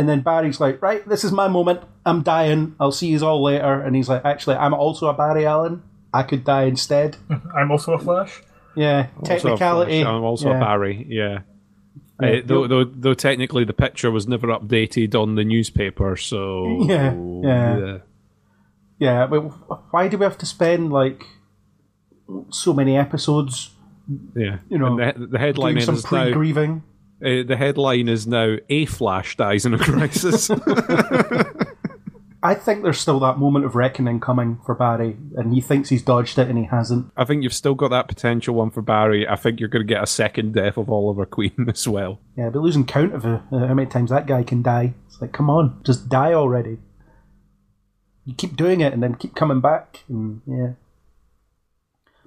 and 0.00 0.08
then 0.08 0.20
Barry's 0.20 0.60
like, 0.60 0.82
right, 0.82 1.06
this 1.08 1.24
is 1.24 1.32
my 1.32 1.48
moment. 1.48 1.82
I'm 2.04 2.22
dying. 2.22 2.74
I'll 2.80 2.92
see 2.92 3.08
you 3.08 3.24
all 3.24 3.42
later. 3.42 3.80
And 3.80 3.94
he's 3.94 4.08
like, 4.08 4.24
actually, 4.24 4.56
I'm 4.56 4.74
also 4.74 5.08
a 5.08 5.14
Barry 5.14 5.46
Allen. 5.46 5.82
I 6.12 6.22
could 6.22 6.44
die 6.44 6.64
instead. 6.64 7.16
I'm 7.56 7.70
also 7.70 7.92
a 7.92 7.98
Flash. 7.98 8.42
Yeah, 8.74 9.08
Also 9.18 9.22
a 9.22 9.36
technicality. 9.36 10.02
Flash, 10.02 10.12
I'm 10.14 10.24
also 10.24 10.50
yeah. 10.50 10.56
a 10.56 10.60
Barry. 10.60 11.06
Yeah. 11.08 11.38
Yeah. 12.20 12.28
Uh, 12.28 12.40
though, 12.44 12.66
though, 12.66 12.84
though 12.84 13.14
technically 13.14 13.64
the 13.64 13.72
picture 13.72 14.10
was 14.10 14.28
never 14.28 14.48
updated 14.48 15.14
on 15.14 15.36
the 15.36 15.44
newspaper, 15.44 16.16
so 16.16 16.84
Yeah, 16.88 17.14
yeah. 17.42 17.98
Yeah, 18.98 19.26
but 19.26 19.40
why 19.90 20.08
do 20.08 20.18
we 20.18 20.24
have 20.24 20.36
to 20.38 20.46
spend 20.46 20.92
like 20.92 21.24
so 22.50 22.74
many 22.74 22.96
episodes 22.98 23.70
yeah. 24.34 24.58
You 24.68 24.78
know, 24.78 24.98
And 24.98 25.22
the, 25.22 25.26
the 25.26 25.38
headline 25.38 25.74
doing 25.74 25.86
some 25.86 25.94
is 25.96 26.04
now 26.10 26.24
pre-grieving? 26.24 26.82
Uh, 27.24 27.42
the 27.46 27.56
headline 27.56 28.08
is 28.08 28.26
now 28.26 28.56
a 28.68 28.86
Flash 28.86 29.36
dies 29.36 29.66
in 29.66 29.74
a 29.74 29.78
crisis. 29.78 30.50
I 32.42 32.54
think 32.54 32.82
there's 32.82 32.98
still 32.98 33.20
that 33.20 33.38
moment 33.38 33.66
of 33.66 33.74
reckoning 33.74 34.18
coming 34.18 34.60
for 34.64 34.74
Barry, 34.74 35.16
and 35.36 35.52
he 35.52 35.60
thinks 35.60 35.90
he's 35.90 36.02
dodged 36.02 36.38
it, 36.38 36.48
and 36.48 36.56
he 36.56 36.64
hasn't. 36.64 37.10
I 37.14 37.24
think 37.24 37.42
you've 37.42 37.52
still 37.52 37.74
got 37.74 37.88
that 37.88 38.08
potential 38.08 38.54
one 38.54 38.70
for 38.70 38.80
Barry. 38.80 39.28
I 39.28 39.36
think 39.36 39.60
you're 39.60 39.68
going 39.68 39.86
to 39.86 39.94
get 39.94 40.02
a 40.02 40.06
second 40.06 40.54
death 40.54 40.78
of 40.78 40.90
Oliver 40.90 41.26
Queen 41.26 41.52
as 41.68 41.86
well. 41.86 42.18
Yeah, 42.36 42.48
but 42.48 42.60
losing 42.60 42.86
count 42.86 43.14
of 43.14 43.26
uh, 43.26 43.40
how 43.50 43.74
many 43.74 43.86
times 43.86 44.10
that 44.10 44.26
guy 44.26 44.42
can 44.42 44.62
die. 44.62 44.94
It's 45.06 45.20
like, 45.20 45.32
come 45.32 45.50
on, 45.50 45.82
just 45.84 46.08
die 46.08 46.32
already. 46.32 46.78
You 48.24 48.34
keep 48.34 48.56
doing 48.56 48.80
it 48.80 48.94
and 48.94 49.02
then 49.02 49.16
keep 49.16 49.34
coming 49.34 49.60
back, 49.60 50.04
and 50.08 50.40
yeah. 50.46 50.72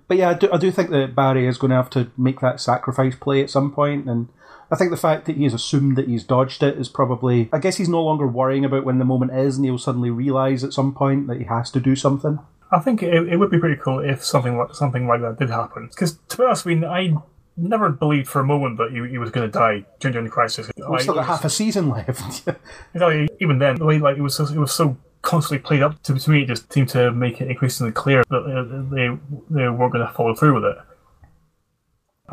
But 0.08 0.18
yeah, 0.18 0.30
I 0.30 0.34
do, 0.36 0.50
I 0.52 0.58
do 0.58 0.70
think 0.70 0.92
that 0.92 1.16
Barry 1.16 1.48
is 1.48 1.58
going 1.58 1.72
to 1.72 1.78
have 1.78 1.90
to 1.92 2.12
make 2.18 2.40
that 2.42 2.60
sacrifice 2.60 3.16
play 3.16 3.42
at 3.42 3.50
some 3.50 3.72
point, 3.72 4.08
and 4.08 4.30
I 4.72 4.76
think 4.76 4.92
the 4.92 4.98
fact 4.98 5.26
that 5.26 5.38
he's 5.38 5.54
assumed 5.54 5.98
that 5.98 6.08
he's 6.08 6.24
dodged 6.24 6.64
it 6.64 6.78
is 6.78 6.90
probably. 6.90 7.50
I 7.52 7.60
guess 7.60 7.78
he's 7.78 7.90
no 7.90 8.04
longer 8.04 8.28
worrying 8.28 8.66
about 8.66 8.86
when 8.86 9.00
the 9.00 9.06
moment 9.06 9.34
is, 9.34 9.58
and 9.58 9.66
he'll 9.66 9.78
suddenly 9.78 10.10
realise 10.10 10.64
at 10.64 10.74
some 10.74 10.94
point 10.94 11.28
that 11.28 11.38
he 11.38 11.44
has 11.46 11.70
to 11.72 11.80
do 11.80 11.96
something. 11.96 12.40
I 12.72 12.80
think 12.80 13.04
it, 13.04 13.14
it 13.14 13.38
would 13.38 13.52
be 13.52 13.60
pretty 13.60 13.80
cool 13.80 14.00
if 14.00 14.24
something 14.24 14.58
like 14.58 14.74
something 14.74 15.08
like 15.08 15.22
that 15.22 15.38
did 15.38 15.50
happen. 15.50 15.88
Because 15.88 16.18
to 16.30 16.38
be 16.38 16.44
honest, 16.44 16.66
I 16.66 16.70
mean, 16.70 16.84
I 16.84 17.14
never 17.56 17.90
believed 17.90 18.28
for 18.28 18.40
a 18.40 18.44
moment 18.44 18.78
that 18.78 18.92
he, 18.92 19.08
he 19.12 19.18
was 19.18 19.30
going 19.30 19.50
to 19.50 19.52
die 19.52 19.86
during, 20.00 20.24
the 20.24 20.30
crisis. 20.30 20.72
Like, 20.78 21.02
still 21.02 21.14
got 21.14 21.28
half 21.28 21.46
a 21.46 21.50
season 21.50 21.90
left. 21.90 22.48
Exactly. 22.94 23.30
Even 23.40 23.60
then, 23.60 23.76
the 23.76 23.86
way 23.86 24.00
like 24.00 24.18
it 24.18 24.22
was, 24.22 24.36
so, 24.36 24.46
it 24.46 24.58
was 24.58 24.72
so 24.72 24.98
constantly 25.22 25.60
played 25.60 25.82
up 25.82 26.02
to, 26.04 26.18
to 26.18 26.30
me. 26.30 26.44
It 26.44 26.48
just 26.48 26.72
seemed 26.72 26.90
to 26.90 27.12
make 27.12 27.42
it 27.42 27.50
increasingly 27.50 27.92
clear 27.92 28.24
that 28.30 28.38
uh, 28.38 28.94
they 28.94 29.08
they 29.50 29.70
weren't 29.70 29.94
going 29.94 30.06
to 30.06 30.14
follow 30.14 30.36
through 30.36 30.56
with 30.56 30.66
it. 30.66 30.78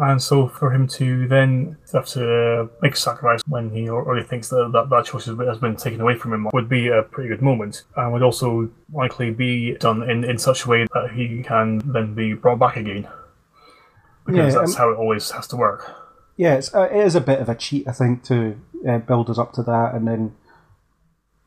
And 0.00 0.22
so, 0.22 0.48
for 0.48 0.72
him 0.72 0.88
to 0.88 1.28
then 1.28 1.76
have 1.92 2.06
to 2.06 2.70
make 2.80 2.94
a 2.94 2.96
sacrifice 2.96 3.42
when 3.46 3.68
he 3.68 3.90
already 3.90 4.26
thinks 4.26 4.48
that 4.48 4.70
that, 4.72 4.88
that 4.88 5.04
choice 5.04 5.26
has 5.26 5.58
been- 5.58 5.76
taken 5.76 6.00
away 6.00 6.14
from 6.14 6.32
him 6.32 6.48
would 6.54 6.70
be 6.70 6.88
a 6.88 7.02
pretty 7.02 7.28
good 7.28 7.42
moment, 7.42 7.82
and 7.96 8.10
would 8.10 8.22
also 8.22 8.70
likely 8.94 9.30
be 9.30 9.74
done 9.74 10.08
in, 10.08 10.24
in 10.24 10.38
such 10.38 10.64
a 10.64 10.68
way 10.68 10.86
that 10.94 11.10
he 11.14 11.42
can 11.42 11.82
then 11.92 12.14
be 12.14 12.32
brought 12.32 12.58
back 12.58 12.76
again. 12.78 13.06
Because 14.24 14.54
Yeah, 14.54 14.60
that's 14.60 14.72
um, 14.72 14.78
how 14.78 14.90
it 14.90 14.96
always 14.96 15.30
has 15.32 15.46
to 15.48 15.56
work. 15.56 15.94
Yeah, 16.38 16.54
it's, 16.54 16.74
uh, 16.74 16.88
it 16.90 17.04
is 17.04 17.14
a 17.14 17.20
bit 17.20 17.40
of 17.40 17.50
a 17.50 17.54
cheat, 17.54 17.86
I 17.86 17.92
think, 17.92 18.24
to 18.24 18.58
uh, 18.88 18.98
build 18.98 19.28
us 19.28 19.38
up 19.38 19.52
to 19.54 19.62
that, 19.64 19.94
and 19.94 20.08
then 20.08 20.34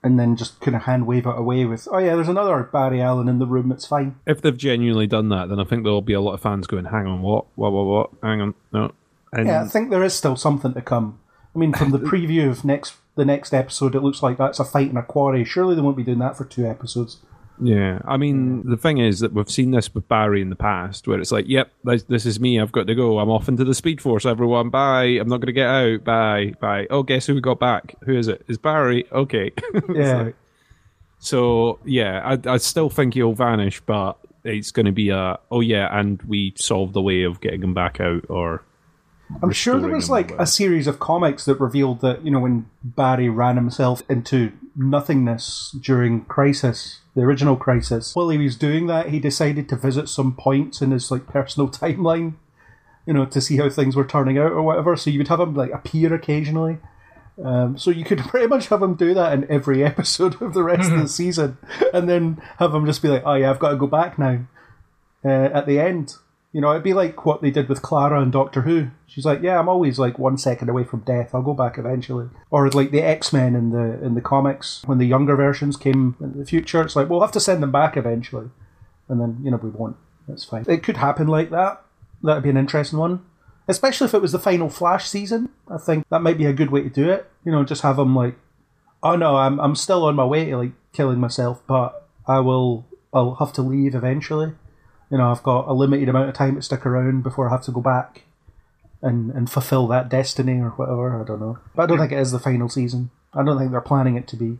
and 0.03 0.19
then 0.19 0.35
just 0.35 0.59
kind 0.59 0.75
of 0.75 0.83
hand 0.83 1.07
wave 1.07 1.25
it 1.25 1.37
away 1.37 1.65
with, 1.65 1.87
oh 1.91 1.97
yeah, 1.97 2.15
there's 2.15 2.27
another 2.27 2.63
Barry 2.63 3.01
Allen 3.01 3.29
in 3.29 3.39
the 3.39 3.47
room. 3.47 3.71
It's 3.71 3.87
fine. 3.87 4.15
If 4.27 4.41
they've 4.41 4.57
genuinely 4.57 5.07
done 5.07 5.29
that, 5.29 5.49
then 5.49 5.59
I 5.59 5.63
think 5.63 5.83
there'll 5.83 6.01
be 6.01 6.13
a 6.13 6.21
lot 6.21 6.33
of 6.33 6.41
fans 6.41 6.67
going, 6.67 6.85
"Hang 6.85 7.07
on, 7.07 7.21
what? 7.21 7.45
What? 7.55 7.71
What? 7.71 7.85
What? 7.85 8.09
Hang 8.21 8.41
on, 8.41 8.53
no." 8.73 8.91
And 9.31 9.47
Yeah, 9.47 9.63
I 9.63 9.67
think 9.67 9.89
there 9.89 10.03
is 10.03 10.13
still 10.13 10.35
something 10.35 10.73
to 10.73 10.81
come. 10.81 11.19
I 11.55 11.59
mean, 11.59 11.73
from 11.73 11.91
the 11.91 11.99
preview 12.11 12.49
of 12.49 12.65
next 12.65 12.95
the 13.15 13.25
next 13.25 13.53
episode, 13.53 13.95
it 13.95 14.01
looks 14.01 14.21
like 14.21 14.37
that's 14.37 14.59
a 14.59 14.65
fight 14.65 14.89
in 14.89 14.97
a 14.97 15.03
quarry. 15.03 15.45
Surely 15.45 15.75
they 15.75 15.81
won't 15.81 15.97
be 15.97 16.03
doing 16.03 16.19
that 16.19 16.35
for 16.37 16.45
two 16.45 16.67
episodes. 16.67 17.17
Yeah, 17.61 17.99
I 18.05 18.17
mean, 18.17 18.67
the 18.67 18.77
thing 18.77 18.97
is 18.97 19.19
that 19.19 19.33
we've 19.33 19.49
seen 19.49 19.71
this 19.71 19.93
with 19.93 20.07
Barry 20.07 20.41
in 20.41 20.49
the 20.49 20.55
past, 20.55 21.07
where 21.07 21.19
it's 21.19 21.31
like, 21.31 21.45
"Yep, 21.47 21.71
this, 21.83 22.03
this 22.03 22.25
is 22.25 22.39
me. 22.39 22.59
I've 22.59 22.71
got 22.71 22.87
to 22.87 22.95
go. 22.95 23.19
I'm 23.19 23.29
off 23.29 23.47
into 23.47 23.63
the 23.63 23.75
Speed 23.75 24.01
Force. 24.01 24.25
Everyone, 24.25 24.69
bye. 24.69 25.03
I'm 25.03 25.27
not 25.29 25.37
going 25.37 25.47
to 25.47 25.53
get 25.53 25.67
out. 25.67 26.03
Bye, 26.03 26.53
bye. 26.59 26.87
Oh, 26.89 27.03
guess 27.03 27.27
who 27.27 27.35
we 27.35 27.41
got 27.41 27.59
back? 27.59 27.95
Who 28.05 28.17
is 28.17 28.27
it? 28.27 28.43
Is 28.47 28.57
Barry? 28.57 29.05
Okay. 29.11 29.51
Yeah. 29.93 30.23
like- 30.23 30.35
so 31.19 31.79
yeah, 31.85 32.19
I, 32.45 32.53
I 32.53 32.57
still 32.57 32.89
think 32.89 33.13
he'll 33.13 33.33
vanish, 33.33 33.79
but 33.81 34.17
it's 34.43 34.71
going 34.71 34.87
to 34.87 34.91
be 34.91 35.09
a 35.09 35.39
oh 35.51 35.61
yeah, 35.61 35.87
and 35.97 36.21
we 36.23 36.53
solved 36.57 36.93
the 36.93 37.01
way 37.01 37.23
of 37.23 37.39
getting 37.39 37.63
him 37.63 37.73
back 37.73 38.01
out, 38.01 38.25
or 38.27 38.61
I'm 39.41 39.51
sure 39.51 39.79
there 39.79 39.89
was 39.89 40.09
like 40.09 40.31
a 40.31 40.45
series 40.45 40.85
of 40.85 40.99
comics 40.99 41.45
that 41.45 41.61
revealed 41.61 42.01
that 42.01 42.25
you 42.25 42.31
know 42.31 42.39
when 42.41 42.69
Barry 42.83 43.29
ran 43.29 43.55
himself 43.55 44.01
into 44.09 44.51
nothingness 44.75 45.75
during 45.79 46.25
Crisis, 46.25 47.01
the 47.15 47.21
original 47.21 47.55
Crisis. 47.55 48.15
While 48.15 48.29
he 48.29 48.37
was 48.37 48.55
doing 48.55 48.87
that, 48.87 49.09
he 49.09 49.19
decided 49.19 49.69
to 49.69 49.75
visit 49.75 50.09
some 50.09 50.35
points 50.35 50.81
in 50.81 50.91
his 50.91 51.11
like 51.11 51.27
personal 51.27 51.69
timeline, 51.69 52.33
you 53.05 53.13
know, 53.13 53.25
to 53.25 53.41
see 53.41 53.57
how 53.57 53.69
things 53.69 53.95
were 53.95 54.05
turning 54.05 54.37
out 54.37 54.51
or 54.51 54.63
whatever. 54.63 54.95
So 54.95 55.09
you 55.09 55.19
would 55.19 55.27
have 55.27 55.39
him 55.39 55.55
like 55.55 55.71
appear 55.71 56.13
occasionally. 56.13 56.77
Um, 57.43 57.77
so 57.77 57.91
you 57.91 58.03
could 58.03 58.19
pretty 58.27 58.47
much 58.47 58.67
have 58.67 58.81
him 58.81 58.95
do 58.95 59.13
that 59.13 59.33
in 59.33 59.49
every 59.49 59.83
episode 59.85 60.41
of 60.41 60.53
the 60.53 60.63
rest 60.63 60.91
of 60.91 60.99
the 60.99 61.07
season, 61.07 61.57
and 61.93 62.09
then 62.09 62.41
have 62.59 62.73
him 62.73 62.85
just 62.85 63.01
be 63.01 63.09
like, 63.09 63.23
"Oh 63.25 63.33
yeah, 63.33 63.49
I've 63.49 63.59
got 63.59 63.69
to 63.69 63.77
go 63.77 63.87
back 63.87 64.19
now." 64.19 64.45
Uh, 65.25 65.49
at 65.53 65.65
the 65.65 65.79
end, 65.79 66.15
you 66.53 66.61
know, 66.61 66.71
it'd 66.71 66.83
be 66.83 66.93
like 66.93 67.25
what 67.25 67.41
they 67.41 67.51
did 67.51 67.67
with 67.67 67.81
Clara 67.81 68.21
and 68.21 68.31
Doctor 68.31 68.61
Who. 68.61 68.91
She's 69.07 69.25
like, 69.25 69.41
"Yeah, 69.41 69.59
I'm 69.59 69.67
always 69.67 69.99
like 69.99 70.17
one 70.17 70.37
second 70.37 70.69
away 70.69 70.83
from 70.83 71.01
death. 71.01 71.33
I'll 71.33 71.41
go 71.41 71.53
back 71.53 71.77
eventually." 71.77 72.29
Or 72.51 72.69
like 72.69 72.91
the 72.91 73.01
X 73.01 73.33
Men 73.33 73.55
in 73.55 73.71
the 73.71 74.03
in 74.05 74.13
the 74.13 74.21
comics 74.21 74.83
when 74.85 74.99
the 74.99 75.07
younger 75.07 75.35
versions 75.35 75.75
came 75.75 76.15
in 76.21 76.37
the 76.37 76.45
future. 76.45 76.81
It's 76.81 76.95
like 76.95 77.09
we'll 77.09 77.21
have 77.21 77.31
to 77.33 77.39
send 77.39 77.61
them 77.61 77.71
back 77.71 77.97
eventually, 77.97 78.49
and 79.09 79.19
then 79.19 79.39
you 79.43 79.51
know 79.51 79.57
we 79.57 79.69
won't. 79.69 79.97
That's 80.27 80.45
fine. 80.45 80.65
It 80.67 80.83
could 80.83 80.97
happen 80.97 81.27
like 81.27 81.49
that. 81.49 81.83
That'd 82.21 82.43
be 82.43 82.49
an 82.49 82.57
interesting 82.57 82.99
one 82.99 83.25
especially 83.67 84.05
if 84.05 84.13
it 84.13 84.21
was 84.21 84.31
the 84.31 84.39
final 84.39 84.69
Flash 84.69 85.07
season. 85.07 85.49
I 85.69 85.77
think 85.77 86.05
that 86.09 86.21
might 86.21 86.37
be 86.37 86.45
a 86.45 86.53
good 86.53 86.71
way 86.71 86.81
to 86.83 86.89
do 86.89 87.09
it. 87.09 87.29
You 87.45 87.51
know, 87.51 87.63
just 87.63 87.81
have 87.81 87.97
them 87.97 88.15
like, 88.15 88.35
oh 89.01 89.15
no, 89.15 89.37
I'm 89.37 89.59
I'm 89.59 89.75
still 89.75 90.05
on 90.05 90.15
my 90.15 90.25
way 90.25 90.45
to 90.45 90.57
like 90.57 90.71
killing 90.91 91.19
myself, 91.19 91.61
but 91.67 92.07
I 92.27 92.39
will 92.39 92.87
I'll 93.13 93.35
have 93.35 93.53
to 93.53 93.61
leave 93.61 93.95
eventually. 93.95 94.53
You 95.13 95.19
know, 95.19 95.29
I've 95.29 95.43
got 95.43 95.67
a 95.67 95.73
limited 95.73 96.09
amount 96.09 96.29
of 96.29 96.33
time 96.33 96.55
to 96.55 96.61
stick 96.63 96.87
around 96.87 97.21
before 97.21 97.47
I 97.47 97.51
have 97.51 97.61
to 97.65 97.71
go 97.71 97.81
back 97.81 98.23
and 98.99 99.29
and 99.29 99.47
fulfill 99.47 99.85
that 99.89 100.09
destiny 100.09 100.59
or 100.59 100.69
whatever. 100.69 101.21
I 101.21 101.23
don't 101.23 101.39
know, 101.39 101.59
but 101.75 101.83
I 101.83 101.85
don't 101.85 101.99
think 101.99 102.11
it 102.11 102.17
is 102.17 102.31
the 102.31 102.39
final 102.39 102.67
season. 102.67 103.11
I 103.31 103.43
don't 103.43 103.59
think 103.59 103.69
they're 103.69 103.79
planning 103.79 104.15
it 104.15 104.27
to 104.29 104.35
be. 104.35 104.57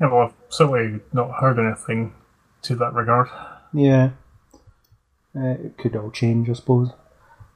Yeah, 0.00 0.10
well, 0.10 0.28
I've 0.28 0.34
certainly 0.48 1.00
not 1.12 1.32
heard 1.38 1.58
anything 1.58 2.14
to 2.62 2.74
that 2.76 2.94
regard. 2.94 3.28
Yeah, 3.74 4.12
uh, 5.36 5.48
it 5.50 5.76
could 5.76 5.96
all 5.96 6.10
change, 6.10 6.48
I 6.48 6.54
suppose. 6.54 6.92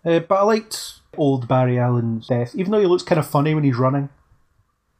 Uh, 0.04 0.18
but 0.18 0.34
I 0.34 0.42
liked 0.42 1.00
old 1.16 1.48
Barry 1.48 1.78
Allen's 1.78 2.26
death, 2.26 2.54
even 2.54 2.72
though 2.72 2.80
he 2.80 2.86
looks 2.86 3.04
kind 3.04 3.18
of 3.18 3.26
funny 3.26 3.54
when 3.54 3.64
he's 3.64 3.78
running. 3.78 4.10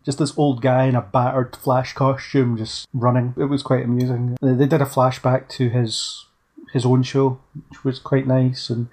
Just 0.03 0.17
this 0.17 0.33
old 0.39 0.63
guy 0.63 0.85
in 0.85 0.95
a 0.95 1.03
battered 1.03 1.57
Flash 1.57 1.93
costume, 1.93 2.57
just 2.57 2.87
running. 2.95 3.35
It 3.37 3.51
was 3.51 3.63
quite 3.63 3.85
amusing. 3.85 4.39
They 4.41 4.67
did 4.67 4.81
a 4.81 4.87
flashback 4.87 5.49
to 5.51 5.69
his 5.69 6.25
his 6.75 6.85
own 6.85 7.03
show, 7.03 7.41
which 7.71 7.85
was 7.85 7.99
quite 7.99 8.27
nice. 8.27 8.69
And 8.69 8.89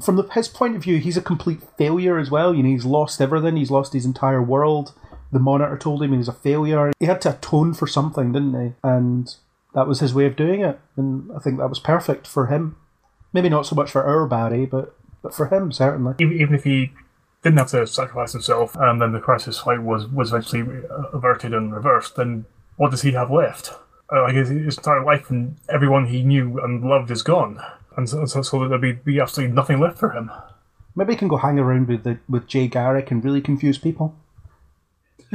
from 0.00 0.16
the, 0.16 0.22
his 0.22 0.48
point 0.48 0.76
of 0.76 0.82
view, 0.84 0.98
he's 0.98 1.18
a 1.18 1.22
complete 1.22 1.60
failure 1.76 2.16
as 2.16 2.30
well. 2.30 2.54
You 2.54 2.62
know, 2.62 2.70
he's 2.70 2.86
lost 2.86 3.20
everything. 3.20 3.56
He's 3.56 3.70
lost 3.70 3.92
his 3.92 4.06
entire 4.06 4.42
world. 4.42 4.94
The 5.32 5.40
monitor 5.40 5.76
told 5.76 6.02
him 6.02 6.12
he 6.12 6.18
was 6.18 6.28
a 6.28 6.32
failure. 6.32 6.92
He 6.98 7.06
had 7.06 7.20
to 7.22 7.34
atone 7.34 7.74
for 7.74 7.86
something, 7.86 8.32
didn't 8.32 8.58
he? 8.58 8.72
And 8.82 9.34
that 9.74 9.88
was 9.88 10.00
his 10.00 10.14
way 10.14 10.24
of 10.24 10.36
doing 10.36 10.60
it. 10.62 10.80
And 10.96 11.30
I 11.36 11.40
think 11.40 11.58
that 11.58 11.68
was 11.68 11.80
perfect 11.80 12.26
for 12.26 12.46
him. 12.46 12.76
Maybe 13.32 13.50
not 13.50 13.66
so 13.66 13.76
much 13.76 13.90
for 13.90 14.04
our 14.04 14.26
Barry, 14.26 14.64
but 14.64 14.94
but 15.20 15.34
for 15.34 15.46
him 15.48 15.72
certainly. 15.72 16.14
Even, 16.20 16.54
if 16.54 16.64
he 16.64 16.92
didn't 17.42 17.58
have 17.58 17.70
to 17.72 17.86
sacrifice 17.86 18.32
himself, 18.32 18.74
and 18.76 19.02
then 19.02 19.12
the 19.12 19.20
crisis 19.20 19.58
fight 19.58 19.82
was 19.82 20.06
was 20.06 20.32
eventually 20.32 20.86
uh, 20.88 21.02
averted 21.12 21.52
and 21.52 21.74
reversed, 21.74 22.16
then 22.16 22.46
what 22.76 22.90
does 22.90 23.02
he 23.02 23.12
have 23.12 23.30
left? 23.30 23.72
Uh, 24.10 24.22
like 24.22 24.34
his, 24.34 24.48
his 24.48 24.78
entire 24.78 25.04
life 25.04 25.28
and 25.28 25.56
everyone 25.68 26.06
he 26.06 26.22
knew 26.22 26.58
and 26.60 26.82
loved 26.82 27.10
is 27.10 27.22
gone, 27.22 27.60
and 27.96 28.08
so, 28.08 28.24
so, 28.24 28.40
so 28.40 28.66
there'd 28.66 28.80
be, 28.80 28.92
be 28.92 29.20
absolutely 29.20 29.54
nothing 29.54 29.78
left 29.78 29.98
for 29.98 30.12
him. 30.12 30.30
Maybe 30.96 31.12
he 31.12 31.18
can 31.18 31.28
go 31.28 31.36
hang 31.36 31.58
around 31.58 31.88
with 31.88 32.04
the 32.04 32.18
with 32.28 32.46
Jay 32.46 32.68
Garrick 32.68 33.10
and 33.10 33.22
really 33.22 33.42
confuse 33.42 33.76
people. 33.76 34.16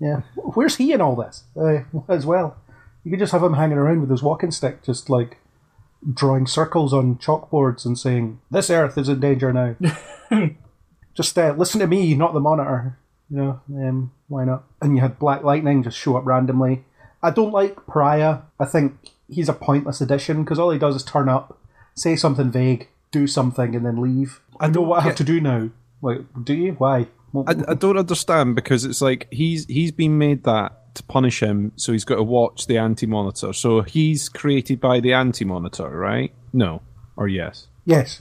yeah, 0.00 0.20
where's 0.36 0.76
he 0.76 0.92
in 0.92 1.00
all 1.00 1.16
this 1.16 1.44
uh, 1.56 1.84
as 2.08 2.26
well? 2.26 2.56
You 3.04 3.10
could 3.10 3.20
just 3.20 3.32
have 3.32 3.42
him 3.42 3.54
hanging 3.54 3.78
around 3.78 4.00
with 4.00 4.10
his 4.10 4.22
walking 4.22 4.50
stick, 4.50 4.82
just 4.82 5.08
like 5.08 5.38
drawing 6.12 6.46
circles 6.46 6.92
on 6.92 7.16
chalkboards 7.16 7.86
and 7.86 7.98
saying, 7.98 8.40
"This 8.50 8.70
Earth 8.70 8.98
is 8.98 9.08
in 9.08 9.20
danger 9.20 9.52
now." 9.52 9.76
just 11.14 11.38
uh, 11.38 11.54
listen 11.56 11.80
to 11.80 11.86
me, 11.86 12.14
not 12.14 12.34
the 12.34 12.40
monitor. 12.40 12.98
You 13.32 13.38
know, 13.38 13.60
um, 13.88 14.12
why 14.28 14.44
not? 14.44 14.64
And 14.82 14.94
you 14.94 15.00
had 15.00 15.18
Black 15.18 15.42
Lightning 15.42 15.82
just 15.82 15.96
show 15.96 16.16
up 16.18 16.26
randomly. 16.26 16.84
I 17.22 17.30
don't 17.30 17.50
like 17.50 17.86
Pariah. 17.86 18.40
I 18.60 18.66
think 18.66 18.94
he's 19.26 19.48
a 19.48 19.54
pointless 19.54 20.02
addition 20.02 20.44
because 20.44 20.58
all 20.58 20.70
he 20.70 20.78
does 20.78 20.96
is 20.96 21.02
turn 21.02 21.30
up, 21.30 21.58
say 21.94 22.14
something 22.14 22.50
vague, 22.50 22.88
do 23.10 23.26
something, 23.26 23.74
and 23.74 23.86
then 23.86 24.02
leave. 24.02 24.40
I, 24.60 24.68
know 24.68 24.82
what 24.82 25.00
I 25.00 25.02
have 25.04 25.16
to 25.16 25.24
do 25.24 25.40
now. 25.40 25.70
Like, 26.02 26.18
do 26.44 26.52
you? 26.52 26.72
Why? 26.72 27.06
I, 27.34 27.54
I 27.68 27.74
don't 27.74 27.96
understand 27.96 28.54
because 28.54 28.84
it's 28.84 29.00
like 29.00 29.28
he's 29.30 29.64
he's 29.64 29.92
been 29.92 30.18
made 30.18 30.44
that 30.44 30.94
to 30.96 31.02
punish 31.04 31.42
him, 31.42 31.72
so 31.76 31.92
he's 31.92 32.04
got 32.04 32.16
to 32.16 32.22
watch 32.22 32.66
the 32.66 32.76
anti-monitor. 32.76 33.54
So 33.54 33.80
he's 33.80 34.28
created 34.28 34.78
by 34.78 35.00
the 35.00 35.14
anti-monitor, 35.14 35.88
right? 35.88 36.34
No, 36.52 36.82
or 37.16 37.28
yes, 37.28 37.68
yes. 37.86 38.20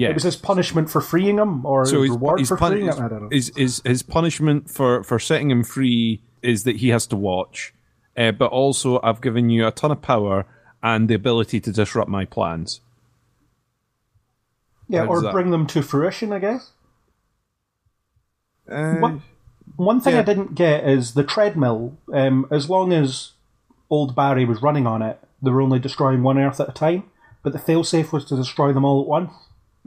Yes. 0.00 0.10
It 0.10 0.14
was 0.14 0.22
his 0.24 0.36
punishment 0.36 0.90
for 0.90 1.00
freeing 1.00 1.38
him, 1.38 1.64
or 1.64 1.86
so 1.86 2.02
his 2.02 2.10
his, 2.10 2.10
reward 2.10 2.38
his 2.40 2.48
for 2.48 2.56
pun- 2.56 2.72
freeing 2.72 2.86
him. 2.88 2.94
I 3.02 3.08
don't 3.08 3.22
know. 3.22 3.28
Is, 3.30 3.50
is 3.56 3.80
his 3.84 4.02
punishment 4.02 4.68
for 4.70 5.02
for 5.04 5.18
setting 5.18 5.50
him 5.50 5.62
free 5.64 6.20
is 6.42 6.64
that 6.64 6.76
he 6.76 6.88
has 6.90 7.06
to 7.08 7.16
watch, 7.16 7.72
uh, 8.16 8.32
but 8.32 8.50
also 8.50 9.00
I've 9.02 9.20
given 9.20 9.48
you 9.50 9.66
a 9.66 9.70
ton 9.70 9.90
of 9.90 10.02
power 10.02 10.44
and 10.82 11.08
the 11.08 11.14
ability 11.14 11.60
to 11.60 11.72
disrupt 11.72 12.10
my 12.10 12.24
plans. 12.26 12.80
yeah, 14.88 15.06
or 15.06 15.22
that- 15.22 15.32
bring 15.32 15.50
them 15.50 15.66
to 15.68 15.80
fruition. 15.82 16.32
I 16.32 16.38
guess. 16.40 16.72
Uh, 18.70 18.96
What- 18.96 19.20
One 19.76 20.00
thing 20.00 20.14
Yeah. 20.14 20.20
I 20.20 20.24
didn't 20.24 20.54
get 20.54 20.84
is 20.88 21.14
the 21.14 21.24
treadmill. 21.24 21.96
Um, 22.12 22.46
as 22.50 22.70
long 22.70 22.92
as 22.92 23.32
old 23.90 24.14
Barry 24.14 24.44
was 24.44 24.62
running 24.62 24.86
on 24.86 25.02
it, 25.02 25.18
they 25.42 25.50
were 25.50 25.62
only 25.62 25.78
destroying 25.80 26.22
one 26.22 26.38
Earth 26.38 26.60
at 26.60 26.68
a 26.68 26.72
time. 26.72 27.04
But 27.42 27.52
the 27.54 27.58
failsafe 27.58 28.12
was 28.12 28.24
to 28.26 28.36
destroy 28.36 28.72
them 28.72 28.84
all 28.84 29.00
at 29.02 29.08
once. 29.08 29.32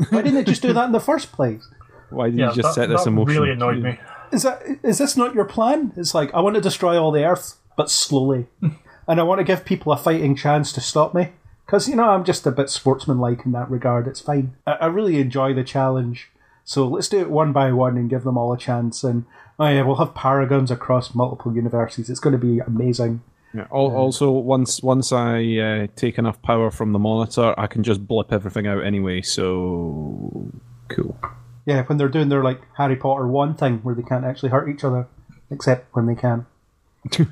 Why 0.09 0.21
didn't 0.21 0.37
it 0.37 0.47
just 0.47 0.61
do 0.61 0.73
that 0.73 0.85
in 0.85 0.91
the 0.91 0.99
first 0.99 1.31
place? 1.31 1.67
Why 2.09 2.29
did 2.29 2.39
Yeah, 2.39 2.49
you 2.49 2.55
just 2.55 2.69
that, 2.69 2.73
set 2.81 2.89
this 2.89 3.03
that 3.03 3.09
in 3.09 3.15
motion? 3.15 3.35
really 3.41 3.51
annoyed 3.51 3.81
me. 3.83 3.99
Is 4.31 4.43
that 4.43 4.61
is 4.83 4.97
this 4.97 5.15
not 5.17 5.33
your 5.33 5.45
plan? 5.45 5.93
It's 5.95 6.13
like 6.13 6.33
I 6.33 6.41
want 6.41 6.55
to 6.55 6.61
destroy 6.61 7.01
all 7.01 7.11
the 7.11 7.23
Earth, 7.25 7.55
but 7.75 7.89
slowly, 7.89 8.47
and 9.07 9.19
I 9.19 9.23
want 9.23 9.39
to 9.39 9.43
give 9.45 9.65
people 9.65 9.91
a 9.91 9.97
fighting 9.97 10.35
chance 10.35 10.71
to 10.73 10.81
stop 10.81 11.13
me. 11.13 11.29
Because 11.65 11.89
you 11.89 11.95
know 11.95 12.09
I'm 12.09 12.23
just 12.23 12.45
a 12.47 12.51
bit 12.51 12.69
sportsmanlike 12.69 13.45
in 13.45 13.51
that 13.53 13.69
regard. 13.69 14.07
It's 14.07 14.21
fine. 14.21 14.55
I, 14.65 14.73
I 14.73 14.85
really 14.87 15.19
enjoy 15.19 15.53
the 15.53 15.63
challenge. 15.63 16.29
So 16.63 16.87
let's 16.87 17.07
do 17.09 17.19
it 17.19 17.29
one 17.29 17.53
by 17.53 17.71
one 17.71 17.97
and 17.97 18.09
give 18.09 18.23
them 18.23 18.37
all 18.37 18.53
a 18.53 18.57
chance. 18.57 19.03
And 19.03 19.25
oh 19.59 19.67
yeah, 19.67 19.81
we'll 19.83 19.95
have 19.97 20.13
paragons 20.13 20.71
across 20.71 21.15
multiple 21.15 21.53
universities. 21.55 22.09
It's 22.09 22.19
going 22.19 22.37
to 22.39 22.45
be 22.45 22.59
amazing. 22.59 23.21
Yeah. 23.53 23.65
Also, 23.71 24.31
once 24.31 24.83
once 24.83 25.11
I 25.11 25.57
uh, 25.57 25.87
take 25.95 26.17
enough 26.17 26.41
power 26.41 26.69
from 26.69 26.91
the 26.91 26.99
monitor, 26.99 27.53
I 27.57 27.67
can 27.67 27.83
just 27.83 28.05
blip 28.05 28.31
everything 28.31 28.67
out 28.67 28.83
anyway. 28.83 29.21
So 29.21 30.51
cool. 30.89 31.17
Yeah, 31.65 31.83
when 31.83 31.97
they're 31.97 32.09
doing 32.09 32.29
their 32.29 32.43
like 32.43 32.61
Harry 32.77 32.95
Potter 32.95 33.27
one 33.27 33.55
thing 33.55 33.79
where 33.79 33.95
they 33.95 34.03
can't 34.03 34.25
actually 34.25 34.49
hurt 34.49 34.69
each 34.69 34.83
other, 34.83 35.07
except 35.49 35.93
when 35.95 36.05
they 36.05 36.15
can. 36.15 36.45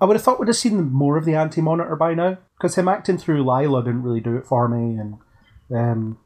I 0.00 0.06
would 0.06 0.16
have 0.16 0.22
thought 0.22 0.40
we'd 0.40 0.48
have 0.48 0.56
seen 0.56 0.90
more 0.90 1.18
of 1.18 1.26
the 1.26 1.34
Anti 1.34 1.60
Monitor 1.60 1.94
by 1.96 2.14
now, 2.14 2.38
because 2.56 2.76
him 2.76 2.88
acting 2.88 3.18
through 3.18 3.44
Lyla 3.44 3.84
didn't 3.84 4.02
really 4.02 4.20
do 4.20 4.36
it 4.36 4.46
for 4.46 4.66
me, 4.66 4.98
and 4.98 5.18
um, 5.70 6.18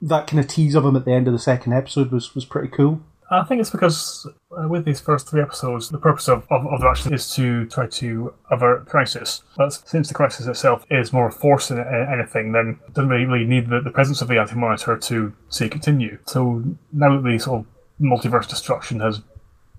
that 0.00 0.26
kind 0.26 0.40
of 0.40 0.48
tease 0.48 0.74
of 0.74 0.84
him 0.84 0.96
at 0.96 1.04
the 1.04 1.12
end 1.12 1.26
of 1.26 1.32
the 1.32 1.38
second 1.38 1.74
episode 1.74 2.10
was, 2.10 2.34
was 2.34 2.44
pretty 2.44 2.68
cool. 2.68 3.02
I 3.30 3.44
think 3.44 3.60
it's 3.60 3.70
because 3.70 4.26
uh, 4.58 4.66
with 4.68 4.84
these 4.84 5.00
first 5.00 5.28
three 5.28 5.42
episodes, 5.42 5.90
the 5.90 5.98
purpose 5.98 6.28
of, 6.28 6.46
of, 6.50 6.66
of 6.66 6.80
the 6.80 6.88
action 6.88 7.12
is 7.12 7.30
to 7.34 7.66
try 7.66 7.86
to 7.86 8.32
avert 8.50 8.86
crisis. 8.86 9.42
But 9.56 9.72
since 9.72 10.08
the 10.08 10.14
crisis 10.14 10.46
itself 10.46 10.86
is 10.90 11.12
more 11.12 11.30
force 11.30 11.68
than 11.68 11.78
anything, 11.78 12.52
then 12.52 12.78
it 12.86 12.94
doesn't 12.94 13.10
really, 13.10 13.44
need 13.44 13.68
the, 13.68 13.80
the 13.80 13.90
presence 13.90 14.22
of 14.22 14.28
the 14.28 14.38
anti-monitor 14.38 14.96
to 14.96 15.32
see 15.50 15.68
continue. 15.68 16.18
So 16.26 16.64
now 16.92 17.20
that 17.20 17.28
the 17.28 17.38
sort 17.38 17.60
of 17.60 17.66
multiverse 18.00 18.48
destruction 18.48 19.00
has 19.00 19.20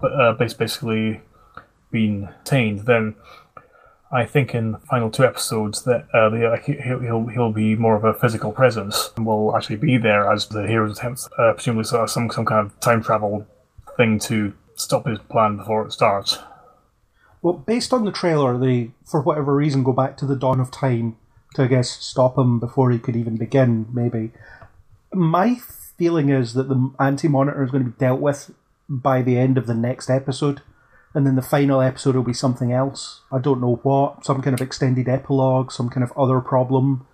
uh, 0.04 0.34
basically 0.34 1.22
been 1.92 2.30
attained, 2.42 2.86
then 2.86 3.16
I 4.12 4.26
think 4.26 4.56
in 4.56 4.72
the 4.72 4.80
final 4.80 5.12
two 5.12 5.24
episodes 5.24 5.84
that 5.84 6.08
uh, 6.14 6.30
the, 6.30 6.52
uh, 6.52 6.58
he- 6.58 6.78
he'll, 6.82 7.28
he'll 7.28 7.52
be 7.52 7.76
more 7.76 7.96
of 7.96 8.04
a 8.04 8.14
physical 8.14 8.52
presence 8.52 9.12
and 9.16 9.26
will 9.26 9.56
actually 9.56 9.76
be 9.76 9.98
there 9.98 10.32
as 10.32 10.48
the 10.48 10.66
heroes 10.68 10.98
attempt, 10.98 11.28
uh, 11.38 11.54
presumably 11.54 11.84
some 11.84 12.30
some 12.30 12.46
kind 12.46 12.66
of 12.66 12.80
time 12.80 13.04
travel 13.04 13.46
thing 13.98 14.18
to 14.20 14.54
stop 14.76 15.06
his 15.06 15.20
plan 15.20 15.58
before 15.58 15.86
it 15.86 15.92
starts. 15.92 16.40
Well, 17.42 17.54
based 17.54 17.94
on 17.94 18.04
the 18.04 18.12
trailer, 18.12 18.58
they, 18.58 18.92
for 19.06 19.22
whatever 19.22 19.56
reason, 19.56 19.84
go 19.84 19.94
back 19.94 20.18
to 20.18 20.26
the 20.26 20.36
dawn 20.36 20.60
of 20.60 20.72
time 20.72 21.18
to, 21.56 21.64
I 21.64 21.68
guess, 21.68 21.90
stop 21.90 22.38
him 22.38 22.60
before 22.60 22.92
he 22.92 23.00
could 23.00 23.16
even 23.16 23.38
begin, 23.38 23.88
maybe. 23.94 24.32
My 25.14 25.56
feeling 25.98 26.30
is 26.30 26.54
that 26.54 26.68
the 26.68 26.92
anti 27.00 27.28
monitor 27.28 27.64
is 27.64 27.72
going 27.72 27.84
to 27.84 27.90
be 27.92 27.98
dealt 27.98 28.20
with 28.20 28.52
by 28.90 29.22
the 29.22 29.38
end 29.38 29.58
of 29.58 29.68
the 29.68 29.74
next 29.76 30.10
episode, 30.10 30.62
and 31.14 31.26
then 31.26 31.36
the 31.36 31.42
final 31.42 31.82
episode 31.82 32.16
will 32.16 32.24
be 32.24 32.34
something 32.34 32.72
else. 32.72 33.22
I 33.32 33.40
don't 33.40 33.62
know 33.62 33.80
what, 33.84 34.26
some 34.26 34.42
kind 34.42 34.54
of 34.54 34.62
extended 34.62 35.08
epilogue, 35.08 35.72
some 35.72 35.90
kind 35.90 36.04
of 36.04 36.12
other 36.18 36.40
problem, 36.40 37.08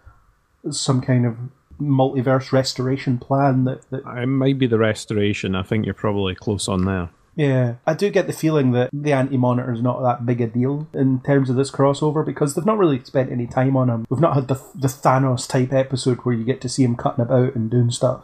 some 0.69 1.01
kind 1.01 1.25
of 1.25 1.37
multiverse 1.79 2.51
restoration 2.51 3.17
plan 3.17 3.65
that, 3.65 3.89
that 3.91 4.03
It 4.05 4.27
might 4.27 4.59
be 4.59 4.67
the 4.67 4.77
restoration. 4.77 5.55
I 5.55 5.63
think 5.63 5.85
you're 5.85 5.93
probably 5.93 6.35
close 6.35 6.67
on 6.67 6.85
there. 6.85 7.09
Yeah, 7.35 7.75
I 7.85 7.93
do 7.93 8.09
get 8.09 8.27
the 8.27 8.33
feeling 8.33 8.71
that 8.71 8.89
the 8.93 9.11
anti 9.11 9.37
monitor 9.37 9.73
is 9.73 9.81
not 9.81 10.01
that 10.03 10.25
big 10.25 10.39
a 10.39 10.47
deal 10.47 10.87
in 10.93 11.19
terms 11.19 11.49
of 11.49 11.57
this 11.57 11.69
crossover 11.69 12.25
because 12.25 12.55
they've 12.55 12.65
not 12.65 12.77
really 12.77 13.03
spent 13.03 13.31
any 13.31 13.45
time 13.45 13.75
on 13.75 13.89
him. 13.89 14.05
We've 14.09 14.21
not 14.21 14.35
had 14.35 14.47
the, 14.47 14.55
the 14.73 14.87
Thanos 14.87 15.47
type 15.47 15.73
episode 15.73 16.19
where 16.19 16.33
you 16.33 16.45
get 16.45 16.61
to 16.61 16.69
see 16.69 16.83
him 16.83 16.95
cutting 16.95 17.23
about 17.23 17.53
and 17.55 17.69
doing 17.69 17.91
stuff, 17.91 18.23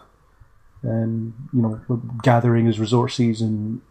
and 0.81 1.33
you 1.51 1.61
know, 1.61 2.01
gathering 2.23 2.67
his 2.67 2.79
resources 2.79 3.41
and 3.41 3.81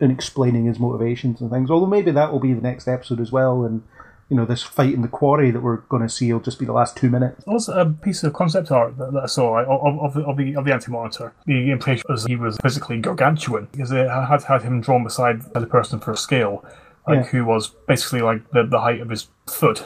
and 0.00 0.12
explaining 0.12 0.66
his 0.66 0.78
motivations 0.78 1.40
and 1.40 1.50
things. 1.50 1.70
Although 1.70 1.86
maybe 1.86 2.10
that 2.10 2.32
will 2.32 2.40
be 2.40 2.52
the 2.52 2.60
next 2.60 2.86
episode 2.88 3.20
as 3.20 3.32
well, 3.32 3.64
and 3.64 3.82
you 4.28 4.36
know, 4.36 4.44
this 4.44 4.62
fight 4.62 4.92
in 4.92 5.02
the 5.02 5.08
quarry 5.08 5.52
that 5.52 5.60
we're 5.60 5.76
going 5.76 6.02
to 6.02 6.08
see 6.08 6.32
will 6.32 6.40
just 6.40 6.58
be 6.58 6.66
the 6.66 6.72
last 6.72 6.96
two 6.96 7.08
minutes. 7.08 7.44
Also, 7.46 7.72
a 7.78 7.86
piece 7.86 8.24
of 8.24 8.32
concept 8.32 8.72
art 8.72 8.98
that, 8.98 9.12
that 9.12 9.22
I 9.22 9.26
saw 9.26 9.54
right, 9.54 9.66
of, 9.66 10.00
of, 10.00 10.14
the, 10.14 10.22
of 10.24 10.36
the 10.36 10.56
of 10.56 10.64
the 10.64 10.72
anti-monitor. 10.72 11.32
The 11.46 11.70
impression 11.70 12.04
was 12.08 12.24
he 12.26 12.34
was 12.34 12.58
physically 12.62 12.98
gargantuan 13.00 13.68
because 13.70 13.90
they 13.90 14.00
had 14.06 14.42
had 14.42 14.62
him 14.62 14.80
drawn 14.80 15.04
beside 15.04 15.42
the 15.54 15.66
person 15.66 16.00
for 16.00 16.10
a 16.12 16.16
scale, 16.16 16.64
like 17.06 17.18
Yeah. 17.18 17.22
who 17.26 17.44
was 17.44 17.68
basically 17.86 18.20
like 18.20 18.50
the, 18.50 18.64
the 18.64 18.80
height 18.80 19.00
of 19.00 19.10
his 19.10 19.28
foot. 19.46 19.84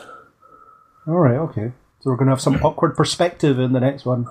All 1.07 1.19
right, 1.19 1.37
okay. 1.37 1.73
So 2.01 2.11
we're 2.11 2.17
going 2.17 2.29
to 2.29 2.33
have 2.33 2.41
some 2.41 2.57
awkward 2.65 2.97
perspective 2.97 3.59
in 3.59 3.73
the 3.73 3.81
next 3.81 4.07
one. 4.07 4.27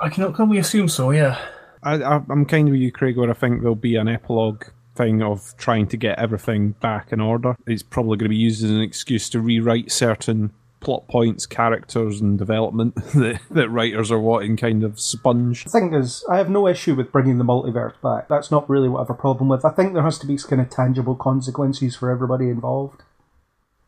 I 0.00 0.10
can, 0.10 0.32
can 0.34 0.48
we 0.50 0.58
assume 0.58 0.88
so? 0.88 1.10
Yeah. 1.12 1.38
I, 1.82 1.94
I, 1.94 2.16
I'm 2.28 2.44
kind 2.44 2.68
of 2.68 2.72
with 2.72 2.80
you, 2.82 2.92
Craig, 2.92 3.16
where 3.16 3.30
I 3.30 3.32
think 3.32 3.60
there'll 3.62 3.74
be 3.74 3.96
an 3.96 4.06
epilogue 4.08 4.64
thing 5.00 5.22
of 5.22 5.56
trying 5.56 5.86
to 5.88 5.96
get 5.96 6.18
everything 6.18 6.72
back 6.72 7.12
in 7.12 7.20
order. 7.20 7.56
It's 7.66 7.82
probably 7.82 8.18
going 8.18 8.30
to 8.30 8.36
be 8.36 8.36
used 8.36 8.62
as 8.62 8.70
an 8.70 8.80
excuse 8.80 9.30
to 9.30 9.40
rewrite 9.40 9.90
certain 9.90 10.52
plot 10.80 11.06
points, 11.08 11.46
characters, 11.46 12.20
and 12.20 12.38
development 12.38 12.94
that, 13.14 13.40
that 13.50 13.68
writers 13.68 14.10
are 14.10 14.18
wanting 14.18 14.56
kind 14.56 14.82
of 14.82 14.98
sponge. 15.00 15.64
The 15.64 15.70
thing 15.70 15.94
is, 15.94 16.24
I 16.28 16.38
have 16.38 16.50
no 16.50 16.66
issue 16.66 16.94
with 16.94 17.12
bringing 17.12 17.38
the 17.38 17.44
multiverse 17.44 18.00
back. 18.02 18.28
That's 18.28 18.50
not 18.50 18.68
really 18.68 18.88
what 18.88 18.98
I 18.98 19.02
have 19.02 19.10
a 19.10 19.14
problem 19.14 19.48
with. 19.48 19.64
I 19.64 19.70
think 19.70 19.94
there 19.94 20.02
has 20.02 20.18
to 20.20 20.26
be 20.26 20.36
kind 20.38 20.60
of 20.60 20.70
tangible 20.70 21.14
consequences 21.14 21.96
for 21.96 22.10
everybody 22.10 22.48
involved. 22.48 23.02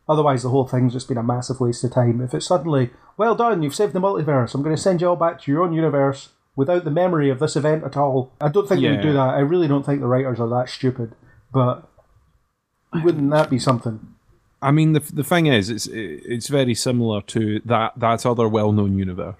Otherwise, 0.07 0.43
the 0.43 0.49
whole 0.49 0.67
thing's 0.67 0.93
just 0.93 1.07
been 1.07 1.17
a 1.17 1.23
massive 1.23 1.59
waste 1.59 1.83
of 1.83 1.93
time. 1.93 2.21
If 2.21 2.33
it's 2.33 2.47
suddenly, 2.47 2.91
well 3.17 3.35
done, 3.35 3.63
you've 3.63 3.75
saved 3.75 3.93
the 3.93 4.01
multiverse, 4.01 4.53
I'm 4.53 4.61
going 4.61 4.75
to 4.75 4.81
send 4.81 5.01
you 5.01 5.07
all 5.09 5.15
back 5.15 5.41
to 5.41 5.51
your 5.51 5.63
own 5.63 5.73
universe 5.73 6.29
without 6.55 6.83
the 6.85 6.91
memory 6.91 7.29
of 7.29 7.39
this 7.39 7.55
event 7.55 7.83
at 7.83 7.97
all. 7.97 8.31
I 8.39 8.49
don't 8.49 8.67
think 8.67 8.81
they 8.81 8.89
would 8.91 9.01
do 9.01 9.13
that. 9.13 9.19
I 9.35 9.39
really 9.39 9.67
don't 9.67 9.85
think 9.85 9.99
the 10.01 10.07
writers 10.07 10.39
are 10.39 10.49
that 10.49 10.69
stupid. 10.69 11.15
But 11.51 11.87
wouldn't 12.93 13.31
that 13.31 13.49
be 13.49 13.59
something? 13.59 13.99
I 14.61 14.71
mean, 14.71 14.93
the 14.93 14.99
the 14.99 15.23
thing 15.23 15.47
is, 15.47 15.69
it's 15.69 15.87
it's 15.91 16.47
very 16.47 16.73
similar 16.75 17.21
to 17.21 17.59
that 17.65 17.93
that 17.97 18.25
other 18.25 18.47
well 18.47 18.71
known 18.71 18.97
universe 18.97 19.35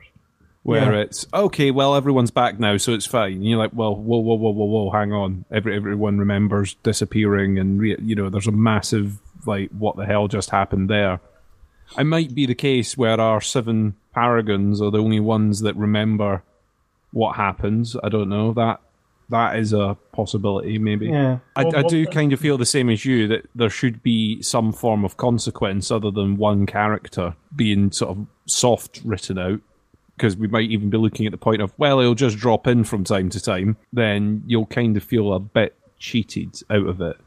where 0.64 0.94
Yeah. 0.94 1.02
it's 1.02 1.26
okay. 1.34 1.72
Well, 1.72 1.96
everyone's 1.96 2.32
back 2.32 2.60
now, 2.60 2.78
so 2.78 2.94
it's 2.94 3.06
fine. 3.06 3.34
And 3.34 3.46
you're 3.46 3.60
like, 3.60 3.72
well, 3.74 3.96
whoa, 3.96 4.20
whoa, 4.20 4.36
whoa, 4.36 4.52
whoa, 4.52 4.66
whoa, 4.66 4.90
hang 4.92 5.12
on. 5.14 5.46
Every 5.52 5.76
everyone 5.76 6.18
remembers 6.20 6.76
disappearing, 6.84 7.58
and 7.60 7.80
re- 7.80 7.98
you 8.02 8.16
know, 8.16 8.30
there's 8.30 8.48
a 8.48 8.52
massive 8.52 9.20
like, 9.46 9.70
what 9.72 9.98
the 9.98 10.06
hell 10.06 10.28
just 10.28 10.50
happened 10.52 10.90
there? 10.90 11.20
It 11.98 12.06
might 12.06 12.34
be 12.34 12.46
the 12.46 12.56
case 12.56 12.98
where 12.98 13.20
our 13.20 13.42
seven 13.42 13.96
paragons 14.14 14.82
are 14.82 14.90
the 14.92 15.02
only 15.02 15.20
ones 15.20 15.60
that 15.62 15.76
remember 15.76 16.44
what 17.14 17.36
happens. 17.38 17.96
I 18.04 18.10
don't 18.10 18.28
know 18.30 18.52
that. 18.54 18.82
That 19.30 19.56
is 19.58 19.72
a 19.72 19.98
possibility, 20.12 20.78
maybe. 20.78 21.08
Yeah. 21.08 21.40
I, 21.56 21.64
Well, 21.64 21.78
I 21.78 21.82
do 21.84 22.04
well, 22.04 22.12
kind 22.14 22.34
of 22.34 22.40
feel 22.42 22.58
the 22.58 22.66
same 22.66 22.90
as 22.90 23.06
you 23.06 23.28
that 23.30 23.48
there 23.56 23.70
should 23.70 24.04
be 24.04 24.42
some 24.42 24.74
form 24.74 25.06
of 25.06 25.16
consequence 25.16 25.90
other 25.90 26.12
than 26.12 26.36
one 26.38 26.66
character 26.66 27.36
being 27.56 27.92
sort 27.92 28.18
of 28.18 28.28
soft 28.46 29.02
written 29.06 29.40
out. 29.40 29.62
Because 30.18 30.36
we 30.38 30.48
might 30.48 30.70
even 30.70 30.92
be 30.92 30.98
looking 30.98 31.26
at 31.26 31.32
the 31.32 31.38
point 31.40 31.62
of, 31.62 31.74
well, 31.80 32.00
he'll 32.00 32.14
just 32.14 32.38
drop 32.38 32.68
in 32.68 32.84
from 32.84 33.04
time 33.04 33.30
to 33.30 33.42
time. 33.42 33.78
Then 33.92 34.44
you'll 34.46 34.68
kind 34.68 34.96
of 34.98 35.04
feel 35.04 35.34
a 35.34 35.40
bit 35.40 35.76
cheated 35.98 36.62
out 36.70 36.86
of 36.86 37.02
it. 37.02 37.18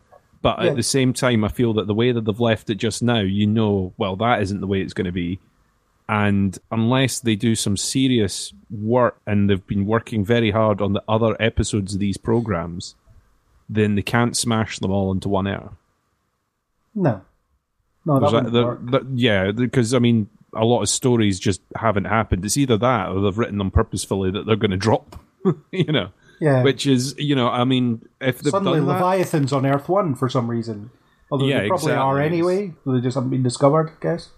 But 0.43 0.63
Yeah. 0.63 0.71
at 0.71 0.77
the 0.77 0.85
same 0.85 1.13
time, 1.13 1.43
I 1.43 1.49
feel 1.49 1.73
that 1.75 1.89
the 1.89 1.95
way 1.95 2.13
that 2.13 2.25
they've 2.25 2.39
left 2.39 2.71
it 2.71 2.77
just 2.77 3.03
now, 3.03 3.19
you 3.21 3.47
know, 3.49 3.93
well, 3.97 4.15
that 4.17 4.43
isn't 4.43 4.61
the 4.61 4.69
way 4.69 4.81
it's 4.83 4.93
going 4.93 5.07
to 5.07 5.13
be. 5.13 5.41
And 6.09 6.57
unless 6.71 7.19
they 7.19 7.35
do 7.35 7.55
some 7.57 7.77
serious 7.77 8.53
work 8.71 9.21
and 9.27 9.51
they've 9.51 9.67
been 9.67 9.87
working 9.87 10.25
very 10.25 10.53
hard 10.53 10.81
on 10.81 10.93
the 10.93 11.03
other 11.09 11.37
episodes 11.41 11.95
of 11.95 12.01
these 12.01 12.17
programs, 12.17 12.95
then 13.69 13.97
they 13.97 14.03
can't 14.03 14.37
smash 14.37 14.79
them 14.79 14.93
all 14.93 15.11
into 15.11 15.29
one 15.29 15.49
Earth. 15.49 15.73
No. 16.95 17.23
No, 18.05 18.21
that 18.21 18.33
wouldn't 18.33 18.53
work. 18.55 18.81
there- 18.91 19.01
yeah, 19.15 19.51
because 19.51 19.93
I 19.95 19.99
mean, 19.99 20.29
a 20.55 20.65
lot 20.65 20.83
of 20.83 20.89
stories 20.89 21.41
just 21.41 21.61
haven't 21.77 22.05
happened. 22.05 22.45
It's 22.45 22.57
either 22.57 22.77
that 22.79 23.09
or 23.09 23.21
they've 23.21 23.37
written 23.37 23.59
them 23.59 23.73
purposefully 23.73 24.31
that 24.31 24.47
they're 24.47 24.55
going 24.57 24.71
to 24.71 24.77
drop. 24.77 25.17
you 25.73 25.85
know, 25.93 26.11
Yeah. 26.41 26.63
which 26.63 26.87
is 26.87 27.17
you 27.19 27.35
know, 27.35 27.49
I 27.49 27.65
mean, 27.65 28.07
if 28.21 28.41
Suddenly, 28.43 28.79
done 28.79 28.87
that, 28.87 28.95
Leviathan's 29.03 29.53
on 29.53 29.67
Earth 29.67 29.89
1 29.89 30.15
for 30.15 30.29
some 30.29 30.49
reason. 30.49 30.91
Although 31.33 31.47
Yeah, 31.47 31.63
they 31.63 31.69
probably 31.69 31.93
are 31.95 32.21
anyway. 32.21 32.75
They 32.87 33.01
just 33.01 33.17
haven't 33.17 33.31
been 33.31 33.43
discovered, 33.43 33.91
I 33.91 33.95
guess. 34.01 34.31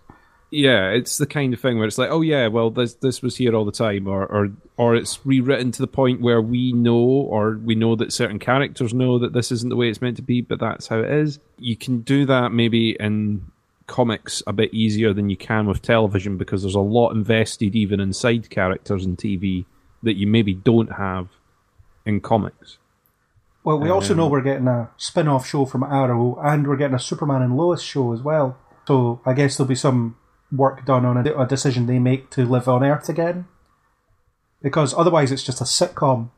Yeah, 0.51 0.91
it's 0.91 1.19
the 1.19 1.27
kind 1.27 1.53
of 1.53 1.61
thing 1.61 1.77
where 1.79 1.87
it's 1.87 1.99
like, 1.99 2.11
oh 2.11 2.23
yeah, 2.23 2.47
well 2.47 2.71
this 2.71 2.95
this 2.95 3.21
was 3.23 3.37
here 3.37 3.55
all 3.55 3.65
the 3.65 3.73
time, 3.73 4.07
or 4.07 4.25
or 4.27 4.49
or 4.77 4.95
it's 4.95 5.25
rewritten 5.25 5.73
to 5.73 5.83
the 5.83 5.87
point 5.89 6.21
where 6.21 6.41
we 6.41 6.73
know, 6.73 6.97
or 6.97 7.59
we 7.59 7.75
know 7.75 7.97
that 7.97 8.13
certain 8.13 8.39
characters 8.39 8.95
know 8.95 9.19
that 9.19 9.33
this 9.33 9.53
isn't 9.53 9.69
the 9.69 9.77
way 9.77 9.89
it's 9.89 10.01
meant 10.03 10.17
to 10.17 10.23
be, 10.23 10.41
but 10.41 10.59
that's 10.61 10.89
how 10.89 11.01
it 11.01 11.11
is. 11.11 11.39
You 11.59 11.77
can 11.77 12.01
do 12.01 12.25
that 12.27 12.53
maybe 12.53 12.97
in 12.99 13.51
comics 13.87 14.43
a 14.47 14.53
bit 14.53 14.73
easier 14.75 15.15
than 15.15 15.31
you 15.31 15.37
can 15.37 15.67
with 15.67 15.81
television 15.81 16.37
because 16.37 16.63
there's 16.63 16.75
a 16.75 16.81
lot 16.81 17.11
invested 17.11 17.75
even 17.75 18.01
in 18.01 18.13
side 18.13 18.51
characters 18.51 19.05
in 19.07 19.17
TV 19.17 19.65
that 20.03 20.17
you 20.17 20.27
maybe 20.27 20.55
don't 20.55 20.93
have 20.93 21.29
in 22.05 22.21
comics. 22.21 22.79
Well, 23.65 23.81
we 23.81 23.91
also 23.91 24.13
Um, 24.15 24.19
know 24.19 24.29
we're 24.29 24.43
getting 24.43 24.69
a 24.69 24.91
spin 24.97 25.29
off 25.29 25.47
show 25.47 25.65
from 25.67 25.83
Arrow, 25.83 26.39
and 26.43 26.67
we're 26.67 26.77
getting 26.77 26.95
a 26.95 26.99
Superman 26.99 27.43
and 27.43 27.57
Lois 27.57 27.83
show 27.83 28.13
as 28.13 28.23
well. 28.23 28.57
So 28.87 29.21
I 29.27 29.35
guess 29.35 29.57
there'll 29.57 29.69
be 29.69 29.75
some 29.75 30.17
work 30.51 30.85
done 30.85 31.05
on 31.05 31.27
a, 31.27 31.39
a 31.39 31.47
decision 31.47 31.87
they 31.87 31.99
make 31.99 32.31
to 32.31 32.45
live 32.47 32.69
on 32.69 32.85
Earth 32.85 33.09
again. 33.09 33.47
Because 34.63 34.95
otherwise, 34.95 35.31
it's 35.31 35.45
just 35.45 35.61
a 35.61 35.65
sitcom 35.65 36.31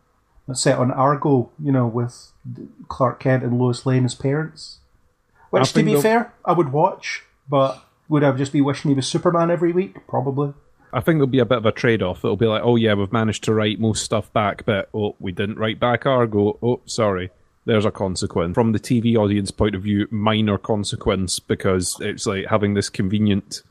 that's 0.46 0.60
set 0.62 0.78
on 0.78 0.90
Argo, 0.90 1.50
you 1.62 1.72
know, 1.72 1.86
with 1.86 2.32
Clark 2.88 3.20
Kent 3.20 3.42
and 3.42 3.58
Lois 3.58 3.86
Lane 3.86 4.04
as 4.04 4.14
parents. 4.14 4.78
Which, 5.50 5.72
to 5.72 5.82
be 5.82 5.92
they'll- 5.92 6.02
fair, 6.02 6.34
I 6.44 6.52
would 6.52 6.72
watch, 6.72 7.24
but 7.48 7.82
would 8.08 8.22
I 8.22 8.32
just 8.32 8.52
be 8.52 8.60
wishing 8.60 8.90
he 8.90 8.94
was 8.94 9.06
Superman 9.06 9.50
every 9.50 9.72
week? 9.72 10.06
Probably. 10.06 10.54
I 10.92 11.00
think 11.00 11.16
there'll 11.18 11.28
be 11.28 11.38
a 11.38 11.44
bit 11.44 11.58
of 11.58 11.66
a 11.66 11.72
trade 11.72 12.02
off. 12.02 12.24
It'll 12.24 12.36
be 12.36 12.46
like, 12.46 12.62
oh 12.64 12.76
yeah, 12.76 12.94
we've 12.94 13.12
managed 13.12 13.44
to 13.44 13.54
write 13.54 13.78
most 13.78 14.04
stuff 14.04 14.32
back, 14.32 14.64
but 14.64 14.88
oh, 14.92 15.14
we 15.20 15.30
didn't 15.30 15.58
write 15.58 15.78
back 15.78 16.04
Argo. 16.04 16.58
Oh, 16.62 16.80
sorry. 16.84 17.30
There's 17.64 17.84
a 17.84 17.90
consequence. 17.92 18.54
From 18.54 18.72
the 18.72 18.80
TV 18.80 19.16
audience 19.16 19.52
point 19.52 19.76
of 19.76 19.82
view, 19.82 20.08
minor 20.10 20.58
consequence 20.58 21.38
because 21.38 21.96
it's 22.00 22.26
like 22.26 22.46
having 22.46 22.74
this 22.74 22.88
convenient 22.88 23.62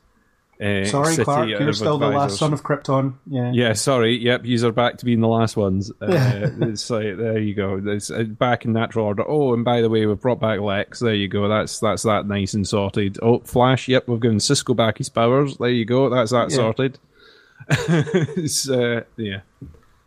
uh, 0.60 0.84
Sorry, 0.84 1.12
city 1.14 1.24
Clark, 1.24 1.48
you're 1.48 1.72
still 1.72 1.98
the 1.98 2.08
last 2.08 2.38
son 2.38 2.52
of 2.52 2.62
Krypton. 2.62 3.14
Yeah. 3.26 3.50
Yeah, 3.52 3.72
sorry. 3.72 4.18
Yep, 4.18 4.44
yous 4.44 4.62
are 4.62 4.72
back 4.72 4.98
to 4.98 5.04
being 5.04 5.20
the 5.20 5.28
last 5.28 5.56
ones. 5.56 5.90
Uh, 6.02 6.50
it's 6.60 6.90
like 6.90 7.16
there 7.16 7.38
you 7.38 7.54
go. 7.54 7.80
It's 7.84 8.10
uh, 8.10 8.24
back 8.24 8.64
in 8.64 8.72
natural 8.72 9.06
order. 9.06 9.24
Oh, 9.26 9.54
and 9.54 9.64
by 9.64 9.80
the 9.80 9.88
way, 9.88 10.04
we've 10.04 10.20
brought 10.20 10.40
back 10.40 10.60
Lex. 10.60 11.00
There 11.00 11.14
you 11.14 11.28
go. 11.28 11.48
That's 11.48 11.80
that's 11.80 12.02
that 12.02 12.26
nice 12.26 12.52
and 12.54 12.68
sorted. 12.68 13.18
Oh, 13.22 13.38
Flash. 13.40 13.88
Yep, 13.88 14.08
we've 14.08 14.20
given 14.20 14.40
Cisco 14.40 14.74
back 14.74 14.98
his 14.98 15.08
powers. 15.08 15.56
There 15.56 15.70
you 15.70 15.84
go. 15.84 16.10
That's 16.10 16.32
that 16.32 16.50
Yeah. 16.50 16.56
sorted. 16.56 16.98
it's, 17.68 18.68
uh, 18.68 19.02
yeah. 19.16 19.40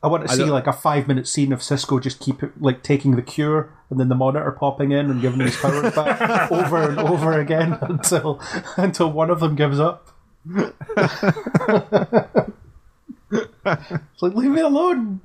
I 0.04 0.08
want 0.08 0.28
to 0.28 0.36
see 0.36 0.44
like 0.44 0.68
a 0.68 0.74
five 0.74 1.08
minute 1.08 1.28
scene 1.28 1.54
of 1.54 1.64
Cisco 1.64 1.98
just 2.00 2.20
keep 2.20 2.44
it, 2.44 2.62
like 2.62 2.84
taking 2.84 3.16
the 3.16 3.22
cure 3.22 3.74
and 3.90 3.98
then 4.00 4.10
the 4.10 4.16
monitor 4.16 4.52
popping 4.52 4.92
in 4.92 5.10
and 5.10 5.22
giving 5.22 5.40
his 5.40 5.56
powers 5.56 5.96
back 5.96 6.52
over 6.52 6.90
and 6.90 7.00
over 7.00 7.40
again 7.40 7.78
until 7.82 8.42
until 8.76 9.10
one 9.12 9.30
of 9.30 9.40
them 9.40 9.56
gives 9.56 9.80
up. 9.80 10.13
It's 10.46 10.74
like 14.22 14.34
leave 14.34 14.52
me 14.52 14.62
alone. 14.62 15.22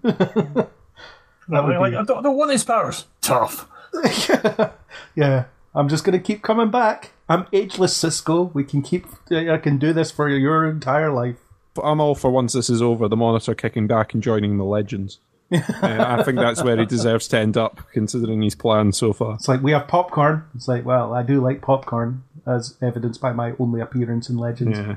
No, 1.48 1.64
would 1.64 1.78
like, 1.78 1.92
be- 1.92 1.96
I, 1.96 2.04
don't, 2.04 2.18
I 2.18 2.22
don't 2.22 2.36
want 2.36 2.50
these 2.50 2.64
powers. 2.64 3.06
Tough. 3.22 3.68
yeah, 5.14 5.44
I'm 5.74 5.88
just 5.88 6.04
gonna 6.04 6.18
keep 6.18 6.42
coming 6.42 6.70
back. 6.70 7.12
I'm 7.28 7.46
ageless, 7.52 7.96
Cisco. 7.96 8.50
We 8.54 8.64
can 8.64 8.82
keep. 8.82 9.06
I 9.30 9.58
can 9.58 9.78
do 9.78 9.92
this 9.92 10.10
for 10.10 10.28
your 10.28 10.68
entire 10.68 11.10
life. 11.10 11.36
But 11.74 11.82
I'm 11.82 12.00
all 12.00 12.14
for 12.14 12.30
once 12.30 12.52
this 12.52 12.68
is 12.68 12.82
over, 12.82 13.08
the 13.08 13.16
monitor 13.16 13.54
kicking 13.54 13.86
back 13.86 14.12
and 14.12 14.22
joining 14.22 14.58
the 14.58 14.64
legends. 14.64 15.20
uh, 15.52 15.60
I 15.82 16.22
think 16.24 16.38
that's 16.38 16.62
where 16.62 16.76
he 16.76 16.84
deserves 16.84 17.26
to 17.28 17.38
end 17.38 17.56
up, 17.56 17.80
considering 17.92 18.42
his 18.42 18.54
plan 18.54 18.92
so 18.92 19.14
far. 19.14 19.36
It's 19.36 19.48
like 19.48 19.62
we 19.62 19.72
have 19.72 19.88
popcorn. 19.88 20.44
It's 20.54 20.68
like, 20.68 20.84
well, 20.84 21.14
I 21.14 21.22
do 21.22 21.40
like 21.40 21.62
popcorn, 21.62 22.24
as 22.46 22.76
evidenced 22.82 23.22
by 23.22 23.32
my 23.32 23.54
only 23.58 23.80
appearance 23.80 24.28
in 24.28 24.36
Legends. 24.36 24.78
Yeah. 24.78 24.96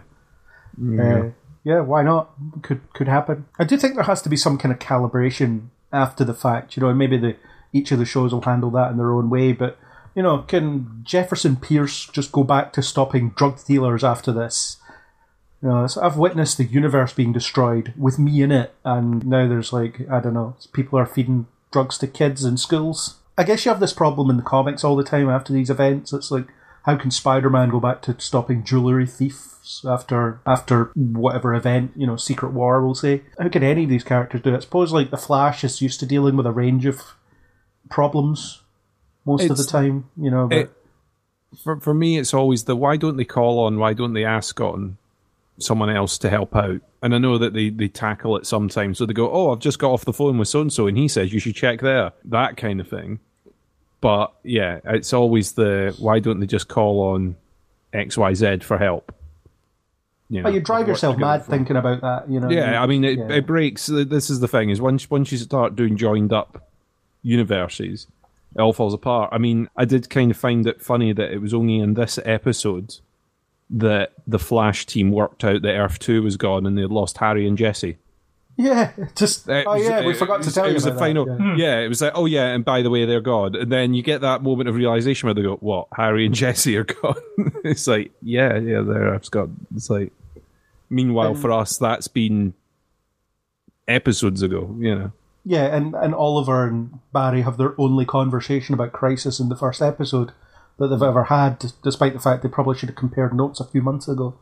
Uh, 0.82 1.32
yeah, 1.64 1.82
why 1.82 2.02
not? 2.02 2.32
Could 2.64 2.82
could 2.94 3.08
happen. 3.08 3.46
I 3.60 3.64
do 3.64 3.78
think 3.78 3.96
there 3.96 4.04
has 4.06 4.22
to 4.24 4.30
be 4.30 4.38
some 4.38 4.58
kind 4.58 4.74
of 4.74 4.80
calibration 4.80 5.68
after 5.94 6.24
the 6.24 6.34
fact, 6.34 6.76
you 6.76 6.82
know, 6.82 6.90
and 6.90 6.98
maybe 6.98 7.18
the 7.18 7.36
each 7.74 7.92
of 7.92 8.00
the 8.00 8.06
shows 8.06 8.34
will 8.34 8.42
handle 8.42 8.72
that 8.72 8.92
in 8.92 8.98
their 8.98 9.12
own 9.12 9.30
way. 9.30 9.52
But 9.52 9.78
you 10.16 10.24
know, 10.24 10.40
can 10.40 11.02
Jefferson 11.04 11.56
Pierce 11.56 12.06
just 12.08 12.32
go 12.32 12.44
back 12.44 12.74
to 12.74 12.82
stopping 12.82 13.30
drug 13.32 13.64
dealers 13.66 14.04
after 14.04 14.32
this? 14.32 14.78
You 15.62 15.70
know, 15.70 15.88
so 15.88 16.02
I've 16.02 16.18
witnessed 16.18 16.58
the 16.58 16.66
universe 16.66 17.14
being 17.14 17.32
destroyed 17.32 17.94
with 17.96 18.18
me 18.18 18.42
in 18.42 18.52
it, 18.52 18.74
and 18.84 19.26
now 19.26 19.48
there's 19.48 19.72
like 19.72 20.10
I 20.10 20.20
don't 20.20 20.34
know, 20.34 20.56
people 20.74 20.98
are 20.98 21.06
feeding 21.06 21.48
drugs 21.72 21.98
to 22.00 22.08
kids 22.08 22.44
in 22.44 22.58
schools. 22.58 23.18
I 23.38 23.44
guess 23.44 23.66
you 23.66 23.70
have 23.70 23.80
this 23.80 23.94
problem 23.94 24.30
in 24.30 24.38
the 24.38 24.44
comics 24.44 24.84
all 24.84 24.96
the 24.96 25.04
time 25.04 25.30
after 25.30 25.54
these 25.54 25.70
events. 25.70 26.12
It's 26.14 26.32
like, 26.32 26.48
how 26.84 26.96
can 26.98 27.12
Spider-Man 27.12 27.70
go 27.70 27.80
back 27.80 28.02
to 28.04 28.20
stopping 28.20 28.64
jewelry 28.64 29.06
thieves 29.08 29.84
after 29.88 30.42
after 30.46 30.92
whatever 30.96 31.54
event, 31.54 31.92
you 31.96 32.08
know, 32.08 32.16
Secret 32.16 32.52
War, 32.54 32.84
we'll 32.84 32.96
say? 32.96 33.22
How 33.40 33.50
can 33.50 33.64
any 33.64 33.84
of 33.84 33.90
these 33.90 34.04
characters 34.04 34.42
do 34.42 34.54
it? 34.54 34.58
I 34.58 34.60
suppose 34.62 34.92
like 34.92 35.12
the 35.12 35.18
Flash 35.18 35.64
is 35.64 35.82
used 35.82 36.00
to 36.00 36.06
dealing 36.06 36.36
with 36.36 36.46
a 36.48 36.52
range 36.52 36.86
of 36.86 37.02
problems 37.90 38.62
most 39.26 39.44
of 39.50 39.58
the 39.58 39.64
time, 39.64 40.10
you 40.18 40.32
know. 40.32 40.48
But 40.48 40.58
it- 40.58 40.74
For 41.64 41.80
for 41.80 41.94
me, 41.94 42.18
it's 42.18 42.34
always 42.34 42.64
the 42.64 42.76
why 42.76 42.98
don't 42.98 43.18
they 43.18 43.26
call 43.26 43.60
on, 43.60 43.78
why 43.78 43.94
don't 43.94 44.14
they 44.14 44.24
ask 44.26 44.60
on 44.62 44.98
someone 45.60 45.90
else 45.90 46.18
to 46.20 46.30
help 46.30 46.56
out? 46.56 46.82
And 47.04 47.14
I 47.14 47.18
know 47.18 47.38
that 47.38 47.54
they, 47.54 47.70
they 47.70 47.88
tackle 47.90 48.38
it 48.38 48.46
sometimes. 48.46 48.98
So 48.98 49.06
they 49.06 49.14
go, 49.14 49.30
oh, 49.32 49.52
I've 49.52 49.60
just 49.60 49.78
got 49.80 49.92
off 49.92 50.06
the 50.06 50.14
phone 50.14 50.38
with 50.38 50.48
so 50.48 50.62
and 50.62 50.72
so, 50.72 50.88
and 50.88 50.98
he 50.98 51.08
says 51.08 51.34
you 51.34 51.40
should 51.40 51.56
check 51.56 51.82
there. 51.82 52.14
That 52.24 52.58
kind 52.58 52.80
of 52.80 52.88
thing. 52.88 53.20
But 54.02 54.34
yeah, 54.44 54.80
it's 54.84 55.14
always 55.14 55.54
the 55.54 55.96
why 56.00 56.20
don't 56.20 56.40
they 56.40 56.48
just 56.48 56.68
call 56.68 57.14
on 57.14 57.36
X 57.94 58.18
Y 58.18 58.34
Z 58.34 58.58
for 58.60 58.78
help? 58.78 59.14
You, 60.30 60.38
know, 60.38 60.44
but 60.44 60.54
you 60.54 60.62
drive 60.62 60.88
yourself 60.88 61.18
mad 61.18 61.44
for. 61.44 61.52
thinking 61.52 61.76
about 61.76 62.02
that, 62.02 62.30
you 62.30 62.40
know. 62.40 62.50
Yeah, 62.50 62.82
I 62.82 62.88
mean, 62.88 63.04
it, 63.04 63.20
Yeah. 63.20 63.32
it 63.34 63.46
breaks. 63.46 63.86
This 63.88 64.30
is 64.30 64.40
the 64.40 64.48
thing: 64.48 64.70
is 64.70 64.80
once 64.82 65.10
once 65.10 65.32
you 65.32 65.38
start 65.38 65.76
doing 65.76 65.98
joined 65.98 66.32
up 66.34 66.70
universes, 67.22 68.08
it 68.56 68.62
all 68.62 68.74
falls 68.74 68.94
apart. 68.94 69.30
I 69.32 69.38
mean, 69.38 69.70
I 69.76 69.86
did 69.86 70.10
kind 70.10 70.32
of 70.32 70.38
find 70.38 70.66
it 70.66 70.82
funny 70.82 71.14
that 71.14 71.32
it 71.32 71.40
was 71.42 71.54
only 71.54 71.80
in 71.80 71.94
this 71.94 72.18
episode 72.26 72.96
that 73.70 74.14
the 74.26 74.40
Flash 74.40 74.86
team 74.86 75.12
worked 75.12 75.44
out 75.44 75.62
that 75.62 75.76
Earth 75.76 76.00
Two 76.00 76.24
was 76.24 76.38
gone 76.38 76.66
and 76.66 76.78
they 76.78 76.82
had 76.82 76.92
lost 76.92 77.18
Harry 77.20 77.46
and 77.48 77.58
Jesse. 77.58 77.98
Yeah, 78.58 78.92
just 79.16 79.50
uh, 79.50 79.54
It 79.54 79.68
oh 79.68 79.74
was- 79.74 79.84
yeah, 79.84 80.00
we 80.02 80.08
uh, 80.08 80.10
it 80.10 80.18
forgot 80.18 80.44
to 80.44 80.52
tell 80.54 80.66
you. 80.66 80.72
it 80.72 80.74
was 80.76 80.84
the 80.84 80.94
final. 80.94 81.26
that. 81.26 81.40
yeah. 81.40 81.56
Yeah. 81.56 81.80
it 81.80 81.88
was 81.88 82.02
like, 82.02 82.12
oh 82.16 82.26
yeah, 82.26 82.48
and 82.48 82.64
by 82.64 82.82
the 82.82 82.90
way, 82.90 83.06
they're 83.06 83.22
gone. 83.22 83.56
And 83.56 83.72
then 83.72 83.94
you 83.94 84.04
get 84.04 84.22
that 84.22 84.44
moment 84.44 84.70
of 84.70 84.76
realization 84.76 85.28
where 85.28 85.34
they 85.34 85.42
go, 85.42 85.56
"What? 85.58 85.88
Harry 85.96 86.26
and 86.26 86.36
Jesse 86.42 86.78
are 86.78 86.84
gone." 86.84 87.16
it's 87.64 87.88
like, 87.88 88.12
yeah, 88.22 88.58
yeah, 88.58 88.82
they're 88.82 89.20
gone. 89.32 89.66
It's 89.76 89.90
like, 89.90 90.12
meanwhile, 90.90 91.34
for 91.34 91.52
us, 91.52 91.78
that's 91.78 92.08
been 92.08 92.54
episodes 93.88 94.42
ago. 94.42 94.76
You 94.80 94.96
know. 94.96 95.12
Yeah, 95.44 95.76
and, 95.76 95.96
and 95.96 96.14
Oliver 96.14 96.68
and 96.68 97.00
Barry 97.12 97.42
have 97.42 97.58
their 97.58 97.74
only 97.80 98.06
conversation 98.06 98.76
about 98.76 98.92
Crisis 98.92 99.40
in 99.40 99.50
the 99.50 99.56
first 99.56 99.82
episode 99.82 100.34
that 100.78 100.88
they've 100.90 101.02
ever 101.02 101.26
had, 101.26 101.74
despite 101.84 102.14
the 102.14 102.20
fact 102.20 102.44
they 102.44 102.50
probably 102.50 102.78
should 102.78 102.90
have 102.90 102.96
compared 102.96 103.34
notes 103.34 103.60
a 103.60 103.66
few 103.66 103.82
months 103.82 104.08
ago. 104.08 104.36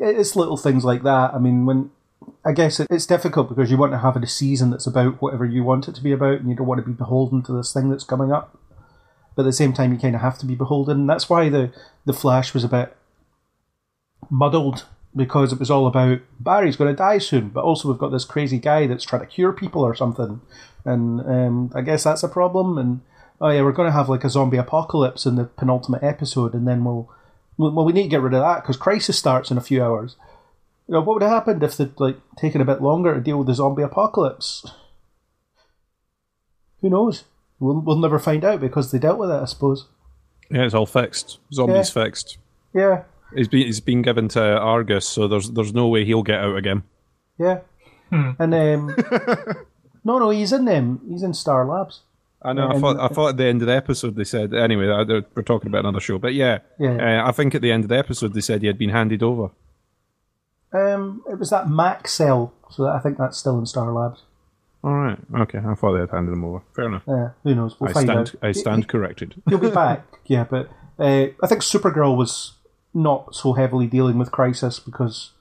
It's 0.00 0.34
little 0.34 0.56
things 0.56 0.84
like 0.84 1.04
that. 1.04 1.32
I 1.32 1.38
mean, 1.38 1.64
when 1.64 1.90
I 2.44 2.52
guess 2.52 2.80
it's 2.80 3.06
difficult 3.06 3.48
because 3.48 3.70
you 3.70 3.76
want 3.76 3.92
to 3.92 3.98
have 3.98 4.16
a 4.16 4.26
season 4.26 4.70
that's 4.70 4.86
about 4.86 5.22
whatever 5.22 5.44
you 5.44 5.62
want 5.62 5.88
it 5.88 5.94
to 5.94 6.02
be 6.02 6.12
about, 6.12 6.40
and 6.40 6.48
you 6.48 6.56
don't 6.56 6.66
want 6.66 6.80
to 6.80 6.86
be 6.86 6.92
beholden 6.92 7.42
to 7.44 7.52
this 7.52 7.72
thing 7.72 7.90
that's 7.90 8.04
coming 8.04 8.32
up. 8.32 8.58
But 9.34 9.42
at 9.42 9.46
the 9.46 9.52
same 9.52 9.72
time, 9.72 9.92
you 9.92 9.98
kind 9.98 10.14
of 10.14 10.20
have 10.20 10.38
to 10.38 10.46
be 10.46 10.54
beholden. 10.54 11.00
And 11.00 11.10
that's 11.10 11.30
why 11.30 11.48
the 11.48 11.72
the 12.04 12.12
Flash 12.12 12.52
was 12.52 12.64
a 12.64 12.68
bit 12.68 12.96
muddled 14.30 14.86
because 15.14 15.52
it 15.52 15.58
was 15.58 15.70
all 15.70 15.86
about 15.86 16.20
Barry's 16.40 16.76
going 16.76 16.90
to 16.90 16.96
die 16.96 17.18
soon, 17.18 17.50
but 17.50 17.64
also 17.64 17.88
we've 17.88 17.98
got 17.98 18.10
this 18.10 18.24
crazy 18.24 18.58
guy 18.58 18.86
that's 18.86 19.04
trying 19.04 19.20
to 19.20 19.26
cure 19.26 19.52
people 19.52 19.82
or 19.82 19.94
something, 19.94 20.40
and 20.84 21.20
um, 21.20 21.70
I 21.74 21.82
guess 21.82 22.04
that's 22.04 22.22
a 22.22 22.28
problem. 22.28 22.78
And 22.78 23.00
oh 23.40 23.50
yeah, 23.50 23.62
we're 23.62 23.72
going 23.72 23.88
to 23.88 23.96
have 23.96 24.08
like 24.08 24.24
a 24.24 24.30
zombie 24.30 24.56
apocalypse 24.56 25.26
in 25.26 25.36
the 25.36 25.44
penultimate 25.44 26.02
episode, 26.02 26.54
and 26.54 26.66
then 26.66 26.84
we'll 26.84 27.10
well 27.58 27.84
we 27.84 27.92
need 27.92 28.04
to 28.04 28.08
get 28.08 28.22
rid 28.22 28.34
of 28.34 28.40
that 28.40 28.62
because 28.62 28.76
Crisis 28.76 29.18
starts 29.18 29.50
in 29.50 29.58
a 29.58 29.62
few 29.62 29.82
hours. 29.82 30.16
You 30.92 30.98
know, 30.98 31.04
what 31.04 31.14
would 31.14 31.22
have 31.22 31.30
happened 31.32 31.62
if 31.62 31.78
they'd 31.78 31.98
like 31.98 32.18
taken 32.36 32.60
a 32.60 32.66
bit 32.66 32.82
longer 32.82 33.14
to 33.14 33.20
deal 33.22 33.38
with 33.38 33.46
the 33.46 33.54
zombie 33.54 33.82
apocalypse? 33.82 34.70
Who 36.82 36.90
knows? 36.90 37.24
We'll, 37.58 37.80
we'll 37.80 37.96
never 37.98 38.18
find 38.18 38.44
out 38.44 38.60
because 38.60 38.92
they 38.92 38.98
dealt 38.98 39.16
with 39.18 39.30
it, 39.30 39.40
I 39.40 39.46
suppose. 39.46 39.86
Yeah, 40.50 40.64
it's 40.66 40.74
all 40.74 40.84
fixed. 40.84 41.38
Zombies 41.50 41.88
fixed. 41.88 42.36
Yeah. 42.74 43.04
He's 43.34 43.48
been 43.48 43.64
he's 43.64 43.80
been 43.80 44.02
given 44.02 44.28
to 44.28 44.42
Argus, 44.58 45.08
so 45.08 45.26
there's 45.28 45.50
there's 45.52 45.72
no 45.72 45.88
way 45.88 46.04
he'll 46.04 46.22
get 46.22 46.40
out 46.40 46.56
again. 46.58 46.82
Yeah. 47.38 47.60
And 48.10 48.52
um, 48.54 48.94
no, 50.04 50.18
no, 50.18 50.28
he's 50.28 50.52
in 50.52 50.66
them. 50.66 51.00
He's 51.08 51.22
in 51.22 51.32
Star 51.32 51.64
Labs. 51.66 52.02
I 52.42 52.52
know. 52.52 52.66
I 52.68 52.72
And- 52.72 52.80
thought 52.82 53.00
I 53.00 53.08
thought 53.08 53.28
at 53.30 53.36
the 53.38 53.46
end 53.46 53.62
of 53.62 53.68
the 53.68 53.74
episode 53.74 54.14
they 54.14 54.24
said 54.24 54.52
anyway. 54.52 54.90
I- 54.90 55.04
We're 55.34 55.42
talking 55.42 55.68
about 55.68 55.86
another 55.86 56.00
show, 56.00 56.18
but 56.18 56.34
yeah, 56.34 56.58
Yeah. 56.78 57.22
Uh, 57.24 57.26
I 57.26 57.32
think 57.32 57.54
at 57.54 57.62
the 57.62 57.72
end 57.72 57.84
of 57.84 57.88
the 57.88 57.96
episode 57.96 58.34
they 58.34 58.42
said 58.42 58.60
he 58.60 58.66
had 58.66 58.76
been 58.76 58.90
handed 58.90 59.22
over. 59.22 59.48
Um, 60.72 61.22
it 61.30 61.38
was 61.38 61.50
that 61.50 61.68
Mac 61.68 62.08
cell, 62.08 62.52
so 62.70 62.86
I 62.86 62.98
think 62.98 63.18
that's 63.18 63.38
still 63.38 63.58
in 63.58 63.66
Star 63.66 63.92
Labs. 63.92 64.22
All 64.84 64.94
right, 64.94 65.18
okay. 65.42 65.58
I 65.58 65.74
thought 65.74 65.92
they 65.92 66.00
had 66.00 66.10
handed 66.10 66.32
him 66.32 66.44
over. 66.44 66.62
Fair 66.74 66.86
enough. 66.86 67.02
Yeah, 67.06 67.30
who 67.44 67.54
knows? 67.54 67.78
We'll 67.78 67.90
I 67.90 67.92
find 67.92 68.06
stand. 68.06 68.18
out. 68.18 68.34
I 68.42 68.52
stand 68.52 68.88
corrected. 68.88 69.40
He'll 69.48 69.58
be 69.58 69.70
back, 69.70 70.04
yeah, 70.26 70.44
but 70.44 70.70
uh, 70.98 71.28
I 71.42 71.46
think 71.46 71.60
Supergirl 71.60 72.16
was 72.16 72.54
not 72.94 73.34
so 73.34 73.52
heavily 73.52 73.86
dealing 73.86 74.18
with 74.18 74.32
Crisis 74.32 74.80
because, 74.80 75.32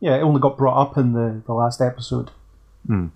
yeah, 0.00 0.16
it 0.16 0.20
only 0.22 0.40
got 0.40 0.56
brought 0.56 0.80
up 0.80 0.96
in 0.96 1.12
the, 1.12 1.42
the 1.44 1.52
last 1.52 1.80
episode. 1.80 2.30
And 2.88 3.10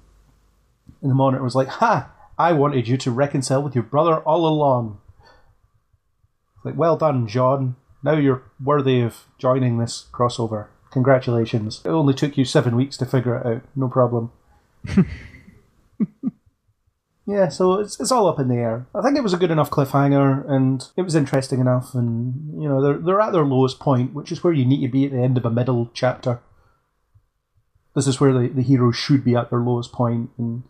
the 1.02 1.14
Monitor 1.14 1.42
was 1.44 1.54
like, 1.54 1.68
Ha! 1.68 2.10
I 2.38 2.52
wanted 2.52 2.86
you 2.86 2.96
to 2.98 3.10
reconcile 3.10 3.62
with 3.62 3.74
your 3.74 3.84
brother 3.84 4.18
all 4.20 4.46
along. 4.46 5.00
It's 6.56 6.64
like, 6.64 6.76
well 6.76 6.96
done, 6.96 7.26
J'onn. 7.26 7.74
Now 8.02 8.12
you're 8.14 8.42
worthy 8.62 9.00
of 9.00 9.24
joining 9.38 9.78
this 9.78 10.06
crossover. 10.12 10.68
Congratulations. 10.90 11.82
It 11.84 11.88
only 11.90 12.14
took 12.14 12.36
you 12.36 12.44
seven 12.44 12.76
weeks 12.76 12.96
to 12.98 13.06
figure 13.06 13.36
it 13.36 13.46
out. 13.46 13.62
No 13.76 13.88
problem. 13.88 14.32
Yeah, 17.28 17.50
so 17.50 17.74
it's 17.74 18.00
it's 18.00 18.10
all 18.10 18.26
up 18.26 18.40
in 18.40 18.48
the 18.48 18.56
air. 18.56 18.86
I 18.94 19.02
think 19.02 19.18
it 19.18 19.22
was 19.22 19.34
a 19.34 19.36
good 19.36 19.50
enough 19.50 19.70
cliffhanger, 19.70 20.48
and 20.50 20.88
it 20.96 21.02
was 21.02 21.14
interesting 21.14 21.60
enough. 21.60 21.94
And 21.94 22.62
you 22.62 22.66
know, 22.66 22.80
they're 22.80 22.96
they're 22.96 23.20
at 23.20 23.34
their 23.34 23.44
lowest 23.44 23.78
point, 23.78 24.14
which 24.14 24.32
is 24.32 24.42
where 24.42 24.54
you 24.54 24.64
need 24.64 24.80
to 24.80 24.90
be 24.90 25.04
at 25.04 25.12
the 25.12 25.22
end 25.22 25.36
of 25.36 25.44
a 25.44 25.50
middle 25.50 25.90
chapter. 25.92 26.40
This 27.94 28.06
is 28.06 28.18
where 28.18 28.32
the, 28.32 28.48
the 28.48 28.62
heroes 28.62 28.96
should 28.96 29.24
be 29.24 29.36
at 29.36 29.50
their 29.50 29.58
lowest 29.58 29.92
point. 29.92 30.30
and 30.38 30.62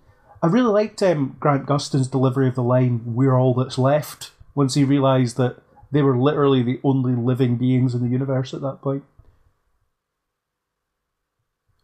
I 0.42 0.48
really 0.48 0.72
liked 0.72 1.00
um, 1.00 1.36
Grant 1.38 1.64
Gustin's 1.64 2.08
delivery 2.08 2.48
of 2.48 2.56
the 2.56 2.62
line 2.64 3.02
"We're 3.04 3.38
all 3.38 3.54
that's 3.54 3.78
left" 3.78 4.32
once 4.56 4.74
he 4.74 4.82
realised 4.82 5.36
that 5.36 5.62
they 5.92 6.02
were 6.02 6.18
literally 6.18 6.64
the 6.64 6.80
only 6.82 7.14
living 7.14 7.56
beings 7.56 7.94
in 7.94 8.02
the 8.02 8.10
universe 8.10 8.52
at 8.52 8.62
that 8.62 8.82
point. 8.82 9.04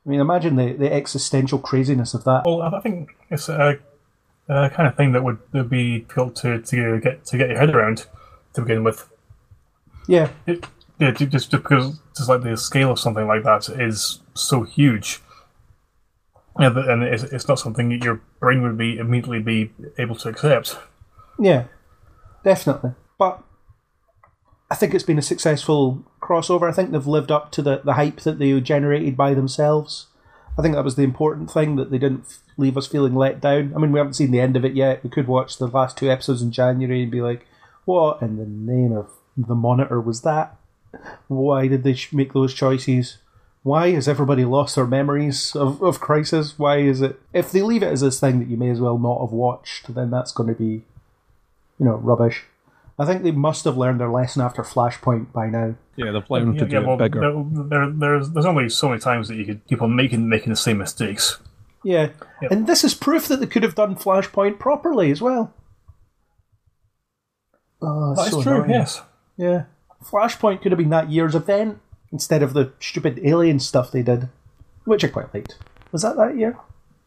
I 0.06 0.10
mean, 0.10 0.20
imagine 0.20 0.56
the, 0.56 0.72
the 0.74 0.92
existential 0.92 1.58
craziness 1.58 2.12
of 2.14 2.24
that. 2.24 2.42
Well, 2.44 2.62
I 2.62 2.80
think 2.80 3.16
it's 3.30 3.48
a, 3.48 3.78
a 4.48 4.70
kind 4.70 4.86
of 4.86 4.96
thing 4.96 5.12
that 5.12 5.24
would, 5.24 5.38
would 5.52 5.70
be 5.70 6.00
difficult 6.00 6.36
to, 6.36 6.60
to 6.60 7.00
get 7.00 7.24
to 7.26 7.38
get 7.38 7.48
your 7.48 7.58
head 7.58 7.74
around 7.74 8.06
to 8.52 8.60
begin 8.60 8.84
with. 8.84 9.08
Yeah, 10.06 10.28
It, 10.46 10.66
yeah, 10.98 11.12
ju- 11.12 11.26
just 11.26 11.50
because 11.50 11.98
just 12.16 12.28
like 12.28 12.42
the 12.42 12.56
scale 12.56 12.90
of 12.90 12.98
something 13.00 13.26
like 13.26 13.42
that 13.44 13.68
is 13.70 14.20
so 14.34 14.62
huge, 14.62 15.20
yeah, 16.60 16.72
and 16.76 17.02
it's, 17.02 17.22
it's 17.24 17.48
not 17.48 17.58
something 17.58 17.88
that 17.88 18.04
your 18.04 18.20
brain 18.38 18.62
would 18.62 18.76
be 18.76 18.98
immediately 18.98 19.40
be 19.40 19.72
able 19.98 20.16
to 20.16 20.28
accept. 20.28 20.76
Yeah, 21.38 21.64
definitely. 22.44 22.92
But 23.18 23.42
I 24.70 24.74
think 24.74 24.94
it's 24.94 25.04
been 25.04 25.18
a 25.18 25.22
successful 25.22 26.04
crossover. 26.24 26.68
I 26.68 26.72
think 26.72 26.90
they've 26.90 27.06
lived 27.06 27.30
up 27.30 27.50
to 27.52 27.62
the, 27.62 27.80
the 27.84 27.94
hype 27.94 28.20
that 28.20 28.38
they 28.38 28.58
generated 28.60 29.16
by 29.16 29.34
themselves. 29.34 30.06
I 30.58 30.62
think 30.62 30.74
that 30.74 30.84
was 30.84 30.96
the 30.96 31.02
important 31.02 31.50
thing 31.50 31.76
that 31.76 31.90
they 31.90 31.98
didn't 31.98 32.24
f- 32.26 32.38
leave 32.56 32.76
us 32.76 32.86
feeling 32.86 33.14
let 33.14 33.40
down. 33.40 33.72
I 33.74 33.78
mean, 33.78 33.92
we 33.92 33.98
haven't 33.98 34.14
seen 34.14 34.30
the 34.30 34.40
end 34.40 34.56
of 34.56 34.64
it 34.64 34.74
yet. 34.74 35.02
We 35.02 35.10
could 35.10 35.26
watch 35.26 35.58
the 35.58 35.66
last 35.66 35.96
two 35.96 36.10
episodes 36.10 36.42
in 36.42 36.52
January 36.52 37.02
and 37.02 37.10
be 37.10 37.20
like, 37.20 37.46
"What 37.84 38.22
in 38.22 38.36
the 38.36 38.46
name 38.46 38.96
of 38.96 39.10
the 39.36 39.54
monitor 39.54 40.00
was 40.00 40.22
that? 40.22 40.56
Why 41.26 41.66
did 41.66 41.82
they 41.82 41.96
make 42.12 42.32
those 42.32 42.54
choices? 42.54 43.18
Why 43.64 43.90
has 43.92 44.06
everybody 44.06 44.44
lost 44.44 44.76
their 44.76 44.86
memories 44.86 45.56
of, 45.56 45.82
of 45.82 45.98
Crisis? 45.98 46.58
Why 46.58 46.78
is 46.78 47.00
it? 47.00 47.20
If 47.32 47.50
they 47.50 47.62
leave 47.62 47.82
it 47.82 47.92
as 47.92 48.02
this 48.02 48.20
thing 48.20 48.38
that 48.38 48.48
you 48.48 48.56
may 48.56 48.70
as 48.70 48.80
well 48.80 48.98
not 48.98 49.20
have 49.20 49.32
watched, 49.32 49.94
then 49.94 50.10
that's 50.10 50.32
going 50.32 50.48
to 50.48 50.54
be 50.54 50.84
you 51.78 51.86
know, 51.86 51.96
rubbish. 51.96 52.44
I 52.98 53.06
think 53.06 53.22
they 53.22 53.32
must 53.32 53.64
have 53.64 53.76
learned 53.76 54.00
their 54.00 54.10
lesson 54.10 54.40
after 54.40 54.62
Flashpoint 54.62 55.32
by 55.32 55.48
now. 55.48 55.74
Yeah, 55.96 56.12
they're 56.12 56.20
planning 56.20 56.56
to 56.56 56.64
do 56.64 56.76
yeah, 56.76 56.80
well, 56.80 56.94
it 56.94 56.98
bigger. 56.98 57.20
there, 57.20 57.68
there, 57.68 57.90
there's 57.90 58.30
there's 58.30 58.46
only 58.46 58.68
so 58.68 58.88
many 58.88 59.00
times 59.00 59.28
that 59.28 59.36
you 59.36 59.44
could 59.44 59.66
keep 59.66 59.82
on 59.82 59.96
making 59.96 60.28
making 60.28 60.50
the 60.50 60.56
same 60.56 60.78
mistakes. 60.78 61.38
Yeah. 61.84 62.10
Yep. 62.40 62.50
And 62.50 62.66
this 62.66 62.82
is 62.82 62.94
proof 62.94 63.28
that 63.28 63.40
they 63.40 63.46
could 63.46 63.62
have 63.62 63.74
done 63.74 63.94
Flashpoint 63.94 64.58
properly 64.58 65.10
as 65.10 65.20
well. 65.20 65.52
Oh, 67.82 68.12
it's 68.12 68.22
That's 68.22 68.30
so 68.32 68.42
true. 68.42 68.54
annoying. 68.54 68.70
Yes. 68.70 69.02
Yeah. 69.36 69.64
Flashpoint 70.02 70.62
could 70.62 70.72
have 70.72 70.78
been 70.78 70.90
that 70.90 71.10
year's 71.10 71.34
event 71.34 71.80
instead 72.10 72.42
of 72.42 72.54
the 72.54 72.72
stupid 72.80 73.20
alien 73.22 73.60
stuff 73.60 73.92
they 73.92 74.02
did, 74.02 74.28
which 74.84 75.04
I 75.04 75.08
quite 75.08 75.32
liked. 75.34 75.58
Was 75.92 76.02
that 76.02 76.16
that 76.16 76.36
year? 76.36 76.56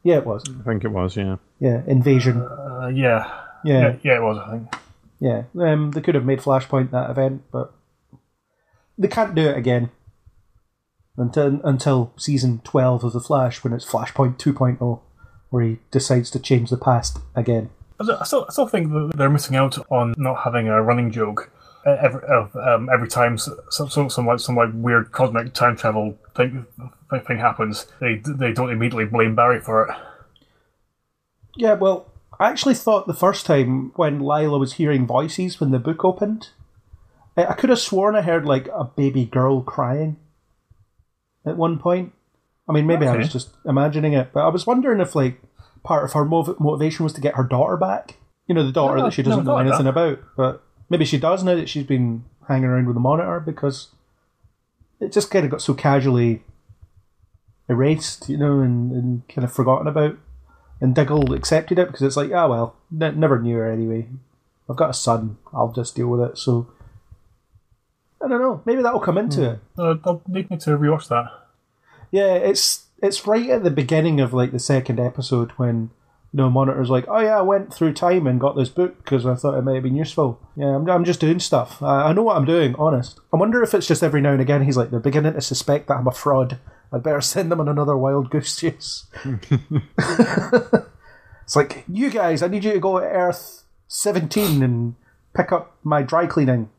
Yeah, 0.03 0.17
it 0.17 0.25
was. 0.25 0.43
I 0.47 0.63
think 0.63 0.83
it 0.83 0.91
was. 0.91 1.17
Yeah. 1.17 1.37
Yeah, 1.59 1.81
Invasion. 1.87 2.41
Uh, 2.41 2.91
yeah. 2.93 3.41
Yeah. 3.63 3.79
yeah. 3.79 3.95
Yeah, 4.03 4.15
it 4.17 4.21
was. 4.21 4.37
I 4.37 4.51
think. 4.51 4.75
Yeah, 5.19 5.43
um, 5.59 5.91
they 5.91 6.01
could 6.01 6.15
have 6.15 6.25
made 6.25 6.39
Flashpoint 6.39 6.91
that 6.91 7.09
event, 7.09 7.43
but 7.51 7.73
they 8.97 9.07
can't 9.07 9.33
do 9.35 9.47
it 9.49 9.57
again 9.57 9.89
until 11.17 11.59
until 11.63 12.13
season 12.17 12.61
twelve 12.63 13.03
of 13.03 13.13
the 13.13 13.19
Flash, 13.19 13.63
when 13.63 13.73
it's 13.73 13.85
Flashpoint 13.85 14.37
2.0, 14.37 15.01
where 15.49 15.63
he 15.63 15.79
decides 15.91 16.29
to 16.31 16.39
change 16.39 16.69
the 16.69 16.77
past 16.77 17.17
again. 17.35 17.69
I 17.99 18.03
still- 18.03 18.45
I 18.47 18.51
still, 18.51 18.67
think 18.67 18.91
that 18.91 19.13
they're 19.15 19.29
missing 19.29 19.55
out 19.55 19.77
on 19.89 20.13
not 20.17 20.43
having 20.43 20.67
a 20.67 20.81
running 20.83 21.09
joke 21.09 21.49
uh, 21.85 21.97
every 21.99 22.21
of, 22.27 22.55
um, 22.55 22.89
every 22.93 23.07
time 23.07 23.37
some 23.37 23.89
some 23.89 24.09
some 24.09 24.27
like 24.27 24.39
some 24.39 24.55
like 24.55 24.69
weird 24.73 25.11
cosmic 25.11 25.53
time 25.53 25.75
travel 25.75 26.15
thing 26.35 26.67
thing, 27.09 27.21
thing 27.21 27.37
happens. 27.39 27.87
They 27.99 28.21
they 28.23 28.53
don't 28.53 28.69
immediately 28.69 29.05
blame 29.05 29.33
Barry 29.35 29.59
for 29.61 29.87
it. 29.87 29.95
Yeah, 31.55 31.73
well, 31.73 32.11
I 32.39 32.49
actually 32.49 32.75
thought 32.75 33.07
the 33.07 33.13
first 33.13 33.45
time 33.45 33.91
when 33.95 34.19
Lyla 34.19 34.59
was 34.59 34.73
hearing 34.73 35.07
voices 35.07 35.59
when 35.59 35.71
the 35.71 35.79
book 35.79 36.05
opened, 36.05 36.49
I 37.35 37.45
I 37.45 37.53
could 37.53 37.69
have 37.69 37.79
sworn 37.79 38.15
I 38.15 38.21
heard 38.21 38.45
like 38.45 38.67
a 38.67 38.83
baby 38.83 39.25
girl 39.25 39.61
crying 39.61 40.17
at 41.45 41.57
one 41.57 41.79
point. 41.79 42.13
I 42.69 42.73
mean, 42.73 42.85
maybe 42.85 43.07
I 43.07 43.15
was 43.15 43.31
just 43.31 43.51
imagining 43.65 44.13
it, 44.13 44.31
but 44.33 44.43
I 44.43 44.49
was 44.49 44.67
wondering 44.67 44.99
if 44.99 45.15
like 45.15 45.41
part 45.83 46.03
of 46.03 46.13
her 46.13 46.25
mov- 46.25 46.59
motivation 46.59 47.03
was 47.05 47.13
to 47.13 47.21
get 47.21 47.35
her 47.35 47.43
daughter 47.43 47.77
back. 47.77 48.17
You 48.47 48.55
know, 48.55 48.65
the 48.65 48.71
daughter 48.71 48.97
No, 48.97 49.05
that 49.05 49.13
she 49.13 49.23
doesn't 49.23 49.45
know 49.45 49.51
thought 49.51 49.65
anything 49.65 49.85
that. 49.85 49.89
about, 49.91 50.19
but 50.35 50.63
maybe 50.89 51.05
she 51.05 51.17
does 51.17 51.43
now 51.43 51.55
that 51.55 51.69
she's 51.69 51.85
been 51.85 52.25
hanging 52.47 52.65
around 52.65 52.87
with 52.87 52.95
the 52.95 52.99
monitor 53.01 53.39
because 53.39 53.89
it 54.99 55.11
just 55.11 55.31
kind 55.31 55.45
of 55.45 55.51
got 55.51 55.61
so 55.61 55.73
casually 55.73 56.43
erased, 57.69 58.29
you 58.29 58.37
know, 58.37 58.59
and, 58.59 58.91
and 58.91 59.27
kind 59.27 59.45
of 59.45 59.51
forgotten 59.51 59.87
about. 59.87 60.17
And 60.79 60.93
Diggle 60.93 61.33
accepted 61.33 61.79
it 61.79 61.87
because 61.87 62.03
it's 62.03 62.17
like, 62.17 62.31
ah, 62.31 62.47
well, 62.47 62.75
n- 63.01 63.19
never 63.19 63.39
knew 63.39 63.57
her 63.57 63.71
anyway. 63.71 64.07
I've 64.69 64.75
got 64.75 64.91
a 64.91 64.93
son. 64.93 65.37
I'll 65.53 65.71
just 65.71 65.95
deal 65.95 66.07
with 66.07 66.21
it. 66.21 66.37
So 66.37 66.67
I 68.21 68.27
don't 68.27 68.41
know. 68.41 68.61
Maybe 68.65 68.81
that'll 68.81 68.99
come 68.99 69.17
into 69.17 69.51
it. 69.51 69.59
Uh, 69.77 69.95
they'll 70.03 70.21
need 70.27 70.49
me 70.49 70.57
to 70.57 70.71
rewatch 70.71 71.07
that. 71.09 71.25
Yeah, 72.11 72.33
it's 72.33 72.85
it's 73.01 73.27
right 73.27 73.49
at 73.49 73.63
the 73.63 73.71
beginning 73.71 74.19
of 74.19 74.33
like 74.33 74.51
the 74.51 74.59
second 74.59 74.99
episode 74.99 75.51
when 75.51 75.89
you 76.33 76.37
know 76.37 76.49
Monitor's 76.49 76.89
like, 76.89 77.05
oh 77.07 77.19
yeah, 77.19 77.37
I 77.37 77.41
went 77.41 77.73
through 77.73 77.93
time 77.93 78.27
and 78.27 78.39
got 78.39 78.55
this 78.55 78.69
book 78.69 78.97
because 78.97 79.25
I 79.25 79.35
thought 79.35 79.57
it 79.57 79.61
might 79.63 79.75
have 79.75 79.83
been 79.83 79.95
useful. 79.95 80.39
Yeah, 80.55 80.75
I'm, 80.75 80.89
I'm 80.89 81.05
just 81.05 81.19
doing 81.19 81.39
stuff. 81.39 81.81
I, 81.81 82.09
I 82.09 82.13
know 82.13 82.23
what 82.23 82.37
I'm 82.37 82.45
doing. 82.45 82.75
Honest. 82.75 83.19
I 83.33 83.37
wonder 83.37 83.61
if 83.63 83.73
it's 83.73 83.87
just 83.87 84.03
every 84.03 84.21
now 84.21 84.31
and 84.31 84.41
again 84.41 84.63
he's 84.63 84.77
like 84.77 84.89
they're 84.89 84.99
beginning 84.99 85.33
to 85.33 85.41
suspect 85.41 85.87
that 85.87 85.97
I'm 85.97 86.07
a 86.07 86.11
fraud. 86.11 86.59
I'd 86.91 87.03
better 87.03 87.21
send 87.21 87.51
them 87.51 87.59
on 87.59 87.67
another 87.67 87.97
wild 87.97 88.29
goose 88.29 88.55
chase. 88.55 89.07
it's 89.97 91.55
like 91.55 91.83
you 91.87 92.09
guys, 92.09 92.41
I 92.41 92.47
need 92.47 92.63
you 92.63 92.73
to 92.73 92.79
go 92.79 92.99
to 92.99 93.05
Earth 93.05 93.63
17 93.87 94.63
and 94.63 94.95
pick 95.35 95.51
up 95.51 95.77
my 95.83 96.01
dry 96.01 96.25
cleaning. 96.27 96.69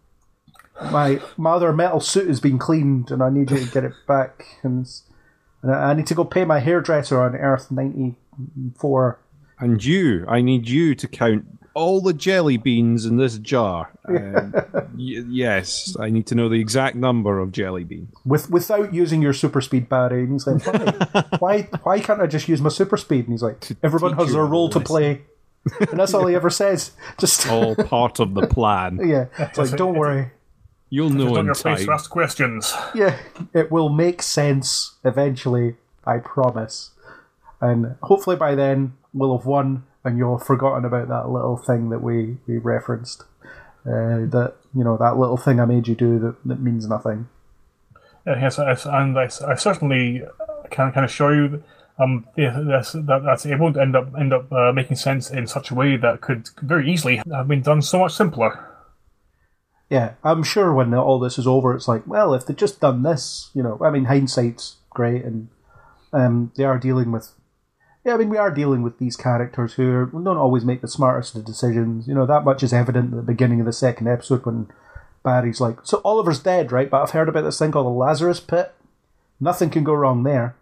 My 0.91 1.21
my 1.37 1.53
other 1.53 1.73
metal 1.73 2.01
suit 2.01 2.29
has 2.29 2.41
been 2.41 2.59
cleaned 2.59 3.11
and 3.11 3.23
I 3.23 3.31
need 3.31 3.51
you 3.51 3.59
to 3.59 3.71
get 3.71 3.85
it 3.85 3.95
back. 4.07 4.59
And, 4.63 4.87
and 5.63 5.73
I 5.75 5.93
need 5.93 6.07
to 6.07 6.15
go 6.15 6.25
pay 6.25 6.45
my 6.45 6.61
hairdresser 6.61 7.21
on 7.21 7.35
Earth 7.35 7.71
94 7.71 9.19
And 9.59 9.85
you, 9.85 10.25
I 10.29 10.41
need 10.41 10.69
you 10.69 10.95
to 10.95 11.09
count 11.09 11.58
all 11.75 12.01
the 12.01 12.13
jelly 12.13 12.57
beans 12.57 13.05
in 13.07 13.17
this 13.17 13.39
jar. 13.39 13.91
Um, 14.09 14.55
y- 14.97 15.23
yes, 15.29 15.95
I 16.01 16.09
need 16.09 16.27
to 16.29 16.35
know 16.35 16.49
the 16.49 16.59
exact 16.61 16.97
number 16.97 17.39
of 17.41 17.53
jelly 17.53 17.85
beans. 17.85 18.09
with 18.25 18.49
without 18.51 18.95
using 18.95 19.21
your 19.21 19.35
super 19.35 19.61
speed 19.61 19.87
Barry 19.91 20.23
and 20.23 20.33
he's 20.33 20.47
like 20.47 20.67
why 20.67 21.27
why, 21.39 21.63
why 21.83 22.01
can't 22.01 22.23
I 22.23 22.27
just 22.27 22.49
use 22.49 22.63
my 22.63 22.71
super 22.71 22.97
speed 22.97 23.27
and 23.27 23.35
he's 23.35 23.43
like 23.43 23.69
everyone 23.83 24.13
teach 24.13 24.21
has 24.21 24.27
you 24.29 24.33
their 24.35 24.43
a 24.45 24.47
role 24.47 24.71
to 24.71 24.79
lesson." 24.79 24.87
play 24.87 25.23
and 25.91 26.01
that's 26.01 26.15
all 26.15 26.27
he 26.27 26.35
ever 26.41 26.49
says 26.49 26.93
just 27.19 27.47
All 27.51 27.77
part 27.77 28.19
of 28.19 28.33
the 28.33 28.47
plan. 28.47 28.99
yeah 29.07 29.27
it's 29.39 29.59
like 29.59 29.71
don't 29.77 29.95
worry 29.95 30.31
You'll 30.89 31.11
Just 31.11 31.19
know 31.19 31.35
on 31.35 31.41
in 31.41 31.45
your 31.47 31.55
face 31.55 31.85
to 31.85 31.93
ask 31.93 32.09
questions. 32.09 32.73
yeah 32.95 33.19
it 33.53 33.71
will 33.71 33.91
make 33.91 34.23
sense 34.23 34.95
eventually 35.05 35.77
I 36.07 36.17
promise 36.17 36.93
and 37.61 37.97
hopefully 38.03 38.37
by 38.37 38.55
then 38.55 38.95
we'll 39.13 39.37
have 39.37 39.45
won 39.45 39.85
and 40.09 40.19
you'll 40.19 40.39
have 40.39 40.47
forgotten 40.47 40.85
about 40.85 41.09
that 41.09 41.29
little 41.29 41.57
thing 41.57 41.91
that 41.91 42.03
we, 42.03 42.39
we 42.47 42.57
referenced. 42.57 43.25
Uh, 43.87 44.27
that 44.27 44.55
you 44.75 44.83
know 44.83 44.97
that 44.97 45.17
little 45.17 45.37
thing 45.37 45.61
I 45.61 45.65
made 45.65 45.87
you 45.87 45.95
do 45.95 46.19
that, 46.19 46.37
that 46.45 46.61
means 46.61 46.89
nothing. 46.89 47.29
yes, 48.27 48.59
yes, 48.59 48.87
and 48.87 49.19
I, 49.19 49.31
I 49.47 49.55
certainly 49.55 50.23
can 50.71 50.93
kind 50.93 51.05
of 51.05 51.11
show 51.11 51.31
you. 51.31 51.63
Um, 52.01 52.27
yeah, 52.37 52.61
that's, 52.65 52.93
that, 52.93 53.23
that's 53.25 53.45
it 53.45 53.59
won't 53.59 53.77
end 53.77 53.97
up 53.97 54.09
end 54.19 54.33
up 54.33 54.53
uh, 54.53 54.73
making 54.73 54.97
sense 54.97 55.31
in 55.31 55.47
such 55.47 55.71
a 55.71 55.75
way 55.75 55.97
that 55.97 56.21
could 56.21 56.49
very 56.63 56.91
easily 56.91 57.21
have 57.31 57.49
been 57.49 57.63
done 57.63 57.83
so 57.83 58.01
much 58.01 58.15
simpler. 58.15 58.65
Yeah, 59.91 60.15
I'm 60.23 60.43
sure 60.43 60.75
when 60.75 60.93
all 60.95 61.19
this 61.19 61.39
is 61.39 61.47
over, 61.47 61.75
it's 61.75 61.89
like, 61.89 62.07
well, 62.07 62.35
if 62.35 62.47
they'd 62.47 62.59
just 62.59 62.81
done 62.81 63.03
this, 63.03 63.51
you 63.55 63.63
know, 63.63 63.79
I 63.83 63.91
mean, 63.91 64.05
hindsight's 64.05 64.77
great, 64.91 65.25
and 65.25 65.49
um, 66.13 66.53
they 66.57 66.65
are 66.65 66.79
dealing 66.79 67.11
with, 67.11 67.33
yeah, 68.09 68.15
I 68.15 68.17
mean, 68.17 68.31
we 68.31 68.39
are 68.39 68.51
dealing 68.51 68.81
with 68.81 68.99
these 68.99 69.17
characters 69.17 69.75
who 69.75 70.07
don't 70.07 70.39
always 70.39 70.65
make 70.65 70.81
the 70.81 70.89
smartest 70.89 71.37
of 71.37 71.45
decisions. 71.45 72.09
You 72.09 72.15
know, 72.15 72.25
that 72.25 72.43
much 72.43 72.63
is 72.63 72.73
evident 72.73 73.13
at 73.13 73.17
the 73.17 73.23
beginning 73.23 73.61
of 73.61 73.67
the 73.67 73.73
second 73.73 74.09
episode 74.09 74.47
when 74.47 74.69
Barry's 75.23 75.61
like, 75.61 75.81
so 75.83 76.01
Oliver's 76.07 76.41
dead, 76.41 76.73
right? 76.73 76.89
But 76.89 77.03
I've 77.03 77.11
heard 77.11 77.29
about 77.29 77.43
this 77.43 77.59
thing 77.59 77.71
called 77.71 77.85
the 77.85 77.91
Lazarus 77.91 78.41
Pit. 78.41 78.73
Nothing 79.39 79.69
can 79.69 79.85
go 79.85 79.93
wrong 79.93 80.23
there. 80.23 80.57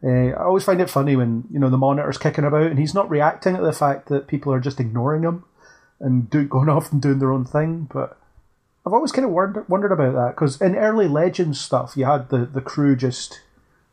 Uh, 0.00 0.28
I 0.28 0.44
always 0.44 0.62
find 0.62 0.80
it 0.80 0.88
funny 0.88 1.16
when 1.16 1.42
you 1.50 1.58
know 1.58 1.70
the 1.70 1.76
monitor's 1.76 2.18
kicking 2.18 2.44
about 2.44 2.70
and 2.70 2.78
he's 2.78 2.94
not 2.94 3.10
reacting 3.10 3.56
to 3.56 3.62
the 3.62 3.72
fact 3.72 4.06
that 4.08 4.28
people 4.28 4.52
are 4.52 4.60
just 4.60 4.78
ignoring 4.78 5.24
him 5.24 5.44
and 5.98 6.30
do, 6.30 6.44
going 6.46 6.68
off 6.68 6.92
and 6.92 7.02
doing 7.02 7.18
their 7.18 7.32
own 7.32 7.44
thing. 7.46 7.88
But 7.92 8.16
I've 8.86 8.92
always 8.92 9.10
kind 9.10 9.24
of 9.24 9.32
wondered, 9.32 9.68
wondered 9.68 9.90
about 9.90 10.14
that 10.14 10.36
because 10.36 10.60
in 10.60 10.76
early 10.76 11.08
Legends 11.08 11.60
stuff, 11.60 11.94
you 11.96 12.04
had 12.04 12.28
the, 12.28 12.46
the 12.46 12.60
crew 12.60 12.94
just, 12.94 13.40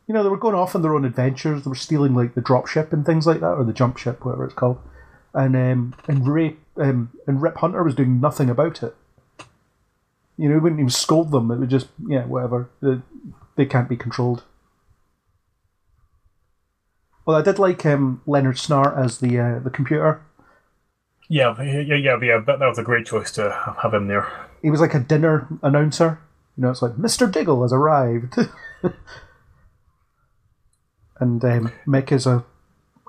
you 0.08 0.14
know, 0.14 0.24
they 0.24 0.30
were 0.30 0.38
going 0.38 0.56
off 0.56 0.76
on 0.76 0.82
their 0.82 0.94
own 0.94 1.06
adventures. 1.06 1.64
They 1.64 1.70
were 1.70 1.76
stealing 1.76 2.14
like 2.14 2.36
the 2.36 2.42
drop 2.42 2.68
ship 2.68 2.94
and 2.94 3.06
things 3.06 3.26
like 3.26 3.40
that, 3.40 3.54
or 3.54 3.64
the 3.64 3.74
jump 3.74 3.98
ship, 3.98 4.24
whatever 4.24 4.46
it's 4.46 4.54
called. 4.54 4.80
And 5.34 5.56
um, 5.56 5.96
and 6.08 6.28
Ray 6.28 6.56
um, 6.78 7.12
and 7.28 7.42
Rip 7.42 7.58
Hunter 7.58 7.84
was 7.84 7.96
doing 7.96 8.20
nothing 8.20 8.50
about 8.50 8.84
it. 8.84 8.96
You 10.38 10.50
know, 10.50 10.56
he 10.56 10.60
wouldn't 10.60 10.80
even 10.80 10.90
scold 10.90 11.32
them. 11.32 11.50
It 11.50 11.58
would 11.58 11.70
just, 11.70 11.88
yeah, 12.08 12.26
whatever. 12.26 12.70
They, 12.82 13.02
they 13.56 13.66
can't 13.66 13.88
be 13.88 13.96
controlled. 13.96 14.44
Well, 17.26 17.38
I 17.38 17.42
did 17.42 17.58
like 17.58 17.86
um, 17.86 18.22
Leonard 18.28 18.58
Snart 18.58 18.98
as 18.98 19.20
the 19.20 19.40
uh, 19.40 19.60
the 19.60 19.70
computer. 19.70 20.22
Yeah, 21.28 21.60
yeah, 21.62 21.82
yeah, 21.82 22.18
yeah. 22.22 22.38
That, 22.46 22.60
that 22.60 22.68
was 22.68 22.78
a 22.78 22.84
great 22.84 23.08
choice 23.08 23.32
to 23.32 23.76
have 23.82 23.94
him 23.94 24.08
there. 24.08 24.28
He 24.62 24.70
was 24.70 24.80
like 24.80 24.94
a 24.94 25.00
dinner 25.00 25.48
announcer. 25.64 26.20
You 26.56 26.64
know, 26.64 26.70
it's 26.70 26.82
like 26.82 26.94
Mr. 26.94 27.32
Diggle 27.32 27.64
has 27.64 27.74
arrived, 27.74 28.36
and 31.20 31.44
um, 31.46 31.72
Mick 31.88 32.12
is 32.12 32.26
a 32.28 32.44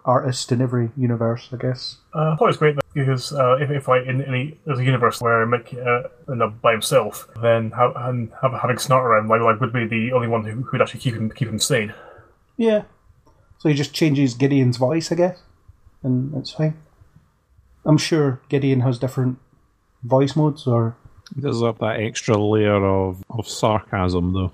artist 0.04 0.52
in 0.52 0.60
every 0.60 0.90
universe, 0.96 1.48
I 1.52 1.56
guess. 1.56 1.96
Uh, 2.14 2.32
I 2.32 2.36
thought 2.36 2.44
it 2.44 2.48
was 2.48 2.56
great 2.58 2.76
because 2.94 3.32
uh, 3.32 3.56
if, 3.60 3.70
if 3.70 3.88
I 3.88 3.98
in 4.00 4.22
any 4.22 4.58
there's 4.64 4.78
a 4.78 4.84
universe 4.84 5.20
where 5.20 5.44
Mick 5.46 5.74
uh, 5.74 6.08
ended 6.30 6.42
up 6.46 6.60
by 6.62 6.72
himself, 6.72 7.28
then 7.42 7.72
ha- 7.72 7.92
and 8.08 8.30
have, 8.42 8.52
having 8.52 8.76
Snart 8.76 9.02
around 9.02 9.28
like, 9.28 9.40
like 9.40 9.60
would 9.60 9.72
be 9.72 9.86
the 9.86 10.12
only 10.12 10.28
one 10.28 10.44
who 10.44 10.64
would 10.70 10.80
actually 10.82 11.00
keep 11.00 11.14
him 11.14 11.30
keep 11.30 11.48
him 11.48 11.58
sane. 11.58 11.92
Yeah. 12.56 12.82
So 13.58 13.68
he 13.68 13.74
just 13.74 13.92
changes 13.92 14.34
Gideon's 14.34 14.76
voice, 14.76 15.10
I 15.10 15.14
guess, 15.16 15.38
and 16.02 16.34
it's 16.36 16.52
fine. 16.52 16.76
I'm 17.84 17.98
sure 17.98 18.40
Gideon 18.48 18.80
has 18.80 18.98
different 18.98 19.38
voice 20.04 20.36
modes, 20.36 20.66
or 20.66 20.96
He 21.34 21.40
does 21.40 21.62
have 21.62 21.78
that 21.78 21.98
extra 22.00 22.36
layer 22.36 22.84
of, 22.84 23.24
of 23.30 23.48
sarcasm, 23.48 24.32
though. 24.34 24.52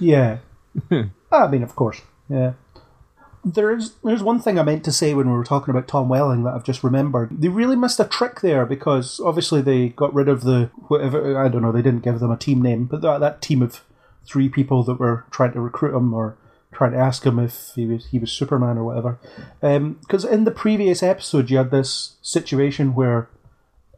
yeah. 0.00 0.38
I 1.32 1.46
mean, 1.48 1.62
of 1.62 1.74
course, 1.76 2.00
yeah. 2.28 2.52
There's 3.46 3.94
there's 4.02 4.24
one 4.24 4.40
thing 4.40 4.58
I 4.58 4.64
meant 4.64 4.84
to 4.84 4.92
say 4.92 5.14
when 5.14 5.28
we 5.28 5.36
were 5.36 5.44
talking 5.44 5.70
about 5.70 5.86
Tom 5.86 6.08
Welling 6.08 6.42
that 6.42 6.54
I've 6.54 6.64
just 6.64 6.82
remembered. 6.82 7.40
They 7.40 7.48
really 7.48 7.76
missed 7.76 8.00
a 8.00 8.04
trick 8.04 8.40
there 8.40 8.66
because 8.66 9.20
obviously 9.20 9.62
they 9.62 9.90
got 9.90 10.12
rid 10.12 10.28
of 10.28 10.42
the 10.42 10.70
whatever 10.88 11.38
I 11.38 11.48
don't 11.48 11.62
know. 11.62 11.70
They 11.70 11.82
didn't 11.82 12.02
give 12.02 12.18
them 12.18 12.32
a 12.32 12.36
team 12.36 12.60
name, 12.60 12.86
but 12.86 13.02
that 13.02 13.20
that 13.20 13.40
team 13.40 13.62
of 13.62 13.84
three 14.26 14.48
people 14.48 14.82
that 14.82 14.98
were 14.98 15.24
trying 15.30 15.52
to 15.52 15.60
recruit 15.60 15.96
him 15.96 16.12
or 16.12 16.36
trying 16.72 16.92
to 16.92 16.98
ask 16.98 17.24
him 17.24 17.38
if 17.38 17.72
he 17.74 17.86
was 17.86 18.06
he 18.06 18.18
was 18.18 18.32
Superman 18.32 18.78
or 18.78 18.84
whatever. 18.84 19.18
Um, 19.62 19.98
because 20.00 20.24
in 20.24 20.44
the 20.44 20.50
previous 20.50 21.02
episode, 21.02 21.48
you 21.48 21.58
had 21.58 21.70
this 21.70 22.16
situation 22.22 22.94
where 22.94 23.28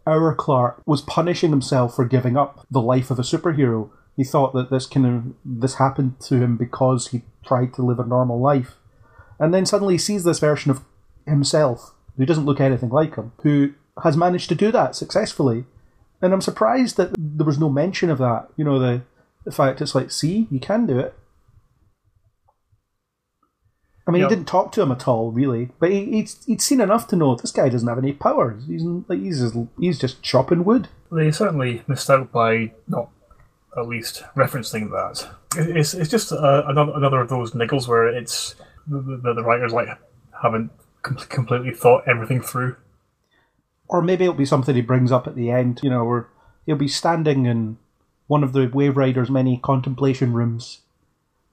our 0.07 0.35
Clark 0.35 0.83
was 0.87 1.03
punishing 1.03 1.51
himself 1.51 1.97
for 1.97 2.05
giving 2.05 2.37
up 2.37 2.67
the 2.71 2.81
life 2.81 3.11
of 3.11 3.19
a 3.19 3.23
superhero. 3.23 3.91
He 4.17 4.25
thought 4.25 4.55
that 4.55 4.71
this 4.71 4.87
kind 4.87 5.07
of 5.07 5.35
this 5.45 5.75
happened 5.75 6.21
to 6.21 6.37
him 6.37 6.57
because 6.57 7.09
he 7.09 7.23
tried 7.45 7.75
to 7.75 7.83
live 7.83 7.99
a 7.99 8.07
normal 8.07 8.41
life, 8.41 8.77
and 9.39 9.53
then 9.55 9.67
suddenly 9.67 9.95
he 9.95 9.99
sees 9.99 10.25
this 10.25 10.39
version 10.39 10.71
of 10.71 10.83
himself 11.27 11.95
who 12.17 12.27
doesn't 12.27 12.47
look 12.47 12.61
anything 12.61 12.89
like 12.91 13.15
him, 13.17 13.33
who 13.43 13.73
has 14.03 14.17
managed 14.17 14.49
to 14.49 14.55
do 14.55 14.73
that 14.73 14.97
successfully. 14.97 15.65
And 16.21 16.33
I'm 16.33 16.41
surprised 16.41 16.97
that 16.97 17.11
there 17.17 17.47
was 17.47 17.59
no 17.59 17.69
mention 17.69 18.11
of 18.11 18.19
that. 18.19 18.49
You 18.57 18.65
know, 18.65 18.79
the 18.79 19.03
the 19.45 19.53
fact 19.53 19.81
it's 19.81 19.95
like, 19.95 20.11
see, 20.11 20.49
you 20.51 20.59
can 20.61 20.85
do 20.87 20.99
it. 20.99 21.15
I 24.07 24.11
mean, 24.11 24.23
Yeah. 24.23 24.29
he 24.29 24.35
didn't 24.35 24.49
talk 24.49 24.73
to 24.73 24.83
him 24.83 24.91
at 24.91 25.07
all, 25.07 25.31
really, 25.33 25.71
but 25.79 25.91
he, 25.91 26.07
he'd, 26.07 26.31
he'd 26.47 26.63
seen 26.63 26.81
enough 26.81 27.07
to 27.09 27.17
know 27.17 27.35
this 27.37 27.51
guy 27.53 27.69
doesn't 27.69 27.89
have 27.89 27.99
any 27.99 28.13
powers. 28.13 28.65
He's 28.67 28.83
like 28.83 29.21
he's 29.21 29.41
just, 29.41 29.57
he's 29.79 29.99
just 29.99 30.23
chopping 30.23 30.65
wood. 30.65 30.89
They 31.13 31.31
certainly 31.31 31.83
missed 31.87 32.09
out 32.11 32.33
by 32.33 32.73
not 32.87 33.11
at 33.77 33.87
least 33.87 34.23
referencing 34.35 34.91
that. 34.91 35.29
It's 35.57 35.93
it's 35.95 36.11
just 36.11 36.33
uh, 36.33 36.63
another 36.67 36.93
another 36.95 37.21
of 37.21 37.29
those 37.29 37.53
niggles 37.53 37.87
where 37.87 38.09
it's 38.09 38.55
the, 38.89 39.35
the, 39.35 39.43
writers 39.43 39.73
like 39.73 39.89
haven't 40.43 40.71
com- 41.03 41.17
completely 41.17 41.73
thought 41.73 42.05
everything 42.07 42.41
through. 42.41 42.77
Or 43.89 44.03
maybe 44.03 44.25
it'll 44.25 44.35
be 44.35 44.45
something 44.45 44.75
he 44.75 44.83
brings 44.83 45.13
up 45.13 45.27
at 45.27 45.35
the 45.35 45.51
end. 45.51 45.81
You 45.83 45.91
know, 45.91 46.05
where 46.05 46.29
he'll 46.67 46.77
be 46.77 46.89
standing 46.89 47.47
in 47.47 47.79
one 48.27 48.43
of 48.43 48.53
the 48.53 48.67
Waverider's 48.67 49.31
many 49.31 49.59
contemplation 49.59 50.33
rooms, 50.33 50.81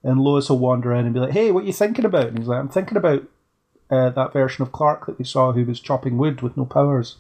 and 0.04 0.20
Lois 0.20 0.50
will 0.50 0.60
wander 0.60 0.94
in 0.94 1.06
and 1.06 1.14
be 1.14 1.20
like, 1.20 1.32
"Hey, 1.32 1.52
what 1.52 1.66
you 1.66 1.74
thinking 1.74 2.06
about?" 2.06 2.28
And 2.28 2.40
he's 2.40 2.48
like, 2.48 2.60
"I'm 2.60 2.70
thinking 2.70 2.98
about 2.98 3.24
uh, 3.90 4.10
that 4.10 4.34
version 4.34 4.64
of 4.64 4.72
Clark 4.72 5.06
that 5.06 5.18
we 5.20 5.26
saw 5.26 5.54
who 5.54 5.66
was 5.66 5.80
chopping 5.80 6.18
wood 6.18 6.42
with 6.42 6.58
no 6.58 6.66
powers." 6.66 7.18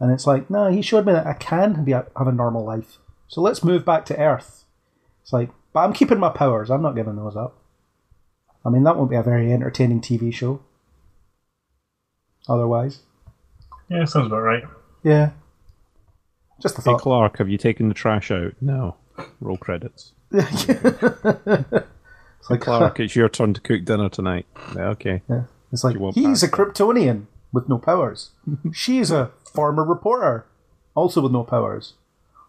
And 0.00 0.10
it's 0.10 0.26
like, 0.26 0.48
no, 0.48 0.70
he 0.70 0.80
showed 0.80 1.04
me 1.04 1.12
that 1.12 1.26
I 1.26 1.34
can 1.34 1.84
be 1.84 1.92
have 1.92 2.08
a 2.16 2.32
normal 2.32 2.64
life. 2.64 2.98
So 3.28 3.42
let's 3.42 3.62
move 3.62 3.84
back 3.84 4.06
to 4.06 4.18
Earth. 4.18 4.64
It's 5.22 5.32
like, 5.32 5.50
but 5.74 5.80
I'm 5.80 5.92
keeping 5.92 6.18
my 6.18 6.30
powers. 6.30 6.70
I'm 6.70 6.82
not 6.82 6.96
giving 6.96 7.16
those 7.16 7.36
up. 7.36 7.59
I 8.64 8.68
mean, 8.70 8.82
that 8.84 8.96
won't 8.96 9.10
be 9.10 9.16
a 9.16 9.22
very 9.22 9.52
entertaining 9.52 10.00
TV 10.00 10.32
show. 10.32 10.60
Otherwise, 12.48 13.00
Yeah, 13.88 14.04
sounds 14.04 14.26
about 14.26 14.40
right. 14.40 14.64
yeah. 15.02 15.30
Just 16.60 16.78
a 16.78 16.82
Hey, 16.82 16.92
thought. 16.92 17.00
Clark, 17.00 17.38
have 17.38 17.48
you 17.48 17.58
taken 17.58 17.88
the 17.88 17.94
trash 17.94 18.30
out? 18.30 18.54
No. 18.60 18.96
Roll 19.40 19.56
credits. 19.56 20.12
It's 22.40 22.48
like 22.48 22.62
Clark, 22.62 22.98
it's 23.00 23.14
your 23.14 23.28
turn 23.28 23.52
to 23.52 23.60
cook 23.60 23.84
dinner 23.84 24.08
tonight. 24.08 24.46
Yeah, 24.74 24.88
okay. 24.90 25.20
Yeah. 25.28 25.42
It's 25.72 25.84
like 25.84 25.96
he's 26.14 26.24
pass 26.24 26.42
a 26.42 26.48
Kryptonian 26.48 27.26
with 27.52 27.68
no 27.68 27.76
powers. 27.76 28.30
She's 28.72 29.10
a 29.10 29.30
former 29.52 29.84
reporter, 29.84 30.46
also 30.94 31.20
with 31.20 31.32
no 31.32 31.44
powers. 31.44 31.94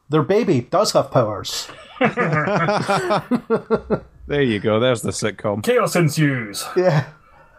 Their 0.09 0.23
baby 0.23 0.61
does 0.61 0.93
have 0.93 1.11
powers. 1.11 1.67
There 4.27 4.41
you 4.41 4.59
go. 4.59 4.79
There's 4.79 5.01
the 5.01 5.11
sitcom. 5.11 5.63
Chaos 5.63 5.95
ensues. 5.95 6.65
Yeah. 6.75 7.07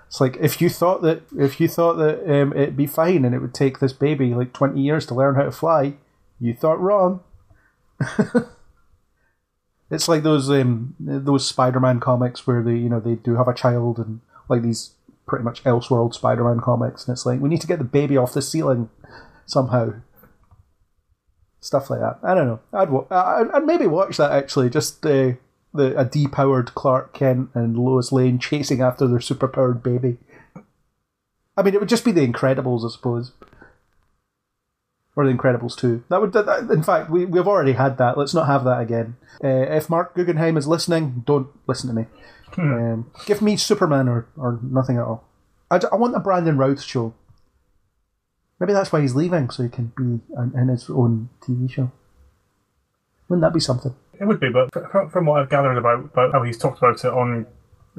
It's 0.06 0.20
like 0.20 0.36
if 0.40 0.60
you 0.60 0.68
thought 0.68 1.00
that 1.02 1.22
if 1.38 1.58
you 1.58 1.68
thought 1.68 1.94
that 1.94 2.30
um, 2.30 2.52
it'd 2.52 2.76
be 2.76 2.86
fine 2.86 3.24
and 3.24 3.34
it 3.34 3.38
would 3.38 3.54
take 3.54 3.78
this 3.78 3.94
baby 3.94 4.34
like 4.34 4.52
twenty 4.52 4.82
years 4.82 5.06
to 5.06 5.14
learn 5.14 5.36
how 5.36 5.44
to 5.44 5.50
fly, 5.50 5.94
you 6.38 6.52
thought 6.52 6.78
wrong. 6.78 7.20
it's 9.90 10.08
like 10.08 10.22
those 10.22 10.50
um, 10.50 10.94
those 11.00 11.48
Spider-Man 11.48 11.98
comics 12.00 12.46
where 12.46 12.62
they 12.62 12.74
you 12.74 12.90
know 12.90 13.00
they 13.00 13.14
do 13.14 13.36
have 13.36 13.48
a 13.48 13.54
child 13.54 13.98
and 13.98 14.20
like 14.50 14.60
these 14.60 14.90
pretty 15.26 15.44
much 15.44 15.64
Elseworld 15.64 16.12
Spider-Man 16.12 16.60
comics, 16.60 17.06
and 17.06 17.14
it's 17.14 17.24
like 17.24 17.40
we 17.40 17.48
need 17.48 17.62
to 17.62 17.66
get 17.66 17.78
the 17.78 17.84
baby 17.84 18.18
off 18.18 18.34
the 18.34 18.42
ceiling 18.42 18.90
somehow. 19.46 19.94
Stuff 21.60 21.88
like 21.88 22.00
that. 22.00 22.18
I 22.22 22.34
don't 22.34 22.48
know. 22.48 22.60
I'd 22.72 22.90
wa- 22.90 23.06
I'd, 23.10 23.50
I'd 23.54 23.64
maybe 23.64 23.86
watch 23.86 24.18
that 24.18 24.32
actually. 24.32 24.68
Just 24.68 25.06
uh, 25.06 25.32
the 25.74 25.98
a 25.98 26.04
depowered 26.04 26.74
Clark 26.74 27.14
Kent 27.14 27.50
and 27.54 27.76
Lois 27.76 28.12
Lane 28.12 28.38
chasing 28.38 28.80
after 28.80 29.06
their 29.06 29.18
superpowered 29.18 29.82
baby. 29.82 30.18
I 31.56 31.62
mean, 31.62 31.74
it 31.74 31.80
would 31.80 31.88
just 31.88 32.04
be 32.04 32.12
the 32.12 32.26
Incredibles, 32.26 32.84
I 32.86 32.92
suppose, 32.92 33.32
or 35.14 35.26
the 35.26 35.32
Incredibles 35.32 35.76
too. 35.76 36.04
That 36.08 36.20
would. 36.20 36.32
That, 36.32 36.70
in 36.70 36.82
fact, 36.82 37.10
we 37.10 37.24
we've 37.24 37.48
already 37.48 37.72
had 37.72 37.98
that. 37.98 38.16
Let's 38.16 38.34
not 38.34 38.46
have 38.46 38.64
that 38.64 38.80
again. 38.80 39.16
Uh, 39.42 39.48
if 39.48 39.90
Marc 39.90 40.14
Guggenheim 40.14 40.56
is 40.56 40.66
listening, 40.66 41.24
don't 41.26 41.48
listen 41.66 41.88
to 41.88 41.94
me. 41.94 42.06
Um, 42.58 43.10
give 43.24 43.40
me 43.40 43.56
Superman 43.56 44.08
or, 44.08 44.26
or 44.36 44.60
nothing 44.62 44.98
at 44.98 45.04
all. 45.04 45.24
I, 45.70 45.80
I 45.90 45.96
want 45.96 46.14
a 46.14 46.20
Brandon 46.20 46.58
Routh 46.58 46.82
show. 46.82 47.14
Maybe 48.60 48.74
that's 48.74 48.92
why 48.92 49.00
he's 49.00 49.14
leaving, 49.14 49.50
so 49.50 49.62
he 49.62 49.68
can 49.68 49.92
be 49.96 50.20
in 50.38 50.68
his 50.68 50.88
own 50.90 51.30
TV 51.40 51.70
show. 51.70 51.90
Wouldn't 53.28 53.42
that 53.42 53.54
be 53.54 53.60
something? 53.60 53.94
It 54.20 54.24
would 54.26 54.40
be, 54.40 54.50
but 54.50 54.72
fr- 54.72 55.06
from 55.08 55.26
what 55.26 55.40
I've 55.40 55.48
gathered 55.50 55.76
about, 55.78 56.04
about 56.04 56.32
how 56.32 56.42
he's 56.42 56.58
talked 56.58 56.78
about 56.78 56.96
it 57.04 57.12
on 57.12 57.46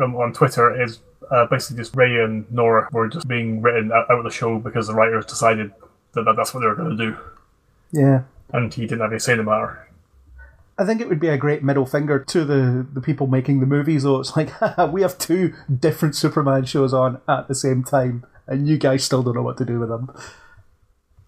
um, 0.01 0.15
on 0.15 0.33
Twitter, 0.33 0.81
is 0.81 0.99
uh, 1.31 1.45
basically 1.47 1.77
just 1.83 1.95
Ray 1.95 2.23
and 2.23 2.49
Nora 2.51 2.87
were 2.91 3.07
just 3.09 3.27
being 3.27 3.61
written 3.61 3.91
out, 3.91 4.09
of 4.09 4.23
the 4.23 4.29
show 4.29 4.57
because 4.59 4.87
the 4.87 4.93
writers 4.93 5.25
decided 5.25 5.71
that, 6.13 6.23
that 6.23 6.35
that's 6.35 6.53
what 6.53 6.61
they 6.61 6.67
were 6.67 6.75
going 6.75 6.97
to 6.97 7.05
do, 7.11 7.17
Yeah. 7.91 8.23
and 8.51 8.73
he 8.73 8.81
didn't 8.83 9.01
have 9.01 9.11
any 9.11 9.19
say 9.19 9.33
in 9.33 9.39
the 9.39 9.43
matter. 9.43 9.87
I 10.77 10.85
think 10.85 11.01
it 11.01 11.07
would 11.09 11.19
be 11.19 11.27
a 11.27 11.37
great 11.37 11.63
middle 11.63 11.85
finger 11.85 12.17
to 12.19 12.43
the, 12.45 12.85
the 12.91 13.01
people 13.01 13.27
making 13.27 13.59
the 13.59 13.67
movies, 13.67 14.03
though. 14.03 14.19
It's 14.19 14.35
like, 14.35 14.49
we 14.91 15.03
have 15.03 15.17
two 15.19 15.53
different 15.79 16.15
Superman 16.15 16.65
shows 16.65 16.93
on 16.95 17.21
at 17.27 17.47
the 17.47 17.53
same 17.55 17.83
time, 17.83 18.25
and 18.47 18.67
you 18.67 18.77
guys 18.79 19.03
still 19.03 19.21
don't 19.21 19.35
know 19.35 19.43
what 19.43 19.57
to 19.57 19.65
do 19.65 19.79
with 19.79 19.89
them. 19.89 20.11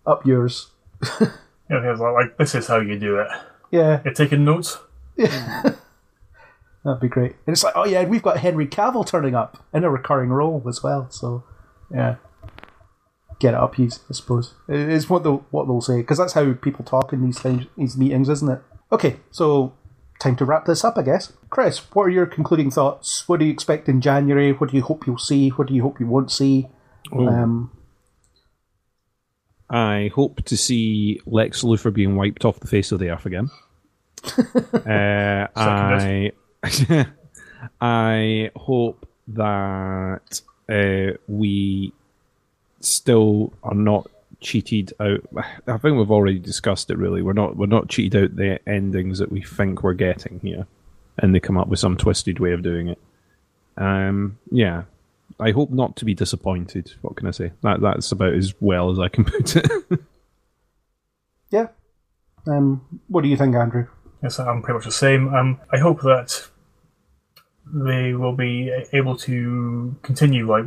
Up 0.07 0.25
yours. 0.25 0.71
You 1.19 1.27
know, 1.69 1.81
he 1.81 1.87
was 1.87 1.99
like, 1.99 2.13
like, 2.13 2.37
this 2.37 2.55
is 2.55 2.67
how 2.67 2.79
you 2.79 2.97
do 2.99 3.19
it. 3.19 3.27
Yeah, 3.71 4.01
You're 4.05 4.13
taking 4.13 4.45
notes. 4.45 4.77
Yeah. 5.17 5.61
that'd 6.83 7.01
be 7.01 7.07
great. 7.07 7.35
And 7.45 7.53
it's 7.53 7.63
like, 7.63 7.73
oh 7.75 7.85
yeah, 7.85 8.03
we've 8.05 8.21
got 8.23 8.37
Henry 8.37 8.67
Cavill 8.67 9.05
turning 9.05 9.35
up 9.35 9.63
in 9.73 9.83
a 9.83 9.89
recurring 9.89 10.29
role 10.29 10.63
as 10.67 10.83
well. 10.83 11.09
So, 11.09 11.43
yeah, 11.93 12.15
get 13.39 13.53
it 13.53 13.59
up, 13.59 13.75
he's 13.75 13.99
I 14.09 14.13
suppose 14.13 14.53
It- 14.67 14.89
it's 14.89 15.09
what 15.09 15.23
they'll 15.23 15.45
what 15.51 15.65
they'll 15.67 15.81
say 15.81 15.97
because 15.97 16.17
that's 16.17 16.33
how 16.33 16.53
people 16.53 16.85
talk 16.85 17.11
in 17.13 17.23
these 17.23 17.39
things, 17.39 17.65
these 17.77 17.97
meetings, 17.97 18.29
isn't 18.29 18.49
it? 18.51 18.61
Okay, 18.91 19.17
so 19.31 19.73
time 20.19 20.35
to 20.37 20.45
wrap 20.45 20.65
this 20.65 20.83
up, 20.83 20.97
I 20.97 21.01
guess. 21.01 21.33
Chris, 21.49 21.79
what 21.93 22.03
are 22.03 22.09
your 22.09 22.25
concluding 22.25 22.71
thoughts? 22.71 23.27
What 23.27 23.39
do 23.39 23.45
you 23.45 23.51
expect 23.51 23.89
in 23.89 23.99
January? 24.01 24.51
What 24.53 24.69
do 24.71 24.77
you 24.77 24.83
hope 24.83 25.05
you'll 25.07 25.17
see? 25.17 25.49
What 25.49 25.67
do 25.67 25.73
you 25.73 25.81
hope 25.83 25.99
you 25.99 26.07
won't 26.07 26.31
see? 26.31 26.67
Um, 27.11 27.71
I 29.69 30.11
hope 30.13 30.43
to 30.45 30.57
see 30.57 31.21
Lex 31.25 31.63
Luthor 31.63 31.93
being 31.93 32.15
wiped 32.15 32.45
off 32.45 32.59
the 32.59 32.67
face 32.67 32.91
of 32.91 32.99
the 32.99 33.09
earth 33.09 33.25
again. 33.25 33.49
uh, 34.73 35.47
I 35.55 36.31
I 37.81 38.51
hope 38.55 39.07
that 39.29 40.41
uh, 40.69 41.17
we 41.27 41.93
still 42.79 43.53
are 43.63 43.73
not 43.73 44.09
cheated 44.39 44.93
out. 44.99 45.21
I 45.67 45.77
think 45.77 45.97
we've 45.97 46.11
already 46.11 46.39
discussed 46.39 46.89
it. 46.89 46.97
Really, 46.97 47.21
we're 47.21 47.33
not 47.33 47.57
we're 47.57 47.65
not 47.65 47.89
cheated 47.89 48.23
out 48.23 48.35
the 48.35 48.59
endings 48.67 49.19
that 49.19 49.31
we 49.31 49.41
think 49.41 49.83
we're 49.83 49.93
getting 49.93 50.39
here, 50.41 50.67
and 51.17 51.33
they 51.33 51.39
come 51.39 51.57
up 51.57 51.67
with 51.67 51.79
some 51.79 51.97
twisted 51.97 52.39
way 52.39 52.51
of 52.51 52.61
doing 52.61 52.89
it. 52.89 52.99
Um, 53.77 54.37
yeah, 54.51 54.83
I 55.39 55.51
hope 55.51 55.69
not 55.71 55.95
to 55.97 56.05
be 56.05 56.13
disappointed. 56.13 56.93
What 57.01 57.15
can 57.17 57.27
I 57.27 57.31
say? 57.31 57.51
That 57.61 57.81
that's 57.81 58.11
about 58.11 58.33
as 58.33 58.53
well 58.59 58.89
as 58.91 58.99
I 58.99 59.09
can 59.09 59.25
put 59.25 59.55
it. 59.55 59.71
yeah. 61.49 61.67
Um, 62.47 63.01
what 63.07 63.21
do 63.21 63.27
you 63.27 63.37
think, 63.37 63.55
Andrew? 63.55 63.87
Yes, 64.23 64.39
I'm 64.39 64.61
pretty 64.61 64.77
much 64.77 64.85
the 64.85 64.91
same. 64.91 65.33
Um, 65.33 65.59
I 65.71 65.77
hope 65.77 66.01
that 66.01 66.47
they 67.73 68.13
will 68.13 68.35
be 68.35 68.71
able 68.93 69.17
to 69.17 69.95
continue 70.03 70.47
like 70.49 70.65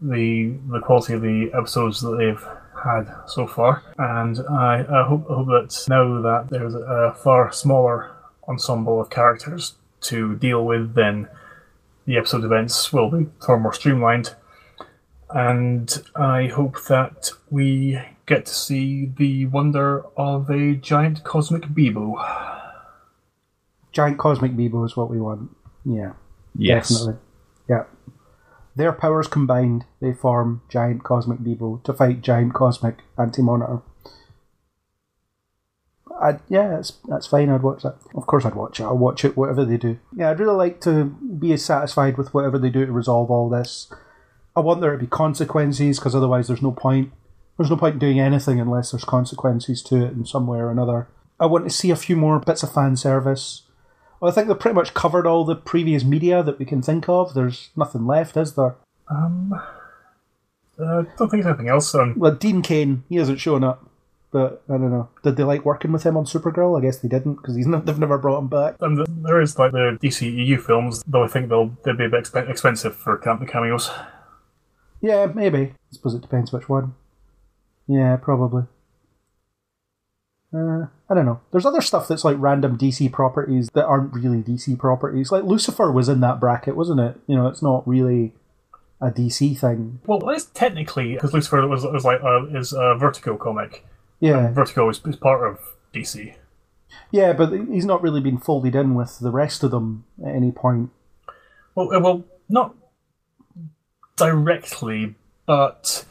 the 0.00 0.54
the 0.68 0.80
quality 0.80 1.14
of 1.14 1.22
the 1.22 1.50
episodes 1.54 2.00
that 2.02 2.16
they've 2.16 2.44
had 2.84 3.12
so 3.26 3.46
far, 3.46 3.82
and 3.98 4.40
I, 4.50 4.84
I 4.88 5.06
hope, 5.06 5.26
I 5.30 5.34
hope 5.34 5.46
that 5.46 5.84
now 5.88 6.20
that 6.20 6.50
there's 6.50 6.74
a 6.74 7.16
far 7.22 7.50
smaller 7.52 8.10
ensemble 8.46 9.00
of 9.00 9.08
characters 9.08 9.74
to 10.02 10.36
deal 10.36 10.64
with, 10.64 10.94
then 10.94 11.28
the 12.06 12.16
episode 12.16 12.44
events 12.44 12.92
will 12.92 13.10
be 13.10 13.26
far 13.44 13.58
more 13.58 13.72
streamlined. 13.72 14.34
And 15.30 16.02
I 16.14 16.46
hope 16.46 16.84
that 16.84 17.30
we 17.50 18.00
get 18.26 18.46
to 18.46 18.54
see 18.54 19.06
the 19.16 19.46
wonder 19.46 20.04
of 20.16 20.48
a 20.50 20.74
giant 20.74 21.24
cosmic 21.24 21.62
Beebo. 21.64 22.14
Giant 23.92 24.18
cosmic 24.18 24.52
Beebo 24.52 24.86
is 24.86 24.96
what 24.96 25.10
we 25.10 25.20
want. 25.20 25.50
Yeah. 25.84 26.12
yes. 26.56 26.88
Definitely. 26.88 27.20
Yeah. 27.68 27.84
Their 28.76 28.92
powers 28.92 29.26
combined, 29.26 29.86
they 30.00 30.12
form 30.12 30.60
Giant 30.68 31.02
Cosmic 31.02 31.38
Beebo 31.38 31.82
to 31.84 31.94
fight 31.94 32.20
Giant 32.20 32.52
Cosmic 32.52 32.98
Anti 33.18 33.40
Monitor. 33.40 33.80
I, 36.26 36.38
yeah, 36.48 36.68
that's, 36.68 36.92
that's 37.08 37.26
fine. 37.26 37.48
I'd 37.50 37.62
watch 37.62 37.82
that. 37.82 37.96
Of 38.14 38.26
course, 38.26 38.44
I'd 38.44 38.54
watch 38.54 38.80
it. 38.80 38.84
I'll 38.84 38.98
watch 38.98 39.24
it, 39.24 39.36
whatever 39.36 39.64
they 39.64 39.76
do. 39.76 39.98
Yeah, 40.16 40.30
I'd 40.30 40.40
really 40.40 40.56
like 40.56 40.80
to 40.82 41.04
be 41.04 41.56
satisfied 41.56 42.18
with 42.18 42.34
whatever 42.34 42.58
they 42.58 42.70
do 42.70 42.84
to 42.84 42.92
resolve 42.92 43.30
all 43.30 43.48
this. 43.48 43.92
I 44.56 44.60
want 44.60 44.80
there 44.80 44.92
to 44.92 44.98
be 44.98 45.06
consequences 45.06 45.98
because 45.98 46.14
otherwise, 46.14 46.48
there's 46.48 46.62
no 46.62 46.72
point. 46.72 47.12
There's 47.56 47.70
no 47.70 47.76
point 47.76 47.94
in 47.94 47.98
doing 47.98 48.20
anything 48.20 48.60
unless 48.60 48.90
there's 48.90 49.04
consequences 49.04 49.82
to 49.84 50.04
it 50.04 50.12
in 50.12 50.24
some 50.26 50.46
way 50.46 50.58
or 50.58 50.70
another. 50.70 51.08
I 51.38 51.46
want 51.46 51.64
to 51.64 51.70
see 51.70 51.90
a 51.90 51.96
few 51.96 52.16
more 52.16 52.38
bits 52.40 52.62
of 52.62 52.72
fan 52.72 52.96
service. 52.96 53.62
Well, 54.20 54.30
I 54.30 54.34
think 54.34 54.48
they've 54.48 54.58
pretty 54.58 54.74
much 54.74 54.94
covered 54.94 55.26
all 55.26 55.44
the 55.44 55.54
previous 55.56 56.04
media 56.04 56.42
that 56.42 56.58
we 56.58 56.64
can 56.64 56.82
think 56.82 57.08
of. 57.08 57.34
There's 57.34 57.70
nothing 57.76 58.06
left, 58.06 58.36
is 58.36 58.54
there? 58.54 58.76
Um, 59.08 59.52
uh, 60.78 61.02
don't 61.18 61.30
think 61.30 61.42
there's 61.42 61.46
anything 61.46 61.68
else. 61.68 61.94
Um, 61.94 62.14
Well, 62.16 62.34
Dean 62.34 62.62
Cain, 62.62 63.04
he 63.08 63.16
hasn't 63.16 63.40
shown 63.40 63.62
up. 63.62 63.88
But 64.32 64.62
I 64.68 64.72
don't 64.72 64.90
know. 64.90 65.08
Did 65.22 65.36
they 65.36 65.44
like 65.44 65.64
working 65.64 65.92
with 65.92 66.02
him 66.02 66.16
on 66.16 66.24
Supergirl? 66.24 66.78
I 66.78 66.82
guess 66.82 66.98
they 66.98 67.08
didn't 67.08 67.36
because 67.36 67.56
he's 67.56 67.66
not, 67.66 67.86
they've 67.86 67.98
never 67.98 68.18
brought 68.18 68.38
him 68.38 68.48
back. 68.48 68.76
and 68.80 68.96
th- 68.96 69.08
there 69.22 69.40
is 69.40 69.58
like 69.58 69.72
the 69.72 69.98
DCEU 70.02 70.60
films, 70.60 71.02
though 71.06 71.22
I 71.24 71.28
think 71.28 71.48
they'll 71.48 71.76
they'll 71.84 71.96
be 71.96 72.06
a 72.06 72.08
bit 72.08 72.24
exp- 72.24 72.48
expensive 72.50 72.94
for 72.94 73.16
cam- 73.18 73.46
cameos. 73.46 73.90
Yeah, 75.00 75.26
maybe. 75.26 75.58
I 75.58 75.92
suppose 75.92 76.14
it 76.14 76.22
depends 76.22 76.52
which 76.52 76.68
one. 76.68 76.94
Yeah, 77.86 78.16
probably. 78.16 78.64
Uh, 80.54 80.86
I 81.08 81.14
don't 81.14 81.26
know. 81.26 81.40
There's 81.52 81.66
other 81.66 81.80
stuff 81.80 82.08
that's 82.08 82.24
like 82.24 82.36
random 82.38 82.78
DC 82.78 83.12
properties 83.12 83.68
that 83.74 83.84
aren't 83.84 84.14
really 84.14 84.42
DC 84.42 84.78
properties. 84.78 85.30
Like 85.30 85.44
Lucifer 85.44 85.92
was 85.92 86.08
in 86.08 86.20
that 86.20 86.40
bracket, 86.40 86.76
wasn't 86.76 87.00
it? 87.00 87.20
You 87.26 87.36
know, 87.36 87.46
it's 87.46 87.62
not 87.62 87.86
really 87.86 88.32
a 89.00 89.10
DC 89.10 89.58
thing. 89.58 90.00
Well, 90.06 90.28
it's 90.30 90.46
technically 90.46 91.14
because 91.14 91.34
Lucifer 91.34 91.66
was, 91.66 91.84
was 91.84 92.04
like 92.04 92.22
uh, 92.22 92.46
is 92.46 92.72
a 92.72 92.94
Vertigo 92.96 93.36
comic. 93.36 93.84
Yeah, 94.20 94.50
Vertigo 94.52 94.88
is, 94.88 95.00
is 95.04 95.16
part 95.16 95.46
of 95.46 95.58
DC. 95.94 96.34
yeah, 97.10 97.32
but 97.32 97.52
he's 97.52 97.84
not 97.84 98.02
really 98.02 98.20
been 98.20 98.38
folded 98.38 98.74
in 98.74 98.94
with 98.94 99.18
the 99.18 99.30
rest 99.30 99.62
of 99.62 99.70
them 99.70 100.04
at 100.24 100.34
any 100.34 100.50
point. 100.52 100.90
Well, 101.74 101.94
uh, 101.94 102.00
well, 102.00 102.24
not 102.48 102.74
directly, 104.16 105.14
but 105.46 106.04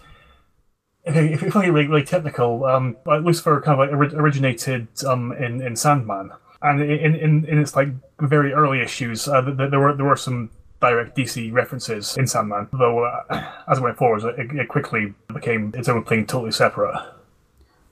if 1.06 1.41
you're 1.41 1.52
really, 1.52 1.88
really 1.88 2.03
technical, 2.03 2.65
um, 2.65 2.98
Lucifer 3.06 3.61
kind 3.61 3.80
of 3.80 4.02
like 4.02 4.14
originated 4.14 4.88
um, 5.06 5.32
in 5.34 5.61
in 5.61 5.76
Sandman, 5.76 6.32
and 6.61 6.82
in 6.82 7.15
in, 7.15 7.45
in 7.45 7.57
its 7.60 7.76
like 7.76 7.90
very 8.19 8.53
early 8.53 8.82
issues, 8.82 9.27
uh, 9.27 9.41
th- 9.41 9.57
th- 9.57 9.72
there 9.72 9.80
were 9.80 9.95
there 9.95 10.06
were 10.06 10.15
some 10.15 10.52
direct 10.82 11.18
DC 11.18 11.52
references 11.52 12.15
in 12.18 12.27
Sandman, 12.27 12.68
though 12.73 13.06
uh, 13.06 13.52
as 13.68 13.80
it 13.80 13.82
went 13.82 13.98
forward, 13.98 14.23
it, 14.38 14.52
it 14.56 14.68
quickly 14.68 15.14
became 15.34 15.73
its 15.76 15.90
own 15.90 16.03
thing, 16.03 16.27
totally 16.27 16.52
separate. 16.52 16.95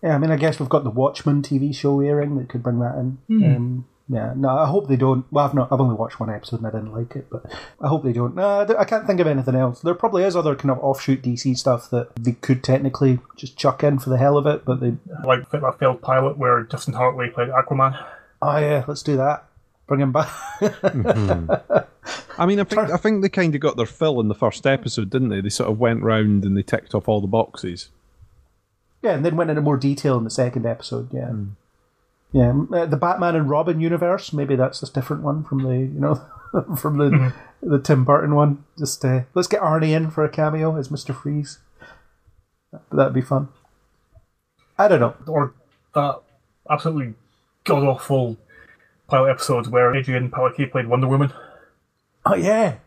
Yeah, 0.03 0.15
I 0.15 0.17
mean, 0.17 0.31
I 0.31 0.35
guess 0.35 0.59
we've 0.59 0.67
got 0.69 0.83
the 0.83 0.89
Watchmen 0.89 1.41
TV 1.41 1.73
show 1.73 2.01
airing 2.01 2.37
that 2.37 2.49
could 2.49 2.61
bring 2.61 2.79
that 2.79 2.95
in. 2.95 3.17
Um, 3.55 3.85
yeah, 4.09 4.33
no, 4.35 4.49
I 4.49 4.65
hope 4.67 4.89
they 4.89 4.97
don't. 4.97 5.25
Well, 5.31 5.45
I've 5.45 5.53
not. 5.53 5.71
I've 5.71 5.79
only 5.79 5.95
watched 5.95 6.19
one 6.19 6.29
episode 6.29 6.57
and 6.57 6.67
I 6.67 6.71
didn't 6.71 6.91
like 6.93 7.15
it, 7.15 7.29
but 7.29 7.45
I 7.79 7.87
hope 7.87 8.03
they 8.03 8.11
don't. 8.11 8.35
No, 8.35 8.59
I 8.59 8.65
d- 8.65 8.73
I 8.77 8.83
can't 8.83 9.07
think 9.07 9.21
of 9.21 9.27
anything 9.27 9.55
else. 9.55 9.79
There 9.79 9.93
probably 9.93 10.23
is 10.23 10.35
other 10.35 10.55
kind 10.55 10.71
of 10.71 10.79
offshoot 10.79 11.21
DC 11.21 11.57
stuff 11.57 11.89
that 11.91 12.13
they 12.17 12.33
could 12.33 12.65
technically 12.65 13.19
just 13.37 13.57
chuck 13.57 13.81
in 13.81 13.97
for 13.99 14.09
the 14.09 14.17
hell 14.17 14.37
of 14.37 14.45
it, 14.45 14.65
but 14.65 14.81
they. 14.81 14.97
Like 15.25 15.49
that 15.51 15.79
failed 15.79 16.01
pilot 16.01 16.37
where 16.37 16.63
Justin 16.63 16.95
Hartley 16.95 17.29
played 17.29 17.47
Aquaman. 17.47 17.97
Oh 18.41 18.57
yeah, 18.57 18.83
let's 18.89 19.03
do 19.03 19.15
that. 19.15 19.45
Bring 19.87 20.01
him 20.01 20.11
back. 20.11 20.29
I 22.37 22.45
mean, 22.45 22.59
I 22.59 22.63
think 22.65 22.91
I 22.91 22.97
think 22.97 23.21
they 23.21 23.29
kind 23.29 23.55
of 23.55 23.61
got 23.61 23.77
their 23.77 23.85
fill 23.85 24.19
in 24.19 24.27
the 24.27 24.35
first 24.35 24.67
episode, 24.67 25.09
didn't 25.09 25.29
they? 25.29 25.39
They 25.39 25.49
sort 25.49 25.69
of 25.69 25.79
went 25.79 26.01
round 26.03 26.43
and 26.43 26.57
they 26.57 26.63
ticked 26.63 26.93
off 26.93 27.07
all 27.07 27.21
the 27.21 27.27
boxes. 27.27 27.89
Yeah, 29.03 29.11
and 29.11 29.25
then 29.25 29.35
went 29.35 29.49
into 29.49 29.61
more 29.61 29.77
detail 29.77 30.17
in 30.17 30.23
the 30.23 30.29
second 30.29 30.65
episode. 30.65 31.13
Yeah. 31.13 31.31
Yeah, 32.31 32.63
uh, 32.73 32.85
the 32.87 32.97
Batman 32.97 33.35
and 33.35 33.47
Robin 33.49 33.79
universe. 33.79 34.33
Maybe 34.33 34.55
that's 34.55 34.81
a 34.81 34.91
different 34.91 35.21
one 35.21 35.43
from 35.43 35.61
the 35.61 35.75
you 35.77 35.99
know 35.99 36.25
from 36.77 36.97
the 36.97 37.33
the 37.61 37.77
Tim 37.77 38.03
Burton 38.03 38.33
one. 38.33 38.63
Just 38.79 39.05
uh, 39.05 39.21
let's 39.35 39.47
get 39.47 39.61
Arnie 39.61 39.95
in 39.95 40.09
for 40.09 40.23
a 40.23 40.29
cameo 40.29 40.75
as 40.77 40.89
Mister 40.89 41.13
Freeze. 41.13 41.59
That'd 42.91 43.13
be 43.13 43.21
fun. 43.21 43.49
I 44.79 44.87
don't 44.87 44.99
know. 44.99 45.15
or 45.27 45.53
that 45.93 46.21
absolutely 46.67 47.13
god 47.65 47.83
awful 47.83 48.37
pilot 49.07 49.29
episode 49.29 49.67
where 49.67 49.91
Adrianne 49.91 50.31
Palicki 50.31 50.71
played 50.71 50.87
Wonder 50.87 51.07
Woman. 51.07 51.31
Oh 52.25 52.35
yeah. 52.35 52.77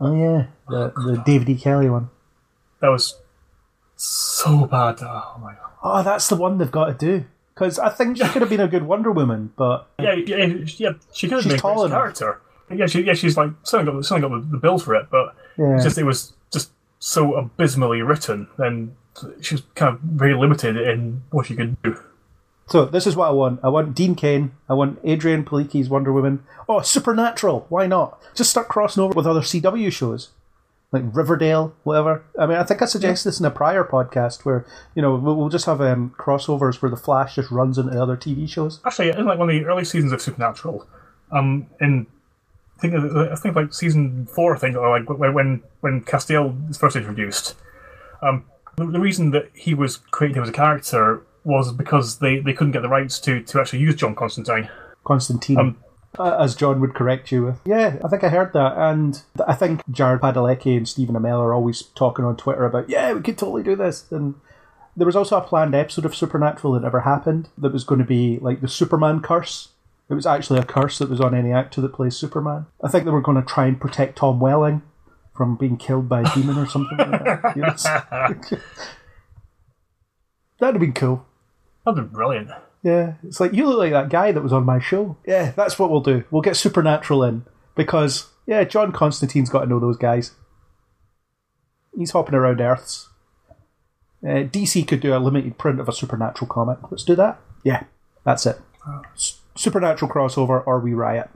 Oh 0.00 0.14
yeah, 0.14 0.46
the 0.68 0.92
the 0.94 1.22
David 1.26 1.48
E. 1.48 1.56
Kelley 1.56 1.90
one. 1.90 2.10
That 2.80 2.90
was 2.90 3.18
so 3.96 4.66
bad. 4.66 4.98
Oh 5.02 5.38
my 5.40 5.52
god. 5.54 5.70
Oh, 5.82 6.02
that's 6.02 6.28
the 6.28 6.36
one 6.36 6.58
they've 6.58 6.70
got 6.70 6.86
to 6.86 6.94
do 6.94 7.24
because 7.54 7.78
I 7.78 7.88
think 7.90 8.16
she 8.16 8.24
could 8.28 8.42
have 8.42 8.48
been 8.48 8.60
a 8.60 8.68
good 8.68 8.84
Wonder 8.84 9.12
Woman, 9.12 9.52
but 9.56 9.88
Yeah, 10.00 10.14
yeah, 10.14 10.46
yeah. 10.76 10.92
She 11.12 11.28
could 11.28 11.34
have 11.36 11.42
She's 11.42 11.52
been 11.52 11.58
a 11.58 11.60
tall 11.60 11.80
great 11.86 11.90
character. 11.92 12.40
Yeah, 12.74 12.86
she, 12.86 13.02
yeah, 13.02 13.12
she's 13.12 13.36
like 13.36 13.50
certainly 13.62 13.92
got 13.92 14.04
certainly 14.04 14.28
got 14.28 14.42
the, 14.42 14.52
the 14.52 14.58
build 14.58 14.82
for 14.82 14.94
it, 14.94 15.06
but 15.10 15.36
Yeah. 15.58 15.78
just 15.82 15.98
it 15.98 16.04
was 16.04 16.32
just 16.52 16.70
so 16.98 17.34
abysmally 17.34 18.00
written, 18.02 18.48
and 18.58 18.96
she 19.40 19.54
was 19.54 19.62
kind 19.74 19.94
of 19.94 20.00
very 20.00 20.34
limited 20.34 20.76
in 20.76 21.22
what 21.30 21.46
she 21.46 21.54
could 21.54 21.80
do. 21.82 21.96
So 22.66 22.86
this 22.86 23.06
is 23.06 23.14
what 23.14 23.28
I 23.28 23.32
want. 23.32 23.60
I 23.62 23.68
want 23.68 23.94
Dean 23.94 24.14
Cain. 24.14 24.52
I 24.70 24.72
want 24.72 25.02
Adrianne 25.04 25.44
Palicki's 25.44 25.90
Wonder 25.90 26.12
Woman. 26.14 26.42
Oh, 26.66 26.80
Supernatural. 26.80 27.66
Why 27.68 27.86
not? 27.86 28.18
Just 28.34 28.48
start 28.50 28.68
crossing 28.68 29.02
over 29.02 29.12
with 29.12 29.26
other 29.26 29.42
CW 29.42 29.92
shows. 29.92 30.30
Like 30.94 31.02
Riverdale, 31.14 31.74
whatever. 31.82 32.24
I 32.38 32.46
mean, 32.46 32.56
I 32.56 32.62
think 32.62 32.80
I 32.80 32.84
suggested 32.86 33.28
this 33.28 33.40
in 33.40 33.46
a 33.46 33.50
prior 33.50 33.84
podcast 33.84 34.44
where 34.44 34.64
you 34.94 35.02
know 35.02 35.16
we'll, 35.16 35.48
just 35.48 35.66
have 35.66 35.80
um, 35.80 36.14
crossovers 36.18 36.80
where 36.80 36.90
the 36.90 36.96
Flash 36.96 37.34
just 37.34 37.50
runs 37.50 37.76
into 37.76 38.00
other 38.00 38.16
TV 38.16 38.48
shows. 38.48 38.80
Actually, 38.86 39.10
in 39.10 39.26
like 39.26 39.38
one 39.38 39.50
of 39.50 39.54
the 39.54 39.64
early 39.64 39.84
seasons 39.84 40.12
of 40.12 40.22
Supernatural, 40.22 40.86
um, 41.32 41.66
in 41.80 42.06
I 42.78 42.80
think 42.80 42.94
I 42.94 43.34
think 43.34 43.56
like 43.56 43.74
season 43.74 44.26
four, 44.26 44.54
I 44.54 44.58
think, 44.58 44.76
or 44.76 44.88
like 44.88 45.08
when 45.08 45.34
when 45.34 45.62
when 45.80 46.04
Castiel 46.04 46.70
is 46.70 46.78
first 46.78 46.96
introduced, 46.96 47.56
um, 48.22 48.44
the, 48.76 48.86
the 48.86 49.00
reason 49.00 49.30
that 49.32 49.50
he 49.52 49.74
was 49.74 49.96
created 49.96 50.42
as 50.42 50.48
a 50.48 50.52
character 50.52 51.22
was 51.44 51.72
because 51.72 52.18
they, 52.18 52.38
they 52.38 52.52
couldn't 52.54 52.72
get 52.72 52.82
the 52.82 52.88
rights 52.88 53.18
to, 53.20 53.42
to 53.42 53.60
actually 53.60 53.80
use 53.80 53.94
John 53.94 54.14
Constantine. 54.14 54.68
Constantine. 55.04 55.58
Um, 55.58 55.76
uh, 56.18 56.36
as 56.38 56.54
John 56.54 56.80
would 56.80 56.94
correct 56.94 57.32
you 57.32 57.44
with. 57.44 57.60
Yeah, 57.64 57.98
I 58.04 58.08
think 58.08 58.24
I 58.24 58.28
heard 58.28 58.52
that, 58.52 58.76
and 58.76 59.22
I 59.46 59.54
think 59.54 59.82
Jared 59.90 60.20
Padalecki 60.20 60.76
and 60.76 60.88
Stephen 60.88 61.14
Amell 61.14 61.40
are 61.40 61.54
always 61.54 61.82
talking 61.82 62.24
on 62.24 62.36
Twitter 62.36 62.64
about, 62.64 62.88
yeah, 62.88 63.12
we 63.12 63.20
could 63.20 63.38
totally 63.38 63.62
do 63.62 63.76
this. 63.76 64.10
And 64.10 64.34
there 64.96 65.06
was 65.06 65.16
also 65.16 65.36
a 65.36 65.42
planned 65.42 65.74
episode 65.74 66.04
of 66.04 66.14
Supernatural 66.14 66.74
that 66.74 66.82
never 66.82 67.00
happened 67.00 67.48
that 67.58 67.72
was 67.72 67.84
going 67.84 68.00
to 68.00 68.06
be 68.06 68.38
like 68.40 68.60
the 68.60 68.68
Superman 68.68 69.20
curse. 69.20 69.70
It 70.08 70.14
was 70.14 70.26
actually 70.26 70.60
a 70.60 70.64
curse 70.64 70.98
that 70.98 71.08
was 71.08 71.20
on 71.20 71.34
any 71.34 71.52
actor 71.52 71.80
that 71.80 71.94
plays 71.94 72.16
Superman. 72.16 72.66
I 72.82 72.88
think 72.88 73.04
they 73.04 73.10
were 73.10 73.22
going 73.22 73.40
to 73.40 73.46
try 73.46 73.66
and 73.66 73.80
protect 73.80 74.18
Tom 74.18 74.38
Welling 74.38 74.82
from 75.34 75.56
being 75.56 75.76
killed 75.76 76.08
by 76.08 76.20
a 76.20 76.34
demon 76.34 76.58
or 76.58 76.66
something 76.66 76.98
like 76.98 77.24
that. 77.24 77.56
Yes. 77.56 77.84
That'd 80.58 80.76
have 80.76 80.80
been 80.80 80.92
cool. 80.92 81.26
That'd 81.84 82.04
be 82.04 82.14
brilliant. 82.14 82.50
Yeah, 82.84 83.14
it's 83.26 83.40
like 83.40 83.54
you 83.54 83.66
look 83.66 83.78
like 83.78 83.92
that 83.92 84.10
guy 84.10 84.30
that 84.30 84.42
was 84.42 84.52
on 84.52 84.64
my 84.66 84.78
show. 84.78 85.16
Yeah, 85.26 85.52
that's 85.52 85.78
what 85.78 85.90
we'll 85.90 86.02
do. 86.02 86.22
We'll 86.30 86.42
get 86.42 86.54
Supernatural 86.54 87.24
in 87.24 87.46
because 87.74 88.28
yeah, 88.46 88.62
John 88.64 88.92
Constantine's 88.92 89.48
got 89.48 89.60
to 89.60 89.66
know 89.66 89.80
those 89.80 89.96
guys. 89.96 90.32
He's 91.96 92.10
hopping 92.10 92.34
around 92.34 92.60
Earths. 92.60 93.08
Uh, 94.22 94.44
DC 94.44 94.86
could 94.86 95.00
do 95.00 95.16
a 95.16 95.18
limited 95.18 95.56
print 95.56 95.80
of 95.80 95.88
a 95.88 95.92
Supernatural 95.92 96.46
comic. 96.46 96.78
Let's 96.90 97.04
do 97.04 97.14
that. 97.16 97.40
Yeah, 97.62 97.84
that's 98.22 98.44
it. 98.44 98.60
S- 99.14 99.40
Supernatural 99.54 100.10
crossover 100.10 100.62
or 100.66 100.78
we 100.78 100.92
riot. 100.92 101.30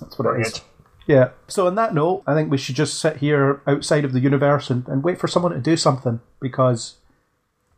That's 0.00 0.18
what 0.18 0.34
it 0.34 0.46
is. 0.46 0.60
Yeah. 1.06 1.30
So 1.46 1.68
on 1.68 1.76
that 1.76 1.94
note, 1.94 2.22
I 2.26 2.34
think 2.34 2.50
we 2.50 2.58
should 2.58 2.74
just 2.74 2.98
sit 2.98 3.18
here 3.18 3.62
outside 3.66 4.04
of 4.04 4.12
the 4.12 4.20
universe 4.20 4.68
and, 4.68 4.86
and 4.88 5.04
wait 5.04 5.18
for 5.18 5.28
someone 5.28 5.52
to 5.52 5.60
do 5.60 5.76
something 5.76 6.20
because 6.40 6.96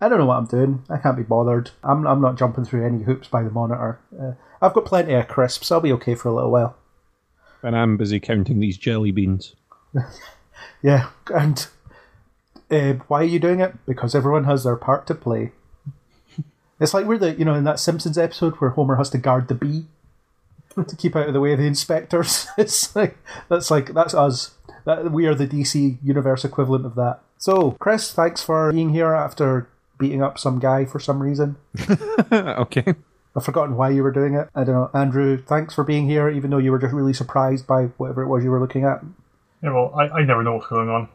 I 0.00 0.08
don't 0.08 0.18
know 0.18 0.26
what 0.26 0.38
I'm 0.38 0.46
doing. 0.46 0.84
I 0.88 0.96
can't 0.96 1.16
be 1.16 1.22
bothered. 1.22 1.70
I'm 1.84 2.06
I'm 2.06 2.20
not 2.20 2.36
jumping 2.36 2.64
through 2.64 2.86
any 2.86 3.04
hoops 3.04 3.28
by 3.28 3.42
the 3.42 3.50
monitor. 3.50 4.00
Uh, 4.18 4.32
I've 4.62 4.74
got 4.74 4.84
plenty 4.84 5.14
of 5.14 5.28
crisps. 5.28 5.70
I'll 5.70 5.80
be 5.80 5.92
okay 5.92 6.14
for 6.14 6.28
a 6.28 6.34
little 6.34 6.50
while. 6.50 6.76
And 7.62 7.76
I'm 7.76 7.96
busy 7.96 8.20
counting 8.20 8.60
these 8.60 8.78
jelly 8.78 9.10
beans. 9.10 9.54
Yeah. 10.82 11.10
And 11.32 11.66
uh, 12.70 12.94
why 13.08 13.20
are 13.20 13.24
you 13.24 13.38
doing 13.38 13.60
it? 13.60 13.74
Because 13.86 14.14
everyone 14.14 14.44
has 14.44 14.64
their 14.64 14.76
part 14.76 15.06
to 15.08 15.14
play. 15.14 15.52
It's 16.80 16.94
like 16.94 17.04
we're 17.04 17.18
the 17.18 17.34
you 17.34 17.44
know 17.44 17.52
in 17.52 17.64
that 17.64 17.78
Simpsons 17.78 18.16
episode 18.16 18.54
where 18.54 18.70
Homer 18.70 18.96
has 18.96 19.10
to 19.10 19.18
guard 19.18 19.48
the 19.48 19.54
bee 19.54 19.84
to 20.74 20.96
keep 20.96 21.14
out 21.14 21.28
of 21.28 21.34
the 21.34 21.40
way 21.40 21.52
of 21.52 21.58
the 21.58 21.66
inspectors. 21.66 22.46
It's 22.56 22.96
like 22.96 23.18
that's 23.50 23.70
like 23.70 23.92
that's 23.92 24.14
us. 24.14 24.54
That 24.86 25.12
we 25.12 25.26
are 25.26 25.34
the 25.34 25.46
DC 25.46 25.98
universe 26.02 26.42
equivalent 26.42 26.86
of 26.86 26.94
that. 26.94 27.20
So, 27.36 27.72
Chris, 27.72 28.12
thanks 28.14 28.42
for 28.42 28.72
being 28.72 28.94
here 28.94 29.12
after 29.12 29.68
beating 30.00 30.22
up 30.22 30.38
some 30.38 30.58
guy 30.58 30.84
for 30.84 30.98
some 30.98 31.22
reason. 31.22 31.56
okay. 32.32 32.94
I've 33.36 33.44
forgotten 33.44 33.76
why 33.76 33.90
you 33.90 34.02
were 34.02 34.10
doing 34.10 34.34
it. 34.34 34.48
I 34.54 34.64
don't 34.64 34.74
know. 34.74 34.90
Andrew, 34.92 35.40
thanks 35.40 35.74
for 35.74 35.84
being 35.84 36.08
here, 36.08 36.28
even 36.28 36.50
though 36.50 36.58
you 36.58 36.72
were 36.72 36.80
just 36.80 36.92
really 36.92 37.12
surprised 37.12 37.66
by 37.66 37.84
whatever 37.96 38.22
it 38.22 38.28
was 38.28 38.42
you 38.42 38.50
were 38.50 38.60
looking 38.60 38.84
at. 38.84 39.04
Yeah, 39.62 39.72
well, 39.72 39.94
I, 39.94 40.08
I 40.08 40.24
never 40.24 40.42
know 40.42 40.54
what's 40.54 40.66
going 40.66 40.88
on. 40.88 41.08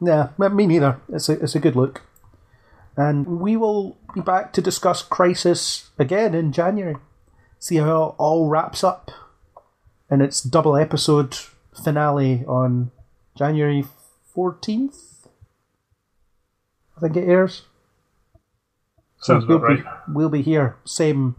Yeah, 0.00 0.28
me 0.38 0.48
me 0.48 0.66
neither. 0.66 1.00
It's 1.08 1.28
a, 1.28 1.32
it's 1.32 1.56
a 1.56 1.60
good 1.60 1.74
look. 1.74 2.02
And 2.96 3.40
we 3.40 3.56
will 3.56 3.96
be 4.14 4.20
back 4.20 4.52
to 4.52 4.62
discuss 4.62 5.02
Crisis 5.02 5.90
again 5.98 6.34
in 6.34 6.52
January. 6.52 6.96
See 7.58 7.76
how 7.76 8.04
it 8.04 8.14
all 8.18 8.48
wraps 8.48 8.84
up 8.84 9.10
in 10.10 10.20
its 10.20 10.40
double 10.40 10.76
episode 10.76 11.36
finale 11.72 12.44
on 12.46 12.90
January 13.36 13.84
14th. 14.36 15.26
I 16.96 17.00
think 17.00 17.16
it 17.16 17.28
airs. 17.28 17.62
Sounds 19.20 19.46
we'll 19.46 19.58
about 19.58 19.76
be, 19.76 19.82
right. 19.82 20.08
we'll 20.08 20.28
be 20.28 20.42
here, 20.42 20.76
same 20.84 21.36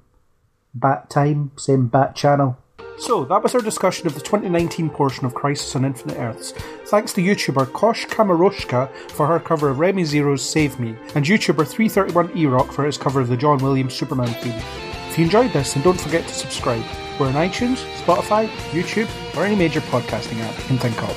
bat 0.74 1.10
time, 1.10 1.52
same 1.56 1.88
bat 1.88 2.16
channel. 2.16 2.58
So 2.98 3.24
that 3.26 3.42
was 3.42 3.56
our 3.56 3.62
discussion 3.62 4.08
of 4.08 4.14
the 4.14 4.20
2019 4.20 4.90
portion 4.90 5.26
of 5.26 5.34
Crisis 5.34 5.74
on 5.76 5.86
Infinite 5.86 6.18
Earths. 6.18 6.52
Thanks 6.88 7.14
to 7.14 7.22
YouTuber 7.22 7.72
Kosh 7.72 8.06
Kamaroshka 8.08 8.92
for 9.12 9.26
her 9.26 9.40
cover 9.40 9.70
of 9.70 9.80
Remy 9.80 10.04
Zero's 10.04 10.42
Save 10.42 10.80
Me, 10.82 10.98
and 11.16 11.24
YouTuber 11.26 11.66
331 11.66 12.38
E-Rock 12.38 12.74
for 12.74 12.84
his 12.84 12.98
cover 12.98 13.22
of 13.22 13.30
the 13.30 13.38
John 13.38 13.60
Williams 13.60 13.94
Superman 13.94 14.28
theme. 14.42 14.62
If 15.08 15.18
you 15.18 15.24
enjoyed 15.24 15.54
this, 15.54 15.74
then 15.74 15.84
don't 15.84 16.00
forget 16.00 16.28
to 16.28 16.34
subscribe. 16.34 16.84
We're 17.18 17.28
on 17.28 17.34
iTunes, 17.34 17.78
Spotify, 18.02 18.48
YouTube, 18.72 19.10
or 19.38 19.46
any 19.46 19.56
major 19.56 19.82
podcasting 19.82 20.42
app 20.42 20.58
you 20.58 20.66
can 20.66 20.78
think 20.78 21.02
of. 21.02 21.16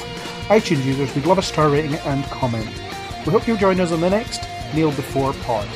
iTunes 0.48 0.84
users, 0.84 1.12
we'd 1.16 1.26
love 1.26 1.38
a 1.38 1.42
star 1.42 1.68
rating 1.68 1.94
and 1.94 2.24
comment. 2.26 2.70
We 3.26 3.32
hope 3.32 3.48
you'll 3.48 3.56
join 3.56 3.80
us 3.80 3.90
on 3.90 4.00
the 4.00 4.10
next 4.10 4.42
Kneel 4.72 4.92
Before 4.92 5.32
Pod. 5.32 5.68